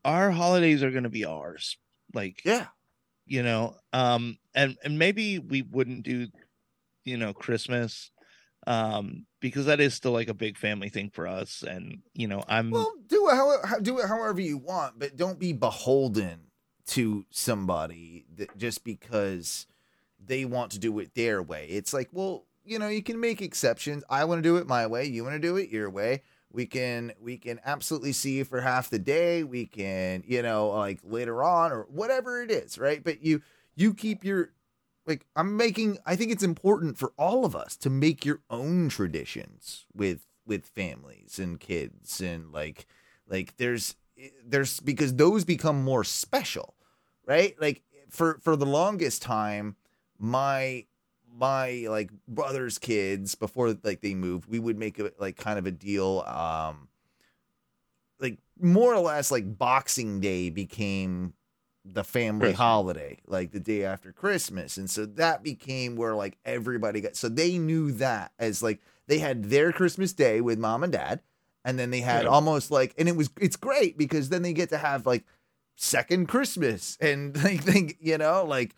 our 0.05 0.31
holidays 0.31 0.83
are 0.83 0.91
going 0.91 1.05
to 1.05 1.11
be 1.11 1.25
ours. 1.25 1.79
Like 2.13 2.43
yeah. 2.45 2.67
you 3.27 3.43
know 3.43 3.77
um 3.93 4.39
and 4.55 4.77
and 4.85 4.99
maybe 4.99 5.39
we 5.39 5.63
wouldn't 5.63 6.05
do 6.05 6.29
you 7.05 7.17
know 7.17 7.33
christmas 7.33 8.11
um 8.67 9.27
because 9.45 9.67
that 9.67 9.79
is 9.79 9.93
still 9.93 10.13
like 10.13 10.29
a 10.29 10.35
big 10.35 10.57
family 10.57 10.89
thing 10.89 11.11
for 11.11 11.27
us 11.27 11.63
and 11.63 11.99
you 12.15 12.27
know 12.27 12.43
i'm 12.49 12.71
well 12.71 12.95
do 13.09 13.29
it 13.29 13.35
how, 13.35 13.55
how 13.63 13.79
do 13.79 13.99
it 13.99 14.09
however 14.09 14.41
you 14.41 14.57
want 14.57 14.99
but 14.99 15.17
don't 15.17 15.39
be 15.39 15.53
beholden 15.53 16.41
to 16.87 17.25
somebody 17.31 18.25
that 18.37 18.57
just 18.57 18.85
because 18.85 19.67
they 20.27 20.45
want 20.45 20.73
to 20.73 20.79
do 20.79 20.99
it 20.99 21.15
their 21.15 21.43
way. 21.43 21.67
It's 21.69 21.93
like 21.93 22.09
well 22.13 22.47
you 22.65 22.79
know 22.79 22.89
you 22.89 23.03
can 23.03 23.21
make 23.21 23.43
exceptions. 23.43 24.05
I 24.09 24.25
want 24.25 24.43
to 24.43 24.49
do 24.49 24.57
it 24.57 24.67
my 24.67 24.87
way 24.87 25.05
you 25.05 25.23
want 25.23 25.35
to 25.35 25.41
do 25.41 25.57
it 25.57 25.71
your 25.71 25.91
way. 25.91 26.23
We 26.51 26.67
can 26.67 27.13
we 27.21 27.37
can 27.37 27.61
absolutely 27.65 28.13
see 28.13 28.39
you 28.39 28.45
for 28.45 28.61
half 28.61 28.91
the 28.91 28.99
day. 28.99 29.45
We 29.45 29.67
can 29.67 30.25
you 30.27 30.43
know 30.43 30.69
like 30.71 31.01
later 31.03 31.43
on 31.43 31.73
or 31.73 31.87
whatever 31.91 32.43
it 32.43 32.51
is 32.51 32.79
right? 32.79 33.03
But 33.03 33.23
you 33.23 33.43
you 33.77 33.95
keep 33.95 34.25
your 34.25 34.51
like 35.07 35.27
i'm 35.37 35.57
making 35.57 35.99
i 36.07 36.17
think 36.17 36.31
it's 36.31 36.43
important 36.43 36.97
for 36.99 37.13
all 37.19 37.45
of 37.45 37.55
us 37.55 37.77
to 37.77 37.91
make 37.91 38.25
your 38.25 38.41
own 38.51 38.89
traditions 38.89 39.87
with 39.95 40.27
with 40.47 40.67
families 40.67 41.39
and 41.39 41.61
kids 41.61 42.21
and 42.21 42.53
like 42.53 42.87
like 43.27 43.57
there's 43.57 43.97
there's 44.45 44.81
because 44.81 45.15
those 45.15 45.45
become 45.45 45.83
more 45.83 46.05
special 46.05 46.75
right? 47.27 47.55
Like 47.61 47.83
for 48.09 48.39
for 48.43 48.57
the 48.57 48.67
longest 48.67 49.23
time 49.23 49.77
my 50.19 50.85
my 51.37 51.87
like 51.89 52.11
brother's 52.29 52.79
kids 52.79 53.35
before 53.35 53.77
like 53.83 54.01
they 54.01 54.15
moved 54.15 54.49
we 54.49 54.61
would 54.61 54.79
make 54.79 55.01
a 55.01 55.11
like 55.19 55.37
kind 55.37 55.59
of 55.59 55.67
a 55.67 55.73
deal 55.73 56.21
um 56.29 56.87
like 58.21 58.39
more 58.61 58.95
or 58.95 59.01
less 59.01 59.33
like 59.33 59.59
boxing 59.59 60.21
day 60.21 60.49
became 60.49 61.33
the 61.85 62.05
family 62.05 62.41
Christmas. 62.47 62.59
holiday 62.59 63.19
like 63.27 63.51
the 63.53 63.61
day 63.61 63.85
after 63.85 64.11
christmas 64.11 64.77
and 64.79 64.89
so 64.89 65.05
that 65.05 65.43
became 65.43 65.97
where 65.97 66.15
like 66.15 66.39
everybody 66.45 67.01
got 67.03 67.15
so 67.15 67.29
they 67.29 67.59
knew 67.59 67.93
that 67.93 68.33
as 68.39 68.63
like 68.63 68.81
they 69.07 69.19
had 69.19 69.45
their 69.45 69.71
christmas 69.71 70.13
day 70.15 70.41
with 70.41 70.59
mom 70.59 70.83
and 70.83 70.93
dad 70.95 71.21
and 71.65 71.79
then 71.79 71.91
they 71.91 72.01
had 72.01 72.25
Yeah. 72.25 72.31
almost 72.31 72.71
like 72.71 72.95
and 72.97 73.07
it 73.09 73.17
was 73.17 73.29
it's 73.39 73.57
great 73.57 73.99
because 73.99 74.31
then 74.31 74.41
they 74.43 74.55
get 74.55 74.71
to 74.71 74.79
have 74.79 75.05
like 75.07 75.25
second 75.77 76.27
christmas 76.27 76.97
and 77.03 77.37
like 77.45 77.63
think 77.63 77.97
you 78.01 78.17
know 78.17 78.45
like 78.45 78.75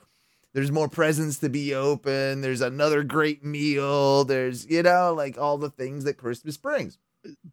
there's 0.52 0.72
more 0.72 0.88
presents 0.88 1.38
to 1.38 1.48
be 1.48 1.74
open 1.74 2.40
there's 2.40 2.60
another 2.62 3.04
great 3.04 3.44
meal 3.44 4.24
there's 4.24 4.66
you 4.66 4.82
know 4.82 5.14
like 5.14 5.38
all 5.38 5.58
the 5.58 5.70
things 5.70 6.02
that 6.04 6.16
christmas 6.16 6.56
brings 6.56 6.98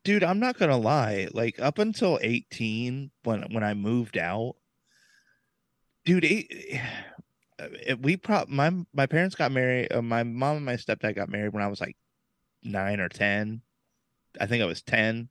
dude 0.03 0.23
i'm 0.23 0.39
not 0.39 0.57
gonna 0.57 0.77
lie 0.77 1.27
like 1.33 1.59
up 1.59 1.77
until 1.77 2.17
18 2.23 3.11
when 3.23 3.41
when 3.53 3.63
i 3.63 3.73
moved 3.73 4.17
out 4.17 4.55
dude 6.05 6.25
it, 6.25 6.47
it- 7.59 8.01
we 8.01 8.17
pro 8.17 8.43
my 8.47 8.71
my 8.93 9.05
parents 9.05 9.35
got 9.35 9.51
married 9.51 9.91
uh, 9.91 10.01
my 10.01 10.23
mom 10.23 10.57
and 10.57 10.65
my 10.65 10.75
stepdad 10.75 11.15
got 11.15 11.29
married 11.29 11.53
when 11.53 11.63
i 11.63 11.67
was 11.67 11.79
like 11.81 11.95
nine 12.63 12.99
or 12.99 13.09
ten. 13.09 13.61
I 14.39 14.45
think 14.47 14.63
i 14.63 14.65
was 14.65 14.81
10 14.81 15.29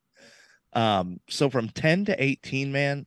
um 0.75 1.21
so 1.29 1.51
from 1.51 1.69
10 1.69 2.07
to 2.07 2.23
18 2.23 2.71
man 2.73 3.07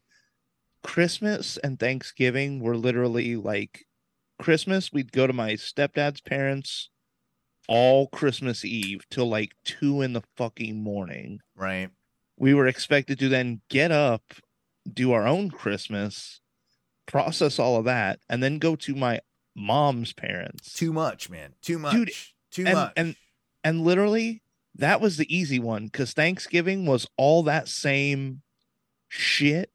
christmas 0.83 1.57
and 1.57 1.79
thanksgiving 1.79 2.59
were 2.59 2.75
literally 2.77 3.35
like 3.35 3.85
christmas 4.39 4.91
we'd 4.91 5.11
go 5.11 5.25
to 5.25 5.33
my 5.33 5.53
stepdad's 5.53 6.21
parents 6.21 6.89
all 7.67 8.07
christmas 8.07 8.63
eve 8.65 9.01
till 9.09 9.27
like 9.27 9.53
two 9.63 10.01
in 10.01 10.13
the 10.13 10.21
fucking 10.37 10.81
morning. 10.83 11.39
Right. 11.55 11.89
We 12.37 12.53
were 12.53 12.67
expected 12.67 13.17
to 13.19 13.29
then 13.29 13.61
get 13.69 13.91
up, 13.91 14.21
do 14.91 15.13
our 15.13 15.25
own 15.25 15.49
Christmas, 15.49 16.41
process 17.05 17.59
all 17.59 17.77
of 17.77 17.85
that, 17.85 18.19
and 18.29 18.41
then 18.43 18.59
go 18.59 18.75
to 18.75 18.95
my 18.95 19.19
mom's 19.55 20.11
parents. 20.13 20.73
too 20.73 20.91
much 20.91 21.29
man 21.29 21.53
too 21.61 21.79
much 21.79 21.93
Dude, 21.93 22.11
too 22.51 22.65
and- 22.65 22.73
much 22.75 22.93
and- 22.97 23.15
and 23.63 23.81
literally, 23.83 24.43
that 24.75 25.01
was 25.01 25.17
the 25.17 25.35
easy 25.35 25.57
one 25.59 25.85
because 25.85 26.13
Thanksgiving 26.13 26.85
was 26.85 27.07
all 27.17 27.41
that 27.43 27.67
same 27.67 28.41
shit 29.07 29.71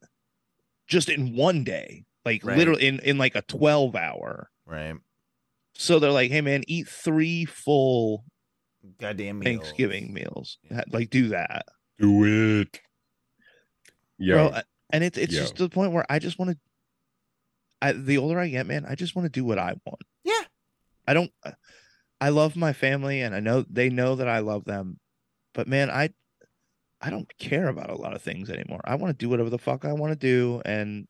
just 0.87 1.09
in 1.09 1.35
one 1.35 1.63
day. 1.65 2.05
Like 2.23 2.45
Right. 2.45 2.57
literally 2.57 2.85
in, 2.87 2.99
in 2.99 3.17
like 3.17 3.35
a 3.35 3.41
12 3.41 3.95
hour. 3.95 4.49
right 4.65 4.95
So 5.73 5.99
they're 5.99 6.11
like, 6.11 6.31
hey 6.31 6.41
man, 6.41 6.63
eat 6.67 6.87
three 6.87 7.43
full 7.45 8.23
goddamn 8.99 9.39
meals. 9.39 9.45
Thanksgiving 9.63 10.13
meals. 10.13 10.57
Yeah. 10.69 10.83
Like 10.91 11.09
do 11.09 11.29
that. 11.29 11.65
do 11.99 12.61
it. 12.61 12.79
Yeah. 14.19 14.33
bro 14.35 14.61
and 14.91 15.03
it's 15.03 15.17
it's 15.17 15.33
Yo. 15.33 15.41
just 15.41 15.55
to 15.57 15.63
the 15.63 15.69
point 15.69 15.91
where 15.93 16.05
i 16.09 16.19
just 16.19 16.37
want 16.37 16.51
to 16.51 16.57
I, 17.81 17.93
the 17.93 18.17
older 18.17 18.39
i 18.39 18.47
get 18.47 18.67
man 18.67 18.85
i 18.87 18.95
just 18.95 19.15
want 19.15 19.25
to 19.25 19.29
do 19.29 19.43
what 19.45 19.57
i 19.59 19.73
want. 19.85 20.01
Yeah. 20.23 20.43
i 21.07 21.13
don't 21.13 21.31
uh, 21.43 21.51
i 22.19 22.29
love 22.29 22.55
my 22.55 22.73
family 22.73 23.21
and 23.21 23.33
i 23.33 23.39
know 23.39 23.65
they 23.69 23.89
know 23.89 24.15
that 24.15 24.27
i 24.27 24.39
love 24.39 24.65
them 24.65 24.99
but 25.53 25.67
man 25.67 25.89
i 25.89 26.09
i 27.01 27.09
don't 27.09 27.31
care 27.37 27.67
about 27.67 27.89
a 27.89 27.95
lot 27.95 28.13
of 28.13 28.21
things 28.21 28.49
anymore. 28.49 28.81
I 28.83 28.95
want 28.95 29.17
to 29.17 29.25
do 29.25 29.29
whatever 29.29 29.49
the 29.49 29.57
fuck 29.57 29.85
i 29.85 29.93
want 29.93 30.11
to 30.11 30.15
do 30.19 30.61
and 30.65 31.07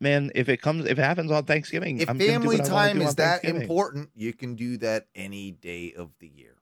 man 0.00 0.30
if 0.34 0.48
it 0.48 0.62
comes 0.62 0.84
if 0.84 0.98
it 0.98 1.02
happens 1.02 1.30
on 1.30 1.44
thanksgiving 1.44 1.98
if 1.98 2.08
I'm 2.08 2.18
family 2.18 2.58
what 2.58 2.68
I 2.68 2.72
wanna 2.72 2.88
time 2.88 3.02
is 3.02 3.14
that 3.16 3.44
important 3.44 4.10
you 4.14 4.32
can 4.32 4.54
do 4.54 4.76
that 4.78 5.06
any 5.14 5.52
day 5.52 5.92
of 5.96 6.10
the 6.20 6.28
year. 6.28 6.54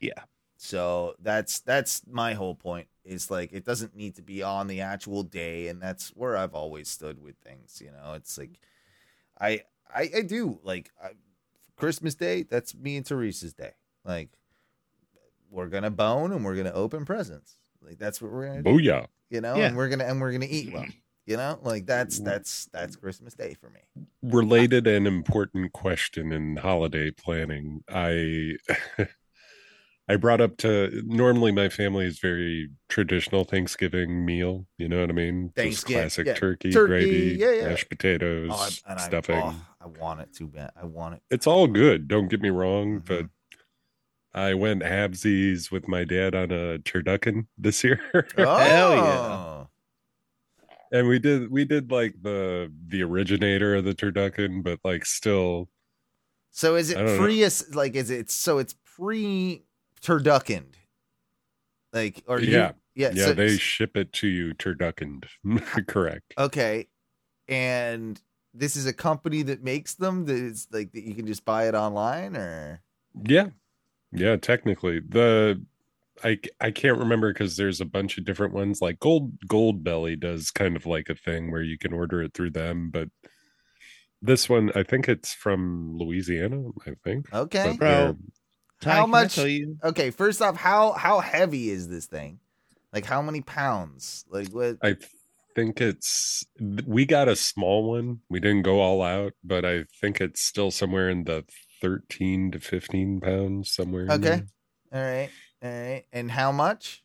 Yeah. 0.00 0.22
So 0.56 1.14
that's 1.20 1.60
that's 1.60 2.02
my 2.06 2.34
whole 2.34 2.54
point. 2.54 2.86
Is 3.04 3.30
like 3.30 3.52
it 3.52 3.64
doesn't 3.64 3.96
need 3.96 4.14
to 4.16 4.22
be 4.22 4.42
on 4.42 4.68
the 4.68 4.80
actual 4.80 5.22
day, 5.22 5.68
and 5.68 5.82
that's 5.82 6.10
where 6.10 6.36
I've 6.36 6.54
always 6.54 6.88
stood 6.88 7.20
with 7.20 7.36
things. 7.38 7.82
You 7.84 7.90
know, 7.90 8.14
it's 8.14 8.38
like 8.38 8.60
I 9.40 9.62
I, 9.92 10.10
I 10.16 10.22
do 10.22 10.60
like 10.62 10.90
I, 11.02 11.10
Christmas 11.76 12.14
Day. 12.14 12.44
That's 12.44 12.74
me 12.74 12.96
and 12.96 13.04
Teresa's 13.04 13.54
day. 13.54 13.72
Like 14.04 14.30
we're 15.50 15.68
gonna 15.68 15.90
bone 15.90 16.32
and 16.32 16.44
we're 16.44 16.56
gonna 16.56 16.72
open 16.72 17.04
presents. 17.04 17.56
Like 17.80 17.98
that's 17.98 18.22
what 18.22 18.30
we're 18.30 18.46
gonna 18.46 18.62
do. 18.62 18.70
Booyah. 18.70 19.06
You 19.30 19.40
know, 19.40 19.56
Yeah. 19.56 19.66
and 19.66 19.76
we're 19.76 19.88
gonna 19.88 20.04
and 20.04 20.20
we're 20.20 20.32
gonna 20.32 20.46
eat 20.48 20.72
well. 20.72 20.86
You 21.24 21.36
know, 21.36 21.58
like 21.62 21.86
that's 21.86 22.18
mm. 22.18 22.24
that's 22.24 22.66
that's 22.72 22.96
Christmas 22.96 23.34
Day 23.34 23.54
for 23.54 23.70
me. 23.70 23.80
Related 24.22 24.86
and 24.88 25.06
important 25.06 25.72
question 25.72 26.32
in 26.32 26.56
holiday 26.56 27.12
planning. 27.12 27.84
I 27.88 28.56
I 30.08 30.16
brought 30.16 30.40
up 30.40 30.56
to 30.58 31.02
normally 31.06 31.52
my 31.52 31.68
family 31.68 32.06
is 32.06 32.18
very 32.18 32.68
traditional 32.88 33.44
Thanksgiving 33.44 34.24
meal. 34.26 34.66
You 34.76 34.88
know 34.88 35.00
what 35.00 35.10
I 35.10 35.12
mean? 35.12 35.52
Just 35.56 35.86
classic 35.86 36.26
yeah. 36.26 36.34
turkey, 36.34 36.72
Turkey, 36.72 36.88
gravy, 36.88 37.36
yeah, 37.38 37.52
yeah. 37.52 37.68
mashed 37.68 37.88
potatoes, 37.88 38.50
Oh, 38.52 38.56
I- 38.86 38.90
and 38.90 38.98
I, 39.00 39.02
stuffing. 39.06 39.40
oh, 39.42 39.54
I 39.80 39.86
want 39.86 40.20
it 40.20 40.32
too 40.34 40.48
bad. 40.48 40.72
I 40.80 40.84
want 40.86 41.14
it. 41.14 41.22
It's 41.30 41.46
all 41.46 41.66
good. 41.68 42.08
Don't 42.08 42.28
get 42.28 42.40
me 42.42 42.50
wrong, 42.50 43.00
Mhm. 43.00 43.06
but 43.06 43.26
I 44.34 44.54
went 44.54 44.82
halvesies 44.82 45.70
with 45.70 45.86
my 45.88 46.04
dad 46.04 46.34
on 46.34 46.50
a 46.50 46.78
turducken 46.78 47.46
this 47.56 47.84
year. 47.84 48.00
Oh, 48.14 48.22
Hell 48.58 48.96
yeah. 48.96 49.64
and 50.98 51.06
we 51.08 51.18
did 51.20 51.50
we 51.50 51.64
did 51.64 51.90
like 51.92 52.14
the 52.22 52.72
the 52.88 53.02
originator 53.02 53.76
of 53.76 53.84
the 53.84 53.94
turducken 53.94 54.62
but 54.62 54.78
like 54.84 55.04
still 55.06 55.68
So 56.50 56.74
is 56.76 56.90
it 56.90 56.96
pre? 57.18 57.46
Like, 57.72 57.94
is 57.94 58.10
it 58.10 58.30
so? 58.30 58.58
It's 58.58 58.74
pre 58.96 59.62
turduckened. 60.02 60.74
Like, 61.92 62.22
or 62.26 62.38
do 62.38 62.46
you- 62.46 62.52
Yeah. 62.52 62.72
yeah, 62.94 63.10
yeah 63.14 63.24
so- 63.26 63.34
they 63.34 63.56
ship 63.56 63.96
it 63.96 64.12
to 64.14 64.28
you 64.28 64.54
turduckened 64.54 65.24
correct 65.86 66.34
Okay. 66.38 66.88
And 67.48 68.20
this 68.54 68.76
is 68.76 68.86
a 68.86 68.92
company 68.92 69.42
that 69.42 69.62
makes 69.62 69.94
them 69.94 70.26
that 70.26 70.36
it's 70.36 70.68
like 70.70 70.92
that 70.92 71.02
you 71.04 71.14
can 71.14 71.26
just 71.26 71.44
buy 71.44 71.68
it 71.68 71.74
online 71.74 72.36
or 72.36 72.82
yeah 73.26 73.48
yeah 74.12 74.36
technically 74.36 75.00
the 75.00 75.60
i 76.22 76.38
i 76.60 76.70
can't 76.70 76.98
remember 76.98 77.32
because 77.32 77.56
there's 77.56 77.80
a 77.80 77.84
bunch 77.86 78.18
of 78.18 78.24
different 78.26 78.52
ones 78.52 78.80
like 78.82 78.98
gold 79.00 79.38
Goldbelly 79.48 80.20
does 80.20 80.50
kind 80.50 80.76
of 80.76 80.84
like 80.86 81.08
a 81.08 81.14
thing 81.14 81.50
where 81.50 81.62
you 81.62 81.78
can 81.78 81.92
order 81.94 82.22
it 82.22 82.34
through 82.34 82.50
them 82.50 82.90
but 82.90 83.08
this 84.20 84.48
one 84.50 84.70
i 84.74 84.82
think 84.82 85.08
it's 85.08 85.32
from 85.32 85.96
louisiana 85.98 86.62
i 86.86 86.92
think 87.04 87.32
okay. 87.34 87.70
But 87.70 87.78
Bro. 87.78 87.88
they're- 87.88 88.16
Ty, 88.82 88.90
How 88.96 89.06
much- 89.06 89.36
tell 89.36 89.46
you? 89.48 89.78
Okay, 89.82 90.10
first 90.10 90.42
off, 90.42 90.56
how 90.56 90.92
how 90.92 91.20
heavy 91.20 91.70
is 91.70 91.88
this 91.88 92.06
thing? 92.06 92.40
Like 92.92 93.06
how 93.06 93.22
many 93.22 93.40
pounds? 93.40 94.24
Like 94.28 94.48
what 94.48 94.76
I 94.82 94.96
think 95.54 95.80
it's 95.80 96.44
we 96.86 97.06
got 97.06 97.28
a 97.28 97.36
small 97.36 97.88
one. 97.88 98.20
We 98.28 98.40
didn't 98.40 98.62
go 98.62 98.80
all 98.80 99.00
out, 99.02 99.32
but 99.42 99.64
I 99.64 99.84
think 100.00 100.20
it's 100.20 100.42
still 100.42 100.70
somewhere 100.70 101.08
in 101.08 101.24
the 101.24 101.44
13 101.80 102.50
to 102.52 102.60
15 102.60 103.20
pounds 103.20 103.72
somewhere. 103.72 104.04
in 104.04 104.10
Okay. 104.10 104.42
all 104.92 105.00
right. 105.00 105.30
All 105.62 105.70
right. 105.70 106.04
And 106.12 106.30
how 106.30 106.52
much? 106.52 107.02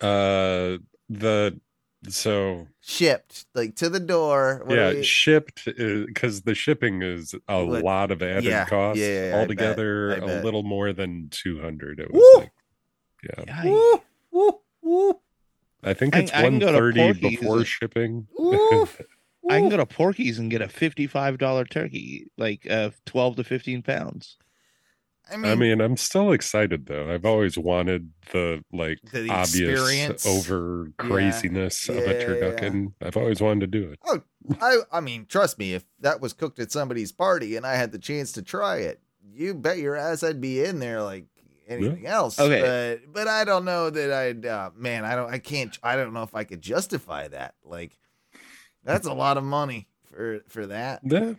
Uh 0.00 0.78
the 1.08 1.60
so 2.08 2.66
Shipped 2.80 3.46
like 3.54 3.76
to 3.76 3.88
the 3.88 4.00
door. 4.00 4.62
What 4.64 4.76
yeah, 4.76 4.92
do 4.92 5.02
shipped 5.02 5.64
because 5.66 6.42
the 6.42 6.54
shipping 6.54 7.02
is 7.02 7.34
a 7.48 7.64
What- 7.64 7.82
lot 7.84 8.10
of 8.10 8.22
added 8.22 8.44
yeah, 8.44 8.64
cost. 8.64 8.98
yeah, 8.98 9.06
yeah, 9.06 9.26
I 9.28 9.30
bet, 9.30 9.40
Altogether, 9.40 10.12
I 10.16 10.20
bet. 10.20 10.40
a 10.40 10.44
little 10.44 10.62
more 10.64 10.92
than 10.92 11.28
200. 11.30 12.00
It 12.00 12.12
Woo! 12.12 12.18
was 12.20 12.38
like, 12.40 12.52
yeah, 13.46 13.64
Woo, 13.64 14.02
woo, 14.32 14.60
woo, 14.82 15.20
I 15.84 15.94
think 15.94 16.16
it's 16.16 16.32
I 16.32 16.42
can 16.42 16.58
go 16.58 16.66
to 16.72 16.72
130 16.72 17.20
Porky's 17.20 17.38
before 17.40 17.56
and- 17.58 17.66
shipping. 17.66 18.26
I 19.50 19.58
can 19.58 19.68
go 19.68 19.76
to 19.76 19.86
Porky's 19.86 20.38
and 20.38 20.50
get 20.50 20.62
a 20.62 20.68
fifty-five 20.68 21.36
dollar 21.38 21.64
turkey, 21.64 22.28
like 22.38 22.64
uh, 22.70 22.90
twelve 23.06 23.34
to 23.36 23.44
fifteen 23.44 23.82
pounds. 23.82 24.36
I 25.32 25.36
mean, 25.36 25.50
I 25.50 25.54
mean, 25.54 25.80
I'm 25.80 25.96
still 25.96 26.32
excited 26.32 26.86
though. 26.86 27.12
I've 27.12 27.24
always 27.24 27.56
wanted 27.58 28.10
the 28.32 28.62
like 28.72 28.98
The 29.12 29.28
obvious 29.30 29.70
experience. 29.80 30.26
over 30.26 30.90
craziness 30.98 31.88
of 31.88 31.96
Yeah, 31.96 32.02
a 32.02 32.04
yeah, 32.06 32.18
yeah. 32.18 32.24
turducken. 32.26 32.92
I've 33.00 33.16
always 33.16 33.40
wanted 33.40 33.72
to 33.72 33.78
do 33.80 33.90
it. 33.90 33.98
Oh, 34.04 34.20
I 34.60 34.78
I 34.92 35.00
mean, 35.00 35.26
trust 35.26 35.58
me, 35.58 35.74
if 35.74 35.84
that 36.00 36.20
was 36.20 36.32
cooked 36.32 36.58
at 36.58 36.70
somebody's 36.72 37.12
party 37.12 37.56
and 37.56 37.66
I 37.66 37.74
had 37.76 37.92
the 37.92 37.98
chance 37.98 38.32
to 38.32 38.42
try 38.42 38.78
it, 38.78 39.00
you 39.32 39.54
bet 39.54 39.78
your 39.78 39.96
ass 39.96 40.22
I'd 40.22 40.40
be 40.40 40.62
in 40.62 40.78
there 40.80 41.02
like 41.02 41.24
anything 41.68 42.06
else. 42.06 42.38
Okay. 42.38 42.60
But 43.04 43.12
but 43.12 43.28
I 43.28 43.44
don't 43.44 43.64
know 43.64 43.88
that 43.88 44.12
I'd 44.12 44.44
uh, 44.44 44.70
man, 44.76 45.04
I 45.04 45.14
don't 45.14 45.32
I 45.32 45.38
can't 45.38 45.76
I 45.82 45.96
don't 45.96 46.12
know 46.12 46.24
if 46.24 46.34
I 46.34 46.44
could 46.44 46.60
justify 46.60 47.28
that. 47.28 47.54
Like 47.64 47.98
that's 48.84 49.06
a 49.06 49.12
lot 49.14 49.36
of 49.38 49.44
money 49.44 49.86
for 50.12 50.40
for 50.48 50.66
that. 50.66 51.00
Yeah. 51.04 51.34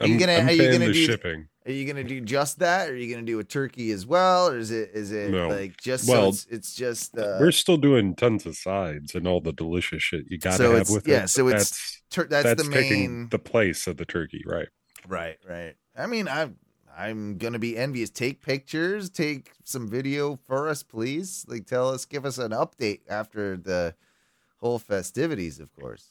Are 0.00 0.06
you 0.06 0.18
gonna- 0.18 0.32
I'm 0.34 0.48
are 0.48 0.52
you 0.52 0.58
gonna 0.62 0.78
the 0.78 0.86
do 0.86 0.92
the- 0.92 1.04
shipping. 1.06 1.48
Are 1.68 1.72
you 1.72 1.86
gonna 1.86 2.02
do 2.02 2.20
just 2.22 2.58
that? 2.60 2.88
Or 2.88 2.92
are 2.92 2.96
you 2.96 3.12
gonna 3.14 3.26
do 3.26 3.38
a 3.40 3.44
turkey 3.44 3.90
as 3.90 4.06
well? 4.06 4.48
Or 4.48 4.56
is 4.58 4.70
it 4.70 4.90
is 4.94 5.12
it 5.12 5.30
No. 5.30 5.48
like 5.48 5.76
just 5.76 6.08
Well, 6.08 6.22
so 6.22 6.28
it's, 6.30 6.46
it's 6.46 6.74
just 6.74 7.16
uh, 7.18 7.36
We're 7.38 7.52
still 7.52 7.76
doing 7.76 8.14
tons 8.14 8.46
of 8.46 8.56
sides 8.56 9.14
and 9.14 9.28
all 9.28 9.40
the 9.42 9.52
delicious 9.52 10.02
shit 10.02 10.24
you 10.30 10.38
gotta 10.38 10.56
So 10.56 10.64
have 10.72 10.80
it's- 10.80 10.90
with 10.90 11.06
yeah, 11.06 11.14
it. 11.14 11.18
Yeah, 11.20 11.26
so 11.26 11.44
but 11.44 11.56
it's 11.56 11.70
that's 11.70 12.02
tur- 12.10 12.26
that's, 12.30 12.44
that's, 12.44 12.62
the 12.62 12.70
main 12.70 13.28
the 13.28 13.38
place 13.38 13.86
of 13.86 13.98
the 13.98 14.06
turkey, 14.06 14.42
right? 14.46 14.68
Right, 15.06 15.36
right. 15.46 15.74
I 15.96 16.06
mean, 16.06 16.26
I'm 16.26 16.56
I'm 16.96 17.36
gonna 17.38 17.58
be 17.58 17.76
envious. 17.76 18.08
Take 18.10 18.40
pictures, 18.42 19.10
take 19.10 19.52
some 19.64 19.88
video 19.88 20.36
for 20.46 20.68
us, 20.68 20.82
please. 20.82 21.44
Like, 21.46 21.66
tell 21.66 21.90
us, 21.90 22.04
give 22.06 22.24
us 22.24 22.38
an 22.38 22.50
update 22.52 23.00
after 23.08 23.56
the 23.58 23.94
whole 24.56 24.78
festivities, 24.80 25.60
of 25.60 25.72
course, 25.74 26.08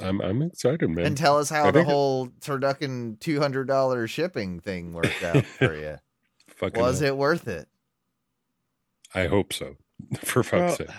I'm 0.00 0.20
I'm 0.20 0.42
excited, 0.42 0.88
man. 0.90 1.06
and 1.06 1.16
tell 1.16 1.38
us 1.38 1.48
how 1.50 1.64
I 1.64 1.70
the 1.70 1.80
think 1.80 1.88
it- 1.88 1.92
whole 1.92 2.28
turducken 2.40 3.18
two 3.20 3.38
hundred 3.40 3.66
dollar 3.68 4.06
shipping 4.08 4.60
thing 4.60 4.92
worked 4.92 5.22
out 5.22 5.44
for 5.44 5.74
you. 5.74 5.96
Fucking 6.56 6.80
Was 6.80 7.00
hell. 7.00 7.08
it 7.08 7.16
worth 7.16 7.46
it? 7.48 7.68
I 9.14 9.26
hope 9.26 9.52
so. 9.52 9.76
For 10.24 10.42
fuck's 10.42 10.76
Bro, 10.78 10.86
sake. 10.86 10.96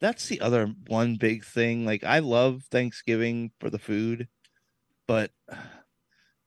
that's 0.00 0.28
the 0.28 0.40
other 0.42 0.74
one 0.86 1.16
big 1.16 1.44
thing. 1.44 1.86
Like 1.86 2.04
I 2.04 2.18
love 2.18 2.64
Thanksgiving 2.70 3.50
for 3.60 3.70
the 3.70 3.78
food, 3.78 4.28
but 5.06 5.30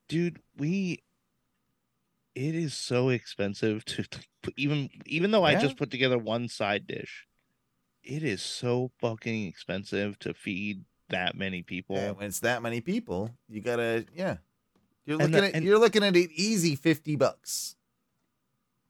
dude, 0.07 0.39
we 0.57 1.03
it 2.35 2.55
is 2.55 2.73
so 2.75 3.09
expensive 3.09 3.83
to, 3.85 4.03
to 4.03 4.19
even 4.57 4.89
even 5.07 5.31
though 5.31 5.43
I 5.43 5.55
just 5.55 5.77
put 5.77 5.89
together 5.91 6.17
one 6.19 6.47
side 6.47 6.85
dish. 6.87 7.25
It 8.03 8.21
is 8.23 8.41
so 8.41 8.91
fucking 8.99 9.47
expensive 9.47 10.19
to 10.19 10.33
feed 10.33 10.83
that 11.09 11.35
many 11.35 11.61
people. 11.61 11.95
Yeah, 11.95 12.11
when 12.11 12.27
it's 12.27 12.39
that 12.41 12.61
many 12.61 12.81
people, 12.81 13.31
you 13.47 13.61
gotta 13.61 14.05
yeah. 14.15 14.37
You're 15.05 15.17
looking 15.17 15.31
the- 15.33 15.45
at 15.45 15.55
and- 15.55 15.65
you're 15.65 15.79
looking 15.79 16.03
at 16.03 16.15
an 16.15 16.29
easy 16.33 16.75
fifty 16.75 17.15
bucks. 17.15 17.75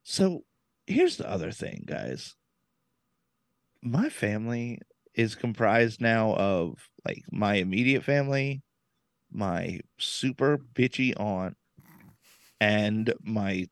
So 0.04 0.44
here's 0.86 1.18
the 1.18 1.30
other 1.30 1.52
thing, 1.52 1.84
guys. 1.86 2.36
My 3.82 4.10
family 4.10 4.80
is 5.14 5.36
comprised 5.36 6.02
now 6.02 6.34
of 6.36 6.90
like 7.06 7.24
my 7.32 7.56
immediate 7.56 8.04
family, 8.04 8.64
my 9.32 9.80
super 9.98 10.58
bitchy 10.58 11.14
aunt, 11.20 11.58
and 12.62 13.14
my 13.22 13.68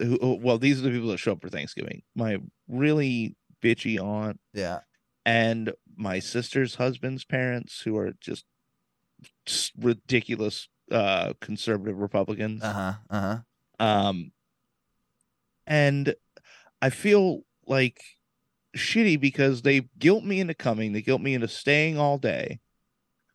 oh, 0.00 0.34
well, 0.40 0.58
these 0.58 0.78
are 0.78 0.82
the 0.82 0.90
people 0.90 1.08
that 1.08 1.18
show 1.18 1.32
up 1.32 1.42
for 1.42 1.50
Thanksgiving. 1.50 2.02
My 2.14 2.38
really 2.68 3.36
bitchy 3.62 4.00
aunt 4.02 4.40
Yeah. 4.54 4.80
and 5.26 5.72
my 6.00 6.18
sister's 6.18 6.76
husband's 6.76 7.24
parents, 7.24 7.82
who 7.82 7.96
are 7.98 8.12
just, 8.20 8.44
just 9.44 9.72
ridiculous 9.78 10.68
uh 10.90 11.34
conservative 11.40 11.98
Republicans. 11.98 12.62
Uh 12.62 12.72
huh. 12.72 12.92
Uh 13.10 13.20
huh. 13.20 13.84
Um, 13.84 14.32
and 15.66 16.14
I 16.82 16.90
feel 16.90 17.42
like 17.66 18.00
shitty 18.76 19.20
because 19.20 19.62
they 19.62 19.82
guilt 19.98 20.24
me 20.24 20.40
into 20.40 20.54
coming. 20.54 20.92
They 20.92 21.02
guilt 21.02 21.20
me 21.20 21.34
into 21.34 21.48
staying 21.48 21.98
all 21.98 22.18
day, 22.18 22.60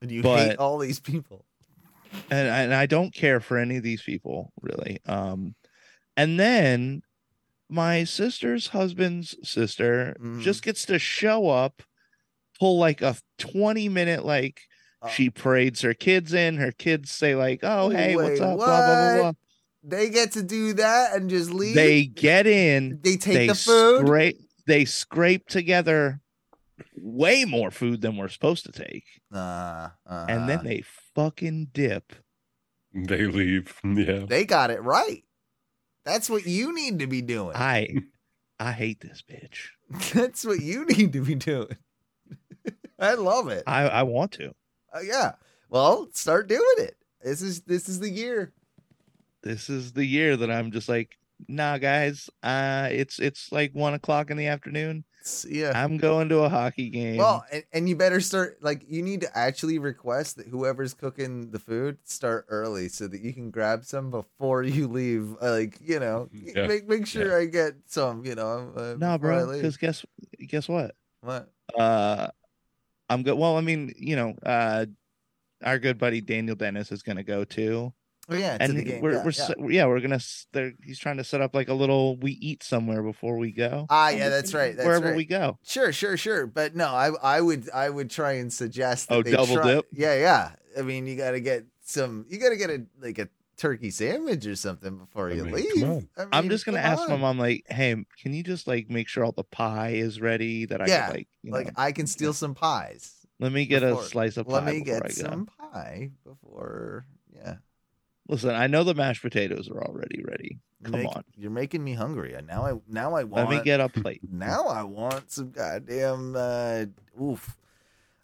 And 0.01 0.11
you 0.11 0.21
But- 0.23 0.49
hate 0.49 0.57
all 0.57 0.77
these 0.79 0.99
people. 0.99 1.45
and 2.31 2.47
and 2.47 2.73
I 2.73 2.85
don't 2.85 3.13
care 3.13 3.39
for 3.39 3.57
any 3.57 3.77
of 3.77 3.83
these 3.83 4.01
people 4.01 4.51
really. 4.61 4.99
Um, 5.05 5.55
and 6.17 6.39
then 6.39 7.03
my 7.69 8.03
sister's 8.05 8.67
husband's 8.67 9.35
sister 9.47 10.15
Mhm. 10.19 10.41
just 10.41 10.61
gets 10.63 10.85
to 10.85 10.97
show 10.99 11.49
up, 11.49 11.81
pull 12.59 12.77
like 12.79 13.01
a 13.01 13.15
twenty 13.37 13.89
minute 13.89 14.25
like 14.25 14.61
Uh, 15.01 15.09
she 15.09 15.29
parades 15.29 15.81
her 15.81 15.93
kids 15.93 16.33
in. 16.33 16.57
Her 16.57 16.71
kids 16.71 17.11
say 17.11 17.35
like, 17.35 17.59
"Oh 17.63 17.89
hey, 17.89 18.15
what's 18.15 18.39
Wait, 18.39 18.41
up?" 18.41 18.57
Blah 18.57 18.65
blah 18.65 18.85
blah. 18.85 19.21
blah. 19.21 19.31
They 19.87 20.09
get 20.09 20.31
to 20.31 20.41
do 20.43 20.73
that 20.73 21.13
and 21.15 21.29
just 21.29 21.51
leave. 21.51 21.75
They 21.75 22.05
get 22.05 22.47
in. 22.47 22.99
they 23.03 23.17
take 23.17 23.33
they 23.35 23.47
the 23.47 23.55
food. 23.55 24.07
Scrape, 24.07 24.37
they 24.65 24.85
scrape 24.85 25.47
together 25.47 26.21
way 26.97 27.45
more 27.45 27.69
food 27.71 28.01
than 28.01 28.17
we're 28.17 28.27
supposed 28.29 28.65
to 28.65 28.71
take, 28.71 29.03
Uh, 29.31 29.89
and 30.07 30.49
then 30.49 30.63
they 30.63 30.83
fucking 31.13 31.67
dip. 31.71 32.13
They 32.93 33.27
leave. 33.27 33.79
Yeah. 33.83 34.25
they 34.27 34.43
got 34.45 34.71
it 34.71 34.81
right. 34.81 35.23
That's 36.03 36.29
what 36.29 36.45
you 36.47 36.73
need 36.73 36.99
to 36.99 37.07
be 37.07 37.21
doing. 37.21 37.55
I, 37.55 37.89
I 38.59 38.71
hate 38.71 39.01
this 39.01 39.21
bitch. 39.29 39.67
That's 40.13 40.43
what 40.45 40.61
you 40.61 40.85
need 40.85 41.13
to 41.13 41.21
be 41.21 41.35
doing. 41.35 41.77
I 42.99 43.13
love 43.15 43.47
it. 43.49 43.63
I, 43.67 43.87
I 43.87 44.03
want 44.03 44.31
to. 44.33 44.53
Uh, 44.93 44.99
yeah. 45.01 45.33
Well, 45.69 46.07
start 46.13 46.47
doing 46.47 46.61
it. 46.77 46.95
This 47.23 47.41
is 47.41 47.61
this 47.61 47.89
is 47.89 47.99
the 47.99 48.09
year. 48.09 48.53
This 49.41 49.69
is 49.69 49.93
the 49.93 50.05
year 50.05 50.37
that 50.37 50.49
I'm 50.49 50.71
just 50.71 50.87
like, 50.87 51.17
nah, 51.47 51.77
guys. 51.77 52.29
Uh, 52.43 52.89
it's 52.91 53.19
it's 53.19 53.51
like 53.51 53.73
one 53.73 53.93
o'clock 53.93 54.31
in 54.31 54.37
the 54.37 54.47
afternoon. 54.47 55.03
Yeah. 55.49 55.71
I'm 55.73 55.97
going 55.97 56.29
to 56.29 56.41
a 56.41 56.49
hockey 56.49 56.89
game. 56.89 57.17
Well, 57.17 57.43
and, 57.51 57.63
and 57.73 57.89
you 57.89 57.95
better 57.95 58.21
start 58.21 58.59
like 58.61 58.85
you 58.87 59.01
need 59.01 59.21
to 59.21 59.37
actually 59.37 59.79
request 59.79 60.37
that 60.37 60.47
whoever's 60.47 60.93
cooking 60.93 61.49
the 61.49 61.57
food 61.57 61.97
start 62.03 62.45
early 62.47 62.89
so 62.89 63.07
that 63.07 63.21
you 63.21 63.33
can 63.33 63.49
grab 63.49 63.85
some 63.85 64.11
before 64.11 64.61
you 64.61 64.87
leave. 64.87 65.35
Uh, 65.41 65.51
Like 65.51 65.79
you 65.81 65.99
know, 65.99 66.29
Yeah. 66.31 66.67
make 66.67 66.87
make 66.87 67.07
sure 67.07 67.39
I 67.39 67.45
get 67.45 67.73
some. 67.87 68.23
You 68.23 68.35
know, 68.35 68.71
uh, 68.75 68.95
no, 68.99 69.17
bro. 69.17 69.51
Because 69.51 69.77
guess 69.77 70.05
guess 70.47 70.69
what? 70.69 70.95
what? 71.21 71.49
Uh, 71.75 72.27
I'm 73.09 73.23
good. 73.23 73.37
Well, 73.37 73.57
I 73.57 73.61
mean, 73.61 73.93
you 73.97 74.15
know, 74.15 74.33
uh, 74.45 74.85
our 75.63 75.79
good 75.79 75.97
buddy 75.97 76.21
Daniel 76.21 76.55
Dennis 76.55 76.91
is 76.91 77.01
going 77.03 77.17
to 77.17 77.23
go 77.23 77.43
too, 77.43 77.93
Oh 78.27 78.35
yeah, 78.35 78.57
and 78.59 78.75
the 78.77 78.83
game. 78.83 79.01
we're 79.01 79.13
yeah, 79.13 79.23
we're 79.23 79.31
yeah. 79.31 79.81
yeah 79.81 79.85
we're 79.85 79.99
gonna. 79.99 80.19
They're, 80.51 80.73
he's 80.83 80.97
trying 80.97 81.17
to 81.17 81.23
set 81.23 81.41
up 81.41 81.53
like 81.53 81.69
a 81.69 81.73
little 81.75 82.17
we 82.17 82.31
eat 82.31 82.63
somewhere 82.63 83.03
before 83.03 83.37
we 83.37 83.51
go. 83.51 83.85
Ah, 83.89 84.09
yeah, 84.09 84.29
that's 84.29 84.53
right. 84.53 84.75
That's 84.75 84.85
Wherever 84.85 85.07
right. 85.09 85.15
we 85.15 85.25
go. 85.25 85.59
Sure, 85.63 85.91
sure, 85.93 86.17
sure. 86.17 86.47
But 86.47 86.75
no, 86.75 86.87
I 86.87 87.11
I 87.21 87.41
would 87.41 87.69
I 87.71 87.89
would 87.89 88.09
try 88.09 88.33
and 88.33 88.51
suggest 88.51 89.09
that 89.09 89.15
Oh, 89.15 89.21
they 89.23 89.31
double 89.31 89.53
try- 89.55 89.75
dip? 89.75 89.85
Yeah, 89.93 90.15
yeah. 90.15 90.51
I 90.77 90.81
mean, 90.81 91.05
you 91.05 91.15
got 91.15 91.31
to 91.31 91.39
get 91.39 91.65
some. 91.83 92.25
You 92.27 92.39
got 92.39 92.49
to 92.49 92.57
get 92.57 92.69
a 92.71 92.83
like 92.99 93.19
a 93.19 93.29
turkey 93.57 93.89
sandwich 93.91 94.45
or 94.45 94.55
something 94.55 94.97
before 94.97 95.29
I 95.29 95.33
you 95.33 95.45
mean, 95.45 95.53
leave. 95.55 95.73
come 95.81 95.83
on. 95.91 96.09
I 96.17 96.25
I'm 96.37 96.43
mean, 96.45 96.51
just 96.51 96.65
gonna 96.65 96.81
come 96.81 96.91
ask 96.91 97.07
my 97.09 97.17
mom 97.17 97.37
like, 97.39 97.63
hey, 97.69 97.95
can 98.21 98.33
you 98.33 98.43
just 98.43 98.67
like 98.67 98.89
make 98.89 99.07
sure 99.07 99.23
all 99.23 99.31
the 99.31 99.43
pie 99.43 99.91
is 99.91 100.19
ready 100.21 100.65
that 100.65 100.81
I 100.81 100.85
Yeah, 100.87 101.05
can 101.07 101.15
like, 101.15 101.27
you 101.43 101.51
Like 101.51 101.65
know, 101.67 101.73
I 101.77 101.91
can 101.91 102.07
steal 102.07 102.33
some 102.33 102.53
pies. 102.55 103.13
let 103.39 103.51
me 103.51 103.65
get 103.65 103.81
before- 103.81 104.01
a 104.01 104.05
slice 104.05 104.37
of 104.37 104.47
pie 104.47 104.53
Let 104.53 104.65
me 104.65 104.79
before 104.83 104.95
I 104.95 104.99
get 104.99 105.03
go. 105.15 105.21
some 105.29 105.45
pie 105.45 106.11
before. 106.23 107.05
Yeah. 107.33 107.55
Listen, 108.27 108.51
I 108.51 108.67
know 108.67 108.83
the 108.83 108.95
mashed 108.95 109.21
potatoes 109.21 109.69
are 109.69 109.83
already 109.83 110.23
ready. 110.23 110.59
Come 110.83 110.91
make- 110.93 111.07
on, 111.15 111.23
You're 111.35 111.51
making 111.51 111.83
me 111.83 111.93
hungry. 111.93 112.33
And 112.33 112.47
Now 112.47 112.65
I 112.65 112.73
now 112.87 113.13
I 113.15 113.23
want. 113.23 113.49
let 113.49 113.57
me 113.57 113.63
get 113.63 113.79
a 113.79 113.87
plate. 113.89 114.21
Now 114.31 114.65
I 114.65 114.83
want 114.83 115.31
some 115.31 115.51
goddamn. 115.51 116.35
Uh, 116.35 116.85
oof. 117.21 117.55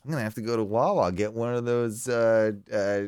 I'm 0.04 0.10
gonna 0.12 0.24
have 0.24 0.34
to 0.36 0.42
go 0.42 0.58
to 0.58 0.64
Wawa 0.64 1.12
get 1.12 1.32
one 1.34 1.54
of 1.54 1.64
those 1.66 2.08
uh, 2.10 2.52
uh, 2.74 3.02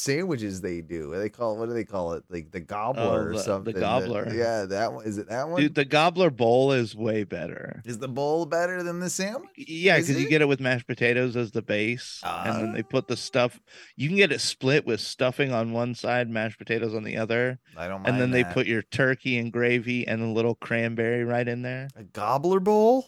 sandwiches 0.00 0.60
they 0.60 0.80
do. 0.80 1.08
What 1.08 1.14
do 1.16 1.20
they 1.20 1.28
call 1.28 1.56
what 1.58 1.68
do 1.68 1.74
they 1.74 1.84
call 1.84 2.14
it? 2.14 2.24
Like 2.28 2.50
the 2.50 2.60
gobbler 2.60 3.02
Oh, 3.02 3.16
or 3.16 3.24
the- 3.32 3.38
the 3.38 3.42
something. 3.42 3.74
that- 3.74 3.80
gobbler. 3.80 4.32
yeah, 4.34 4.64
that 4.64 4.92
one. 4.92 5.04
Is 5.04 5.18
it 5.18 5.28
that 5.28 5.48
one? 5.48 5.60
Dude, 5.60 5.74
the 5.74 5.84
gobbler 5.84 6.30
bowl 6.30 6.72
is 6.72 6.96
way 6.96 7.24
better. 7.24 7.82
is 7.84 7.98
the 7.98 8.08
bowl 8.08 8.46
better 8.46 8.82
than 8.82 9.00
the 9.00 9.10
sandwich? 9.10 9.50
Yeah, 9.56 9.98
because 9.98 10.20
you 10.20 10.28
get 10.28 10.40
it 10.42 10.48
with 10.48 10.60
mashed 10.60 10.86
potatoes 10.86 11.36
as 11.36 11.52
the 11.52 11.62
base, 11.62 12.20
and 12.24 12.60
then 12.60 12.72
they 12.72 12.82
put 12.82 13.08
the 13.08 13.16
stuff. 13.16 13.60
You 13.96 14.08
can 14.08 14.16
get 14.16 14.32
it 14.32 14.40
split 14.40 14.86
with 14.86 15.00
stuffing 15.00 15.52
on 15.52 15.72
one 15.72 15.94
side, 15.94 16.28
mashed 16.30 16.58
potatoes 16.58 16.94
on 16.94 17.04
the 17.04 17.16
other, 17.16 17.58
I 17.76 17.88
don't. 17.88 18.06
and 18.06 18.20
then 18.20 18.30
mind 18.30 18.34
they 18.34 18.44
put 18.44 18.66
your 18.66 18.82
turkey 18.82 19.38
and 19.38 19.52
gravy 19.52 20.06
and 20.06 20.22
a 20.22 20.26
little 20.26 20.54
cranberry 20.54 21.24
right 21.24 21.46
in 21.46 21.62
there. 21.62 21.88
a 21.96 22.04
gobbler 22.04 22.60
bowl. 22.60 23.06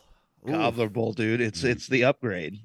Ooh, 0.49 0.53
Gobbler 0.53 0.89
bowl, 0.89 1.13
dude. 1.13 1.41
It's 1.41 1.63
Mm. 1.63 1.69
it's 1.71 1.87
the 1.87 2.03
upgrade. 2.05 2.59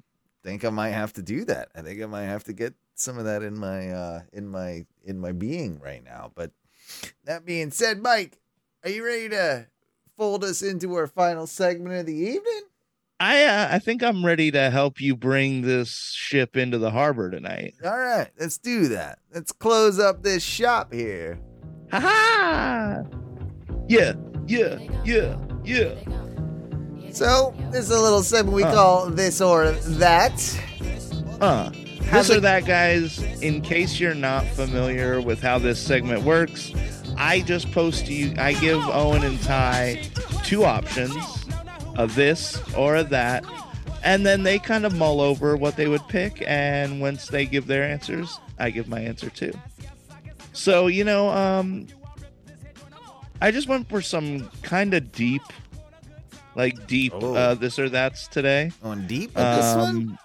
think 0.44 0.64
I 0.64 0.70
might 0.70 0.90
have 0.90 1.12
to 1.14 1.22
do 1.22 1.44
that. 1.44 1.68
I 1.74 1.82
think 1.82 2.02
I 2.02 2.06
might 2.06 2.24
have 2.24 2.42
to 2.44 2.52
get 2.52 2.74
some 3.00 3.18
of 3.18 3.24
that 3.24 3.42
in 3.42 3.56
my 3.58 3.90
uh 3.90 4.20
in 4.32 4.48
my 4.48 4.84
in 5.04 5.18
my 5.18 5.32
being 5.32 5.78
right 5.80 6.04
now. 6.04 6.32
But 6.34 6.52
that 7.24 7.44
being 7.44 7.70
said, 7.70 8.00
Mike, 8.02 8.38
are 8.84 8.90
you 8.90 9.04
ready 9.04 9.28
to 9.30 9.66
fold 10.16 10.44
us 10.44 10.62
into 10.62 10.94
our 10.94 11.06
final 11.06 11.46
segment 11.46 11.94
of 12.00 12.06
the 12.06 12.14
evening? 12.14 12.62
I 13.20 13.44
uh, 13.44 13.68
I 13.72 13.78
think 13.80 14.02
I'm 14.02 14.24
ready 14.24 14.50
to 14.52 14.70
help 14.70 15.00
you 15.00 15.16
bring 15.16 15.62
this 15.62 16.12
ship 16.16 16.56
into 16.56 16.78
the 16.78 16.90
harbor 16.92 17.30
tonight. 17.30 17.74
All 17.84 17.98
right, 17.98 18.30
let's 18.38 18.58
do 18.58 18.88
that. 18.88 19.18
Let's 19.34 19.50
close 19.50 19.98
up 19.98 20.22
this 20.22 20.42
shop 20.42 20.92
here. 20.92 21.40
Ha 21.90 21.98
ha! 22.00 23.02
Yeah, 23.88 24.12
yeah, 24.46 24.78
yeah, 25.04 25.36
yeah. 25.64 25.94
So, 27.10 27.54
this 27.70 27.86
is 27.86 27.90
a 27.90 28.00
little 28.00 28.22
segment 28.22 28.54
we 28.54 28.62
Huh. 28.62 28.72
call 28.74 29.06
this 29.10 29.40
or 29.40 29.72
that. 29.72 30.60
Uh, 31.40 31.70
this 32.12 32.30
or 32.30 32.40
that, 32.40 32.64
guys. 32.64 33.18
In 33.42 33.60
case 33.60 33.98
you're 34.00 34.14
not 34.14 34.46
familiar 34.46 35.20
with 35.20 35.40
how 35.40 35.58
this 35.58 35.80
segment 35.84 36.22
works, 36.22 36.72
I 37.16 37.40
just 37.40 37.70
post 37.72 38.06
to 38.06 38.12
you. 38.12 38.34
I 38.38 38.54
give 38.54 38.80
Owen 38.88 39.22
and 39.24 39.40
Ty 39.42 40.02
two 40.44 40.64
options: 40.64 41.16
a 41.96 42.06
this 42.06 42.60
or 42.74 42.96
a 42.96 43.04
that, 43.04 43.44
and 44.04 44.24
then 44.24 44.42
they 44.42 44.58
kind 44.58 44.86
of 44.86 44.94
mull 44.96 45.20
over 45.20 45.56
what 45.56 45.76
they 45.76 45.88
would 45.88 46.06
pick. 46.08 46.42
And 46.46 47.00
once 47.00 47.28
they 47.28 47.44
give 47.46 47.66
their 47.66 47.82
answers, 47.84 48.38
I 48.58 48.70
give 48.70 48.88
my 48.88 49.00
answer 49.00 49.30
too. 49.30 49.52
So 50.52 50.86
you 50.86 51.04
know, 51.04 51.28
um, 51.30 51.86
I 53.40 53.50
just 53.50 53.68
went 53.68 53.88
for 53.88 54.00
some 54.02 54.48
kind 54.62 54.94
of 54.94 55.12
deep, 55.12 55.42
like 56.56 56.86
deep 56.86 57.12
Oh. 57.14 57.34
uh, 57.34 57.54
this 57.54 57.78
or 57.78 57.88
that's 57.88 58.26
today. 58.28 58.72
Going 58.82 59.06
deep 59.06 59.34
with 59.36 59.44
this 59.56 59.76
one? 59.76 60.18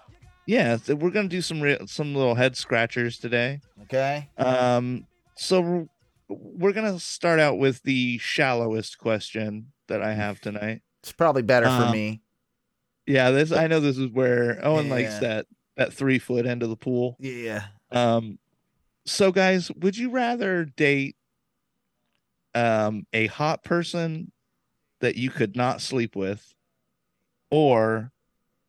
Yeah, 0.46 0.78
we're 0.88 1.10
gonna 1.12 1.30
do 1.30 1.42
some 1.42 1.62
real, 1.62 1.88
some 1.88 2.14
little 2.16 2.36
head 2.36 2.58
scratchers 2.58 3.18
today. 3.18 3.62
Okay. 3.84 4.30
Um, 4.38 5.08
so 5.36 5.88
we're 6.28 6.74
gonna 6.74 7.00
start 7.00 7.40
out 7.40 7.58
with 7.58 7.82
the 7.84 8.18
shallowest 8.18 8.98
question 8.98 9.72
that 9.88 10.02
I 10.02 10.14
have 10.14 10.42
tonight. 10.42 10.82
It's 11.02 11.12
probably 11.12 11.42
better 11.44 11.66
for 11.68 11.72
Um, 11.86 11.92
me. 11.92 12.22
Yeah, 13.06 13.32
this 13.32 13.52
I 13.52 13.68
know 13.68 13.80
this 13.80 13.98
is 13.98 14.10
where 14.12 14.60
Owen 14.66 14.90
likes 14.90 15.20
that 15.20 15.46
that 15.76 15.94
three 15.94 16.20
foot 16.20 16.46
end 16.46 16.62
of 16.64 16.70
the 16.70 16.76
pool. 16.78 17.18
Yeah. 17.20 17.66
Um, 17.92 18.38
so 19.06 19.32
guys, 19.32 19.72
would 19.72 19.98
you 19.98 20.10
rather 20.10 20.66
date 20.66 21.16
um 22.56 23.06
a 23.14 23.28
hot 23.28 23.64
person 23.64 24.32
that 25.00 25.16
you 25.16 25.30
could 25.30 25.56
not 25.56 25.82
sleep 25.82 26.16
with, 26.16 26.54
or 27.52 28.12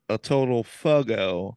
a 0.08 0.18
total 0.18 0.64
fuggo 0.64 1.54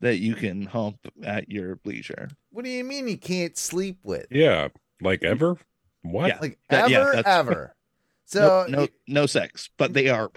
that 0.00 0.16
you 0.18 0.34
can 0.34 0.66
hump 0.66 0.98
at 1.22 1.48
your 1.50 1.78
leisure? 1.84 2.28
What 2.50 2.64
do 2.64 2.70
you 2.70 2.84
mean 2.84 3.08
you 3.08 3.18
can't 3.18 3.56
sleep 3.56 3.98
with? 4.02 4.26
Yeah, 4.30 4.68
like 5.00 5.22
ever? 5.22 5.56
What? 6.02 6.28
Yeah. 6.28 6.38
Like 6.40 6.58
That- 6.70 6.90
ever, 6.90 7.12
that's- 7.16 7.24
ever. 7.38 7.74
So 8.26 8.64
no, 8.68 8.82
no, 8.82 8.88
no 9.08 9.26
sex, 9.26 9.70
but 9.76 9.92
they 9.92 10.08
are. 10.08 10.30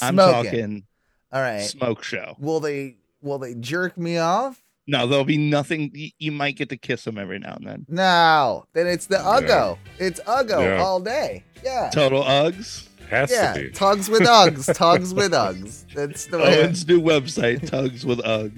I'm 0.00 0.16
talking 0.16 0.84
All 1.30 1.42
right. 1.42 1.60
smoke 1.60 2.02
show. 2.02 2.34
Will 2.38 2.60
they 2.60 2.96
will 3.20 3.38
they 3.38 3.52
jerk 3.54 3.98
me 3.98 4.16
off? 4.16 4.62
No, 4.86 5.06
there'll 5.06 5.26
be 5.26 5.36
nothing. 5.36 5.90
You, 5.92 6.10
you 6.18 6.32
might 6.32 6.56
get 6.56 6.70
to 6.70 6.78
kiss 6.78 7.04
them 7.04 7.18
every 7.18 7.38
now 7.38 7.56
and 7.56 7.66
then. 7.66 7.86
No. 7.90 8.64
Then 8.72 8.86
it's 8.86 9.04
the 9.06 9.16
Uggo. 9.16 9.76
It's 9.98 10.18
Uggo 10.20 10.62
Yeah. 10.62 10.82
all 10.82 10.98
day. 10.98 11.44
Yeah. 11.62 11.90
Total 11.92 12.22
Uggs. 12.22 12.88
Has 13.08 13.30
Yeah. 13.30 13.52
to 13.52 13.60
be. 13.64 13.70
Tugs 13.70 14.08
with 14.08 14.22
Uggs. 14.22 14.74
Tugs 14.74 15.14
with 15.14 15.32
Uggs. 15.32 15.84
That's 15.94 16.26
the 16.26 16.38
way. 16.38 16.58
Owen's 16.58 16.86
new 16.86 17.00
website, 17.00 17.66
Tugs 17.68 18.04
with 18.04 18.18
Uggs. 18.20 18.56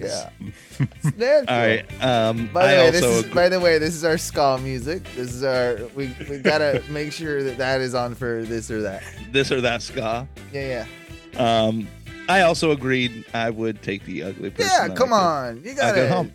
Yeah. 1.18 1.44
All 1.48 1.58
right. 1.58 1.84
Um, 2.02 2.48
By 2.52 2.66
the 2.66 2.72
I 2.72 2.76
way, 2.78 2.86
also 2.86 2.92
this 2.92 3.04
is 3.04 3.18
agree- 3.24 3.34
by 3.34 3.48
the 3.48 3.60
way, 3.60 3.78
this 3.78 3.94
is 3.94 4.04
our 4.04 4.18
ska 4.18 4.58
music. 4.62 5.04
This 5.14 5.34
is 5.34 5.42
our 5.44 5.78
we 5.94 6.14
we 6.30 6.38
gotta 6.38 6.82
make 6.90 7.12
sure 7.12 7.42
that 7.42 7.58
that 7.58 7.80
is 7.80 7.94
on 7.94 8.14
for 8.14 8.42
this 8.44 8.70
or 8.70 8.80
that. 8.82 9.02
this 9.32 9.52
or 9.52 9.60
that 9.60 9.82
ska. 9.82 10.26
Yeah, 10.52 10.86
yeah, 11.36 11.64
Um, 11.66 11.88
I 12.28 12.42
also 12.42 12.70
agreed 12.72 13.24
I 13.34 13.50
would 13.50 13.82
take 13.82 14.04
the 14.04 14.22
ugly 14.22 14.50
person. 14.50 14.70
yeah. 14.88 14.94
Come 14.94 15.12
on, 15.12 15.62
you 15.64 15.74
gotta. 15.74 16.30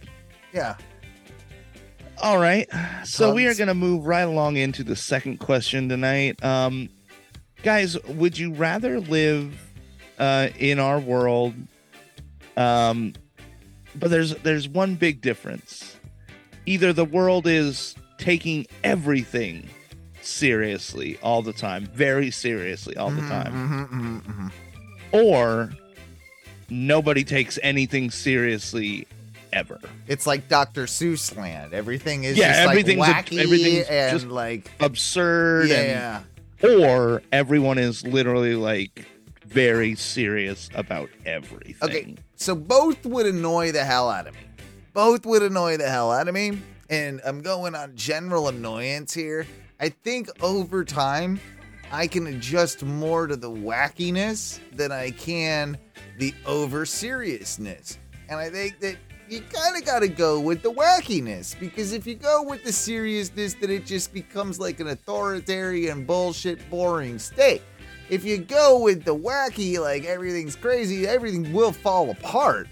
Yeah. 0.54 0.76
All 2.22 2.38
right. 2.38 2.70
So 3.04 3.34
we 3.34 3.48
are 3.48 3.56
going 3.56 3.68
to 3.68 3.74
move 3.74 4.06
right 4.06 4.22
along 4.22 4.56
into 4.56 4.84
the 4.84 4.96
second 4.96 5.40
question 5.40 5.90
tonight. 5.90 6.42
Um, 6.44 6.88
guys, 7.64 8.02
would 8.04 8.38
you 8.38 8.54
rather 8.54 9.00
live 9.00 9.54
uh, 10.20 10.50
in 10.58 10.80
our 10.80 11.00
world? 11.00 11.54
Um, 12.58 13.14
but 13.96 14.10
there's 14.10 14.36
there's 14.38 14.68
one 14.68 14.96
big 14.96 15.22
difference. 15.22 15.98
Either 16.66 16.94
the 16.94 17.06
world 17.06 17.48
is 17.48 17.96
taking 18.18 18.66
everything 18.84 19.68
seriously 20.22 21.18
all 21.22 21.42
the 21.42 21.54
time, 21.54 21.86
very 21.88 22.32
seriously 22.32 22.96
all 22.96 23.10
the 23.12 23.22
Mhm, 23.22 23.28
time, 23.30 23.54
mhm, 23.54 23.90
mhm, 23.90 24.22
mhm. 24.24 24.52
or 25.12 25.72
nobody 26.70 27.24
takes 27.24 27.60
anything 27.62 28.10
seriously 28.10 29.06
ever. 29.52 29.80
It's 30.08 30.26
like 30.26 30.48
Dr. 30.48 30.86
Seuss 30.86 31.36
land. 31.38 31.74
Everything 31.74 32.24
is 32.24 32.38
Yeah, 32.38 32.54
just 32.54 32.70
everything's 32.70 33.00
like 33.00 33.26
wacky 33.26 33.40
everything's 33.40 33.88
and 33.88 34.18
just 34.18 34.32
like 34.32 34.72
Absurd 34.80 35.70
and 35.72 35.88
yeah. 35.90 36.22
Or 36.64 37.22
everyone 37.32 37.78
is 37.78 38.06
literally 38.06 38.56
like 38.56 39.06
very 39.46 39.96
serious 39.96 40.70
about 40.74 41.10
everything. 41.26 41.90
Okay, 41.90 42.16
so 42.36 42.56
both 42.56 43.06
would 43.06 43.26
annoy 43.26 43.72
the 43.72 43.84
hell 43.84 44.10
out 44.10 44.28
of 44.28 44.34
me. 44.34 44.42
Both 44.94 45.26
would 45.26 45.42
annoy 45.42 45.78
the 45.78 45.90
hell 45.90 46.12
out 46.12 46.28
of 46.28 46.34
me. 46.34 46.60
And 46.90 47.22
I'm 47.26 47.42
going 47.42 47.76
on 47.76 47.96
general 47.96 48.50
annoyance 48.50 49.14
here. 49.14 49.48
I 49.80 49.90
think 49.90 50.30
over 50.44 50.84
time, 50.86 51.40
I 51.92 52.08
can 52.08 52.28
adjust 52.28 52.84
more 52.84 53.28
to 53.28 53.36
the 53.36 53.50
wackiness 53.50 54.60
than 54.72 54.92
I 54.92 55.12
can 55.12 55.78
the 56.18 56.34
over 56.46 56.86
seriousness. 56.86 57.98
And 58.30 58.40
I 58.40 58.50
think 58.50 58.80
that 58.80 58.98
you 59.34 59.42
kind 59.42 59.76
of 59.76 59.86
got 59.86 60.00
to 60.00 60.08
go 60.08 60.40
with 60.40 60.62
the 60.62 60.72
wackiness 60.72 61.60
because 61.60 61.92
if 61.94 62.06
you 62.08 62.16
go 62.16 62.44
with 62.44 62.64
the 62.64 62.72
seriousness, 62.72 63.54
then 63.56 63.70
it 63.72 63.86
just 63.86 64.14
becomes 64.14 64.60
like 64.60 64.80
an 64.80 64.88
authoritarian, 64.90 66.06
bullshit, 66.06 66.70
boring 66.70 67.18
state. 67.20 67.62
if 68.10 68.24
you 68.24 68.38
go 68.38 68.80
with 68.80 69.04
the 69.04 69.16
wacky, 69.16 69.80
like 69.80 70.06
everything's 70.06 70.56
crazy, 70.56 71.08
everything 71.08 71.52
will 71.54 71.72
fall 71.72 72.10
apart. 72.12 72.68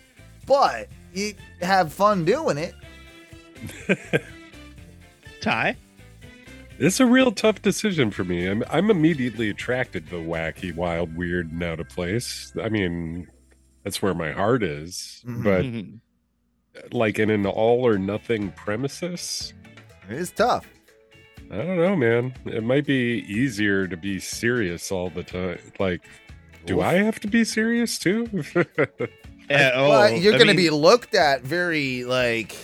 But 0.46 0.88
you 1.14 1.34
have 1.62 1.92
fun 1.94 2.26
doing 2.26 2.58
it. 2.58 2.74
Ty. 5.42 5.76
It's 6.80 7.00
a 7.00 7.06
real 7.06 7.32
tough 7.32 7.62
decision 7.62 8.10
for 8.12 8.24
me. 8.24 8.48
I'm 8.48 8.64
I'm 8.70 8.90
immediately 8.90 9.50
attracted 9.50 10.06
to 10.10 10.16
the 10.18 10.22
wacky, 10.22 10.74
wild, 10.76 11.16
weird, 11.16 11.52
and 11.52 11.62
out 11.62 11.80
of 11.80 11.90
place. 11.90 12.52
I 12.62 12.70
mean, 12.70 13.28
that's 13.84 14.02
where 14.02 14.14
my 14.16 14.32
heart 14.32 14.64
is. 14.64 15.24
But 15.26 15.64
Mhm. 15.64 16.00
Like 16.92 17.20
in 17.20 17.30
an 17.30 17.46
all 17.46 17.86
or 17.86 17.98
nothing 17.98 18.52
premises, 18.54 19.54
It 20.10 20.18
is 20.18 20.32
tough. 20.32 20.68
I 21.52 21.58
don't 21.58 21.78
know, 21.78 21.96
man. 21.96 22.34
It 22.46 22.64
might 22.64 22.86
be 22.86 23.26
easier 23.28 23.88
to 23.88 23.98
be 23.98 24.20
serious 24.20 24.92
all 24.92 25.10
the 25.10 25.24
time. 25.24 25.60
Like, 25.80 26.02
do 26.66 26.78
Oof. 26.78 26.84
I 26.86 26.94
have 26.94 27.20
to 27.22 27.28
be 27.28 27.44
serious 27.44 27.98
too? 28.00 28.28
Yeah, 29.50 29.72
oh, 29.76 29.90
Well, 29.90 30.12
you're 30.14 30.34
I 30.36 30.38
going 30.38 30.48
to 30.48 30.54
mean, 30.54 30.68
be 30.68 30.70
looked 30.70 31.14
at 31.14 31.42
very 31.42 32.06
like 32.06 32.56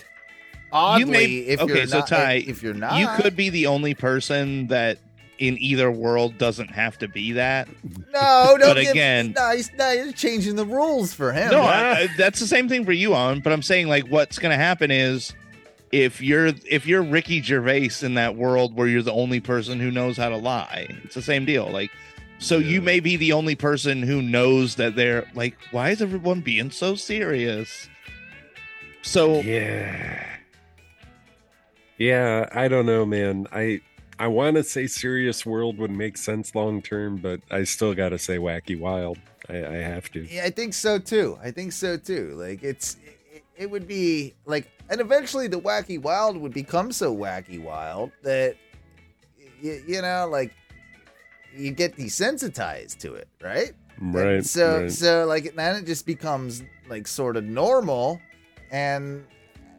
oddly 0.72 1.06
may- 1.12 1.26
if 1.26 1.60
okay, 1.60 1.80
you're 1.80 1.88
so 1.88 2.00
not. 2.00 2.08
Ty, 2.08 2.34
if 2.48 2.64
you're 2.64 2.74
not, 2.74 2.98
You 2.98 3.10
could 3.22 3.36
be 3.36 3.50
the 3.50 3.68
only 3.68 3.94
person 3.94 4.68
that 4.68 5.00
in 5.40 5.58
either 5.60 5.92
world 5.92 6.38
doesn't 6.38 6.70
have 6.70 6.98
to 7.00 7.08
be 7.08 7.34
that. 7.34 7.68
No, 8.14 8.56
don't 8.60 8.74
But 8.74 8.82
give, 8.82 8.92
again- 8.92 9.34
no, 9.36 9.52
he's, 9.56 9.72
no, 9.74 9.92
you're 9.92 10.12
changing 10.12 10.56
the 10.56 10.66
rules 10.66 11.14
for 11.14 11.32
him. 11.32 11.52
No, 11.52 11.62
I, 11.62 11.92
I- 12.02 12.08
that's 12.18 12.40
the 12.40 12.48
same 12.48 12.68
thing 12.70 12.86
for 12.86 12.92
you 12.92 13.14
on. 13.14 13.42
But 13.42 13.54
I'm 13.54 13.62
saying 13.62 13.88
like 13.88 14.08
what's 14.08 14.40
going 14.40 14.52
to 14.52 14.58
happen 14.64 14.90
is 14.92 15.34
if 15.92 16.22
you're 16.22 16.48
if 16.70 16.86
you're 16.86 17.04
Ricky 17.04 17.42
Gervais 17.42 17.92
in 18.02 18.16
that 18.16 18.36
world 18.36 18.76
where 18.76 18.88
you're 18.88 19.02
the 19.04 19.14
only 19.14 19.40
person 19.40 19.80
who 19.80 19.92
knows 19.92 20.18
how 20.18 20.30
to 20.30 20.38
lie, 20.38 20.88
it's 21.04 21.16
the 21.16 21.22
same 21.22 21.46
deal. 21.46 21.70
Like, 21.70 21.92
so 22.40 22.58
you 22.58 22.82
may 22.82 23.00
be 23.00 23.16
the 23.16 23.34
only 23.34 23.56
person 23.56 24.02
who 24.04 24.22
knows 24.22 24.76
that 24.76 24.96
they're 24.96 25.26
like, 25.34 25.56
why 25.72 25.92
is 25.92 26.02
everyone 26.02 26.42
being 26.42 26.72
so 26.72 26.96
serious? 26.96 27.88
So 29.02 29.40
yeah. 29.42 30.24
Yeah, 31.98 32.48
I 32.52 32.68
don't 32.68 32.86
know, 32.86 33.06
man. 33.06 33.48
I 33.52 33.82
I 34.20 34.28
want 34.28 34.58
to 34.58 34.64
say 34.64 34.88
serious 34.88 35.46
world 35.46 35.78
would 35.78 35.92
make 35.92 36.18
sense 36.18 36.56
long 36.56 36.82
term, 36.82 37.18
but 37.18 37.42
I 37.52 37.64
still 37.64 37.94
got 37.94 38.10
to 38.10 38.18
say 38.18 38.38
wacky 38.38 38.80
wild. 38.80 39.20
I, 39.50 39.58
I 39.58 39.76
have 39.76 40.12
to. 40.12 40.26
Yeah, 40.26 40.44
I 40.46 40.50
think 40.50 40.74
so 40.74 41.00
too. 41.00 41.38
I 41.42 41.52
think 41.52 41.72
so 41.72 41.98
too. 41.98 42.34
Like 42.36 42.64
it's 42.64 42.98
it, 43.32 43.44
it 43.56 43.70
would 43.70 43.88
be 43.88 44.34
like 44.46 44.70
and 44.90 45.00
eventually 45.02 45.48
the 45.48 45.60
wacky 45.60 46.02
wild 46.02 46.38
would 46.38 46.54
become 46.54 46.92
so 46.92 47.16
wacky 47.16 47.62
wild 47.62 48.12
that 48.24 48.56
you, 49.62 49.84
you 49.88 50.02
know 50.02 50.28
like 50.30 50.54
you 51.56 51.72
get 51.72 51.96
desensitized 51.96 52.98
to 53.00 53.14
it, 53.14 53.28
right? 53.42 53.74
Right. 54.00 54.46
So 54.46 54.82
right. 54.82 54.92
so 54.92 55.26
like 55.26 55.56
then 55.56 55.76
it 55.76 55.86
just 55.86 56.06
becomes 56.06 56.64
like 56.90 57.08
sort 57.08 57.38
of 57.38 57.44
normal 57.44 58.20
and 58.72 59.26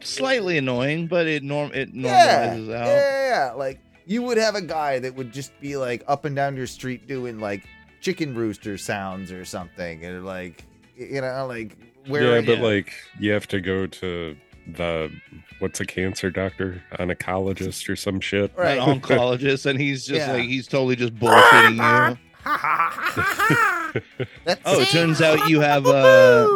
slightly 0.01 0.57
annoying, 0.57 1.07
but 1.07 1.27
it 1.27 1.43
norm 1.43 1.71
it 1.73 1.93
normalizes 1.93 2.67
yeah, 2.67 2.81
out. 2.81 2.87
yeah, 2.87 3.27
yeah. 3.27 3.51
Like 3.53 3.79
you 4.09 4.23
would 4.23 4.37
have 4.37 4.55
a 4.55 4.61
guy 4.61 4.97
that 4.97 5.13
would 5.13 5.31
just 5.31 5.51
be 5.61 5.77
like 5.77 6.03
up 6.07 6.25
and 6.25 6.35
down 6.35 6.57
your 6.57 6.65
street 6.65 7.07
doing 7.07 7.39
like 7.39 7.63
chicken 8.01 8.33
rooster 8.33 8.75
sounds 8.75 9.31
or 9.31 9.45
something, 9.45 10.03
or 10.03 10.19
like 10.21 10.65
you 10.97 11.21
know, 11.21 11.45
like 11.47 11.77
where 12.07 12.39
yeah, 12.39 12.41
but 12.41 12.57
yeah. 12.57 12.63
like 12.63 12.91
you 13.19 13.31
have 13.31 13.47
to 13.49 13.61
go 13.61 13.85
to 13.85 14.35
the 14.67 15.11
what's 15.59 15.79
a 15.79 15.85
cancer 15.85 16.31
doctor, 16.31 16.81
oncologist 16.93 17.87
or 17.87 17.95
some 17.95 18.19
shit. 18.19 18.51
Right. 18.57 18.79
An 18.79 18.99
oncologist, 18.99 19.67
and 19.67 19.79
he's 19.79 20.07
just 20.07 20.25
Yeah. 20.27 20.33
like 20.33 20.49
he's 20.49 20.67
totally 20.67 20.95
just 20.95 21.15
bullshitting 21.15 21.75
you. 21.75 22.17
That's 24.43 24.61
Oh, 24.65 24.79
it 24.81 24.87
turns 24.87 25.21
out 25.21 25.47
you 25.47 25.59
have 25.59 25.85
uh 25.85 26.47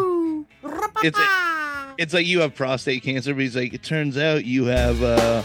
it's 1.04 1.20
it's 2.00 2.16
like 2.16 2.26
you 2.26 2.40
have 2.40 2.56
prostate 2.56 3.04
cancer, 3.04 3.32
but 3.36 3.42
he's 3.42 3.56
like, 3.56 3.76
it 3.76 3.84
turns 3.84 4.18
out 4.18 4.44
you 4.44 4.66
have 4.66 5.04
uh 5.04 5.44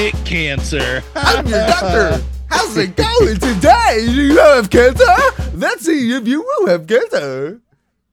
dick 0.00 0.14
cancer. 0.24 1.02
I'm 1.14 1.46
your 1.46 1.66
doctor. 1.66 2.24
How's 2.48 2.74
it 2.78 2.96
going 2.96 3.34
today? 3.38 3.98
Do 4.06 4.12
you 4.22 4.38
have 4.38 4.70
cancer? 4.70 5.04
Let's 5.54 5.84
see 5.84 6.16
if 6.16 6.26
you 6.26 6.40
will 6.42 6.68
have 6.68 6.86
cancer. 6.86 7.60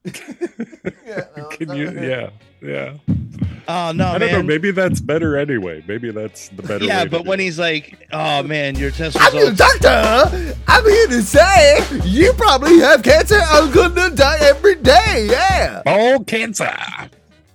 yeah, 0.04 1.24
well, 1.38 1.48
Can 1.50 1.68
so- 1.70 1.74
you? 1.76 1.92
Yeah, 1.92 2.30
yeah. 2.62 2.94
Oh 3.70 3.92
no, 3.94 4.08
I 4.08 4.18
man. 4.18 4.20
don't 4.20 4.32
know. 4.32 4.44
Maybe 4.44 4.72
that's 4.72 5.00
better 5.00 5.38
anyway. 5.38 5.82
Maybe 5.88 6.12
that's 6.12 6.50
the 6.50 6.62
better. 6.64 6.84
yeah, 6.86 7.04
way 7.04 7.10
but 7.10 7.24
do 7.24 7.30
when 7.30 7.40
it. 7.40 7.44
he's 7.44 7.60
like, 7.60 8.08
"Oh 8.12 8.44
man, 8.44 8.76
your 8.76 8.92
test 8.92 9.18
I'm 9.20 9.34
your 9.36 9.52
doctor. 9.52 10.56
I'm 10.68 10.84
here 10.86 11.08
to 11.08 11.22
say 11.22 11.80
you 12.04 12.32
probably 12.34 12.80
have 12.80 13.02
cancer. 13.04 13.40
I'm 13.42 13.72
gonna 13.72 14.10
die 14.16 14.38
every 14.42 14.76
day. 14.76 15.28
Yeah. 15.30 15.82
ball 15.84 16.24
cancer. 16.26 16.74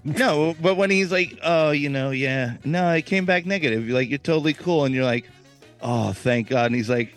No, 0.05 0.55
but 0.61 0.77
when 0.77 0.91
he's 0.91 1.13
like, 1.13 1.39
"Oh, 1.43 1.71
you 1.71 1.89
know, 1.89 2.11
yeah, 2.11 2.55
no, 2.65 2.91
it 2.93 3.07
came 3.07 3.25
back 3.25 3.47
negative," 3.47 3.87
you're 3.87 3.97
like, 3.97 4.09
"You're 4.09 4.19
totally 4.19 4.55
cool," 4.55 4.85
and 4.85 4.95
you're 4.95 5.05
like, 5.05 5.29
"Oh, 5.81 6.13
thank 6.13 6.49
God," 6.49 6.67
and 6.67 6.75
he's 6.75 6.91
like, 6.91 7.15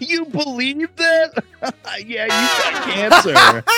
"You 0.00 0.26
believe 0.26 0.94
that? 0.96 1.42
yeah, 2.06 2.24
you 2.24 2.28
got 2.28 3.22
cancer." 3.22 3.64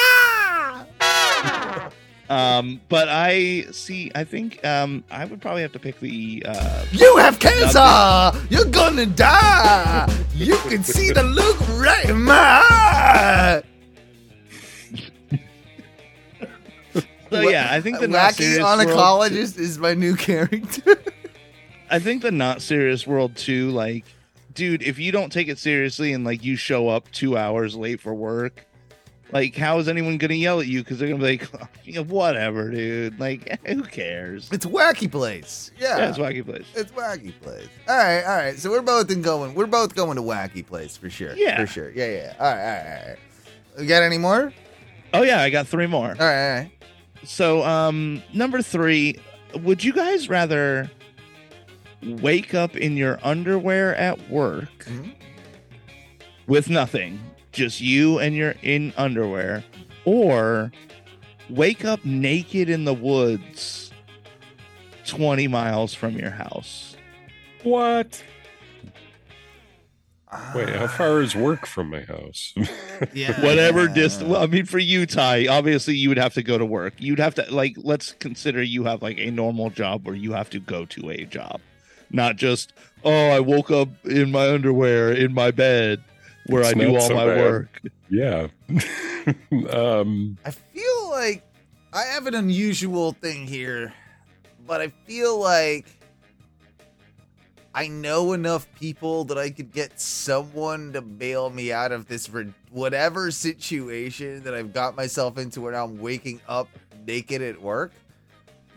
Um, 2.29 2.81
but 2.89 3.09
I 3.09 3.67
see. 3.71 4.11
I 4.15 4.25
think 4.25 4.65
um, 4.67 5.05
I 5.13 5.25
would 5.25 5.41
probably 5.41 5.63
have 5.63 5.71
to 5.73 5.79
pick 5.79 6.01
the. 6.01 6.43
Uh, 6.45 6.85
You 6.91 7.17
have 7.19 7.39
cancer. 7.39 8.33
You're 8.51 8.65
gonna 8.65 9.07
die. 9.07 10.13
You 10.35 10.57
can 10.69 10.83
see 10.83 11.13
the 11.13 11.23
look 11.23 11.57
right 11.79 12.05
in 12.11 12.23
my 12.25 12.65
eye. 12.69 13.63
So 17.31 17.41
yeah, 17.49 17.69
I 17.71 17.81
think 17.81 18.01
the 18.01 18.09
not 18.09 18.33
wacky 18.33 18.37
serious 18.37 18.59
world. 18.59 18.81
oncologist 18.81 19.59
is 19.59 19.79
my 19.79 19.95
new 19.95 20.17
character. 20.17 20.97
I 21.91 21.99
think 21.99 22.23
the 22.23 22.33
not 22.33 22.63
serious 22.63 23.07
world 23.07 23.37
too. 23.37 23.71
Like, 23.71 24.05
dude, 24.55 24.83
if 24.83 24.99
you 24.99 25.13
don't 25.13 25.31
take 25.31 25.49
it 25.49 25.59
seriously 25.59 26.13
and 26.13 26.25
like 26.25 26.45
you 26.45 26.57
show 26.57 26.89
up 26.89 27.11
two 27.13 27.37
hours 27.37 27.77
late 27.77 28.01
for 28.01 28.15
work, 28.15 28.67
like 29.33 29.57
how 29.57 29.79
is 29.79 29.89
anyone 29.89 30.19
gonna 30.19 30.35
yell 30.35 30.61
at 30.61 30.67
you? 30.67 30.81
Because 30.81 30.99
they're 30.99 31.09
gonna 31.09 31.21
be 31.21 31.39
like, 31.39 31.49
oh, 31.61 31.69
"Yeah, 31.85 32.01
whatever, 32.01 32.71
dude. 32.71 33.19
Like, 33.19 33.59
who 33.67 33.83
cares? 33.83 34.49
it's 34.53 34.67
wacky 34.67 35.11
place. 35.11 35.71
Yeah. 35.79 36.09
It's 36.09 36.19
wacky 36.19 36.45
place. 36.45 36.67
It's 36.75 36.93
wacky 36.93 37.33
place. 37.41 37.69
All 37.89 37.97
right, 37.97 38.23
all 38.23 38.37
right. 38.37 38.59
So 38.59 38.71
we're 38.71 38.83
both 38.83 39.11
in 39.11 39.23
going. 39.23 39.55
We're 39.55 39.67
both 39.67 39.95
going 39.95 40.17
to 40.17 40.23
wacky 40.23 40.67
place 40.67 40.97
for 40.97 41.11
sure. 41.11 41.35
Yeah. 41.37 41.61
for 41.61 41.67
sure. 41.67 41.91
Yeah, 41.91 42.07
yeah. 42.07 42.35
All 42.39 42.47
right, 42.47 42.61
all 42.61 42.85
right, 42.85 43.01
all 43.03 43.09
right. 43.09 43.19
We 43.79 43.87
got 43.87 44.03
any 44.03 44.19
more? 44.19 44.53
Oh 45.13 45.23
yeah, 45.23 45.41
I 45.41 45.51
got 45.51 45.67
three 45.67 45.87
more. 45.87 46.09
All 46.09 46.15
right, 46.15 46.49
all 46.51 46.59
right. 46.61 46.71
So, 47.27 47.65
um, 47.65 48.23
number 48.33 48.63
three, 48.63 49.17
would 49.55 49.83
you 49.83 49.93
guys 49.93 50.29
rather 50.29 50.91
wake 52.03 52.55
up 52.55 52.77
in 52.77 52.97
your 52.97 53.19
underwear 53.23 53.95
at 53.97 54.31
work 54.31 54.85
Mhm. 54.87 55.13
with 56.47 56.71
nothing, 56.71 57.19
just 57.53 57.81
you 57.81 58.19
and 58.21 58.37
your 58.37 58.55
in 58.63 58.93
underwear, 58.97 59.65
or 60.05 60.71
wake 61.51 61.85
up 61.85 62.05
naked 62.05 62.69
in 62.71 62.85
the 62.85 62.95
woods 62.95 63.91
20 65.05 65.49
miles 65.49 65.95
from 65.95 66.17
your 66.17 66.31
house? 66.31 66.97
What? 67.65 68.23
Wait, 70.55 70.69
how 70.71 70.87
far 70.87 71.21
is 71.23 71.35
work 71.37 71.67
from 71.67 71.91
my 71.91 72.03
house? 72.03 72.55
Yeah. 73.13 73.39
Whatever 73.45 73.89
distance. 73.89 74.29
Well, 74.31 74.43
I 74.43 74.47
mean, 74.47 74.65
for 74.65 74.79
you, 74.79 75.05
Ty, 75.05 75.49
obviously 75.49 75.95
you 75.97 76.09
would 76.09 76.17
have 76.19 76.33
to 76.35 76.43
go 76.43 76.57
to 76.57 76.65
work. 76.65 76.95
You'd 76.99 77.19
have 77.19 77.35
to, 77.35 77.45
like, 77.55 77.75
let's 77.77 78.13
consider 78.13 78.63
you 78.63 78.85
have 78.85 79.03
like 79.03 79.19
a 79.19 79.31
normal 79.31 79.69
job 79.69 80.07
where 80.07 80.15
you 80.15 80.33
have 80.33 80.49
to 80.51 80.59
go 80.61 80.87
to 80.87 81.11
a 81.11 81.25
job, 81.27 81.61
not 82.11 82.37
just, 82.37 82.73
oh, 83.05 83.29
I 83.31 83.41
woke 83.41 83.71
up 83.71 83.89
in 84.07 84.31
my 84.31 84.49
underwear 84.51 85.13
in 85.13 85.35
my 85.35 85.51
bed 85.51 86.03
where 86.47 86.63
It's 86.63 86.71
I 86.71 86.75
do 86.75 86.95
all 86.95 87.01
so 87.01 87.15
my 87.15 87.27
bad. 87.27 87.39
work. 87.41 87.83
yeah. 88.09 88.47
um. 89.71 90.39
I 90.45 90.51
feel 90.51 91.11
like 91.11 91.43
I 91.93 92.03
have 92.05 92.27
an 92.27 92.35
unusual 92.35 93.13
thing 93.13 93.47
here, 93.47 93.93
but 94.67 94.81
I 94.81 94.89
feel 95.07 95.39
like 95.39 95.87
I 97.77 97.89
know 97.89 98.33
enough 98.33 98.67
people 98.81 99.25
that 99.27 99.37
I 99.37 99.51
could 99.51 99.71
get 99.71 100.01
someone 100.01 100.95
to 100.95 101.03
bail 101.03 101.51
me 101.51 101.73
out 101.73 101.93
of 101.93 102.09
this 102.09 102.31
rid- 102.31 102.55
whatever 102.71 103.31
situation 103.31 104.43
that 104.45 104.55
I've 104.55 104.73
got 104.73 104.97
myself 104.97 105.37
into 105.37 105.61
where 105.61 105.73
now 105.73 105.85
I'm 105.85 105.99
waking 106.01 106.41
up 106.49 106.69
naked 107.07 107.43
at 107.43 107.61
work. 107.61 107.93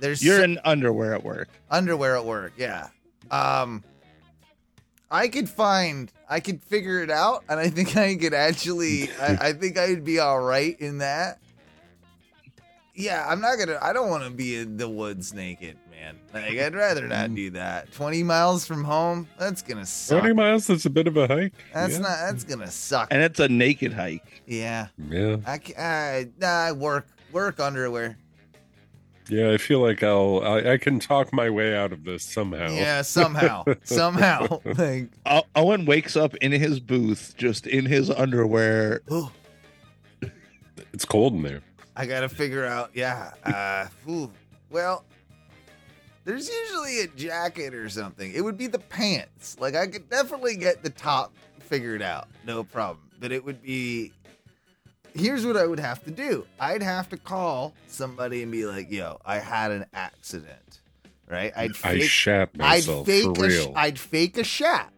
There's 0.01 0.21
You're 0.21 0.39
so- 0.39 0.43
in 0.43 0.59
underwear 0.65 1.15
at 1.15 1.23
work. 1.23 1.47
underwear 1.71 2.17
at 2.17 2.25
work, 2.25 2.51
yeah. 2.57 2.89
Um 3.31 3.85
I 5.09 5.29
could 5.29 5.49
find 5.49 6.11
I 6.29 6.41
could 6.41 6.61
figure 6.61 7.01
it 7.01 7.09
out 7.09 7.45
and 7.47 7.57
I 7.57 7.69
think 7.69 7.95
I 7.95 8.15
could 8.15 8.33
actually 8.33 9.09
I, 9.13 9.37
I 9.47 9.53
think 9.53 9.77
I'd 9.77 10.03
be 10.03 10.19
all 10.19 10.41
right 10.41 10.77
in 10.77 10.97
that. 10.97 11.39
Yeah, 12.95 13.25
I'm 13.29 13.39
not 13.39 13.57
gonna. 13.57 13.79
I 13.81 13.93
don't 13.93 14.09
want 14.09 14.25
to 14.25 14.29
be 14.29 14.57
in 14.57 14.75
the 14.75 14.89
woods 14.89 15.33
naked, 15.33 15.77
man. 15.99 16.15
Like 16.33 16.57
I'd 16.57 16.75
rather 16.75 17.07
not 17.07 17.33
do 17.35 17.49
that. 17.51 17.91
Twenty 17.91 18.23
miles 18.23 18.65
from 18.65 18.83
home, 18.83 19.27
that's 19.37 19.61
gonna 19.61 19.85
suck. 19.85 20.19
20 20.21 20.33
miles 20.33 20.69
is 20.69 20.85
a 20.85 20.89
bit 20.89 21.07
of 21.07 21.17
a 21.17 21.27
hike. 21.27 21.53
That's 21.73 21.93
yeah. 21.93 21.99
not. 21.99 22.17
That's 22.25 22.43
gonna 22.43 22.71
suck. 22.71 23.09
And 23.11 23.21
it's 23.21 23.39
a 23.39 23.47
naked 23.47 23.93
hike. 23.93 24.43
Yeah, 24.45 24.87
Yeah. 25.09 25.37
I 25.45 25.57
ca- 25.57 25.77
I, 25.77 26.29
I 26.45 26.71
work 26.71 27.07
work 27.31 27.59
underwear. 27.59 28.17
Yeah, 29.29 29.51
I 29.51 29.57
feel 29.57 29.79
like 29.79 30.01
I'll 30.01 30.41
I, 30.43 30.73
I 30.73 30.77
can 30.77 30.99
talk 30.99 31.31
my 31.31 31.49
way 31.49 31.75
out 31.75 31.93
of 31.93 32.03
this 32.03 32.23
somehow. 32.23 32.69
Yeah, 32.71 33.01
somehow, 33.03 33.63
somehow. 33.83 34.61
Like, 34.65 35.09
Owen 35.55 35.85
wakes 35.85 36.15
up 36.15 36.35
in 36.37 36.51
his 36.51 36.79
booth, 36.79 37.35
just 37.37 37.67
in 37.67 37.85
his 37.85 38.09
underwear. 38.09 39.01
ooh, 39.11 39.29
It's 40.93 41.05
cold 41.05 41.33
in 41.33 41.43
there. 41.43 41.61
I 41.95 42.05
gotta 42.07 42.29
figure 42.29 42.65
out. 42.65 42.91
Yeah. 42.93 43.31
Uh, 43.43 43.87
ooh, 44.09 44.31
well, 44.71 45.03
there's 46.29 46.47
usually 46.47 46.99
a 47.01 47.07
jacket 47.07 47.73
or 47.73 47.89
something. 47.89 48.31
It 48.31 48.41
would 48.41 48.57
be 48.57 48.67
the 48.67 48.77
pants. 48.77 49.57
Like 49.59 49.75
I 49.75 49.87
could 49.87 50.09
definitely 50.09 50.55
get 50.55 50.83
the 50.83 50.91
top 50.91 51.33
figured 51.59 52.03
out, 52.03 52.27
no 52.45 52.63
problem. 52.63 53.09
But 53.19 53.31
it 53.31 53.43
would 53.43 53.63
be. 53.63 54.13
Here's 55.15 55.43
what 55.43 55.57
I 55.57 55.65
would 55.65 55.79
have 55.79 56.03
to 56.03 56.11
do. 56.11 56.45
I'd 56.59 56.83
have 56.83 57.09
to 57.09 57.17
call 57.17 57.73
somebody 57.87 58.43
and 58.43 58.51
be 58.51 58.67
like, 58.67 58.91
"Yo, 58.91 59.19
I 59.25 59.39
had 59.39 59.71
an 59.71 59.87
accident." 59.91 60.81
Right? 61.27 61.51
I'd 61.55 61.71
I 61.71 61.73
fake, 61.73 62.03
shat 62.03 62.49
I'd 62.53 62.59
myself 62.59 63.07
fake 63.07 63.35
for 63.35 63.45
a 63.45 63.47
real. 63.47 63.73
I'd 63.75 63.97
fake 63.97 64.37
a 64.37 64.43
shat, 64.43 64.93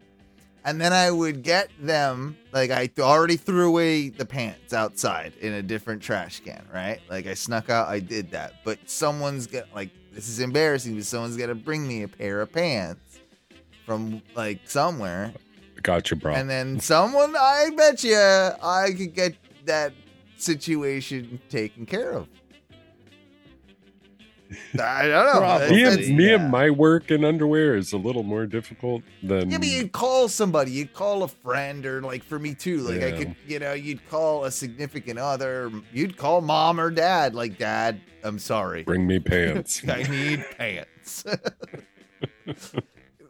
and 0.66 0.82
then 0.82 0.92
I 0.92 1.12
would 1.12 1.44
get 1.44 1.70
them. 1.80 2.36
Like 2.52 2.72
I 2.72 2.90
already 3.00 3.38
threw 3.38 3.70
away 3.70 4.10
the 4.10 4.26
pants 4.26 4.74
outside 4.74 5.32
in 5.40 5.54
a 5.54 5.62
different 5.62 6.02
trash 6.02 6.42
can. 6.42 6.66
Right? 6.74 7.00
Like 7.10 7.26
I 7.26 7.36
snuck 7.36 7.70
out. 7.70 7.88
I 7.88 8.00
did 8.00 8.32
that, 8.32 8.56
but 8.66 8.80
someone's 8.86 9.48
got 9.48 9.74
like 9.74 9.92
this 10.12 10.28
is 10.30 10.40
embarrassing. 10.40 10.96
But 10.96 11.06
someone's 11.06 11.38
got 11.38 11.48
to 11.48 11.56
bring 11.56 11.88
me 11.88 12.04
a 12.04 12.08
pair 12.08 12.42
of 12.42 12.52
pants 12.52 13.20
from 13.86 14.22
like 14.36 14.70
somewhere, 14.70 15.34
Gotcha, 15.82 16.16
bro. 16.16 16.34
and 16.34 16.50
then 16.50 16.80
someone. 16.80 17.36
I 17.36 17.72
bet 17.76 18.04
you 18.04 18.16
I 18.16 18.90
could 18.98 19.14
get 19.16 19.36
that 19.66 19.94
situation 20.38 21.40
taken 21.50 21.86
care 21.86 22.12
of. 22.12 22.28
I 24.80 25.08
don't 25.08 25.26
know. 25.26 25.40
Probably. 25.40 25.76
me 25.76 25.84
That's- 25.84 26.08
and, 26.08 26.18
me 26.18 26.28
yeah. 26.30 26.36
and 26.36 26.52
my 26.52 26.70
work 26.70 27.10
in 27.12 27.24
underwear 27.24 27.76
is 27.76 27.94
a 27.94 27.98
little 27.98 28.24
more 28.24 28.46
difficult 28.46 29.02
than 29.24 29.50
Yeah, 29.52 29.58
but 29.58 29.68
you'd 29.68 29.92
call 29.92 30.28
somebody, 30.28 30.72
you'd 30.72 30.94
call 30.94 31.24
a 31.24 31.28
friend, 31.28 31.86
or 31.86 32.02
like 32.02 32.24
for 32.24 32.38
me 32.40 32.54
too. 32.54 32.80
Like 32.82 33.02
I 33.04 33.12
could, 33.12 33.36
you 33.48 33.60
know, 33.60 33.74
you'd 33.74 34.08
call 34.10 34.44
a 34.46 34.52
significant 34.52 35.20
other, 35.20 35.72
you'd 35.94 36.18
call 36.18 36.42
mom 36.42 36.80
or 36.80 36.90
dad. 36.92 37.34
Like, 37.36 37.58
dad, 37.58 38.02
I'm 38.24 38.40
sorry, 38.40 38.84
bring 38.84 39.08
me 39.08 39.20
pants. 39.20 39.82
I 39.88 40.04
need 40.04 40.46
pants. 40.58 41.24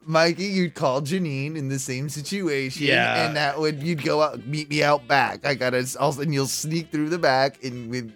Mikey, 0.03 0.45
you'd 0.45 0.73
call 0.73 1.01
Janine 1.01 1.55
in 1.55 1.69
the 1.69 1.77
same 1.77 2.09
situation, 2.09 2.87
Yeah. 2.87 3.27
and 3.27 3.35
that 3.37 3.59
would 3.59 3.83
you'd 3.83 4.03
go 4.03 4.21
out, 4.21 4.45
meet 4.47 4.67
me 4.69 4.81
out 4.81 5.07
back. 5.07 5.45
I 5.45 5.53
gotta, 5.53 5.77
all 5.99 6.09
of 6.09 6.15
a 6.15 6.17
sudden 6.19 6.33
you'll 6.33 6.47
sneak 6.47 6.91
through 6.91 7.09
the 7.09 7.19
back, 7.19 7.63
and 7.63 7.89
with 7.89 8.11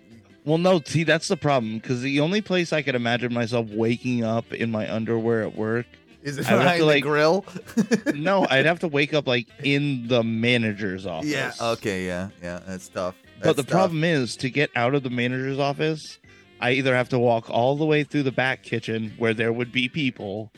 Well, 0.46 0.58
no, 0.60 0.80
see, 0.86 1.04
that's 1.04 1.28
the 1.28 1.38
problem. 1.38 1.80
Because 1.80 2.02
the 2.02 2.20
only 2.20 2.42
place 2.42 2.72
I 2.72 2.82
could 2.82 2.96
imagine 2.96 3.34
myself 3.34 3.68
waking 3.70 4.24
up 4.24 4.54
in 4.54 4.72
my 4.72 4.92
underwear 4.94 5.42
at 5.44 5.56
work, 5.56 5.88
is 6.22 6.38
it 6.38 6.48
I 6.50 6.54
would 6.56 6.62
have 6.62 6.62
behind 6.62 6.80
to, 6.80 6.86
the 6.86 6.92
like- 6.92 7.04
grill? 7.04 7.46
no, 8.16 8.46
I'd 8.50 8.66
have 8.66 8.80
to 8.80 8.88
wake 8.88 9.14
up 9.14 9.28
like 9.28 9.48
in 9.64 10.08
the 10.08 10.24
manager's 10.24 11.06
office. 11.06 11.30
yeah, 11.30 11.52
okay, 11.60 12.06
yeah, 12.06 12.30
yeah, 12.42 12.60
that's 12.66 12.88
tough. 12.90 13.16
But 13.44 13.56
the 13.58 13.64
tough. 13.64 13.72
problem 13.72 14.04
is 14.04 14.36
to 14.38 14.50
get 14.50 14.70
out 14.76 14.96
of 14.96 15.04
the 15.04 15.10
manager's 15.10 15.60
office, 15.60 16.20
I 16.62 16.72
either 16.72 16.96
have 16.96 17.10
to 17.10 17.20
walk 17.20 17.50
all 17.50 17.76
the 17.76 17.86
way 17.86 18.04
through 18.04 18.24
the 18.24 18.32
back 18.32 18.64
kitchen 18.64 19.14
where 19.18 19.34
there 19.34 19.52
would 19.52 19.72
be 19.72 19.90
people, 19.90 20.52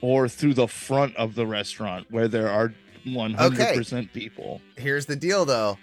or 0.00 0.28
through 0.28 0.54
the 0.54 0.68
front 0.68 1.16
of 1.16 1.34
the 1.36 1.46
restaurant 1.46 2.06
where 2.10 2.28
there 2.28 2.48
are 2.48 2.74
100% 3.06 4.12
people. 4.12 4.60
here's 4.76 5.06
the 5.06 5.16
deal 5.16 5.44
though 5.44 5.78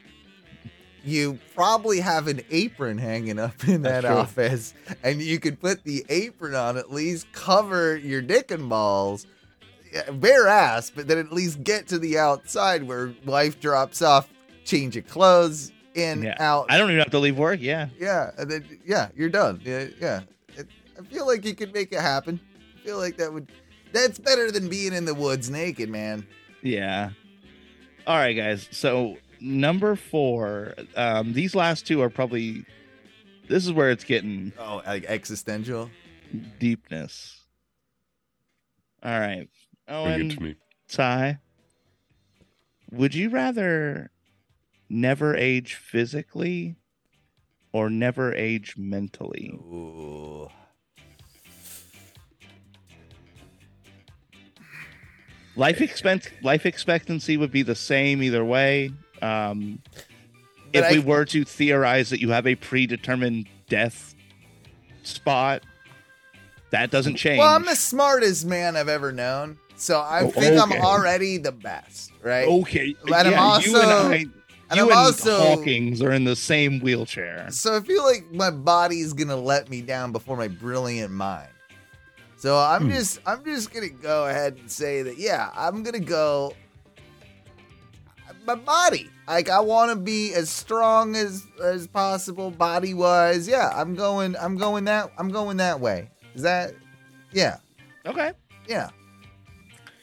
you 1.05 1.39
probably 1.55 1.99
have 1.99 2.27
an 2.27 2.41
apron 2.51 2.97
hanging 2.97 3.39
up 3.39 3.67
in 3.67 3.81
that 3.83 4.05
office 4.05 4.73
and 5.03 5.21
you 5.21 5.39
could 5.39 5.59
put 5.59 5.83
the 5.83 6.05
apron 6.09 6.53
on 6.55 6.77
at 6.77 6.91
least 6.91 7.31
cover 7.31 7.95
your 7.97 8.21
dick 8.21 8.51
and 8.51 8.67
balls 8.69 9.25
bare 10.13 10.47
ass 10.47 10.89
but 10.89 11.07
then 11.07 11.17
at 11.17 11.31
least 11.31 11.63
get 11.63 11.87
to 11.87 11.97
the 11.97 12.17
outside 12.17 12.83
where 12.83 13.13
wife 13.25 13.59
drops 13.59 14.01
off 14.01 14.29
change 14.65 14.95
of 14.97 15.07
clothes 15.07 15.71
in 15.95 16.21
Yeah. 16.23 16.35
out 16.39 16.67
I 16.69 16.77
don't 16.77 16.89
even 16.89 16.99
have 16.99 17.11
to 17.11 17.19
leave 17.19 17.37
work. 17.37 17.59
Yeah. 17.61 17.87
yeah 17.99 18.31
and 18.37 18.49
then 18.51 18.79
yeah 18.85 19.09
you're 19.15 19.29
done 19.29 19.59
yeah 19.63 19.87
yeah 19.99 20.21
it, 20.55 20.67
i 20.99 21.03
feel 21.03 21.25
like 21.25 21.43
you 21.45 21.55
could 21.55 21.73
make 21.73 21.91
it 21.91 21.99
happen 22.01 22.39
i 22.77 22.85
feel 22.85 22.97
like 22.99 23.17
that 23.17 23.33
would 23.33 23.51
that's 23.91 24.19
better 24.19 24.51
than 24.51 24.69
being 24.69 24.93
in 24.93 25.05
the 25.05 25.15
woods 25.15 25.49
naked 25.49 25.89
man 25.89 26.27
Yeah. 26.61 27.09
All 28.07 28.15
right, 28.17 28.33
guys. 28.33 28.67
So 28.71 29.17
number 29.41 29.95
four, 29.95 30.73
um, 30.95 31.33
these 31.33 31.55
last 31.55 31.87
two 31.87 32.01
are 32.01 32.09
probably. 32.09 32.65
This 33.47 33.65
is 33.65 33.71
where 33.73 33.89
it's 33.89 34.03
getting 34.03 34.53
oh 34.59 34.81
like 34.85 35.05
existential 35.05 35.89
deepness. 36.59 37.41
All 39.01 39.19
right, 39.19 39.47
Bring 39.87 39.97
Owen, 39.97 40.29
to 40.29 40.43
me. 40.43 40.55
Ty, 40.87 41.39
would 42.91 43.15
you 43.15 43.29
rather 43.29 44.11
never 44.89 45.35
age 45.35 45.75
physically 45.75 46.75
or 47.71 47.89
never 47.89 48.33
age 48.33 48.75
mentally? 48.77 49.51
Ooh. 49.55 50.49
Life 55.55 55.81
expect 55.81 56.33
life 56.41 56.65
expectancy 56.65 57.35
would 57.35 57.51
be 57.51 57.63
the 57.63 57.75
same 57.75 58.23
either 58.23 58.45
way. 58.45 58.91
Um, 59.21 59.79
if 60.73 60.85
I- 60.85 60.91
we 60.91 60.99
were 60.99 61.25
to 61.25 61.43
theorize 61.43 62.09
that 62.11 62.19
you 62.19 62.29
have 62.31 62.45
a 62.47 62.55
predetermined 62.55 63.47
death 63.67 64.15
spot, 65.03 65.63
that 66.71 66.91
doesn't 66.91 67.15
change. 67.15 67.39
Well, 67.39 67.55
I'm 67.55 67.65
the 67.65 67.75
smartest 67.75 68.45
man 68.45 68.75
I've 68.75 68.89
ever 68.89 69.11
known, 69.11 69.57
so 69.75 69.99
I 69.99 70.21
Oh, 70.23 70.29
think 70.31 70.61
I'm 70.61 70.71
already 70.73 71.37
the 71.37 71.51
best, 71.51 72.11
right? 72.21 72.47
okay, 72.47 72.95
And 73.05 73.15
I'm 73.15 73.31
yeah, 73.31 73.59
you 73.59 73.75
and 73.75 73.85
also- 73.91 74.09
I, 74.09 74.13
and 74.15 74.21
you 74.25 74.31
I'm 74.69 74.79
and 74.89 74.91
also- 74.91 75.39
Hawkins 75.55 76.01
are 76.03 76.11
in 76.11 76.25
the 76.25 76.35
same 76.35 76.79
wheelchair. 76.79 77.47
So 77.49 77.75
I 77.75 77.79
feel 77.81 78.03
like 78.03 78.31
my 78.31 78.51
body's 78.51 79.13
gonna 79.13 79.35
let 79.35 79.69
me 79.69 79.81
down 79.81 80.11
before 80.11 80.37
my 80.37 80.47
brilliant 80.47 81.11
mind. 81.11 81.49
So 82.37 82.57
I'm 82.57 82.83
Hmm. 82.83 82.91
just 82.91 83.19
I'm 83.25 83.43
just 83.43 83.73
gonna 83.73 83.89
go 83.89 84.27
ahead 84.27 84.57
and 84.59 84.69
say 84.71 85.01
that 85.01 85.17
yeah, 85.17 85.49
I'm 85.55 85.81
gonna 85.83 85.99
go 85.99 86.53
my 88.49 88.55
body. 88.55 89.09
Like 89.27 89.49
I 89.49 89.59
want 89.59 89.91
to 89.91 89.95
be 89.95 90.33
as 90.33 90.49
strong 90.49 91.15
as 91.15 91.45
as 91.63 91.87
possible 91.87 92.49
body 92.51 92.93
wise. 92.93 93.47
Yeah, 93.47 93.69
I'm 93.73 93.95
going 93.95 94.35
I'm 94.37 94.57
going 94.57 94.85
that 94.85 95.11
I'm 95.17 95.29
going 95.29 95.57
that 95.57 95.79
way. 95.79 96.09
Is 96.35 96.41
that 96.41 96.73
yeah. 97.31 97.57
Okay, 98.05 98.31
Yeah. 98.67 98.89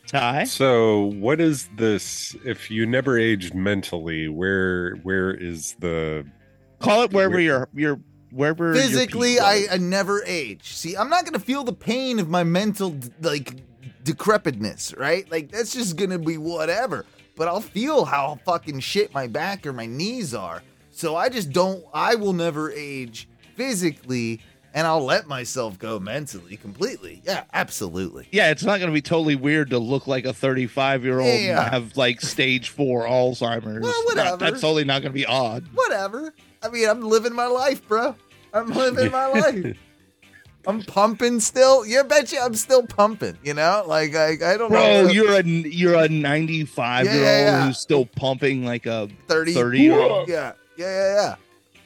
Ty. 0.06 0.44
So, 0.44 1.06
what 1.18 1.40
is 1.40 1.68
this? 1.76 2.36
If 2.44 2.70
you 2.70 2.86
never 2.86 3.18
aged 3.18 3.54
mentally, 3.54 4.28
where 4.28 4.94
where 5.02 5.32
is 5.34 5.74
the? 5.80 6.24
Call 6.78 7.02
it 7.02 7.12
wherever 7.12 7.32
Where- 7.32 7.40
you're 7.40 7.68
you're 7.74 8.00
wherever 8.30 8.72
physically 8.74 9.40
I. 9.40 9.66
I 9.70 9.76
never 9.78 10.22
age 10.26 10.74
see 10.74 10.96
i'm 10.96 11.08
not 11.08 11.24
gonna 11.24 11.38
feel 11.38 11.62
the 11.62 11.72
pain 11.72 12.18
of 12.18 12.28
my 12.28 12.42
mental 12.42 12.90
d- 12.90 13.08
like 13.22 13.54
decrepitness 14.02 14.94
right 14.98 15.30
like 15.30 15.50
that's 15.52 15.72
just 15.72 15.96
gonna 15.96 16.18
be 16.18 16.36
whatever 16.36 17.06
but 17.36 17.46
i'll 17.48 17.60
feel 17.60 18.04
how 18.04 18.38
fucking 18.44 18.80
shit 18.80 19.12
my 19.14 19.26
back 19.26 19.66
or 19.66 19.72
my 19.72 19.86
knees 19.86 20.34
are 20.34 20.62
so 20.90 21.14
i 21.14 21.28
just 21.28 21.52
don't 21.52 21.84
i 21.94 22.14
will 22.14 22.32
never 22.32 22.72
age 22.72 23.28
physically 23.54 24.40
and 24.74 24.86
i'll 24.86 25.04
let 25.04 25.26
myself 25.26 25.78
go 25.78 25.98
mentally 25.98 26.56
completely 26.56 27.20
yeah 27.24 27.44
absolutely 27.52 28.26
yeah, 28.32 28.50
it's 28.50 28.64
not 28.64 28.78
going 28.78 28.90
to 28.90 28.94
be 28.94 29.00
totally 29.02 29.34
weird 29.36 29.70
to 29.70 29.78
look 29.78 30.06
like 30.06 30.24
a 30.24 30.32
35 30.32 31.04
year 31.04 31.18
old 31.20 31.28
Yeah. 31.40 31.62
and 31.64 31.70
have 31.72 31.96
like 31.96 32.20
stage 32.20 32.68
four 32.70 33.04
Alzheimer's. 33.04 33.82
Well, 33.82 33.92
That- 33.92 34.04
whatever. 34.04 34.36
that's 34.38 34.60
totally 34.60 34.84
not 34.84 35.02
going 35.02 35.12
to 35.12 35.16
be 35.18 35.26
odd. 35.26 35.64
whatever 35.74 36.32
i 36.62 36.68
mean 36.68 36.88
i'm 36.88 37.00
living 37.02 37.34
my 37.34 37.46
life 37.46 37.86
bro 37.88 38.14
i'm 38.52 38.70
living 38.72 39.10
my 39.10 39.26
life 39.40 39.76
I'm 40.66 40.82
pumping 40.82 41.40
still. 41.40 41.86
You 41.86 42.02
bet 42.04 42.32
you 42.32 42.40
I'm 42.40 42.54
still 42.54 42.86
pumping. 42.86 43.38
You 43.44 43.54
know, 43.54 43.84
like 43.86 44.14
I, 44.14 44.32
I 44.32 44.56
don't 44.56 44.70
Bro, 44.70 44.80
know. 45.04 45.08
you're 45.08 45.32
a 45.34 45.42
you're 45.44 45.94
a 45.94 46.08
95 46.08 47.06
Yeah, 47.06 47.12
year 47.12 47.20
old 47.20 47.26
yeah, 47.26 47.40
yeah. 47.60 47.66
who's 47.66 47.78
still 47.78 48.04
pumping 48.06 48.64
like 48.64 48.86
a 48.86 49.08
30, 49.28 49.54
30 49.54 49.78
year 49.80 49.98
old. 50.00 50.28
Yeah, 50.28 50.52
yeah, 50.76 50.86
yeah, 50.86 51.14
yeah. 51.14 51.34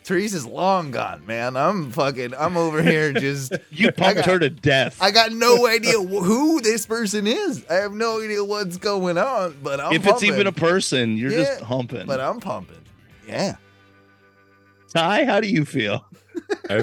Teresa's 0.03 0.47
long 0.47 0.91
gone, 0.91 1.25
man. 1.27 1.57
I'm 1.57 1.93
fucking. 1.93 2.35
I'm 2.35 2.57
over 2.57 2.83
here 2.83 3.13
just. 3.13 3.53
You 3.71 3.93
pumped 3.93 4.17
got- 4.17 4.27
her 4.27 4.39
to 4.41 4.51
death. 4.51 4.97
I 5.01 5.11
got 5.11 5.31
no 5.33 5.67
idea 5.69 5.93
who 6.01 6.61
this 6.63 6.87
person 6.87 7.27
is. 7.27 7.65
I 7.71 7.75
have 7.75 7.93
no 7.93 8.21
idea 8.21 8.43
what's 8.45 8.77
going 8.79 9.19
on. 9.19 9.57
But 9.63 9.79
I'm 9.81 9.93
if 9.93 10.07
it's 10.07 10.23
even 10.25 10.47
a 10.47 10.53
person, 10.53 11.17
you're 11.17 11.31
just 11.31 11.61
Yeah, 11.61 11.65
humping. 11.67 12.07
But 12.07 12.19
I'm 12.21 12.41
pumping. 12.41 12.79
Yeah. 13.29 13.57
Ty, 14.93 15.25
how 15.27 15.39
do 15.41 15.49
you 15.49 15.65
feel? 15.65 16.05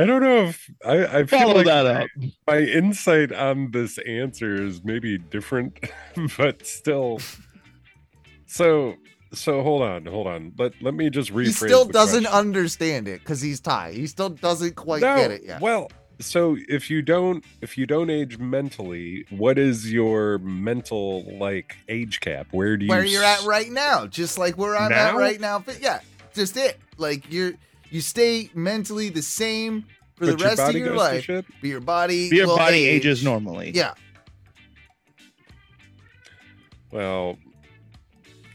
I've, 0.00 0.06
don't 0.06 0.22
know 0.22 0.44
if 0.44 0.70
I, 0.84 1.06
I 1.06 1.24
feel 1.24 1.38
Follow 1.38 1.54
like 1.56 1.66
that 1.66 1.86
up. 1.86 2.08
my 2.46 2.58
insight 2.58 3.32
on 3.32 3.70
this 3.70 3.98
answer 3.98 4.54
is 4.60 4.82
maybe 4.84 5.18
different, 5.18 5.78
but 6.36 6.66
still. 6.66 7.20
So 8.46 8.96
so 9.32 9.62
hold 9.62 9.82
on, 9.82 10.06
hold 10.06 10.26
on. 10.26 10.52
Let 10.58 10.72
let 10.80 10.94
me 10.94 11.10
just 11.10 11.32
rephrase. 11.32 11.44
He 11.46 11.52
still 11.52 11.84
doesn't 11.84 12.24
question. 12.24 12.38
understand 12.38 13.08
it 13.08 13.20
because 13.20 13.40
he's 13.40 13.60
Ty. 13.60 13.92
He 13.92 14.06
still 14.06 14.30
doesn't 14.30 14.76
quite 14.76 15.02
no, 15.02 15.16
get 15.16 15.30
it 15.30 15.42
yet. 15.44 15.60
Well, 15.60 15.90
so 16.20 16.56
if 16.68 16.90
you 16.90 17.02
don't 17.02 17.44
if 17.60 17.76
you 17.76 17.86
don't 17.86 18.10
age 18.10 18.38
mentally, 18.38 19.26
what 19.30 19.58
is 19.58 19.92
your 19.92 20.38
mental 20.38 21.24
like 21.38 21.76
age 21.88 22.20
cap? 22.20 22.48
Where 22.50 22.76
do 22.76 22.86
you 22.86 22.90
Where 22.90 23.04
you're 23.04 23.24
at 23.24 23.42
right 23.44 23.70
now, 23.70 24.06
just 24.06 24.38
like 24.38 24.56
where 24.56 24.76
I'm 24.76 24.92
at 24.92 25.14
right 25.14 25.40
now. 25.40 25.58
But 25.58 25.80
yeah, 25.80 26.00
just 26.32 26.56
it. 26.56 26.78
Like 26.96 27.30
you're 27.30 27.54
you 27.94 28.00
stay 28.00 28.50
mentally 28.54 29.08
the 29.08 29.22
same 29.22 29.82
for 30.16 30.26
but 30.26 30.38
the 30.38 30.44
rest 30.44 30.60
of 30.60 30.66
body 30.68 30.78
your 30.80 30.88
goes 30.88 30.96
to 31.26 31.32
life, 31.36 31.44
but 31.60 31.68
your 31.68 31.80
body 31.80 32.28
Your 32.32 32.46
will 32.48 32.56
body 32.56 32.84
age. 32.84 33.02
ages 33.06 33.24
normally. 33.24 33.72
Yeah, 33.74 33.94
Well, 36.92 37.38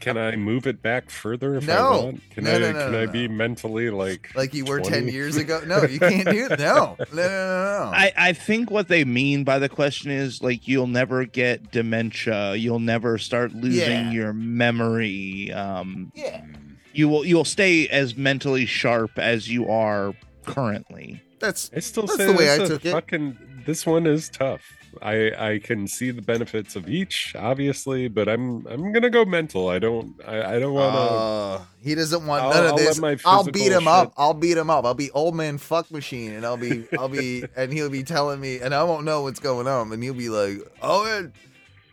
can 0.00 0.16
I 0.16 0.34
move 0.34 0.66
it 0.66 0.80
back 0.80 1.10
further 1.10 1.56
if 1.56 1.64
I 1.64 1.74
No. 1.74 2.02
want? 2.04 2.30
Can 2.30 2.44
No, 2.44 2.54
I 2.54 2.58
no, 2.58 2.72
no, 2.72 2.82
can 2.84 2.92
no, 2.92 3.02
I 3.02 3.04
no. 3.04 3.12
be 3.12 3.28
mentally 3.28 3.90
like 3.90 4.30
like 4.34 4.54
you 4.54 4.64
were 4.64 4.80
ten 4.80 5.08
years 5.08 5.36
ago. 5.36 5.60
No, 5.66 5.82
you 5.82 5.98
can't 6.00 6.26
do 6.26 6.46
it. 6.50 6.58
No, 6.58 6.96
no, 6.98 7.06
no, 7.12 7.22
no. 7.22 7.22
no. 7.22 7.90
I, 7.94 8.10
I 8.16 8.32
think 8.32 8.70
what 8.70 8.88
they 8.88 9.04
mean 9.04 9.44
by 9.44 9.58
the 9.58 9.68
question 9.68 10.10
is 10.10 10.42
like 10.42 10.66
you'll 10.66 10.86
never 10.86 11.26
get 11.26 11.70
dementia, 11.70 12.54
you'll 12.54 12.78
never 12.80 13.18
start 13.18 13.52
losing 13.52 13.78
Yeah. 14.06 14.10
your 14.10 14.32
memory. 14.32 15.52
Um, 15.52 16.10
yeah, 16.14 16.46
you 16.92 17.08
will 17.08 17.24
you'll 17.24 17.44
stay 17.44 17.88
as 17.88 18.16
mentally 18.16 18.66
sharp 18.66 19.18
as 19.18 19.48
you 19.48 19.68
are 19.68 20.14
currently. 20.46 21.22
that's 21.38 21.70
I 21.74 21.80
still 21.80 22.06
That's 22.06 22.16
say 22.18 22.26
the 22.26 22.32
way 22.32 22.44
this 22.46 22.60
I 22.60 22.64
a 22.64 22.68
took 22.68 22.84
it. 22.84 22.92
fucking 22.92 23.38
this 23.66 23.86
one 23.86 24.06
is 24.06 24.28
tough. 24.28 24.62
I 25.00 25.30
I 25.38 25.58
can 25.62 25.86
see 25.86 26.10
the 26.10 26.20
benefits 26.22 26.74
of 26.74 26.88
each, 26.88 27.36
obviously, 27.38 28.08
but 28.08 28.28
I'm 28.28 28.66
I'm 28.66 28.92
gonna 28.92 29.08
go 29.10 29.24
mental. 29.24 29.68
I 29.68 29.78
don't 29.78 30.14
I, 30.26 30.56
I 30.56 30.58
don't 30.58 30.74
want 30.74 30.94
to. 30.96 31.00
Uh, 31.00 31.62
he 31.80 31.94
doesn't 31.94 32.26
want 32.26 32.42
I'll- 32.42 32.50
none 32.50 32.64
of 32.66 32.70
I'll 32.72 32.76
this. 32.78 32.98
my 32.98 33.16
I'll 33.24 33.44
beat 33.44 33.54
physical 33.54 33.78
him 33.82 33.88
up. 33.88 34.12
I'll 34.16 34.34
beat 34.34 34.56
him 34.58 34.68
up. 34.68 34.84
I'll 34.84 34.94
be 34.94 35.10
old 35.12 35.36
man 35.36 35.58
fuck 35.58 35.90
machine, 35.92 36.32
and 36.32 36.44
I'll 36.44 36.56
be, 36.56 36.86
I'll 36.98 37.08
be, 37.08 37.44
and 37.56 37.72
he'll 37.72 37.88
be 37.88 38.02
telling 38.02 38.40
me, 38.40 38.58
and 38.58 38.74
I 38.74 38.82
won't 38.82 39.04
know 39.04 39.22
what's 39.22 39.38
going 39.38 39.68
on, 39.68 39.92
and 39.92 40.02
he'll 40.02 40.12
be 40.12 40.28
like, 40.28 40.58
Owen, 40.82 41.32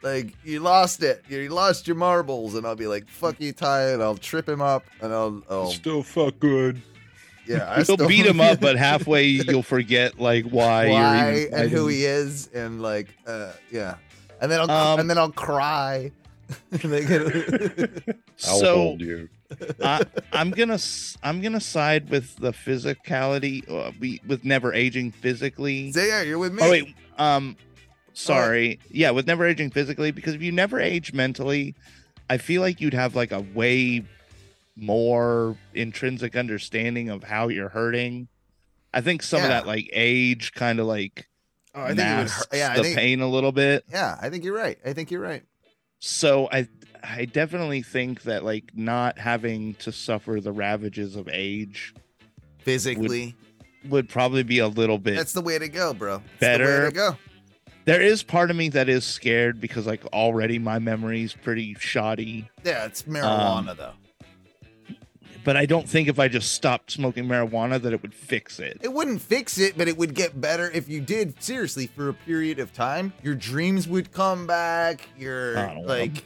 like 0.01 0.33
you 0.43 0.59
lost 0.59 1.03
it, 1.03 1.23
you 1.29 1.49
lost 1.49 1.87
your 1.87 1.95
marbles, 1.95 2.55
and 2.55 2.65
I'll 2.65 2.75
be 2.75 2.87
like, 2.87 3.07
fuck 3.09 3.39
you, 3.39 3.51
Ty, 3.53 3.89
and 3.91 4.01
I'll 4.03 4.17
trip 4.17 4.47
him 4.47 4.61
up, 4.61 4.85
and 5.01 5.13
I'll, 5.13 5.41
I'll 5.49 5.71
Still 5.71 6.03
fuck 6.03 6.39
good. 6.39 6.81
yeah, 7.47 7.69
I 7.69 7.75
You'll 7.77 7.85
still 7.85 8.07
beat 8.07 8.25
him 8.25 8.39
up, 8.41 8.59
but 8.59 8.75
halfway 8.87 9.25
you'll 9.25 9.63
forget 9.63 10.19
like 10.19 10.45
why, 10.45 10.89
why 10.89 11.29
you're 11.31 11.39
even 11.41 11.53
and 11.53 11.69
who 11.71 11.87
he 11.87 12.05
is, 12.05 12.47
and 12.53 12.81
like, 12.81 13.07
uh, 13.25 13.51
yeah, 13.71 13.95
and 14.41 14.51
then 14.51 14.59
I'll, 14.61 14.69
Um, 14.71 14.99
and 14.99 15.09
then 15.09 15.17
I'll 15.17 15.31
cry. 15.31 16.11
And 16.71 16.79
they 16.93 17.05
get- 17.05 18.15
I'll 18.47 18.59
So 18.59 18.75
hold 18.75 19.01
you. 19.01 19.27
I, 19.83 20.03
I'm 20.31 20.51
gonna 20.51 20.79
I'm 21.23 21.41
gonna 21.41 21.59
side 21.59 22.09
with 22.09 22.35
the 22.37 22.51
physicality, 22.51 23.69
uh, 23.69 23.91
we, 23.99 24.21
with 24.27 24.45
never 24.45 24.73
aging 24.73 25.11
physically. 25.11 25.91
Say 25.91 26.07
yeah, 26.07 26.21
you're 26.21 26.37
with 26.37 26.53
me. 26.53 26.59
Oh 26.63 26.69
wait, 26.71 26.95
um, 27.17 27.57
sorry, 28.17 28.79
yeah, 28.89 29.11
with 29.11 29.27
never 29.27 29.45
aging 29.45 29.71
physically, 29.71 30.11
because 30.11 30.33
if 30.33 30.41
you 30.41 30.51
never 30.51 30.79
age 30.79 31.13
mentally, 31.13 31.75
I 32.29 32.37
feel 32.37 32.61
like 32.61 32.81
you'd 32.81 32.93
have 32.93 33.15
like 33.15 33.31
a 33.31 33.41
way 33.41 34.03
more 34.75 35.57
intrinsic 35.73 36.35
understanding 36.35 37.09
of 37.09 37.23
how 37.23 37.47
you're 37.47 37.69
hurting. 37.69 38.27
I 38.93 39.01
think 39.01 39.23
some 39.23 39.41
of 39.41 39.49
that 39.49 39.67
like 39.67 39.89
age 39.93 40.53
kind 40.53 40.79
of 40.79 40.87
like 40.87 41.27
Oh, 41.75 41.81
I 41.81 41.87
think 41.89 41.99
it 41.99 42.03
would 42.03 42.07
masks 42.07 42.37
hurt. 42.37 42.57
Yeah, 42.57 42.71
I 42.71 42.77
the 42.77 42.83
think, 42.83 42.97
pain 42.97 43.21
a 43.21 43.29
little 43.29 43.51
bit. 43.51 43.83
yeah, 43.91 44.17
I 44.19 44.29
think 44.29 44.43
you're 44.43 44.55
right. 44.55 44.77
I 44.83 44.93
think 44.93 45.11
you're 45.11 45.21
right. 45.21 45.43
So 45.99 46.49
I 46.51 46.67
I 47.03 47.25
definitely 47.25 47.83
think 47.83 48.23
that 48.23 48.43
like 48.43 48.71
not 48.75 49.19
having 49.19 49.75
to 49.75 49.91
suffer 49.91 50.39
the 50.41 50.51
ravages 50.51 51.15
of 51.15 51.27
age 51.31 51.93
Physically, 52.59 53.35
would 53.87 54.09
probably 54.09 54.43
be 54.43 54.59
a 54.59 54.67
little 54.67 54.97
bit 54.97 55.15
that's 55.15 55.33
the 55.33 55.41
way 55.41 55.57
to 55.57 55.69
go, 55.69 55.93
bro. 55.93 56.17
That's 56.17 56.39
Better. 56.39 56.65
the 56.65 56.83
way 56.83 56.89
to 56.89 56.95
go. 56.95 57.17
There 57.87 58.01
is 58.01 58.21
part 58.21 58.51
of 58.51 58.55
me 58.57 58.69
that 58.69 58.87
is 58.89 59.03
scared 59.05 59.59
because 59.59 59.87
like 59.87 60.05
already 60.07 60.59
my 60.59 60.77
memory's 60.77 61.33
pretty 61.33 61.73
shoddy 61.79 62.47
Yeah, 62.63 62.85
it's 62.85 63.03
marijuana 63.03 63.69
Um, 63.71 63.77
though. 63.77 63.93
but 65.43 65.55
i 65.57 65.65
don't 65.65 65.87
think 65.87 66.07
if 66.07 66.19
i 66.19 66.27
just 66.27 66.51
stopped 66.51 66.91
smoking 66.91 67.25
marijuana 67.25 67.81
that 67.81 67.93
it 67.93 68.01
would 68.01 68.13
fix 68.13 68.59
it 68.59 68.77
It 68.81 68.91
wouldn't 68.93 69.21
fix 69.21 69.57
it, 69.57 69.77
but 69.77 69.87
it 69.87 69.97
would 69.97 70.13
get 70.13 70.39
better 70.39 70.69
if 70.71 70.87
you 70.89 71.01
did 71.01 71.41
seriously 71.41 71.87
for 71.87 72.09
a 72.09 72.13
period 72.13 72.59
of 72.59 72.73
time. 72.73 73.13
Your 73.23 73.35
dreams 73.35 73.87
would 73.87 74.11
come 74.11 74.45
back. 74.45 75.07
Your 75.17 75.55
like, 75.85 76.23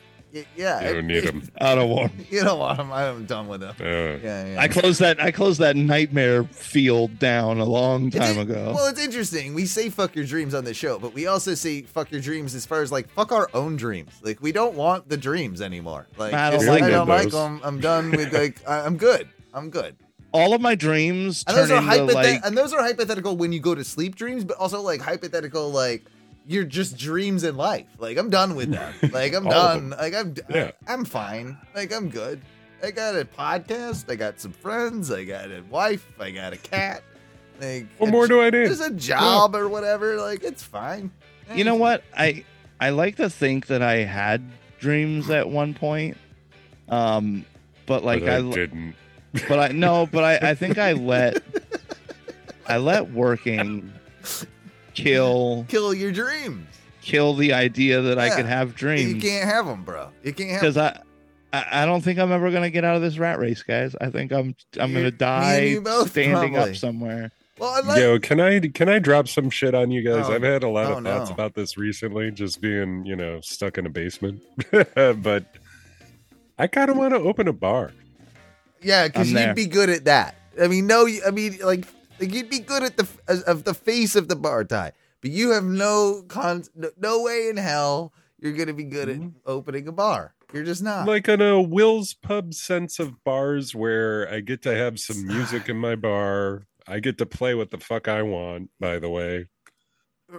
yeah, 0.55 0.87
You 0.87 0.93
don't 0.95 1.07
need 1.07 1.23
them. 1.23 1.43
i 1.61 1.75
don't 1.75 1.89
want 1.89 2.15
Them. 2.17 2.25
You 2.29 2.43
don't 2.43 2.59
want 2.59 2.77
them. 2.77 2.91
I'm 2.91 3.25
done 3.25 3.47
with 3.47 3.61
them. 3.61 3.75
Uh, 3.79 3.83
Yeah, 3.85 4.45
yeah. 4.45 4.55
i 4.61 4.67
closed 4.67 4.99
that 5.01 5.21
i 5.21 5.31
closed 5.31 5.59
that 5.59 5.75
nightmare 5.75 6.43
field 6.45 7.19
down 7.19 7.59
a 7.59 7.65
long 7.65 8.09
time 8.11 8.35
in- 8.37 8.49
ago 8.49 8.73
Well, 8.75 8.87
it's 8.87 8.99
interesting. 9.03 9.53
We 9.53 9.65
say 9.65 9.89
fuck 9.89 10.15
your 10.15 10.25
dreams 10.25 10.53
on 10.53 10.63
the 10.63 10.73
show, 10.73 10.99
but 10.99 11.13
we 11.13 11.27
also 11.27 11.53
say 11.55 11.81
fuck 11.83 12.11
your 12.11 12.21
dreams 12.21 12.55
as 12.55 12.65
far 12.65 12.81
as 12.81 12.91
like 12.91 13.09
fuck 13.09 13.31
our 13.31 13.49
own 13.53 13.75
dreams. 13.75 14.11
Like 14.21 14.41
we 14.41 14.51
don't 14.51 14.75
want 14.75 15.09
the 15.09 15.17
dreams 15.17 15.61
anymore. 15.61 16.07
Like 16.17 16.33
I 16.33 16.49
don't 16.51 16.59
just, 16.59 16.69
like 16.69 16.83
I 16.83 16.89
don't 16.89 17.07
like 17.07 17.29
them. 17.29 17.59
I'm 17.63 17.79
done 17.79 18.11
with 18.11 18.33
like 18.33 18.67
I- 18.67 18.85
I'm 18.85 18.97
good. 18.97 19.27
I'm 19.53 19.69
good. 19.69 19.95
all 20.33 20.53
of 20.53 20.61
my 20.61 20.75
dreams 20.75 21.43
And 21.45 21.55
turn 21.57 21.67
those 21.67 21.71
are 21.71 21.77
into 21.81 21.89
hypothet- 21.91 22.13
like 22.13 22.45
and 22.45 22.57
those 22.57 22.71
are 22.73 22.81
hypothetical 22.81 23.35
when 23.35 23.51
you 23.51 23.59
go 23.59 23.75
to 23.75 23.83
sleep 23.83 24.15
dreams, 24.15 24.43
but 24.45 24.55
also 24.57 24.81
like 24.81 25.01
hypothetical 25.01 25.69
like 25.71 26.05
you're 26.47 26.63
just 26.63 26.97
dreams 26.97 27.43
in 27.43 27.55
life. 27.57 27.87
Like 27.99 28.17
I'm 28.17 28.29
done 28.29 28.55
with 28.55 28.71
that. 28.71 28.93
Like 29.13 29.33
I'm 29.33 29.45
done. 29.45 29.91
Like 29.91 30.13
I'm 30.15 30.35
Yeah. 30.49 30.71
I'm 30.87 31.05
fine. 31.05 31.57
Like 31.75 31.93
I'm 31.93 32.09
good. 32.09 32.41
I 32.83 32.91
got 32.91 33.15
a 33.15 33.25
podcast. 33.25 34.09
I 34.11 34.15
got 34.15 34.39
some 34.39 34.51
friends. 34.53 35.11
I 35.11 35.23
got 35.23 35.45
a 35.51 35.61
wife. 35.69 36.05
I 36.19 36.31
got 36.31 36.53
a 36.53 36.57
cat. 36.57 37.03
Like 37.59 37.85
what 37.99 38.09
more 38.09 38.27
do 38.27 38.41
I 38.41 38.45
need? 38.45 38.65
there's 38.65 38.79
a 38.81 38.89
job 38.91 39.55
or 39.55 39.69
whatever. 39.69 40.17
Like 40.17 40.43
it's 40.43 40.63
fine. 40.63 41.11
you 41.53 41.63
know 41.65 41.75
what 41.75 42.01
i 42.15 42.45
i 42.79 42.89
like 42.91 43.17
to 43.17 43.29
think 43.29 43.67
that 43.67 43.81
i 43.81 43.95
had 43.97 44.41
dreams 44.79 45.29
at 45.29 45.49
one 45.49 45.73
point 45.73 46.15
um 46.87 47.45
but 47.85 48.05
like 48.05 48.21
But 48.21 48.29
i, 48.29 48.37
I 48.37 48.41
didn't. 48.41 48.95
but 49.49 49.59
i 49.59 49.67
no 49.69 50.05
but 50.05 50.23
i 50.23 50.51
i 50.51 50.55
think 50.55 50.77
i 50.77 50.93
let 51.11 51.43
i 52.67 52.77
let 52.77 53.11
working 53.11 53.91
kill 54.93 55.65
Kill 55.69 55.93
your 55.93 56.11
dreams. 56.11 56.67
kill 57.01 57.33
the 57.33 57.53
idea 57.53 58.01
that 58.01 58.19
i 58.19 58.27
Yeah. 58.27 58.35
could 58.35 58.45
have 58.45 58.75
dreams. 58.75 59.13
You 59.13 59.21
can't 59.21 59.49
have 59.49 59.65
them, 59.65 59.83
bro. 59.83 60.09
You 60.23 60.33
can't 60.33 60.51
have. 60.51 60.61
because 60.61 60.77
I, 60.77 61.01
I 61.53 61.83
I 61.83 61.85
don't 61.85 62.01
think 62.01 62.19
I'm 62.19 62.31
ever 62.31 62.51
gonna 62.51 62.69
get 62.69 62.83
out 62.85 62.95
of 62.95 63.01
this 63.01 63.17
rat 63.17 63.39
race, 63.39 63.63
guys. 63.63 63.95
I 63.99 64.09
think 64.09 64.31
I'm 64.31 64.55
I'm 64.79 64.89
You- 64.91 64.95
me 64.95 65.01
gonna 65.01 65.07
and 65.07 65.17
die 65.17 65.59
you 65.61 65.81
both, 65.81 66.11
standing 66.11 66.53
probably. 66.53 66.71
up 66.71 66.75
somewhere. 66.77 67.31
Well, 67.57 67.85
like. 67.85 67.99
Yo, 67.99 68.17
can 68.19 68.39
I 68.39 68.59
can 68.59 68.89
I 68.89 68.97
drop 68.97 69.27
some 69.27 69.49
shit 69.51 69.75
on 69.75 69.91
you 69.91 70.01
guys? 70.01 70.25
Oh, 70.27 70.33
I've 70.33 70.41
had 70.41 70.63
a 70.63 70.67
lot 70.67 70.87
oh, 70.87 70.97
of 70.97 71.03
thoughts 71.03 71.29
no. 71.29 71.33
about 71.35 71.53
this 71.53 71.77
recently, 71.77 72.31
just 72.31 72.59
being 72.59 73.05
you 73.05 73.15
know 73.15 73.39
stuck 73.41 73.77
in 73.77 73.85
a 73.85 73.89
basement. 73.89 74.41
but 74.95 75.45
I 76.57 76.65
kind 76.67 76.89
of 76.89 76.97
want 76.97 77.13
to 77.13 77.19
open 77.19 77.47
a 77.47 77.53
bar. 77.53 77.91
Yeah, 78.81 79.07
because 79.07 79.27
I'm 79.29 79.35
there. 79.35 79.47
you'd 79.49 79.55
be 79.55 79.67
good 79.67 79.89
at 79.91 80.05
that. 80.05 80.35
I 80.59 80.67
mean, 80.67 80.87
no, 80.87 81.07
I 81.25 81.29
mean, 81.29 81.59
like, 81.63 81.85
like 82.21 82.33
you'd 82.33 82.49
be 82.49 82.59
good 82.59 82.83
at 82.83 82.95
the 82.97 83.07
as, 83.27 83.41
of 83.43 83.63
the 83.65 83.73
face 83.73 84.15
of 84.15 84.27
the 84.29 84.35
bar 84.35 84.63
Ty, 84.63 84.91
but 85.21 85.31
you 85.31 85.51
have 85.51 85.63
no 85.65 86.23
con, 86.27 86.63
no, 86.75 86.89
no 86.97 87.21
way 87.23 87.49
in 87.49 87.57
hell 87.57 88.13
you're 88.39 88.53
gonna 88.53 88.73
be 88.73 88.83
good 88.85 89.07
Mhm. 89.09 89.25
at 89.35 89.41
opening 89.45 89.87
a 89.87 89.91
bar. 89.91 90.33
You're 90.53 90.63
just 90.63 90.83
not. 90.83 91.07
like 91.07 91.27
in 91.29 91.41
a 91.41 91.61
Will's 91.61 92.13
Pub 92.13 92.53
sense 92.53 92.99
of 92.99 93.23
bars 93.23 93.73
where 93.73 94.29
I 94.31 94.39
get 94.41 94.61
to 94.63 94.75
have 94.75 94.99
some 94.99 95.25
music 95.25 95.69
in 95.69 95.77
my 95.77 95.95
bar. 95.95 96.67
I 96.87 96.99
get 96.99 97.17
to 97.19 97.25
play 97.25 97.55
what 97.55 97.71
the 97.71 97.77
fuck 97.77 98.07
I 98.09 98.21
want, 98.21 98.69
by 98.79 98.99
the 98.99 99.09
way. 99.09 99.47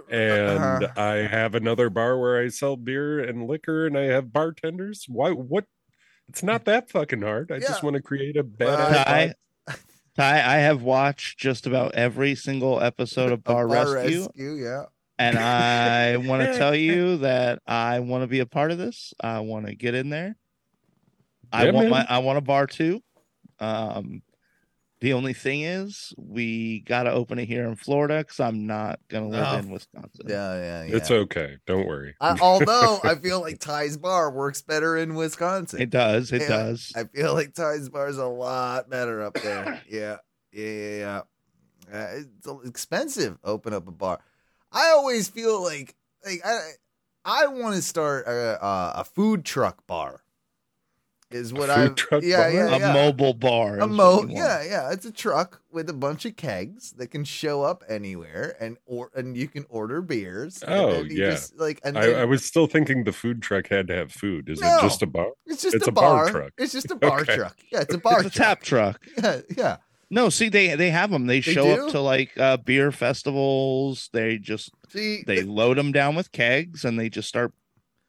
And 0.09 0.59
Uh-huh. 0.59 0.87
I 0.97 1.15
have 1.27 1.55
another 1.55 1.89
bar 1.89 2.17
where 2.19 2.37
I 2.39 2.49
sell 2.49 2.75
beer 2.75 3.19
and 3.19 3.47
liquor 3.47 3.85
and 3.87 3.97
I 3.97 4.03
have 4.05 4.33
bartenders. 4.33 5.05
Why 5.07 5.31
what 5.31 5.65
it's 6.27 6.41
not 6.43 6.65
that 6.65 6.89
fucking 6.89 7.21
hard. 7.21 7.51
I 7.51 7.55
Yeah. 7.55 7.67
just 7.67 7.83
want 7.83 7.95
to 7.95 8.01
create 8.01 8.37
a 8.37 8.43
Well, 8.43 8.77
badass 8.77 9.05
Ty, 9.05 9.33
bar. 10.15 10.25
Ty, 10.25 10.55
I 10.55 10.57
have 10.59 10.81
watched 10.81 11.37
just 11.39 11.65
about 11.67 11.95
every 11.95 12.35
single 12.35 12.81
episode 12.81 13.31
of 13.31 13.39
A 13.39 13.41
Bar, 13.41 13.67
Rescue, 13.67 14.27
yeah. 14.35 14.85
and 15.17 15.37
I 15.37 16.17
want 16.17 16.43
to 16.43 16.57
tell 16.57 16.75
you 16.75 17.17
that 17.19 17.61
I 17.67 17.99
want 17.99 18.23
to 18.23 18.27
be 18.27 18.39
a 18.39 18.45
part 18.45 18.71
of 18.71 18.77
this. 18.77 19.13
I 19.19 19.39
want 19.39 19.67
to 19.67 19.75
get 19.75 19.95
in 19.95 20.09
there. 20.09 20.35
I 21.51 21.65
want 21.71 21.89
man. 21.89 21.89
my 21.89 22.05
I 22.09 22.19
want 22.19 22.37
a 22.37 22.41
bar 22.41 22.65
too. 22.65 23.01
Um, 23.59 24.23
The 25.03 25.11
only 25.11 25.33
thing 25.33 25.63
is, 25.63 26.13
we 26.15 26.79
got 26.79 27.03
to 27.03 27.11
open 27.11 27.37
it 27.37 27.43
here 27.43 27.65
in 27.67 27.75
Florida 27.75 28.19
because 28.19 28.39
I'm 28.39 28.65
not 28.65 29.01
gonna 29.09 29.27
live 29.27 29.45
Oh, 29.49 29.57
in 29.57 29.69
Wisconsin. 29.69 30.27
Yeah, 30.29 30.55
yeah, 30.55 30.83
yeah. 30.85 30.95
It's 30.95 31.11
okay. 31.11 31.57
Don't 31.67 31.85
worry. 31.85 32.15
I, 32.21 32.37
although 32.39 33.01
I 33.03 33.15
feel 33.15 33.41
like 33.41 33.59
Ty's 33.59 33.97
Bar 33.97 34.31
works 34.31 34.61
better 34.61 34.95
in 34.95 35.15
Wisconsin. 35.15 35.81
It 35.81 35.89
does. 35.89 36.31
It 36.31 36.43
Yeah, 36.43 36.47
does. 36.47 36.93
I 36.95 37.03
feel 37.03 37.33
like 37.33 37.53
Ty's 37.53 37.89
Bar 37.89 38.07
is 38.07 38.17
a 38.17 38.25
lot 38.25 38.89
better 38.89 39.21
up 39.23 39.33
there. 39.33 39.81
Yeah, 39.89 40.19
yeah, 40.53 40.67
yeah. 40.69 41.21
yeah. 41.91 41.99
Uh, 41.99 42.07
it's 42.21 42.69
expensive. 42.69 43.37
Open 43.43 43.73
up 43.73 43.89
a 43.89 43.91
bar. 43.91 44.21
I 44.71 44.91
always 44.91 45.27
feel 45.27 45.61
like 45.61 45.95
like 46.25 46.39
I 46.45 46.59
I 47.25 47.47
want 47.47 47.75
to 47.75 47.81
start 47.81 48.25
a, 48.25 48.65
a 48.65 48.93
a 49.01 49.03
food 49.03 49.43
truck 49.43 49.85
bar. 49.85 50.23
Is 51.33 51.51
what 51.53 51.69
I 51.69 51.87
food 51.87 51.97
truck 51.97 52.23
yeah 52.23 52.37
bar? 52.37 52.51
yeah 52.51 52.89
a 52.91 52.93
mobile 52.93 53.33
bar. 53.33 53.79
a 53.79 53.85
is 53.85 53.89
mo 53.91 54.17
what 54.17 54.29
you 54.29 54.35
want. 54.35 54.37
yeah 54.37 54.63
yeah 54.63 54.91
it's 54.91 55.05
a 55.05 55.11
truck 55.11 55.61
with 55.71 55.89
a 55.89 55.93
bunch 55.93 56.25
of 56.25 56.35
kegs 56.35 56.91
that 56.93 57.07
can 57.07 57.23
show 57.23 57.63
up 57.63 57.83
anywhere 57.89 58.55
and 58.59 58.77
or 58.85 59.09
and 59.15 59.35
you 59.35 59.47
can 59.47 59.65
order 59.69 60.01
beers 60.01 60.63
Oh, 60.67 60.91
then 60.91 61.05
you 61.07 61.23
yeah. 61.23 61.31
just, 61.31 61.57
like 61.59 61.79
and 61.83 61.97
I, 61.97 62.05
then- 62.07 62.19
I 62.19 62.25
was 62.25 62.45
still 62.45 62.67
thinking 62.67 63.03
the 63.03 63.13
food 63.13 63.41
truck 63.41 63.67
had 63.67 63.87
to 63.87 63.95
have 63.95 64.11
food. 64.11 64.49
Is 64.49 64.61
No. 64.61 64.77
it 64.77 64.81
just 64.81 65.01
a 65.01 65.07
bar? 65.07 65.31
it's 65.45 65.61
just 65.63 65.75
it's 65.75 65.87
a, 65.87 65.89
a 65.89 65.93
bar 65.93 66.25
bar, 66.25 66.31
truck. 66.31 66.53
it's 66.57 66.73
just 66.73 66.91
a 66.91 66.95
bar 67.07 67.21
Okay. 67.21 67.35
truck 67.35 67.57
yeah 67.71 67.81
it's 67.81 67.93
a 67.93 67.97
bar 68.07 68.13
truck. 68.21 68.25
It's 68.27 68.35
a 68.35 68.39
tap 68.39 68.61
truck. 68.61 69.01
yeah 69.21 69.41
yeah 69.57 69.77
No, 70.11 70.29
see, 70.29 70.49
they 70.49 70.75
they 70.75 70.91
have 70.91 71.09
them. 71.09 71.25
They, 71.25 71.39
They 71.39 71.53
show 71.53 71.63
do? 71.75 71.85
up 71.85 71.91
to 71.91 71.99
like 71.99 72.37
uh, 72.37 72.57
beer 72.57 72.91
festivals. 72.91 74.09
They 74.13 74.37
just 74.37 74.69
see 74.89 75.23
they 75.25 75.41
load 75.41 75.77
them 75.77 75.91
down 75.91 76.15
with 76.15 76.31
kegs 76.31 76.85
and 76.85 76.99
they 76.99 77.09
just 77.09 77.27
start 77.27 77.51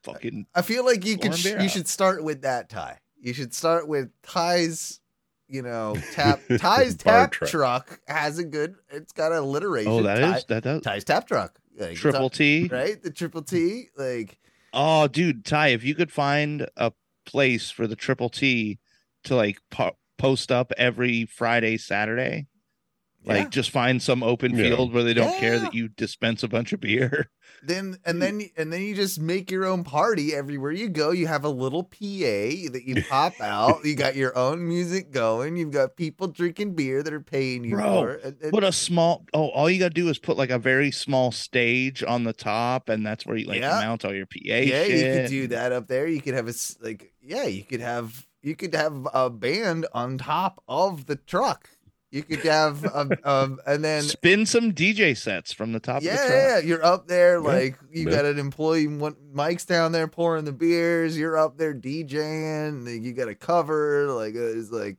fucking. 0.03 0.45
I 0.53 0.61
feel 0.61 0.85
like 0.85 1.03
you 1.03 1.17
could 1.17 1.35
sh- 1.35 1.43
beer 1.45 1.59
you 1.61 1.69
should 1.69 1.87
start 1.87 2.23
with 2.23 2.43
that 2.43 2.69
Ty. 2.69 2.99
You 3.25 3.33
should 3.33 3.53
start 3.55 3.87
with 3.87 4.09
Ty's, 4.21 4.99
you 5.47 5.63
know, 5.63 5.97
tap 6.13 6.41
Ty's 6.59 6.95
tap 6.95 7.31
truck. 7.31 7.49
truck. 7.49 7.99
has 8.07 8.37
a 8.37 8.43
good. 8.43 8.75
It's 8.91 9.11
got 9.13 9.31
a 9.31 9.39
alliteration. 9.39 9.91
Oh, 9.91 10.03
that 10.03 10.19
Ty- 10.19 10.37
is 10.37 10.45
that 10.45 10.63
does 10.63 10.81
Ty's 10.83 11.03
tap 11.03 11.27
truck. 11.27 11.59
Like, 11.77 11.97
triple 11.97 12.29
T. 12.29 12.69
right? 12.71 13.01
The 13.01 13.09
triple 13.11 13.41
T, 13.41 13.89
like 13.97 14.37
Oh, 14.73 15.07
dude, 15.07 15.43
Ty, 15.43 15.69
if 15.69 15.83
you 15.83 15.95
could 15.95 16.11
find 16.11 16.67
a 16.77 16.91
place 17.25 17.71
for 17.71 17.87
the 17.87 17.95
triple 17.95 18.29
T 18.29 18.77
to 19.23 19.35
like 19.35 19.57
po- 19.71 19.97
post 20.17 20.51
up 20.51 20.71
every 20.77 21.25
Friday, 21.25 21.77
Saturday, 21.77 22.45
like 23.25 23.37
yeah. 23.43 23.49
just 23.49 23.71
find 23.71 24.01
some 24.01 24.23
open 24.23 24.55
Yeah. 24.55 24.63
field 24.75 24.93
where 24.93 25.03
they 25.03 25.13
don't 25.13 25.37
care 25.39 25.59
that 25.59 25.73
you 25.73 25.87
dispense 25.89 26.43
a 26.43 26.47
bunch 26.47 26.73
of 26.73 26.79
beer. 26.79 27.29
then 27.63 27.97
and 28.05 28.21
then 28.21 28.41
and 28.57 28.71
then 28.71 28.81
you 28.81 28.93
just 28.95 29.19
make 29.19 29.49
your 29.49 29.65
own 29.65 29.83
party 29.83 30.33
everywhere 30.33 30.71
you 30.71 30.89
go. 30.89 31.11
You 31.11 31.27
have 31.27 31.43
a 31.43 31.49
little 31.49 31.83
PA 31.83 31.97
that 31.99 32.81
you 32.85 33.03
pop 33.09 33.39
out. 33.41 33.83
You 33.83 33.95
got 33.95 34.15
your 34.15 34.37
own 34.37 34.67
music 34.67 35.11
going. 35.11 35.55
You've 35.57 35.71
got 35.71 35.95
people 35.95 36.27
drinking 36.27 36.75
beer 36.75 37.01
that 37.03 37.13
are 37.13 37.19
paying 37.19 37.63
you 37.63 37.75
Bro, 37.75 37.83
for. 38.01 38.09
it. 38.11 38.23
And, 38.23 38.37
and- 38.41 38.51
Put 38.51 38.63
a 38.63 38.71
small 38.71 39.25
oh, 39.33 39.47
all 39.49 39.69
you 39.69 39.79
gotta 39.79 39.93
do 39.93 40.07
is 40.09 40.19
put 40.19 40.37
like 40.37 40.49
a 40.51 40.59
very 40.59 40.91
small 40.91 41.31
stage 41.31 42.03
on 42.03 42.23
the 42.23 42.33
top, 42.33 42.89
and 42.89 43.05
that's 43.05 43.25
where 43.25 43.37
you 43.37 43.47
like 43.47 43.59
Yeah. 43.61 43.79
mount 43.81 44.05
all 44.05 44.13
your 44.13 44.25
PA. 44.27 44.39
yeah, 44.43 44.83
you 44.83 45.03
could 45.21 45.29
do 45.29 45.47
that 45.47 45.71
up 45.71 45.87
there. 45.87 46.07
You 46.07 46.21
could 46.21 46.33
have 46.35 46.47
a 46.47 46.53
like, 46.81 47.13
yeah, 47.21 47.45
you 47.45 47.63
could 47.63 47.81
have 47.81 48.27
you 48.43 48.55
could 48.55 48.75
have 48.75 49.07
a 49.11 49.29
band 49.31 49.87
on 49.93 50.19
top 50.19 50.61
of 50.67 51.07
the 51.07 51.15
truck. 51.15 51.69
You 52.15 52.23
could 52.23 52.39
have 52.45 52.85
a, 52.85 53.17
um, 53.29 53.59
and 53.67 53.83
then 53.83 54.01
Spin 54.03 54.45
some 54.45 54.71
DJ 54.73 55.17
sets 55.17 55.51
from 55.51 55.73
the 55.73 55.79
top 55.81 56.01
yeah, 56.01 56.13
of 56.13 56.19
the 56.21 56.25
truck. 56.27 56.33
yeah, 56.33 56.57
you're 56.59 56.85
up 56.85 57.07
there 57.07 57.33
Yeah, 57.41 57.47
like 57.47 57.77
you 57.91 58.05
yeah. 58.09 58.15
got 58.15 58.25
an 58.25 58.39
employee. 58.39 58.87
One, 58.87 59.15
Mike's 59.33 59.65
down 59.65 59.91
there 59.91 60.07
pouring 60.07 60.45
the 60.45 60.53
beers. 60.53 61.17
You're 61.17 61.37
up 61.37 61.57
there 61.57 61.73
DJing. 61.73 62.85
like, 62.85 63.03
You 63.03 63.11
got 63.13 63.27
a 63.27 63.35
cover. 63.35 64.07
Like 64.11 64.35
uh, 64.35 64.57
it's 64.57 64.71
like, 64.71 64.97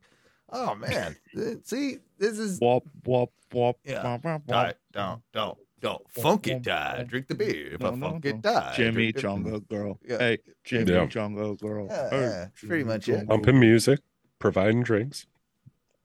oh 0.51 0.74
man, 0.74 1.16
see, 1.64 1.98
this 2.18 2.38
is 2.38 2.60
Wop 2.60 2.84
wop 3.05 3.30
wop. 3.52 3.78
Yeah. 3.84 4.02
wop, 4.05 4.22
wop, 4.24 4.43
wop. 4.47 4.47
die, 4.47 4.74
don't, 4.93 5.22
don't, 5.32 5.59
don't 5.80 6.10
funk 6.10 6.47
it, 6.48 6.62
die. 6.62 7.02
Drink 7.09 7.28
the 7.28 7.34
beer. 7.34 7.74
If 7.74 7.80
No, 7.80 7.88
I 7.88 7.94
no, 7.94 8.10
funk 8.10 8.24
no. 8.24 8.30
it, 8.30 8.43
die. 8.43 8.74
Jimmy 8.76 9.12
Chongo 9.14 9.66
girl. 9.68 9.98
Yeah. 10.06 10.18
Hey, 10.18 10.38
Jimmy 10.64 10.93
Yeah. 10.93 11.06
Chongo 11.06 11.59
girl. 11.59 11.86
Yeah, 11.90 12.10
Hey, 12.10 12.20
yeah, 12.20 12.28
that's 12.28 12.60
pretty 12.60 12.82
Jimmy 12.82 12.84
much 12.84 13.09
it. 13.09 13.26
Pumping 13.28 13.59
music, 13.60 14.01
providing 14.38 14.82
drinks, 14.82 15.26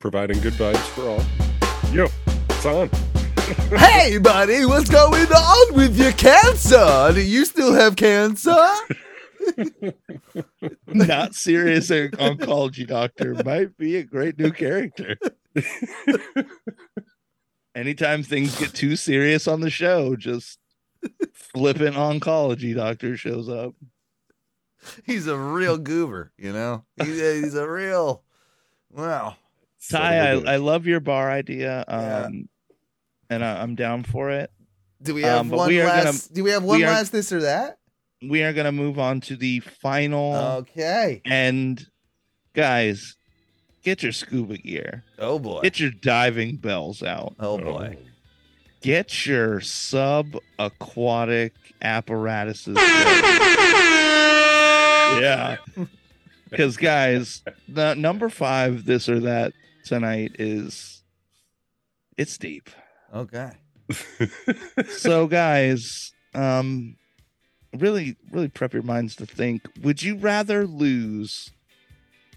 providing 0.02 0.42
good 0.42 0.54
vibes 0.54 0.78
for 0.90 1.08
all. 1.08 1.24
Yo, 1.94 2.08
it's 2.50 2.66
on. 2.66 2.90
Hey, 3.78 4.18
buddy, 4.18 4.66
what's 4.66 4.90
going 4.90 5.28
on 5.28 5.76
with 5.76 5.98
your 5.98 6.14
cancer? 6.14 7.12
Do 7.14 7.22
you 7.22 7.44
still 7.44 7.74
have 7.74 7.98
cancer? 7.98 8.56
Not 10.88 11.36
serious 11.36 11.90
oncology 11.90 12.88
doctor 12.88 13.36
might 13.44 13.78
be 13.78 13.98
a 13.98 14.04
great 14.04 14.40
new 14.40 14.52
character. 14.52 15.18
Anytime 17.76 18.24
things 18.24 18.58
get 18.58 18.74
too 18.74 18.96
serious 18.96 19.50
on 19.50 19.60
the 19.60 19.70
show, 19.70 20.16
just 20.16 20.58
flippant 21.34 21.98
oncology 21.98 22.74
doctor 22.74 23.18
shows 23.18 23.50
up. 23.50 23.74
He's 25.04 25.28
a 25.28 25.38
real 25.38 25.78
goober, 25.78 26.32
you 26.38 26.54
know? 26.54 26.86
He's 27.04 27.22
a, 27.22 27.42
he's 27.42 27.56
a 27.56 27.70
real, 27.70 28.24
wow. 28.90 29.36
Son 29.84 30.00
Ty, 30.02 30.14
of 30.16 30.22
a 30.22 30.42
I, 30.42 30.44
bitch. 30.44 30.48
I 30.54 30.56
love 30.58 30.86
your 30.86 31.00
bar 31.00 31.32
idea. 31.32 31.84
Um, 31.88 32.02
Yeah. 32.04 32.30
and 33.32 33.44
I, 33.44 33.62
I'm 33.64 33.74
down 33.76 34.04
for 34.04 34.30
it. 34.30 34.52
Do 35.02 35.16
we 35.16 35.24
have 35.24 35.40
Um, 35.42 35.50
one 35.50 35.68
we 35.68 35.82
are 35.82 35.88
gonna- 35.88 36.04
last? 36.06 36.32
do 36.34 36.44
we 36.44 36.52
have 36.52 36.62
one 36.64 36.78
we 36.78 36.84
are- 36.86 36.92
last 36.92 37.12
this 37.12 37.32
or 37.32 37.42
that? 37.42 37.78
We 38.22 38.44
are 38.44 38.54
gonna 38.54 38.72
move 38.72 39.00
on 39.00 39.20
to 39.22 39.36
the 39.36 39.60
final 39.62 40.36
Okay. 40.36 41.22
and 41.26 41.84
guys, 42.54 43.16
get 43.84 44.04
your 44.04 44.12
scuba 44.12 44.58
gear. 44.58 45.04
Oh 45.18 45.40
boy. 45.40 45.62
Get 45.64 45.80
your 45.80 45.90
diving 45.90 46.58
bells 46.58 47.02
out. 47.02 47.34
Oh 47.40 47.58
boy. 47.58 47.98
Get 48.82 49.26
your 49.26 49.60
sub 49.62 50.36
aquatic 50.60 51.54
apparatuses. 51.82 52.78
yeah. 55.22 55.58
Because, 56.50 56.78
guys, 56.78 57.44
the 57.68 57.94
number 57.96 58.30
five, 58.30 58.86
this 58.86 59.08
or 59.10 59.20
that 59.22 59.54
tonight 59.84 60.36
is 60.40 61.04
it's 62.18 62.38
deep. 62.38 62.70
Okay. 63.14 63.52
So, 64.90 65.28
guys, 65.28 66.14
um, 66.34 66.96
really, 67.78 68.16
really 68.32 68.48
prep 68.48 68.74
your 68.74 68.84
minds 68.84 69.16
to 69.18 69.26
think 69.26 69.64
would 69.82 70.02
you 70.04 70.16
rather 70.16 70.66
lose 70.66 71.52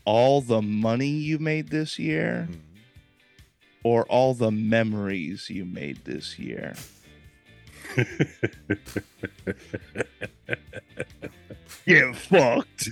all 0.04 0.40
the 0.40 0.62
money 0.62 1.08
you 1.08 1.38
made 1.38 1.68
this 1.68 1.98
year 1.98 2.48
or 3.82 4.04
all 4.04 4.34
the 4.34 4.50
memories 4.50 5.48
you 5.50 5.64
made 5.64 6.04
this 6.04 6.38
year? 6.38 6.74
Get 11.86 12.16
fucked. 12.16 12.88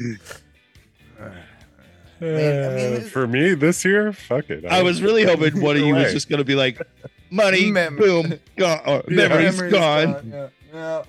Man, 2.22 2.70
I 2.72 2.74
mean, 2.74 2.96
Uh, 3.06 3.08
for 3.08 3.26
me 3.26 3.54
this 3.54 3.84
year, 3.84 4.12
fuck 4.12 4.48
it. 4.50 4.64
I 4.64 4.82
was 4.82 5.02
really 5.02 5.24
hoping 5.24 5.60
one 5.60 5.76
of 5.76 5.82
you 5.82 5.94
was 5.94 6.12
just 6.12 6.28
going 6.28 6.38
to 6.38 6.44
be 6.44 6.54
like, 6.54 6.80
money, 7.30 7.70
Mem- 7.72 7.96
boom, 7.96 8.38
gone, 8.56 8.80
or 8.86 9.02
Yeah. 9.08 9.28
memories 9.28 9.52
Memory's 9.56 9.72
gone. 9.72 10.30
Yeah. 10.32 10.48
Yeah. 10.72 11.02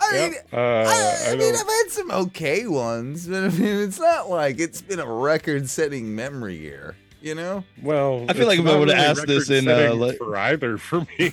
I 0.00 0.14
Yep. 0.16 0.30
mean, 0.30 0.40
Uh, 0.52 0.56
I, 0.56 1.26
I, 1.28 1.32
I 1.32 1.36
mean, 1.36 1.54
I've 1.54 1.66
had 1.66 1.84
some 1.90 2.10
okay 2.10 2.66
ones, 2.66 3.26
but 3.26 3.44
I 3.44 3.48
mean, 3.48 3.78
it's 3.82 3.98
not 3.98 4.28
like 4.30 4.58
it's 4.60 4.80
been 4.82 5.00
a 5.00 5.06
record-setting 5.12 6.14
memory 6.14 6.56
year. 6.56 6.96
You 7.20 7.34
know? 7.34 7.64
well, 7.82 8.24
I 8.28 8.32
feel 8.32 8.46
like 8.46 8.60
if 8.60 8.66
I 8.66 8.76
would've 8.78 8.94
really 8.94 9.06
asked 9.06 9.26
this 9.26 9.50
in, 9.50 9.66
uh, 9.66 9.92
like- 9.94 10.18
for 10.18 10.36
either 10.36 10.78
for 10.78 11.00
me. 11.18 11.32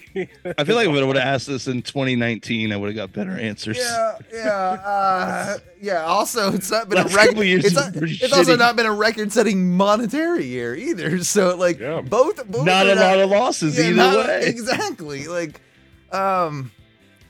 I 0.58 0.64
feel 0.64 0.76
like 0.76 0.88
if 0.90 0.96
I 0.96 1.04
would 1.04 1.16
have 1.16 1.18
asked 1.18 1.46
this 1.46 1.68
in 1.68 1.84
2019, 1.84 2.72
I 2.74 2.78
would 2.78 2.88
have 2.88 2.96
got 2.96 3.14
better 3.14 3.40
answers. 3.40 3.78
Yeah, 3.78 4.18
yeah, 4.34 4.50
uh, 4.50 5.58
yeah. 5.80 6.02
Also, 6.06 6.52
it's 6.54 6.72
not 6.72 6.90
been 6.90 6.98
Last 6.98 7.14
a 7.14 7.16
record. 7.18 7.46
years 7.46 7.66
It's, 7.66 7.76
not- 7.76 7.92
it's 7.96 8.34
also 8.34 8.56
not 8.56 8.76
been 8.76 8.88
a 8.88 8.92
record-setting 8.92 9.78
monetary 9.78 10.46
year 10.46 10.74
either. 10.76 11.24
So, 11.24 11.56
like, 11.56 11.80
Yeah. 11.80 12.02
both, 12.02 12.44
both 12.48 12.66
Not 12.66 12.88
are 12.88 12.94
a 12.94 12.96
lot 12.96 13.20
of 13.20 13.30
losses 13.30 13.78
yeah, 13.78 13.86
either 13.86 13.96
not- 13.96 14.26
way. 14.28 14.42
Exactly. 14.48 15.28
Like, 15.28 15.62
um, 16.12 16.72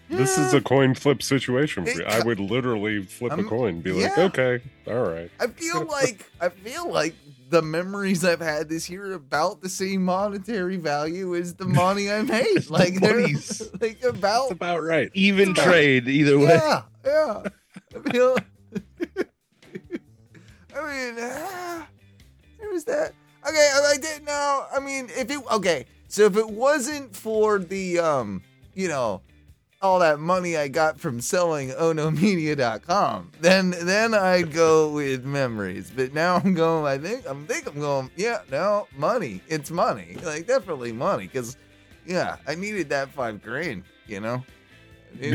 this 0.10 0.38
is 0.38 0.54
a 0.54 0.62
coin 0.62 0.94
flip 0.96 1.22
situation 1.24 1.84
for 1.84 1.90
It 1.92 1.98
you. 1.98 2.06
I 2.06 2.22
would 2.24 2.40
literally 2.40 3.04
flip 3.04 3.34
I'm- 3.34 3.46
a 3.46 3.50
coin, 3.50 3.70
and 3.76 3.84
be 3.84 3.92
like, 3.92 4.12
yeah. 4.16 4.24
okay, 4.26 4.62
all 4.88 5.04
right. 5.10 5.30
I 5.42 5.48
feel 5.48 5.84
like 5.86 6.24
I 6.40 6.48
feel 6.50 6.90
like 6.90 7.16
the 7.50 7.62
memories 7.62 8.26
I've 8.26 8.40
had 8.42 8.70
this 8.70 8.90
year 8.90 9.14
about 9.14 9.62
the 9.62 9.70
same 9.70 10.04
monetary 10.04 10.78
value 10.78 11.36
as 11.36 11.56
the 11.56 11.66
money 11.66 12.12
I 12.12 12.22
made. 12.22 12.70
Like, 12.70 13.00
they're 13.00 13.22
like 13.82 14.02
That's 14.02 14.06
about 14.06 14.52
about 14.52 14.84
right. 14.84 15.10
Even 15.14 15.54
trade, 15.54 16.08
either 16.08 16.38
way. 16.38 16.60
Yeah, 16.62 16.82
yeah. 17.06 17.44
I 17.96 18.12
feel. 18.12 18.38
I 20.76 20.82
mean, 20.88 21.16
ah, 21.20 21.88
there 22.60 22.70
was 22.70 22.84
that. 22.86 23.14
Okay, 23.48 23.72
I, 23.74 23.94
I 23.94 23.98
didn't 23.98 24.26
know. 24.26 24.66
I 24.76 24.80
mean, 24.80 25.10
if 25.16 25.30
it 25.30 25.40
okay, 25.52 25.86
so 26.08 26.24
if 26.24 26.36
it 26.36 26.50
wasn't 26.50 27.16
for 27.16 27.60
the 27.60 28.00
um, 28.00 28.42
you 28.74 28.88
know, 28.88 29.22
all 29.82 30.00
that 30.00 30.20
money 30.20 30.58
I 30.58 30.68
got 30.68 31.00
from 31.00 31.22
selling 31.22 31.70
onomedia.com, 31.70 33.32
then 33.42 33.72
then 33.82 34.14
I'd 34.14 34.52
go 34.52 34.90
with 34.92 35.26
memories. 35.26 35.92
But 35.96 36.14
now 36.14 36.38
I'm 36.38 36.54
going. 36.54 36.86
I 36.86 36.98
think 36.98 37.28
I'm 37.30 37.46
think 37.46 37.68
I'm 37.68 37.80
going. 37.80 38.10
Yeah, 38.16 38.40
no 38.52 38.88
money. 38.98 39.42
It's 39.48 39.72
money. 39.72 40.18
Like 40.24 40.48
definitely 40.48 40.92
money. 40.92 41.28
Because 41.28 41.58
yeah, 42.06 42.38
I 42.48 42.56
needed 42.56 42.90
that 42.90 43.10
five 43.10 43.42
grand. 43.44 43.84
You 44.08 44.20
know. 44.20 44.44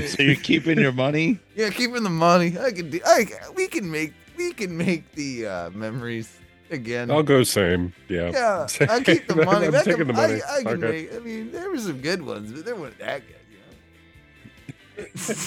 So 0.09 0.23
you're 0.23 0.37
keeping 0.37 0.79
your 0.79 0.93
money? 0.93 1.39
yeah, 1.57 1.71
keeping 1.71 2.03
the 2.03 2.11
money. 2.11 2.59
I 2.59 2.71
can 2.71 2.91
do. 2.91 3.01
I 3.07 3.27
we 3.57 3.67
can 3.67 3.91
make 3.91 4.13
we 4.37 4.53
can 4.53 4.77
make 4.77 5.11
the 5.13 5.47
uh, 5.47 5.71
memories 5.71 6.31
again. 6.71 7.11
I'll 7.11 7.23
go 7.23 7.43
same. 7.45 7.95
Yeah. 8.09 8.31
Yeah, 8.31 8.67
I 8.89 9.01
keep 9.01 9.27
the 9.27 9.37
money. 9.45 9.67
I'm 9.69 9.73
taking 9.85 10.07
the 10.07 10.13
money. 10.13 10.41
I, 10.43 10.57
I 10.59 10.63
can 10.65 10.85
Okay. 10.85 11.09
make. 11.09 11.15
I 11.15 11.19
mean, 11.21 11.51
there 11.51 11.71
were 11.71 11.79
some 11.79 12.01
good 12.01 12.21
ones, 12.23 12.53
but 12.53 12.65
they 12.67 12.73
weren't 12.75 12.99
that 12.99 13.27
good. 13.27 13.37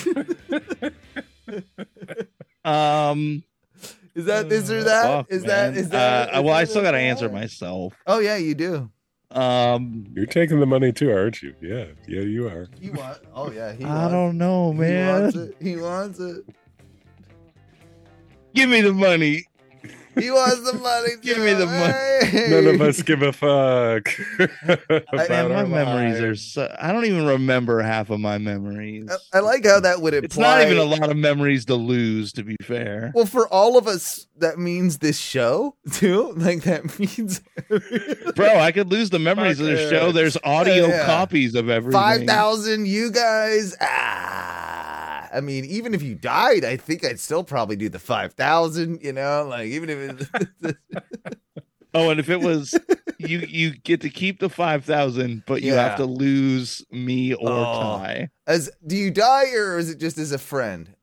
You 0.06 0.92
know. 2.66 2.70
Um, 2.72 3.44
is 4.16 4.26
that 4.26 4.48
this 4.50 4.70
or 4.70 4.84
that? 4.84 5.04
fuck, 5.04 5.26
Is 5.32 5.44
that 5.44 5.72
man. 5.74 5.80
is 5.80 5.90
that? 5.90 6.34
Uh, 6.34 6.38
is 6.40 6.44
well, 6.46 6.54
I 6.56 6.64
still 6.66 6.82
got 6.82 6.92
to 6.92 6.98
answer 7.00 7.28
lie? 7.28 7.42
myself. 7.42 7.94
Oh 8.08 8.20
yeah, 8.20 8.38
you 8.38 8.56
do. 8.56 8.90
Um, 9.32 10.06
You're 10.14 10.28
taking 10.28 10.60
the 10.60 10.66
money 10.68 10.92
too, 10.92 11.12
aren't 11.12 11.42
you? 11.42 11.56
Yeah. 11.60 11.86
Yeah, 12.08 12.22
you 12.22 12.48
are. 12.48 12.68
He 12.80 12.92
want. 12.92 13.18
Oh 13.34 13.52
yeah, 13.52 13.74
he 13.74 13.84
I 13.84 14.10
don't 14.10 14.38
know, 14.38 14.72
He 14.72 14.78
man. 14.80 15.22
wants 15.24 15.36
it. 15.36 15.56
He 15.60 15.76
wants 15.76 16.20
it. 16.20 16.46
Give 18.54 18.70
me 18.70 18.82
the 18.82 18.94
money. 18.94 19.46
He 20.19 20.30
wants 20.31 20.69
the 20.72 20.77
money. 20.77 21.10
Give 21.22 21.38
me 21.40 21.53
the 21.53 21.65
money. 21.65 22.26
Hey. 22.27 22.48
None 22.49 22.76
of 22.76 22.81
us 22.81 23.02
give 23.02 23.22
a 23.22 23.31
fuck. 23.34 24.10
about 24.64 25.30
Man, 25.30 25.49
my 25.49 25.56
our 25.56 25.65
memories 25.65 26.22
are 26.22 26.35
so. 26.35 26.73
I 26.80 26.91
don't 26.91 27.06
even 27.06 27.26
remember 27.26 27.81
half 27.81 28.10
of 28.10 28.19
my 28.19 28.38
memories. 28.38 29.10
I, 29.34 29.38
I 29.38 29.41
like 29.41 29.65
how 29.65 29.80
that 29.80 30.02
would 30.02 30.14
imply. 30.14 30.26
It's 30.26 30.38
not 30.38 30.61
even 30.61 30.77
a 30.77 30.84
lot 30.84 31.10
of 31.10 31.18
memories 31.18 31.65
to 31.65 31.76
lose, 31.76 32.34
to 32.34 32.44
be 32.44 32.56
fair. 32.61 33.11
Well, 33.15 33.26
for 33.26 33.48
all 33.48 33.77
of 33.77 33.88
us, 33.88 34.27
that 34.38 34.57
means 34.57 34.99
this 34.99 35.18
show 35.19 35.76
too. 35.91 36.34
Like 36.35 36.64
that 36.64 36.98
means 36.99 37.41
Bro, 38.35 38.60
I 38.60 38.72
could 38.72 38.90
lose 38.91 39.10
the 39.10 39.19
memories 39.19 39.60
of 39.60 39.68
the 39.68 39.90
show. 39.90 40.11
There's 40.11 40.38
audio 40.44 40.88
Yeah. 40.88 41.06
copies 41.06 41.56
of 41.56 41.69
everything. 41.69 41.99
five 41.99 42.23
thousand. 42.26 42.88
You 42.88 43.11
guys, 43.11 43.76
ah. 43.81 45.12
I 45.34 45.42
mean, 45.42 45.66
even 45.66 45.94
if 45.94 46.02
you 46.04 46.16
died, 46.16 46.64
I 46.64 46.78
think 46.78 47.04
I'd 47.04 47.20
still 47.20 47.44
probably 47.44 47.76
do 47.76 47.90
the 47.90 48.00
five 48.00 48.34
thousand. 48.34 49.02
You 49.04 49.14
know, 49.14 49.46
like 49.50 49.68
even 49.68 49.90
if 49.90 50.32
it, 50.64 50.78
Oh, 51.96 52.10
and 52.10 52.20
if 52.20 52.30
it 52.30 52.42
was 52.42 52.74
you, 53.20 53.40
you 53.40 53.72
get 53.78 54.02
to 54.02 54.10
keep 54.10 54.40
the 54.40 54.50
five 54.50 54.84
thousand, 54.86 55.44
but 55.46 55.62
you 55.62 55.74
Yeah. 55.74 55.84
have 55.90 55.98
to 55.98 56.06
lose 56.06 56.84
me 56.92 57.34
or 57.34 57.50
Oh. 57.50 57.98
Ty. 58.00 58.30
as 58.48 58.70
do 58.86 58.96
you 58.96 59.12
die 59.12 59.52
or 59.54 59.78
is 59.78 59.90
it 59.90 60.00
just 60.00 60.18
as 60.18 60.32
a 60.32 60.40
friend? 60.40 60.96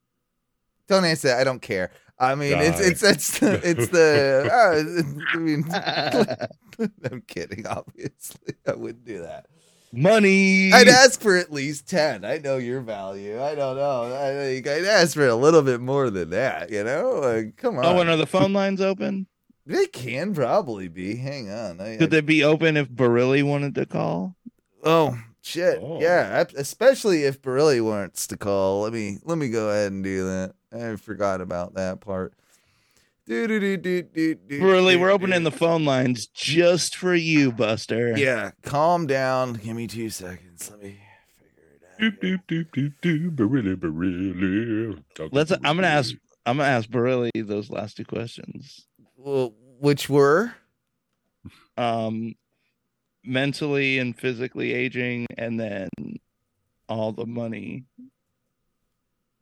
Don't 0.89 1.05
answer 1.05 1.28
that. 1.28 1.39
I 1.40 1.44
don't 1.44 1.62
care. 1.62 1.90
I 2.19 2.35
mean, 2.35 2.59
it's 2.59 2.81
Die. 2.81 2.86
it's 2.89 3.02
it's 3.02 3.39
the 3.39 3.61
it's 3.69 3.89
the. 3.89 4.51
uh, 4.52 5.32
I 5.32 5.39
mean, 5.39 5.65
I'm 7.11 7.23
kidding. 7.23 7.66
Obviously, 7.66 8.55
I 8.66 8.74
wouldn't 8.74 9.05
do 9.05 9.23
that. 9.23 9.47
Money. 9.92 10.72
I'd 10.72 10.88
ask 10.88 11.20
for 11.20 11.36
at 11.36 11.52
least 11.52 11.88
ten. 11.88 12.24
I 12.24 12.38
know 12.38 12.58
your 12.58 12.80
value. 12.80 13.42
I 13.42 13.54
don't 13.54 13.76
know. 13.76 14.04
I 14.14 14.30
think 14.32 14.66
I'd 14.68 14.84
ask 14.84 15.14
for 15.14 15.26
a 15.26 15.34
little 15.34 15.62
bit 15.62 15.80
more 15.80 16.10
than 16.10 16.30
that. 16.30 16.70
You 16.70 16.84
know, 16.84 17.20
like 17.22 17.56
come 17.56 17.76
oh, 17.76 17.80
on. 17.80 17.84
oh, 17.96 18.00
and 18.00 18.10
are 18.10 18.16
the 18.16 18.26
phone 18.26 18.52
lines 18.52 18.80
open? 18.80 19.26
they 19.66 19.86
can 19.86 20.34
probably 20.34 20.88
be. 20.88 21.16
Hang 21.16 21.50
on. 21.50 21.80
I, 21.80 21.96
Could 21.96 22.10
they 22.10 22.20
be 22.20 22.44
open 22.44 22.76
if 22.76 22.88
Barilli 22.88 23.42
wanted 23.42 23.74
to 23.76 23.86
call? 23.86 24.36
oh 24.84 25.18
shit. 25.42 25.80
Oh. 25.82 26.00
Yeah, 26.00 26.44
especially 26.56 27.24
if 27.24 27.42
Barilli 27.42 27.84
wants 27.84 28.26
to 28.28 28.36
call. 28.36 28.82
Let 28.82 28.92
me 28.92 29.18
let 29.24 29.38
me 29.38 29.48
go 29.48 29.70
ahead 29.70 29.92
and 29.92 30.04
do 30.04 30.24
that. 30.24 30.54
I 30.72 30.96
forgot 30.96 31.40
about 31.40 31.74
that 31.74 32.00
part. 32.00 32.34
Barilli, 33.31 34.93
do, 34.93 35.01
we're 35.01 35.11
opening 35.11 35.44
the 35.44 35.52
phone 35.52 35.85
lines 35.85 36.27
just 36.27 36.97
for 36.97 37.15
you, 37.15 37.52
Buster. 37.52 38.16
Yeah, 38.16 38.51
calm 38.62 39.07
down. 39.07 39.52
Give 39.55 39.77
me 39.77 39.86
two 39.86 40.11
seconds. 40.11 40.69
Let 40.69 40.82
me 40.82 40.98
figure 41.39 41.77
it 41.77 41.82
out. 41.85 42.20
Doop, 42.20 42.43
doop, 42.48 42.70
doop, 42.73 42.73
doop, 42.73 42.94
doop, 43.01 43.36
barili, 43.36 43.77
barili. 43.77 45.02
Let's. 45.31 45.51
to 45.51 45.61
I'm 45.62 45.77
gonna 45.77 45.86
ask. 45.86 46.12
barili. 46.12 46.19
I'm 46.47 46.57
gonna 46.57 46.69
ask 46.69 46.89
Barilli 46.89 47.47
those 47.47 47.70
last 47.70 47.97
two 47.97 48.05
questions. 48.05 48.86
Well, 49.16 49.55
which 49.78 50.09
were? 50.09 50.52
Um, 51.77 52.35
mentally 53.24 53.98
and 53.98 54.19
physically 54.19 54.73
aging, 54.73 55.27
and 55.39 55.61
then 55.61 55.89
all 56.89 57.12
the 57.12 57.27
money, 57.27 57.85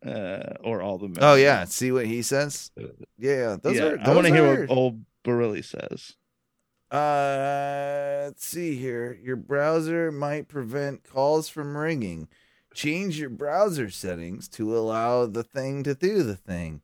uh, 0.05 0.55
or 0.63 0.83
all 0.83 0.99
the. 0.99 1.17
Oh 1.21 1.35
yeah, 1.35 1.65
see 1.65 1.93
what 1.93 2.07
he 2.07 2.23
says. 2.23 2.71
Yeah, 3.19 3.57
those 3.63 3.77
yeah. 3.77 3.85
are. 3.85 4.01
I 4.01 4.15
want 4.15 4.27
to 4.27 4.35
hear 4.35 4.61
what 4.61 4.71
old 4.71 5.05
Barilli 5.25 5.65
says. 5.65 6.15
Uh, 6.91 8.25
let's 8.25 8.47
see 8.47 8.77
here. 8.77 9.19
Your 9.23 9.37
browser 9.37 10.11
might 10.11 10.49
prevent 10.49 11.05
calls 11.05 11.49
from 11.49 11.77
ringing. 11.77 12.29
Change 12.75 13.19
your 13.19 13.31
browser 13.31 13.91
settings 13.91 14.49
to 14.51 14.77
allow 14.77 15.27
the 15.27 15.43
thing 15.43 15.83
to 15.83 15.95
do 15.95 16.23
the 16.23 16.37
thing. 16.37 16.81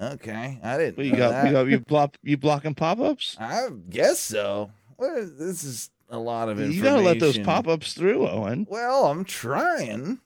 Okay, 0.00 0.58
I 0.62 0.78
didn't. 0.78 0.96
But 0.96 1.06
you 1.06 1.16
got, 1.16 1.46
you 1.46 1.52
got, 1.52 1.66
you 1.66 1.80
block, 1.80 2.16
you 2.22 2.36
blocking 2.36 2.74
pop-ups. 2.74 3.36
I 3.40 3.68
guess 3.88 4.20
so. 4.20 4.70
What 4.96 5.16
is, 5.16 5.36
this 5.36 5.64
is 5.64 5.90
a 6.10 6.18
lot 6.18 6.48
of 6.48 6.58
information. 6.58 6.84
You 6.84 6.90
gotta 6.90 7.02
let 7.02 7.20
those 7.20 7.38
pop-ups 7.38 7.94
through, 7.94 8.28
Owen. 8.28 8.66
Well, 8.68 9.06
I'm 9.06 9.24
trying, 9.24 10.18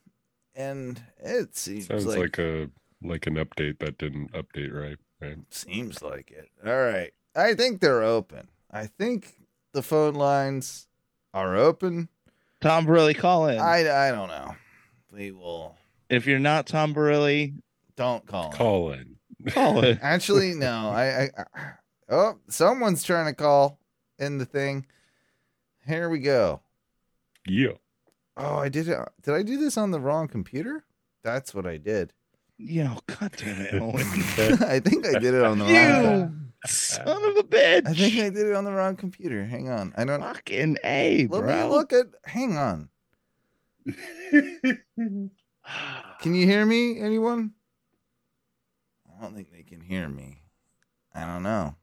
and 0.54 1.02
it 1.18 1.56
seems 1.56 1.86
Sounds 1.86 2.06
like, 2.06 2.18
like, 2.18 2.38
a 2.38 2.70
like 3.02 3.26
an 3.26 3.34
update 3.36 3.78
that 3.80 3.98
didn't 3.98 4.32
update 4.32 4.72
right. 4.72 4.98
Right. 5.20 5.38
seems 5.50 6.02
like 6.02 6.30
it. 6.30 6.48
All 6.66 6.76
right, 6.82 7.12
I 7.36 7.54
think 7.54 7.80
they're 7.80 8.02
open. 8.02 8.48
I 8.70 8.86
think 8.86 9.34
the 9.72 9.82
phone 9.82 10.14
lines 10.14 10.88
are 11.32 11.56
open. 11.56 12.08
Tom 12.60 12.86
Barilli, 12.86 13.16
call 13.16 13.46
in. 13.48 13.58
I 13.58 14.08
I 14.08 14.10
don't 14.10 14.28
know. 14.28 14.54
We 15.12 15.30
will. 15.30 15.76
if 16.08 16.26
you're 16.26 16.38
not 16.38 16.66
Tom 16.66 16.94
Barilli, 16.94 17.54
Don't 17.96 18.26
call. 18.26 18.50
him. 18.50 18.56
Call 18.56 18.92
in. 18.92 19.16
call 19.48 19.84
in. 19.84 19.98
Actually, 20.02 20.54
no. 20.54 20.90
I, 20.90 21.04
I, 21.04 21.30
I. 21.54 21.70
Oh, 22.08 22.38
someone's 22.48 23.02
trying 23.04 23.26
to 23.26 23.34
call 23.34 23.78
in 24.18 24.38
the 24.38 24.44
thing. 24.46 24.86
Here 25.86 26.08
we 26.08 26.18
go. 26.20 26.60
Yeah. 27.46 27.72
Oh, 28.36 28.56
I 28.56 28.68
did 28.68 28.88
it. 28.88 28.98
Did 29.22 29.34
I 29.34 29.42
do 29.42 29.58
this 29.58 29.76
on 29.76 29.90
the 29.90 30.00
wrong 30.00 30.28
computer? 30.28 30.84
That's 31.22 31.54
what 31.54 31.66
I 31.66 31.76
did. 31.76 32.12
you 32.58 32.84
know, 32.84 32.98
god 33.06 33.32
damn 33.36 33.60
it, 33.60 33.74
Owen. 33.74 33.92
I 34.66 34.80
think 34.80 35.06
I 35.06 35.18
did 35.18 35.34
it 35.34 35.42
on 35.42 35.58
the 35.58 35.64
wrong. 35.66 35.72
you 35.72 36.32
son 36.66 37.06
of 37.24 37.36
a 37.36 37.42
bitch. 37.42 37.86
I 37.88 37.92
think 37.94 38.14
I 38.20 38.30
did 38.30 38.46
it 38.46 38.54
on 38.54 38.64
the 38.64 38.72
wrong 38.72 38.96
computer. 38.96 39.44
Hang 39.44 39.68
on. 39.68 39.92
I 39.96 40.04
don't. 40.04 40.20
fucking 40.20 40.78
a, 40.84 41.26
Let 41.28 41.40
bro. 41.42 41.56
me 41.56 41.64
look 41.70 41.92
at. 41.92 42.06
Hang 42.24 42.56
on. 42.56 42.88
Can 46.20 46.34
you 46.34 46.46
hear 46.46 46.64
me? 46.64 47.00
Anyone? 47.00 47.52
I 49.18 49.22
don't 49.22 49.34
think 49.34 49.52
they 49.52 49.62
can 49.62 49.80
hear 49.80 50.08
me. 50.08 50.42
I 51.14 51.26
don't 51.26 51.42
know. 51.44 51.76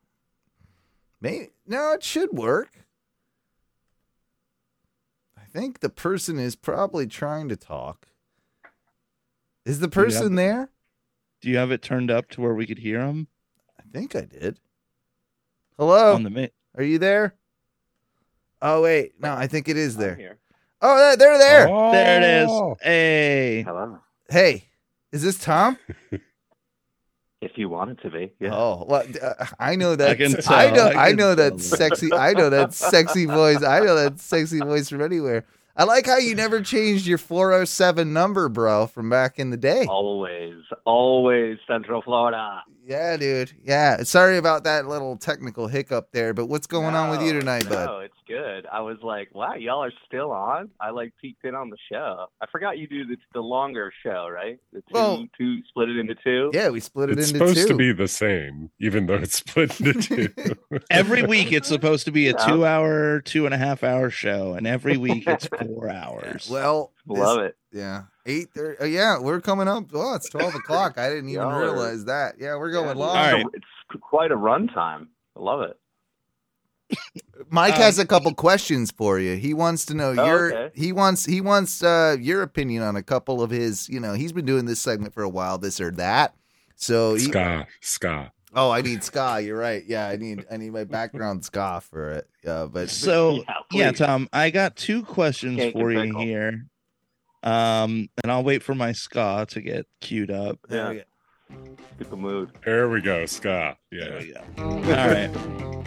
Maybe 1.21 1.49
no, 1.67 1.93
it 1.93 2.03
should 2.03 2.31
work. 2.31 2.69
I 5.49 5.57
think 5.59 5.80
the 5.80 5.89
person 5.89 6.38
is 6.38 6.55
probably 6.55 7.07
trying 7.07 7.49
to 7.49 7.55
talk. 7.55 8.07
Is 9.65 9.80
the 9.80 9.88
Do 9.88 9.99
you 9.99 10.05
person 10.05 10.35
there? 10.35 10.69
Do 11.41 11.49
you 11.49 11.57
have 11.57 11.71
it 11.71 11.81
turned 11.81 12.11
up 12.11 12.30
to 12.31 12.41
where 12.41 12.53
we 12.53 12.67
could 12.67 12.80
hear 12.80 13.01
him 13.01 13.27
I 13.80 13.84
think 13.91 14.15
I 14.15 14.21
did. 14.21 14.59
Hello, 15.77 16.13
on 16.13 16.23
the 16.23 16.30
mi- 16.30 16.51
are 16.77 16.84
you 16.84 16.99
there? 16.99 17.34
Oh 18.61 18.81
wait, 18.84 19.13
no, 19.19 19.34
I 19.34 19.47
think 19.47 19.67
it 19.69 19.77
is 19.77 19.95
I'm 19.95 20.01
there. 20.01 20.15
here. 20.15 20.38
Oh, 20.81 20.97
they're- 20.97 21.17
they're 21.17 21.38
there. 21.38 21.67
Oh, 21.69 21.91
there 21.91 22.41
it 22.43 22.47
Oh. 22.49 22.77
Hey. 22.81 23.63
Hello. 23.65 23.99
Hey, 24.30 24.65
is 25.11 25.23
this 25.23 25.39
Tom? 25.39 25.77
If 27.41 27.52
you 27.56 27.70
want 27.70 27.91
it 27.91 28.02
to 28.02 28.10
be, 28.10 28.34
yeah. 28.40 28.53
Oh, 28.53 28.86
well, 28.88 29.03
uh, 29.22 29.45
I 29.60 29.78
know 29.78 29.95
that. 29.95 30.10
I, 30.10 30.16
can 30.16 30.34
know. 30.34 30.40
tell, 30.40 30.53
I, 30.53 31.06
I 31.06 31.07
can 31.10 31.16
know 31.16 31.36
that 31.36 31.61
sexy. 31.61 32.11
I 32.14 32.34
know 32.34 32.49
that 32.49 32.74
sexy 32.74 33.26
voice. 33.26 33.64
I 33.64 33.80
know 33.80 33.95
that 33.95 34.20
sexy 34.20 34.60
voice 34.60 34.90
from 34.90 35.02
anywhere. 35.02 35.45
I 35.78 35.86
like 35.86 36.07
how 36.07 36.18
you 36.18 36.36
never 36.36 36.61
changed 36.61 37.07
your 37.07 37.18
407 37.18 38.11
number, 38.11 38.49
bro, 38.49 38.88
from 38.88 39.10
back 39.10 39.40
in 39.40 39.49
the 39.49 39.56
day. 39.56 39.86
Always, 39.86 40.57
always 40.84 41.57
Central 41.66 42.02
Florida. 42.02 42.64
Yeah, 42.90 43.18
dude. 43.18 43.53
Yeah. 43.64 44.02
Sorry 44.02 44.38
about 44.38 44.64
that 44.64 44.88
little 44.88 45.16
technical 45.16 45.68
hiccup 45.68 46.11
there, 46.11 46.34
but 46.34 46.48
what's 46.48 46.66
going 46.66 46.95
on 46.95 47.11
with 47.11 47.22
you 47.22 47.34
tonight, 47.40 47.66
no, 47.66 47.70
bud? 47.70 48.03
it's 48.06 48.14
good. 48.28 48.66
I 48.66 48.82
was 48.82 48.98
like, 49.03 49.30
wow, 49.36 49.53
y'all 49.53 49.84
are 49.84 49.91
still 50.07 50.32
on. 50.32 50.72
I 50.82 50.90
like 50.90 51.14
peeked 51.22 51.45
in 51.45 51.53
on 51.53 51.70
the 51.70 51.78
show. 51.91 52.26
I 52.41 52.48
forgot 52.52 52.80
you 52.80 52.88
do 52.88 53.06
the, 53.06 53.18
the 53.36 53.41
longer 53.41 53.94
show, 54.02 54.28
right? 54.28 54.57
The 54.74 54.80
two, 54.80 54.86
Well- 54.91 55.28
two, 55.38 55.57
split 55.70 55.90
it 55.90 55.98
into 55.98 56.16
two. 56.16 56.49
Yeah, 56.52 56.70
we 56.70 56.80
split 56.80 57.11
it 57.11 57.20
It's 57.20 57.30
into 57.32 57.48
supposed 57.48 57.68
to 57.68 57.76
be 57.76 57.91
the 57.91 58.07
same, 58.07 58.72
even 58.80 59.06
though 59.06 59.16
it's 59.16 59.36
split 59.48 59.80
into 59.80 60.02
two. 60.30 60.56
Every 60.90 61.22
week 61.22 61.52
it's 61.52 61.68
supposed 61.68 62.06
to 62.06 62.11
be 62.11 62.28
a 62.28 62.32
Yeah. 62.32 62.48
two 62.48 62.66
hour, 62.66 63.22
two 63.22 63.45
and 63.45 63.53
a 63.53 63.57
half 63.60 63.84
hour 63.84 64.10
show, 64.10 64.53
and 64.56 64.66
every 64.66 64.98
week 64.98 65.26
it's 65.28 65.45
four 65.45 65.90
hours. 65.91 66.49
well, 66.52 66.91
Love 67.07 67.41
it. 67.41 67.56
Yeah, 67.71 68.03
eight 68.25 68.49
thirty. 68.55 68.77
Oh, 68.79 68.85
yeah, 68.85 69.19
we're 69.19 69.41
coming 69.41 69.67
up. 69.67 69.85
Oh, 69.93 70.15
it's 70.15 70.29
twelve 70.29 70.55
o'clock. 70.55 70.97
I 70.97 71.09
didn't 71.09 71.29
even 71.29 71.41
Y'all 71.47 71.59
realize 71.59 72.05
that. 72.05 72.35
Yeah, 72.39 72.55
we're 72.55 72.71
going 72.71 72.97
Yeah, 72.97 73.05
live. 73.05 73.33
All 73.35 73.39
right. 73.43 73.45
It's 73.53 74.01
quite 74.01 74.31
a 74.31 74.35
run 74.35 74.67
time. 74.67 75.09
I 75.35 75.39
love 75.41 75.61
it. 75.61 75.77
Mike 77.51 77.75
Um, 77.75 77.81
has 77.81 77.99
a 77.99 78.05
couple 78.05 78.33
questions 78.33 78.89
for 78.91 79.19
you. 79.19 79.35
He 79.35 79.53
wants 79.53 79.85
to 79.85 79.93
know 79.93 80.09
Oh, 80.17 80.25
your 80.25 80.53
okay. 80.53 80.71
he 80.79 80.91
wants 80.91 81.25
he 81.25 81.39
wants 81.41 81.83
uh 81.83 82.17
your 82.19 82.41
opinion 82.41 82.81
on 82.83 82.95
a 82.95 83.03
couple 83.03 83.41
of 83.43 83.51
his, 83.51 83.87
you 83.87 83.99
know, 83.99 84.13
he's 84.13 84.33
been 84.33 84.45
doing 84.45 84.65
this 84.65 84.79
segment 84.81 85.13
for 85.13 85.21
a 85.23 85.29
while, 85.29 85.57
this 85.59 85.79
or 85.79 85.91
that. 85.91 86.33
So 86.75 87.13
he, 87.13 87.25
Ska, 87.25 87.67
ska. 87.81 88.31
oh, 88.55 88.71
I 88.71 88.81
need 88.81 89.03
ska. 89.03 89.39
You're 89.41 89.57
right. 89.59 89.83
Yeah, 89.85 90.07
I 90.07 90.15
need 90.15 90.45
I 90.51 90.57
need 90.57 90.71
my 90.73 90.83
background 90.85 91.45
ska 91.45 91.81
for 91.81 92.09
it. 92.11 92.27
Yeah, 92.43 92.65
but 92.71 92.89
So 92.89 93.43
Yeah, 93.71 93.85
yeah. 93.85 93.91
Tom, 93.91 94.27
I 94.33 94.49
got 94.49 94.75
two 94.75 95.03
questions 95.03 95.57
Cake 95.57 95.73
for 95.73 95.91
you 95.91 96.01
pickle. 96.05 96.21
here. 96.23 96.65
Um, 97.44 98.10
and 98.24 98.32
I'll 98.32 98.44
wait 98.44 98.64
for 98.64 98.76
my 98.76 98.91
ska 98.91 99.45
to 99.49 99.61
get 99.61 99.86
queued 100.02 100.32
up. 100.32 100.60
there 100.68 100.90
we 100.90 100.95
go. 100.98 101.03
Get 101.98 102.10
the 102.10 102.16
mood. 102.18 102.52
There 102.66 102.90
we 102.90 103.02
go, 103.02 103.26
ska. 103.26 103.78
There 103.91 104.22
Yeah. 104.24 104.44
we 104.57 104.61
go. 104.61 104.64
All 104.66 104.82
right. 104.82 105.36
Ooh, 105.36 105.84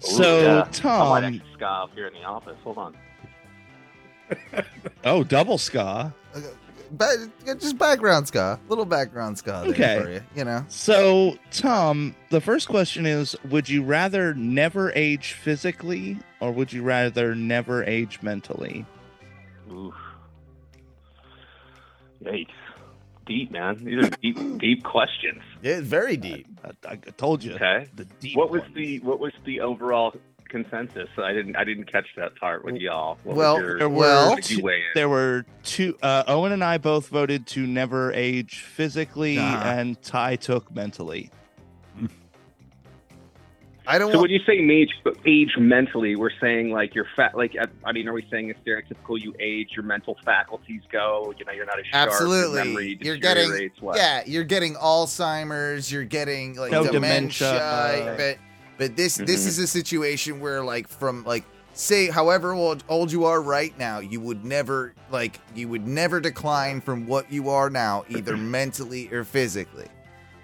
So 0.00 0.40
yeah. 0.42 0.52
I 0.52 0.64
might 0.64 0.72
Tom, 0.72 1.24
actually 1.24 1.42
scoff 1.54 1.90
here 1.94 2.06
in 2.08 2.12
the 2.14 2.24
office. 2.24 2.56
Hold 2.64 2.78
on. 2.78 2.96
oh, 5.04 5.22
double 5.24 5.56
ska. 5.58 6.12
Okay, 6.36 6.46
ba- 6.90 7.30
just 7.58 7.78
background 7.78 8.26
ska, 8.28 8.58
little 8.68 8.84
background 8.84 9.38
ska 9.38 9.62
there 9.64 9.70
Okay. 9.70 10.00
for 10.02 10.10
you. 10.10 10.22
You 10.34 10.44
know, 10.44 10.64
So 10.68 11.36
Tom, 11.52 12.14
the 12.30 12.40
first 12.40 12.68
question 12.68 13.06
is: 13.06 13.36
Would 13.48 13.68
you 13.68 13.82
rather 13.84 14.34
never 14.34 14.92
age 14.96 15.32
physically, 15.32 16.18
or 16.40 16.50
would 16.52 16.72
you 16.72 16.82
rather 16.82 17.34
never 17.34 17.84
age 17.84 18.18
mentally? 18.20 18.84
Oof. 19.72 19.94
Yikes. 22.22 22.48
Deep, 23.26 23.50
man. 23.50 23.84
These 23.84 24.04
are 24.06 24.10
deep, 24.22 24.58
deep 24.58 24.84
questions. 24.84 25.42
yeah, 25.62 25.78
it's 25.78 25.86
very 25.88 26.16
deep. 26.16 26.46
I, 26.64 26.92
I 26.92 26.96
told 26.96 27.42
you. 27.42 27.54
Okay. 27.54 27.88
The 27.96 28.04
deep. 28.20 28.36
What 28.36 28.50
was 28.50 28.62
ones. 28.62 28.74
the 28.74 28.98
what 29.00 29.18
was 29.18 29.32
the 29.44 29.60
overall 29.60 30.14
consensus? 30.48 31.08
I 31.18 31.32
didn't 31.32 31.56
I 31.56 31.64
didn't 31.64 31.90
catch 31.90 32.06
that 32.16 32.36
part 32.36 32.64
with 32.64 32.76
y'all. 32.76 33.18
What 33.24 33.36
Well, 33.36 33.54
was 33.54 33.62
your, 33.62 33.78
there 33.78 33.88
well- 33.88 34.30
what 34.30 34.42
did 34.42 34.50
you 34.50 34.62
weigh 34.62 34.74
in? 34.76 34.82
There 34.94 35.08
were 35.08 35.44
two. 35.64 35.96
Uh, 36.02 36.22
Owen 36.28 36.52
and 36.52 36.62
I 36.62 36.78
both 36.78 37.08
voted 37.08 37.46
to 37.48 37.66
never 37.66 38.12
age 38.12 38.60
physically, 38.60 39.38
Uh-huh. 39.38 39.64
and 39.66 40.00
Ty 40.02 40.36
took 40.36 40.72
mentally. 40.72 41.30
I 43.88 43.98
don't 43.98 44.10
So 44.10 44.18
want. 44.18 44.30
when 44.30 44.30
you 44.32 44.44
say 44.46 44.54
age, 44.58 44.90
age 45.24 45.50
mentally, 45.58 46.16
we're 46.16 46.30
saying 46.40 46.70
like 46.70 46.94
you're 46.94 47.06
fat. 47.14 47.36
Like 47.36 47.54
I- 47.60 47.66
I 47.88 47.92
mean, 47.92 48.08
are 48.08 48.12
we 48.12 48.26
saying 48.30 48.50
it's 48.50 48.58
stereotypical? 48.66 49.20
You 49.20 49.34
age, 49.38 49.70
your 49.76 49.84
mental 49.84 50.16
faculties 50.24 50.82
go. 50.90 51.32
You 51.38 51.44
know, 51.44 51.52
you're 51.52 51.66
not 51.66 51.78
as 51.78 51.86
sharp. 51.86 52.08
Absolutely. 52.10 52.56
Your 52.56 52.64
memory 52.64 52.98
You're 53.00 53.16
getting- 53.16 53.70
what? 53.80 53.96
Yeah, 53.96 54.22
you're 54.26 54.44
getting 54.44 54.74
Alzheimer's. 54.74 55.90
You're 55.90 56.04
getting 56.04 56.56
like 56.56 56.72
No 56.72 56.84
dementia. 56.90 57.52
dementia. 57.52 58.14
But 58.16 58.38
but 58.78 58.96
this 58.96 59.16
this 59.16 59.44
Mhm. 59.44 59.48
is 59.48 59.58
a 59.58 59.66
situation 59.66 60.40
where 60.40 60.62
like 60.62 60.88
from 60.88 61.24
like 61.24 61.44
say 61.72 62.08
however 62.08 62.52
old, 62.54 62.82
old 62.88 63.12
you 63.12 63.24
are 63.26 63.40
right 63.40 63.76
now, 63.78 64.00
you 64.00 64.20
would 64.20 64.44
never 64.44 64.94
like 65.10 65.38
you 65.54 65.68
would 65.68 65.86
never 65.86 66.20
decline 66.20 66.80
from 66.80 67.06
what 67.06 67.30
you 67.32 67.48
are 67.50 67.70
now, 67.70 68.04
either 68.08 68.36
mentally 68.36 69.08
or 69.12 69.24
physically. 69.24 69.86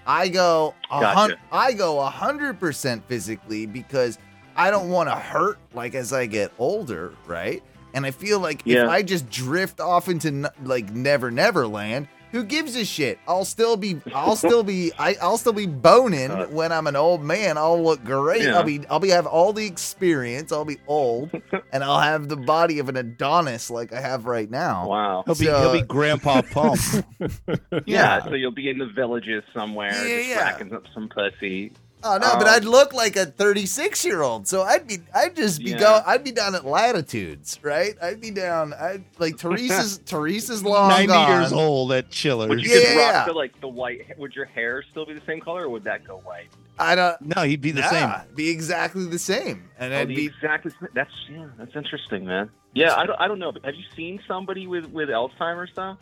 I 0.06 0.28
go 0.28 0.74
a 0.90 1.00
Gotcha. 1.00 1.36
I 1.50 1.72
go 1.72 2.00
a 2.00 2.10
hundred 2.10 2.58
percent 2.58 3.06
physically 3.06 3.66
because 3.66 4.18
I 4.56 4.70
don't 4.70 4.90
want 4.90 5.08
to 5.08 5.14
hurt 5.14 5.58
like 5.74 5.94
as 5.94 6.12
I 6.12 6.26
get 6.26 6.52
older, 6.58 7.14
right? 7.26 7.62
And 7.94 8.06
I 8.06 8.10
feel 8.10 8.40
like 8.40 8.66
if 8.66 8.88
I 8.88 9.02
just 9.02 9.28
drift 9.30 9.80
off 9.80 10.08
into 10.08 10.50
like 10.64 10.90
Never 10.90 11.30
Never 11.30 11.66
Land, 11.66 12.08
who 12.32 12.42
gives 12.42 12.74
a 12.76 12.84
shit? 12.84 13.18
I'll 13.28 13.44
still 13.44 13.76
be 13.76 14.00
I'll 14.14 14.34
still 14.36 14.62
be 14.64 14.90
I, 14.98 15.16
I'll 15.22 15.38
still 15.38 15.52
be 15.52 15.66
boning 15.66 16.30
Uh, 16.30 16.46
when 16.46 16.72
I'm 16.72 16.86
an 16.88 16.96
old 16.96 17.22
man. 17.22 17.56
I'll 17.58 17.80
look 17.82 18.02
great. 18.02 18.42
Yeah. 18.42 18.56
I'll 18.56 18.64
be 18.64 18.84
I'll 18.90 18.98
be 19.00 19.10
have 19.10 19.26
all 19.26 19.52
the 19.52 19.64
experience. 19.66 20.50
I'll 20.50 20.64
be 20.64 20.78
old 20.88 21.30
and 21.72 21.84
I'll 21.84 22.00
have 22.00 22.28
the 22.28 22.36
body 22.36 22.78
of 22.80 22.88
an 22.88 22.96
Adonis 22.96 23.70
like 23.70 23.92
I 23.92 24.00
have 24.00 24.26
right 24.26 24.50
now. 24.50 24.88
Wow. 24.88 25.22
He'll 25.26 25.34
be 25.36 25.44
So- 25.46 25.60
he'll 25.60 25.80
be 25.80 25.86
Grandpa 25.86 26.42
Pump. 26.50 26.80
Yeah. 27.20 27.80
Yeah. 27.86 28.24
So 28.24 28.34
you'll 28.34 28.50
be 28.50 28.68
in 28.70 28.78
the 28.78 28.86
villages 28.86 29.44
somewhere, 29.54 29.92
Yeah, 29.92 30.16
just 30.18 30.28
yeah. 30.28 30.36
racking 30.38 30.74
up 30.74 30.84
some 30.94 31.08
pussy. 31.08 31.72
Oh 32.04 32.18
no, 32.18 32.32
but 32.38 32.48
Um, 32.48 32.54
I'd 32.54 32.64
look 32.64 32.92
like 32.92 33.16
a 33.16 33.26
36 33.26 34.04
year 34.04 34.22
old. 34.22 34.46
So 34.48 34.62
I'd 34.62 34.86
be, 34.86 34.98
I'd 35.14 35.36
just 35.36 35.58
be 35.60 35.70
Yeah. 35.70 35.78
go, 35.78 36.02
I'd 36.06 36.24
be 36.24 36.32
down 36.32 36.54
at 36.54 36.64
latitudes, 36.64 37.58
right? 37.62 37.94
I'd 38.02 38.20
be 38.20 38.30
down, 38.30 38.72
I'd 38.74 39.04
like 39.18 39.36
Teresa's, 39.36 39.98
Teresa's 40.06 40.64
long 40.64 40.88
Ninety 40.88 41.06
gone. 41.08 41.40
years 41.40 41.52
old 41.52 41.92
at 41.92 42.10
Chillers. 42.10 42.48
Would 42.48 42.62
you 42.62 42.68
Yeah, 42.70 42.80
just 42.80 42.94
yeah, 42.94 43.00
rock 43.04 43.12
yeah. 43.14 43.24
the 43.26 43.32
like 43.32 43.60
the 43.60 43.68
white? 43.68 44.18
Would 44.18 44.34
your 44.34 44.46
hair 44.46 44.82
still 44.90 45.06
be 45.06 45.14
the 45.14 45.24
same 45.26 45.40
color, 45.40 45.64
or 45.64 45.68
would 45.70 45.84
that 45.84 46.06
go 46.06 46.18
white? 46.24 46.48
I 46.78 46.94
don't. 46.94 47.20
No, 47.36 47.42
he'd 47.42 47.60
be 47.60 47.70
the 47.70 47.82
nah, 47.82 47.88
same. 47.90 48.10
Be 48.34 48.48
exactly 48.48 49.04
the 49.06 49.18
same, 49.18 49.68
and 49.78 49.92
Oh, 49.92 49.98
I'd 50.00 50.08
be. 50.08 50.26
exactly. 50.26 50.72
That's 50.94 51.10
yeah. 51.30 51.46
That's 51.58 51.76
interesting, 51.76 52.24
man. 52.24 52.50
Yeah, 52.74 52.94
I 52.96 53.06
don't. 53.06 53.20
I 53.20 53.28
don't 53.28 53.38
know. 53.38 53.52
But 53.52 53.64
have 53.66 53.74
you 53.74 53.84
seen 53.94 54.18
somebody 54.26 54.66
with 54.66 54.86
with 54.86 55.08
Alzheimer's 55.10 55.70
though? 55.76 55.96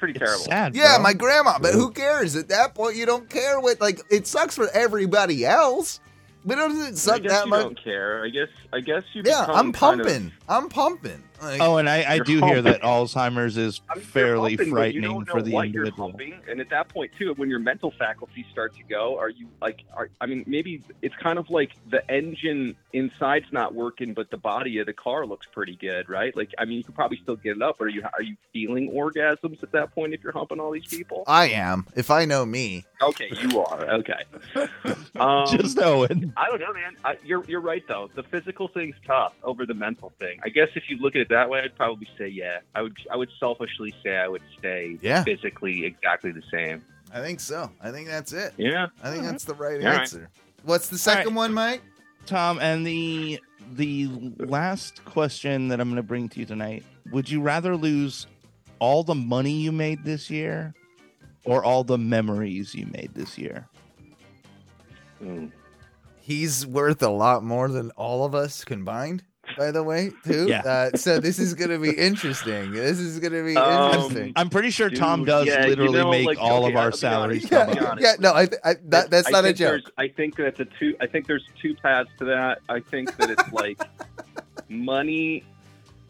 It's 0.00 0.14
pretty 0.14 0.18
It's 0.18 0.18
terrible. 0.24 0.44
sad. 0.46 0.74
Yeah, 0.74 0.94
bro. 0.96 1.02
my 1.02 1.12
grandma, 1.12 1.58
but 1.60 1.74
who 1.74 1.90
cares? 1.90 2.34
At 2.36 2.48
that 2.48 2.74
point, 2.74 2.96
you 2.96 3.04
don't 3.06 3.28
care 3.28 3.60
what. 3.60 3.80
Like, 3.80 4.00
it 4.10 4.26
sucks 4.26 4.54
for 4.56 4.68
everybody 4.70 5.44
else, 5.44 6.00
but 6.44 6.56
it 6.58 6.60
doesn't 6.62 6.86
I 6.86 6.90
suck 6.92 7.22
guess 7.22 7.32
that 7.32 7.44
you 7.44 7.50
much. 7.50 7.62
don't 7.62 7.84
care. 7.84 8.24
I 8.24 8.28
guess. 8.30 8.48
I 8.72 8.80
guess 8.80 9.02
you. 9.12 9.22
Yeah, 9.24 9.44
I'm 9.46 9.72
kind 9.72 10.00
of- 10.00 10.06
pumping. 10.06 10.32
I'm 10.48 10.68
pumping. 10.68 11.22
Like, 11.40 11.60
Oh, 11.60 11.76
and 11.78 11.88
I, 11.88 12.02
I 12.02 12.14
You're 12.16 12.24
do 12.24 12.40
hear 12.44 12.62
that 12.62 12.82
Alzheimer's 12.82 13.56
is 13.56 13.80
I 13.88 13.94
mean, 13.96 14.04
fairly 14.04 14.56
humping, 14.56 14.56
but 14.56 14.66
you 14.66 14.72
frightening 14.72 15.02
don't 15.02 15.26
know 15.26 15.32
for 15.32 15.42
the 15.42 15.52
what 15.52 15.66
individual. 15.66 16.08
You're 16.08 16.10
humping, 16.10 16.34
and 16.48 16.60
at 16.60 16.70
that 16.70 16.88
point 16.88 17.10
too, 17.18 17.32
when 17.34 17.48
your 17.50 17.58
mental 17.58 17.92
faculties 17.98 18.44
start 18.50 18.74
to 18.76 18.82
go, 18.82 19.18
are 19.18 19.28
you 19.30 19.48
like? 19.60 19.80
Are, 19.94 20.10
I 20.20 20.26
mean, 20.26 20.44
maybe 20.46 20.82
it's 21.02 21.14
kind 21.16 21.38
of 21.38 21.50
like 21.50 21.70
the 21.90 22.08
engine 22.10 22.76
inside's 22.92 23.52
not 23.52 23.74
working, 23.74 24.14
but 24.14 24.30
the 24.30 24.36
body 24.36 24.78
of 24.78 24.86
the 24.86 24.92
car 24.92 25.26
looks 25.26 25.46
pretty 25.52 25.76
good, 25.76 26.08
right? 26.08 26.36
Like, 26.36 26.50
I 26.58 26.64
mean, 26.64 26.78
you 26.78 26.84
could 26.84 26.94
probably 26.94 27.18
still 27.22 27.36
get 27.36 27.56
it 27.56 27.62
up, 27.62 27.76
but 27.78 27.84
are 27.86 27.88
you 27.88 28.02
are 28.02 28.22
you 28.22 28.36
feeling 28.52 28.90
orgasms 28.90 29.62
at 29.62 29.72
that 29.72 29.94
point 29.94 30.14
if 30.14 30.22
you're 30.22 30.32
humping 30.32 30.60
all 30.60 30.70
these 30.72 30.86
people? 30.86 31.24
I 31.26 31.48
am. 31.48 31.86
If 31.96 32.10
I 32.10 32.24
know 32.24 32.44
me, 32.44 32.84
Okay, 33.02 33.32
you 33.42 33.60
are. 33.62 33.90
Okay. 33.90 34.24
Um, 35.16 35.44
Just 35.48 35.76
knowing. 35.76 36.32
I 36.36 36.46
don't 36.48 36.60
know, 36.60 36.72
man. 36.72 36.96
I, 37.04 37.16
you're 37.22 37.44
you're 37.44 37.60
right 37.60 37.82
though. 37.86 38.08
The 38.14 38.22
physical 38.22 38.68
thing's 38.68 38.94
tough 39.06 39.34
over 39.42 39.66
the 39.66 39.74
mental 39.74 40.12
thing. 40.18 40.40
I 40.42 40.48
guess 40.48 40.68
if 40.74 40.84
you 40.88 40.96
look 40.96 41.14
at 41.14 41.20
it 41.20 41.28
that 41.30 41.48
way, 41.48 41.60
I'd 41.60 41.74
probably 41.76 42.08
say 42.18 42.28
yeah. 42.28 42.58
I 42.74 42.82
would 42.82 42.96
I 43.10 43.16
would 43.16 43.30
selfishly 43.40 43.94
say 44.04 44.16
I 44.16 44.28
would 44.28 44.42
stay 44.58 44.98
Yeah. 45.00 45.24
physically 45.24 45.84
exactly 45.86 46.30
the 46.32 46.42
same. 46.52 46.84
I 47.12 47.20
think 47.20 47.40
so. 47.40 47.70
I 47.80 47.90
think 47.90 48.06
that's 48.08 48.32
it. 48.32 48.54
Yeah. 48.56 48.86
I 49.02 49.10
think 49.10 49.24
that's 49.24 49.44
the 49.44 49.54
right 49.54 49.80
All 49.80 49.86
right. 49.86 50.00
answer. 50.00 50.28
What's 50.62 50.88
the 50.88 50.98
second 50.98 51.34
one, 51.34 51.52
Mike? 51.52 51.82
Tom, 52.26 52.58
and 52.60 52.86
the 52.86 53.40
the 53.72 54.08
last 54.38 55.04
question 55.04 55.68
that 55.68 55.80
I'm 55.80 55.88
going 55.88 55.96
to 55.96 56.02
bring 56.02 56.28
to 56.30 56.40
you 56.40 56.46
tonight: 56.46 56.84
Would 57.12 57.30
you 57.30 57.40
rather 57.40 57.76
lose 57.76 58.26
all 58.78 59.02
the 59.02 59.14
money 59.14 59.52
you 59.52 59.72
made 59.72 60.04
this 60.04 60.30
year, 60.30 60.74
or 61.44 61.64
all 61.64 61.82
the 61.82 61.98
memories 61.98 62.74
you 62.74 62.86
made 62.86 63.10
this 63.14 63.38
year? 63.38 63.66
Mm. 65.22 65.50
He's 66.20 66.66
worth 66.66 67.02
a 67.02 67.08
lot 67.08 67.42
more 67.42 67.68
than 67.68 67.90
all 67.92 68.24
of 68.24 68.34
us 68.34 68.64
combined. 68.64 69.24
By 69.56 69.70
the 69.70 69.82
way, 69.82 70.10
too. 70.24 70.46
Yeah. 70.48 70.60
Uh, 70.60 70.96
so 70.96 71.18
this 71.20 71.38
is 71.38 71.54
going 71.54 71.70
to 71.70 71.78
be 71.78 71.90
interesting. 71.90 72.72
This 72.72 72.98
is 72.98 73.18
going 73.18 73.32
to 73.32 73.44
be 73.44 73.56
Um, 73.56 73.92
interesting. 73.94 74.32
I'm 74.36 74.48
pretty 74.50 74.70
sure 74.70 74.90
Tom 74.90 75.20
Dude, 75.20 75.26
does 75.28 75.46
yeah, 75.46 75.62
you 75.66 75.70
literally 75.70 75.92
know, 75.98 76.10
make 76.10 76.26
like, 76.26 76.38
all 76.38 76.64
okay, 76.64 76.72
of 76.72 76.76
our 76.76 76.92
salaries 76.92 77.50
honest, 77.52 77.76
come 77.76 77.82
yeah, 77.84 77.90
out. 77.90 78.00
yeah, 78.00 78.12
no, 78.20 78.32
I, 78.32 78.48
I 78.64 78.74
that, 78.84 79.10
that's 79.10 79.28
I 79.28 79.30
not 79.30 79.44
a 79.44 79.48
think 79.48 79.56
joke. 79.58 79.68
there's- 79.70 79.92
I 79.98 80.08
think 80.08 80.36
that's 80.36 80.60
a 80.60 80.64
two. 80.64 80.96
I 81.00 81.06
think 81.06 81.26
there's 81.26 81.46
two 81.60 81.74
paths 81.74 82.10
to 82.18 82.24
that. 82.26 82.60
I 82.68 82.80
think 82.80 83.16
that 83.16 83.30
it's 83.30 83.52
like 83.52 83.80
money. 84.68 85.44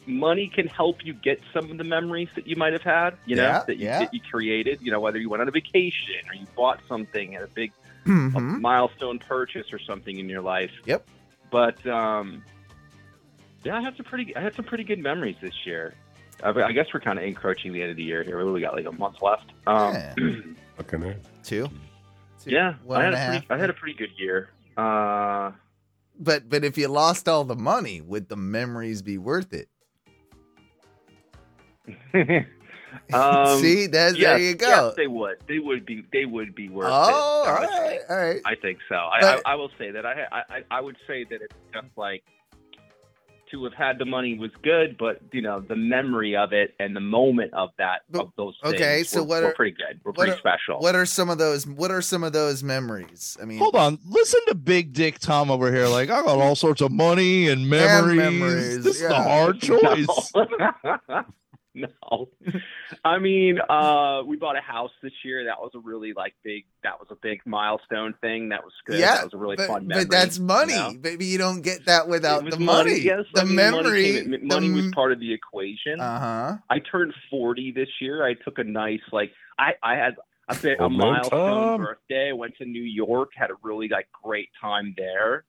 Money 0.07 0.49
can 0.49 0.67
help 0.67 1.05
you 1.05 1.13
get 1.13 1.41
some 1.53 1.71
of 1.71 1.79
the 1.79 1.85
memories 1.85 2.29
that 2.35 2.47
you 2.47 2.57
might 2.57 2.73
have 2.73 2.83
had. 2.83 3.15
You 3.27 3.37
know 3.37 3.43
Yeah, 3.43 3.63
that 3.67 3.77
you 3.77 3.85
yeah. 3.85 3.99
that 4.01 4.15
you 4.15 4.21
created. 4.31 4.81
You 4.81 4.91
know 4.91 5.01
whether 5.01 5.19
you 5.19 5.29
went 5.29 5.43
on 5.43 5.49
a 5.49 5.53
vacation 5.53 6.15
or 6.29 6.35
you 6.35 6.47
bought 6.57 6.81
something 6.89 7.37
at 7.37 7.43
a 7.43 7.47
big 7.49 7.73
a 8.07 8.09
Mhm. 8.09 8.61
milestone 8.61 9.19
purchase 9.19 9.73
or 9.73 9.79
something 9.79 10.19
in 10.19 10.29
your 10.29 10.41
life. 10.41 10.71
Yep. 10.87 11.07
But 11.51 11.87
um, 11.87 12.43
yeah, 13.65 13.77
I 13.77 13.81
had 13.81 13.97
some 13.97 14.07
pretty. 14.07 14.35
I 14.37 14.41
had 14.41 14.55
some 14.55 14.65
pretty 14.65 14.85
good 14.85 14.99
memories 14.99 15.37
this 15.41 15.55
year. 15.65 15.95
I, 16.43 16.51
I 16.51 16.73
guess 16.73 16.87
we're 16.95 17.01
kind 17.01 17.19
of 17.19 17.25
encroaching 17.25 17.73
the 17.73 17.83
end 17.83 17.91
of 17.91 17.97
the 17.97 18.03
year 18.03 18.23
here. 18.23 18.51
We 18.51 18.61
got 18.61 18.75
like 18.75 18.87
a 18.87 18.93
month 18.93 19.17
left. 19.21 19.53
Um, 19.67 19.95
Yeah. 19.95 20.15
Fucking 20.77 21.03
A. 21.03 21.17
Two. 21.43 21.69
Two. 22.43 22.51
yeah, 22.51 22.75
One 22.85 23.01
I 23.03 23.05
had 23.05 23.15
and 23.15 23.15
a 23.15 23.27
a 23.27 23.31
pretty. 23.31 23.47
I 23.51 23.59
had 23.59 23.71
a 23.71 23.75
pretty 23.75 23.99
good 23.99 24.11
year. 24.17 24.49
Uh, 24.77 25.53
But 26.19 26.49
but 26.49 26.65
if 26.65 26.79
you 26.79 26.89
lost 26.89 27.29
all 27.29 27.45
the 27.45 27.57
money, 27.57 28.01
would 28.01 28.29
the 28.29 28.37
memories 28.37 29.03
be 29.03 29.19
worth 29.19 29.53
it? 29.53 29.69
um, 33.13 33.59
See, 33.61 33.87
that's, 33.87 34.17
yes, 34.17 34.31
there 34.31 34.39
you 34.39 34.55
go. 34.55 34.69
Yes, 34.69 34.95
they 34.97 35.07
would. 35.07 35.39
They 35.49 35.59
would 35.59 35.85
be. 35.85 36.05
They 36.13 36.25
would 36.25 36.55
be 36.55 36.69
worth 36.69 36.89
oh, 36.91 37.09
it. 37.09 37.15
all 37.15 37.57
honestly. 37.57 37.79
right, 37.79 38.01
all 38.09 38.17
right. 38.17 38.41
I 38.47 38.55
think 38.55 38.79
so. 38.89 38.95
I, 38.95 39.35
I, 39.35 39.41
I 39.45 39.55
will 39.57 39.71
say 39.79 39.91
that 39.91 40.07
I, 40.07 40.27
I 40.33 40.63
I 40.71 40.81
would 40.81 40.97
say 41.07 41.25
that 41.25 41.43
it's 41.43 41.55
just 41.75 41.89
like 41.97 42.23
to 43.51 43.65
have 43.65 43.75
had 43.75 43.99
the 43.99 44.05
money 44.05 44.39
was 44.39 44.51
good, 44.63 44.97
but 44.99 45.21
you 45.33 45.43
know 45.43 45.61
the 45.61 45.77
memory 45.77 46.37
of 46.37 46.53
it 46.53 46.75
and 46.79 46.95
the 46.95 47.01
moment 47.01 47.53
of 47.55 47.71
that 47.79 48.03
But- 48.11 48.23
of 48.23 48.33
those 48.37 48.55
okay, 48.65 48.97
things 48.97 49.09
so 49.09 49.23
were, 49.23 49.29
what 49.29 49.43
were 49.43 49.49
are- 49.51 49.55
pretty 49.55 49.73
good. 49.77 50.01
We're 50.05 50.13
pretty 50.13 50.33
are- 50.33 50.39
special. 50.39 50.79
What 50.81 50.95
are 50.95 51.07
some 51.07 51.31
of 51.31 51.39
those? 51.39 51.67
What 51.67 51.91
are 51.91 52.03
some 52.03 52.23
of 52.25 52.33
those 52.33 52.63
memories? 52.63 53.37
I 53.41 53.45
mean, 53.45 53.59
Hold 53.59 53.77
on, 53.77 53.99
listen 54.07 54.41
to 54.49 54.55
Big 54.55 54.93
Dick 54.93 55.19
Tom 55.19 55.51
over 55.51 55.73
here. 55.73 55.87
Like 55.89 56.11
I 56.11 56.23
got 56.23 56.39
all 56.39 56.55
sorts 56.57 56.81
of 56.81 56.93
money 56.93 57.49
and 57.49 57.69
memories. 57.69 58.17
memories, 58.17 58.85
this 58.85 58.97
is 58.97 59.03
yeah. 59.03 59.21
a 59.21 59.23
hard 59.23 59.61
choice. 59.63 60.07
No. 60.35 61.25
no. 62.11 62.29
I 63.05 63.19
mean, 63.19 63.59
uh, 63.69 64.23
we 64.27 64.37
bought 64.37 64.57
a 64.57 64.61
house 64.61 64.91
this 65.03 65.13
year. 65.25 65.45
That 65.45 65.61
was 65.61 65.71
a 65.75 65.79
really 65.79 66.13
like 66.15 66.35
big. 66.43 66.65
That 66.83 66.99
was 66.99 67.09
a 67.11 67.17
big 67.17 67.41
milestone 67.47 68.15
thing. 68.21 68.49
That 68.51 68.63
was 68.65 68.73
good. 68.87 68.99
Yeah, 68.99 69.15
that 69.17 69.25
was 69.25 69.35
a 69.35 69.39
really 69.39 69.57
but, 69.57 69.67
fun 69.69 69.87
memory. 69.87 70.05
but 70.05 70.11
that's 70.11 70.39
money. 70.39 70.73
you 70.75 70.79
know? 70.79 70.93
Maybe 71.03 71.27
you 71.27 71.39
don't 71.39 71.63
get 71.63 71.87
that 71.87 72.09
without 72.09 72.49
the 72.49 72.59
money. 72.59 73.01
Yes, 73.01 73.25
the 73.35 73.43
I 73.43 73.45
mean, 73.45 73.57
money 73.57 73.77
memory. 73.83 74.05
came 74.13 74.35
in- 74.35 74.47
Money, 74.47 74.71
was 74.71 74.91
part 74.95 75.13
of 75.13 75.21
the 75.21 75.33
equation. 75.33 76.01
Uh 76.01 76.19
huh. 76.21 76.57
I 76.69 76.79
turned 76.81 77.15
40 77.31 77.73
this 77.73 77.89
year. 78.01 78.25
I 78.27 78.35
took 78.35 78.59
a 78.59 78.65
nice 78.65 79.01
like 79.13 79.33
I 79.59 79.73
I 79.83 79.95
had 79.97 80.15
a 80.49 80.55
bit 80.57 80.79
a 80.81 80.83
Well, 80.83 80.91
milestone 80.91 81.79
time. 81.79 81.81
birthday. 81.81 82.31
I 82.31 82.33
went 82.33 82.57
to 82.59 82.65
New 82.65 82.83
York, 82.83 83.31
had 83.37 83.51
a 83.51 83.55
really 83.63 83.89
like 83.89 84.09
great 84.23 84.49
time 84.61 84.95
there. 84.97 85.45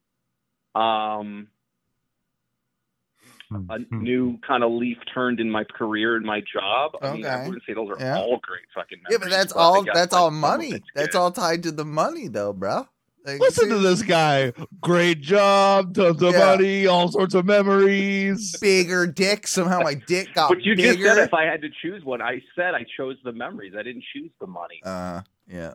Um 0.75 1.47
a 3.51 3.79
Hmm. 3.79 4.03
new 4.03 4.37
kind 4.47 4.63
of 4.63 4.71
leaf 4.71 4.97
turned 5.13 5.39
in 5.39 5.49
my 5.49 5.63
career 5.63 6.15
and 6.15 6.25
my 6.25 6.41
job. 6.41 6.95
I 7.01 7.13
mean, 7.13 7.25
I 7.25 7.45
wouldn't 7.45 7.63
say 7.65 7.73
those 7.73 7.89
are 7.89 7.97
Yeah. 7.99 8.17
all 8.17 8.39
great 8.41 8.61
fucking 8.73 8.99
memories. 9.03 9.11
Yeah, 9.11 9.17
but 9.19 9.29
that's 9.29 9.53
I 9.55 9.59
all. 9.59 9.83
guess, 9.83 9.93
That's 9.93 10.13
like, 10.13 10.21
all 10.21 10.31
money. 10.31 10.71
it's 10.71 10.87
That's 10.95 11.15
all 11.15 11.31
tied 11.31 11.63
to 11.63 11.71
the 11.71 11.85
money, 11.85 12.27
though, 12.27 12.53
bro. 12.53 12.87
Like, 13.23 13.39
Listen 13.39 13.65
see, 13.65 13.69
to 13.75 13.79
this 13.79 14.01
guy. 14.01 14.51
Great 14.79 15.21
job, 15.21 15.93
tons 15.93 16.23
of 16.23 16.33
Yeah. 16.33 16.39
money, 16.39 16.87
all 16.87 17.07
sorts 17.09 17.35
of 17.35 17.45
memories. 17.45 18.57
Bigger 18.59 19.05
dick. 19.05 19.45
Somehow 19.45 19.81
my 19.81 19.93
dick 19.93 20.33
got 20.33 20.49
But 20.49 20.63
you 20.63 20.75
bigger. 20.75 20.93
just 21.03 21.15
said 21.17 21.23
if 21.27 21.33
I 21.33 21.43
had 21.43 21.61
to 21.61 21.69
choose 21.83 22.03
one, 22.03 22.21
I 22.21 22.41
said 22.55 22.73
I 22.73 22.83
chose 22.97 23.17
the 23.23 23.31
memories. 23.31 23.73
I 23.77 23.83
didn't 23.83 24.05
choose 24.11 24.31
the 24.39 24.47
money. 24.47 24.81
Uh, 24.83 25.21
yeah. 25.47 25.73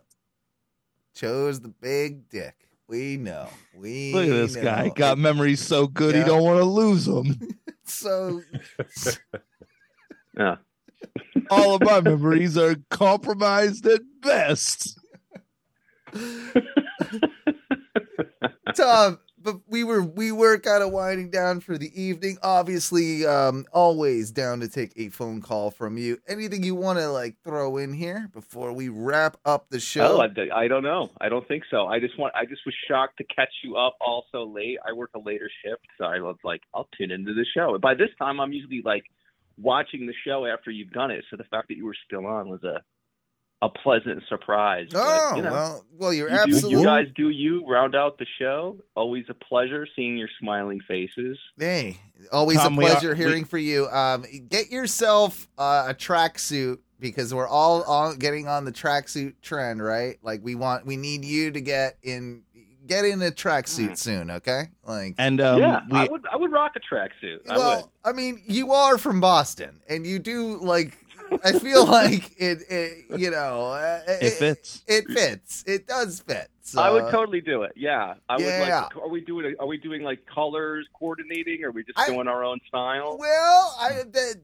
Chose 1.15 1.61
the 1.61 1.69
big 1.69 2.29
dick. 2.29 2.66
We 2.89 3.17
know. 3.17 3.49
We 3.75 4.13
know 4.13 4.19
Look 4.21 4.29
at 4.29 4.33
this 4.33 4.57
know. 4.57 4.63
guy. 4.63 4.89
Got 4.91 5.19
memories 5.19 5.61
so 5.61 5.87
good 5.89 6.15
Yeah. 6.15 6.23
he 6.23 6.27
don't 6.29 6.43
want 6.43 6.61
to 6.61 6.65
lose 6.65 7.05
them. 7.07 7.37
so. 7.85 8.43
Yeah. 10.39 10.57
All 11.51 11.77
of 11.77 11.83
my 11.83 12.03
memories 12.03 12.59
are 12.59 12.77
compromised 12.91 13.87
at 13.87 14.03
best. 14.21 14.99
Tom, 18.77 19.19
but 19.47 19.61
we 19.69 19.85
were 19.85 20.03
we 20.03 20.33
were 20.33 20.59
kind 20.59 20.83
of 20.83 20.91
winding 20.91 21.31
down 21.31 21.61
for 21.61 21.79
the 21.79 22.03
evening. 22.03 22.37
Obviously, 22.43 23.25
um, 23.25 23.65
always 23.73 24.33
down 24.33 24.59
to 24.59 24.69
take 24.69 24.93
a 24.97 25.09
phone 25.09 25.41
call 25.41 25.71
from 25.71 25.97
you. 25.97 26.19
Anything 26.27 26.65
you 26.65 26.75
want 26.75 26.99
to 26.99 27.09
like 27.09 27.37
throw 27.45 27.77
in 27.77 27.95
here 27.95 28.29
before 28.35 28.73
we 28.73 28.89
wrap 28.89 29.37
up 29.45 29.71
the 29.71 29.79
show? 29.79 30.19
Oh, 30.19 30.21
I, 30.21 30.65
I 30.65 30.67
don't 30.67 30.83
know. 30.83 31.11
I 31.21 31.29
don't 31.29 31.47
think 31.47 31.63
so. 31.71 31.87
I 31.87 32.01
just 32.01 32.19
want. 32.19 32.35
I 32.35 32.45
just 32.45 32.63
was 32.67 32.75
shocked 32.89 33.19
to 33.19 33.25
catch 33.25 33.53
you 33.63 33.77
up 33.77 33.95
all 34.01 34.25
so 34.33 34.43
late. 34.43 34.79
I 34.85 34.93
work 34.93 35.11
a 35.15 35.21
later 35.21 35.49
shift, 35.65 35.87
so 35.97 36.07
I 36.07 36.19
was 36.19 36.37
like, 36.43 36.63
I'll 36.75 36.89
tune 36.99 37.13
into 37.13 37.33
the 37.33 37.47
show. 37.55 37.79
By 37.79 37.95
this 37.95 38.11
time, 38.19 38.41
I'm 38.41 38.53
usually 38.53 38.83
like 38.85 39.05
watching 39.57 40.07
the 40.07 40.15
show 40.27 40.45
after 40.45 40.73
you've 40.73 40.91
done 40.91 41.13
it. 41.13 41.25
So 41.31 41.37
the 41.37 41.45
fact 41.45 41.69
that 41.69 41.77
you 41.77 41.87
were 41.87 41.97
still 42.05 42.27
on 42.27 42.49
was 42.49 42.65
a 42.65 42.83
a 43.63 43.69
pleasant 43.71 44.23
surprise. 44.29 44.89
But, 44.93 45.03
oh 45.03 45.37
you 45.37 45.43
know, 45.43 45.51
well, 45.53 45.85
well, 45.99 46.13
you're 46.13 46.29
you, 46.29 46.37
do- 46.37 46.43
absolutely 46.43 46.71
you 46.81 46.85
guys 46.85 47.07
do 47.17 47.31
you 47.31 47.67
round 47.67 47.95
out 47.95 48.19
the 48.19 48.27
show. 48.39 48.77
Always 48.95 49.25
a 49.29 49.35
pleasure 49.35 49.87
seeing 49.97 50.17
your 50.19 50.29
smiling 50.41 50.81
faces. 50.87 51.39
Hey, 51.59 51.99
always 52.33 52.59
Tom, 52.59 52.75
a 52.75 52.77
we 52.79 52.85
are- 52.85 52.91
pleasure 52.91 53.11
we- 53.13 53.17
hearing 53.17 53.45
for 53.45 53.59
you. 53.59 53.87
Um, 53.89 54.25
get 54.49 54.71
yourself 54.71 55.49
uh, 55.59 55.87
a 55.89 55.95
tracksuit 55.95 56.79
because 57.01 57.33
we're 57.35 57.49
all 57.49 57.83
on 57.85 58.17
getting 58.19 58.47
on 58.49 58.65
the 58.65 58.73
tracksuit 58.73 59.35
trend, 59.43 59.83
right? 59.83 60.17
Like 60.23 60.41
we 60.43 60.55
want, 60.55 60.87
we 60.87 60.97
need 60.97 61.25
you 61.25 61.51
to 61.51 61.61
get 61.61 61.99
in, 62.03 62.43
get 62.87 63.05
in 63.05 63.21
a 63.23 63.31
tracksuit 63.31 63.91
Mm. 63.93 63.99
soon, 63.99 64.31
okay? 64.33 64.65
Like, 64.85 65.15
And 65.19 65.41
um, 65.41 65.59
yeah, 65.61 65.81
we, 65.91 65.99
I 65.99 66.05
would. 66.05 66.25
I 66.33 66.37
would 66.37 66.53
rock 66.53 66.73
a 66.77 66.81
tracksuit. 66.95 67.39
I 67.49 67.53
would. 67.57 67.59
well, 67.59 67.93
I 68.05 68.13
mean, 68.13 68.43
you 68.47 68.73
are 68.73 68.97
from 68.99 69.21
Boston, 69.21 69.81
and 69.89 70.07
you 70.07 70.19
do 70.19 70.59
like. 70.59 70.97
I 71.45 71.53
feel 71.53 71.85
like 71.87 72.33
it, 72.39 72.59
it 72.71 73.19
you 73.19 73.31
know, 73.31 73.73
uh, 73.73 74.01
it 74.07 74.31
fits. 74.35 74.83
It 74.87 75.07
fits. 75.09 75.65
It 75.67 75.87
does 75.87 76.21
fit. 76.21 76.49
So, 76.63 76.81
I 76.83 76.91
would 76.91 77.11
totally 77.13 77.41
do 77.41 77.63
it. 77.63 77.73
Yeah, 77.77 78.15
I 78.29 78.37
would 78.37 78.45
Yeah. 78.45 78.83
like. 78.83 78.97
Are 78.97 79.09
we 79.09 79.21
doing? 79.21 79.55
Are 79.61 79.67
we 79.67 79.77
doing 79.79 80.03
like 80.03 80.27
colors 80.27 80.87
coordinating? 80.99 81.63
Or 81.65 81.69
are 81.69 81.73
we 81.73 81.85
just 81.85 81.99
I- 81.99 82.07
doing 82.09 82.27
our 82.29 82.43
own 82.45 82.59
style? 82.69 83.17
Well, 83.19 83.77
I 83.81 84.03
that 84.13 84.37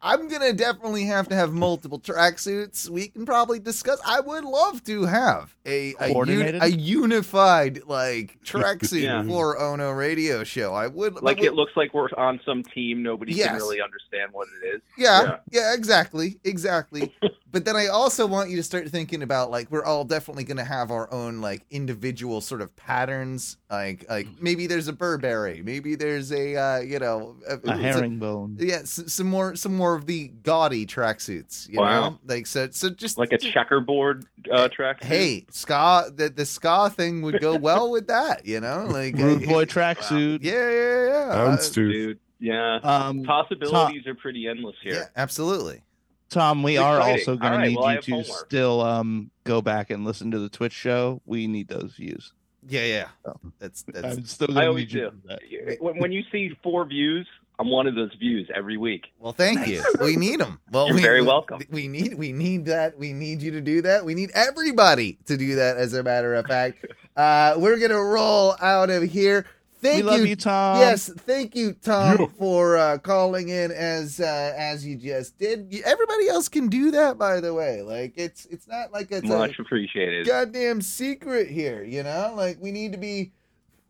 I'm 0.00 0.28
gonna 0.28 0.52
definitely 0.52 1.04
have 1.06 1.28
to 1.28 1.34
have 1.34 1.52
multiple 1.52 1.98
tracksuits. 1.98 2.88
We 2.88 3.08
can 3.08 3.26
probably 3.26 3.58
discuss. 3.58 4.00
I 4.06 4.20
would 4.20 4.44
love 4.44 4.84
to 4.84 5.04
have 5.06 5.54
a 5.66 5.94
a, 6.00 6.14
un- 6.14 6.58
a 6.62 6.68
unified 6.68 7.80
like 7.86 8.38
tracksuit 8.44 9.02
Yeah. 9.02 9.22
for 9.24 9.58
Ono 9.60 9.90
Radio 9.90 10.44
Show. 10.44 10.72
I 10.74 10.86
would 10.86 11.14
Like 11.22 11.38
I 11.38 11.40
would- 11.40 11.46
it 11.48 11.54
looks 11.54 11.72
like 11.76 11.92
we're 11.94 12.08
on 12.16 12.40
some 12.44 12.62
team. 12.62 13.02
Nobody 13.02 13.32
Yes. 13.32 13.48
can 13.48 13.56
really 13.56 13.80
understand 13.80 14.32
what 14.32 14.46
it 14.62 14.76
is. 14.76 14.80
Yeah, 14.96 15.22
Yeah. 15.22 15.36
yeah, 15.50 15.74
exactly, 15.74 16.38
exactly. 16.44 17.12
but 17.50 17.64
then 17.64 17.74
I 17.76 17.86
also 17.88 18.26
want 18.26 18.50
you 18.50 18.56
to 18.56 18.62
start 18.62 18.88
thinking 18.88 19.22
about 19.22 19.50
like 19.50 19.70
we're 19.70 19.84
all 19.84 20.04
definitely 20.04 20.44
going 20.44 20.58
to 20.58 20.64
have 20.64 20.90
our 20.90 21.12
own 21.12 21.40
like 21.40 21.64
individual 21.70 22.40
sort 22.40 22.60
of 22.60 22.74
patterns. 22.76 23.56
Like 23.70 24.06
like 24.08 24.28
maybe 24.40 24.66
there's 24.66 24.86
a 24.88 24.92
Burberry, 24.92 25.62
maybe 25.62 25.94
there's 25.96 26.30
a 26.32 26.56
uh, 26.56 26.78
you 26.80 26.98
know 26.98 27.36
A 27.48 27.58
so- 27.64 27.72
herringbone. 27.72 28.56
yeah, 28.60 28.76
s- 28.76 29.02
some 29.12 29.26
more 29.28 29.56
some 29.56 29.74
more 29.76 29.87
of 29.94 30.06
the 30.06 30.28
gaudy 30.28 30.86
tracksuits. 30.86 31.68
You 31.68 31.80
Wow. 31.80 32.00
know, 32.10 32.18
like 32.26 32.46
so 32.46 32.68
so 32.70 32.90
just 32.90 33.18
Like 33.18 33.32
a 33.32 33.38
checkerboard 33.38 34.26
uh, 34.52 34.68
track. 34.68 35.02
Hey, 35.02 35.46
ska 35.50 36.10
the 36.14 36.28
the 36.28 36.44
ska 36.46 36.90
thing 36.90 37.22
would 37.22 37.40
go 37.40 37.56
well 37.56 37.90
with 37.90 38.06
that. 38.08 38.46
You 38.46 38.60
know, 38.60 38.86
like 38.90 39.14
Rude 39.16 39.44
uh, 39.44 39.46
boy 39.46 39.64
tracksuit. 39.66 40.40
Yeah, 40.42 40.52
yeah, 40.70 41.04
yeah. 41.06 41.34
Uh, 41.34 41.48
Houndstooth. 41.56 41.92
dude. 41.92 42.18
Yeah. 42.40 42.76
Um, 42.84 43.24
Possibilities 43.24 44.06
are 44.06 44.14
pretty 44.14 44.46
endless 44.46 44.76
here. 44.82 44.94
yeah, 44.94 45.04
absolutely. 45.16 45.82
Tom, 46.30 46.62
we 46.62 46.74
It's 46.74 46.82
are 46.82 46.98
exciting. 46.98 47.18
also 47.20 47.36
going 47.36 47.52
All 47.54 47.58
to 47.60 47.66
need 47.68 47.76
well, 47.78 47.94
you 47.94 48.00
to 48.02 48.10
homework. 48.12 48.46
still 48.46 48.80
um 48.82 49.30
go 49.44 49.60
back 49.62 49.90
and 49.90 50.04
listen 50.04 50.30
to 50.32 50.38
the 50.38 50.48
Twitch 50.48 50.72
show. 50.74 51.20
We 51.26 51.46
need 51.46 51.68
those 51.68 51.94
views. 51.96 52.32
Yeah, 52.68 52.84
yeah. 52.84 53.08
Oh. 53.24 53.34
That's 53.58 53.82
that's 53.82 54.18
I'm 54.18 54.24
still 54.26 54.58
I 54.58 54.66
always 54.66 54.84
need 54.84 54.92
you 54.92 55.00
do. 55.00 55.10
to 55.10 55.38
do 55.48 55.64
that. 55.70 55.82
When, 55.82 55.98
when 55.98 56.12
you 56.12 56.22
see 56.30 56.54
four 56.62 56.84
views, 56.84 57.26
I'm 57.60 57.68
one 57.70 57.86
of 57.88 57.94
those 57.96 58.14
views 58.14 58.48
every 58.54 58.76
week. 58.76 59.06
well. 59.18 59.32
Thank 59.32 59.66
you. 59.66 59.82
We 60.00 60.14
need 60.16 60.40
them. 60.40 60.60
Well, 60.70 60.86
You're 60.86 60.96
we, 60.96 61.02
very 61.02 61.22
welcome. 61.22 61.60
We 61.70 61.88
need 61.88 62.14
we 62.14 62.32
need 62.32 62.66
that. 62.66 62.96
We 62.98 63.12
need 63.12 63.42
you 63.42 63.50
to 63.52 63.60
do 63.60 63.82
that. 63.82 64.04
We 64.04 64.14
need 64.14 64.30
everybody 64.34 65.18
to 65.26 65.36
do 65.36 65.56
that. 65.56 65.76
As 65.76 65.92
a 65.92 66.02
matter 66.02 66.34
of 66.34 66.46
fact, 66.46 66.86
uh, 67.16 67.54
we're 67.58 67.78
gonna 67.78 68.00
roll 68.02 68.54
out 68.60 68.90
of 68.90 69.02
here. 69.02 69.44
Thank 69.80 69.98
we 69.98 70.02
love 70.02 70.20
you, 70.20 70.26
you, 70.26 70.36
Tom. 70.36 70.78
yes, 70.80 71.08
thank 71.18 71.54
you, 71.54 71.72
Tom, 71.72 72.16
Yeah. 72.18 72.26
for 72.36 72.76
uh, 72.76 72.98
calling 72.98 73.48
in 73.48 73.70
as 73.70 74.18
uh, 74.18 74.52
as 74.56 74.84
you 74.84 74.96
just 74.96 75.38
did. 75.38 75.72
Everybody 75.84 76.28
else 76.28 76.48
can 76.48 76.68
do 76.68 76.90
that, 76.92 77.16
by 77.16 77.40
the 77.40 77.54
way. 77.54 77.82
Like 77.82 78.14
it's 78.16 78.46
it's 78.46 78.66
not 78.68 78.92
like 78.92 79.10
it's 79.12 79.26
Much 79.26 79.58
a 79.58 79.62
appreciated. 79.62 80.26
goddamn 80.26 80.80
secret 80.82 81.48
here. 81.48 81.84
You 81.84 82.02
know, 82.04 82.34
like 82.36 82.58
we 82.60 82.70
need 82.72 82.92
to 82.92 82.98
be. 82.98 83.32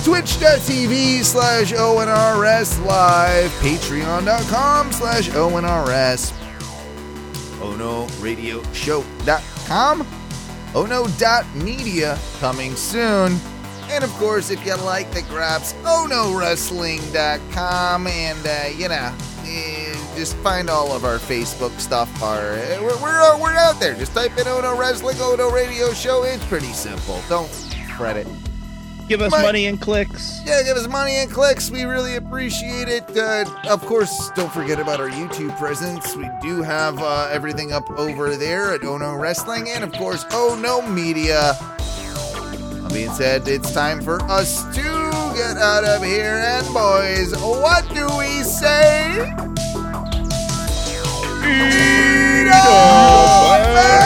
Twitch.tv 0.04 1.24
slash 1.24 1.72
ONRS 1.72 2.84
live. 2.84 3.50
Patreon.com 3.52 4.92
slash 4.92 5.30
ONRS. 5.30 6.32
Ono 7.62 8.06
Radio 8.20 8.62
Ono.media 10.74 12.18
coming 12.38 12.74
soon. 12.74 13.38
And 13.88 14.04
of 14.04 14.10
course, 14.12 14.50
if 14.50 14.64
you 14.66 14.74
like 14.76 15.10
the 15.12 15.22
grabs, 15.22 15.72
OnoWrestling.com. 15.84 18.06
And, 18.06 18.46
uh, 18.46 18.68
you 18.76 18.88
know, 18.88 19.14
eh, 19.44 19.94
just 20.16 20.36
find 20.38 20.68
all 20.68 20.92
of 20.92 21.04
our 21.04 21.18
Facebook 21.18 21.78
stuff. 21.80 22.22
Our, 22.22 22.52
eh, 22.52 22.78
we're, 22.80 23.00
we're, 23.00 23.38
we're 23.40 23.56
out 23.56 23.80
there. 23.80 23.94
Just 23.94 24.12
type 24.12 24.36
in 24.36 24.46
Ono 24.48 24.76
Wrestling, 24.76 25.18
Ono 25.20 25.48
Radio 25.50 25.94
Show. 25.94 26.24
It's 26.24 26.44
pretty 26.44 26.72
simple. 26.72 27.22
Don't 27.28 27.48
fret 27.96 28.18
it. 28.18 28.26
Give 29.08 29.20
us 29.20 29.30
My- 29.32 29.42
money 29.42 29.66
and 29.66 29.78
clicks. 29.80 30.40
Yeah, 30.46 30.62
give 30.62 30.76
us 30.78 30.88
money 30.88 31.16
and 31.16 31.30
clicks. 31.30 31.70
We 31.70 31.84
really 31.84 32.16
appreciate 32.16 32.88
it. 32.88 33.04
Uh, 33.16 33.44
of 33.68 33.84
course, 33.84 34.30
don't 34.34 34.50
forget 34.52 34.80
about 34.80 34.98
our 35.00 35.10
YouTube 35.10 35.56
presence. 35.58 36.16
We 36.16 36.28
do 36.40 36.62
have 36.62 36.98
uh, 36.98 37.28
everything 37.30 37.72
up 37.72 37.88
over 37.98 38.34
there 38.36 38.72
at 38.72 38.82
Oh 38.82 38.96
No 38.96 39.14
Wrestling 39.14 39.68
and, 39.68 39.84
of 39.84 39.92
course, 39.92 40.24
Oh 40.30 40.58
No 40.60 40.80
Media. 40.82 41.54
That 42.82 42.90
being 42.94 43.10
said, 43.12 43.46
it's 43.46 43.72
time 43.72 44.00
for 44.00 44.22
us 44.22 44.64
to 44.74 44.82
get 45.36 45.56
out 45.58 45.84
of 45.84 46.02
here. 46.02 46.42
And, 46.46 46.66
boys, 46.72 47.34
what 47.42 47.86
do 47.94 48.06
we 48.16 48.42
say? 48.42 49.20
Eat 51.46 52.48
'em! 52.48 54.03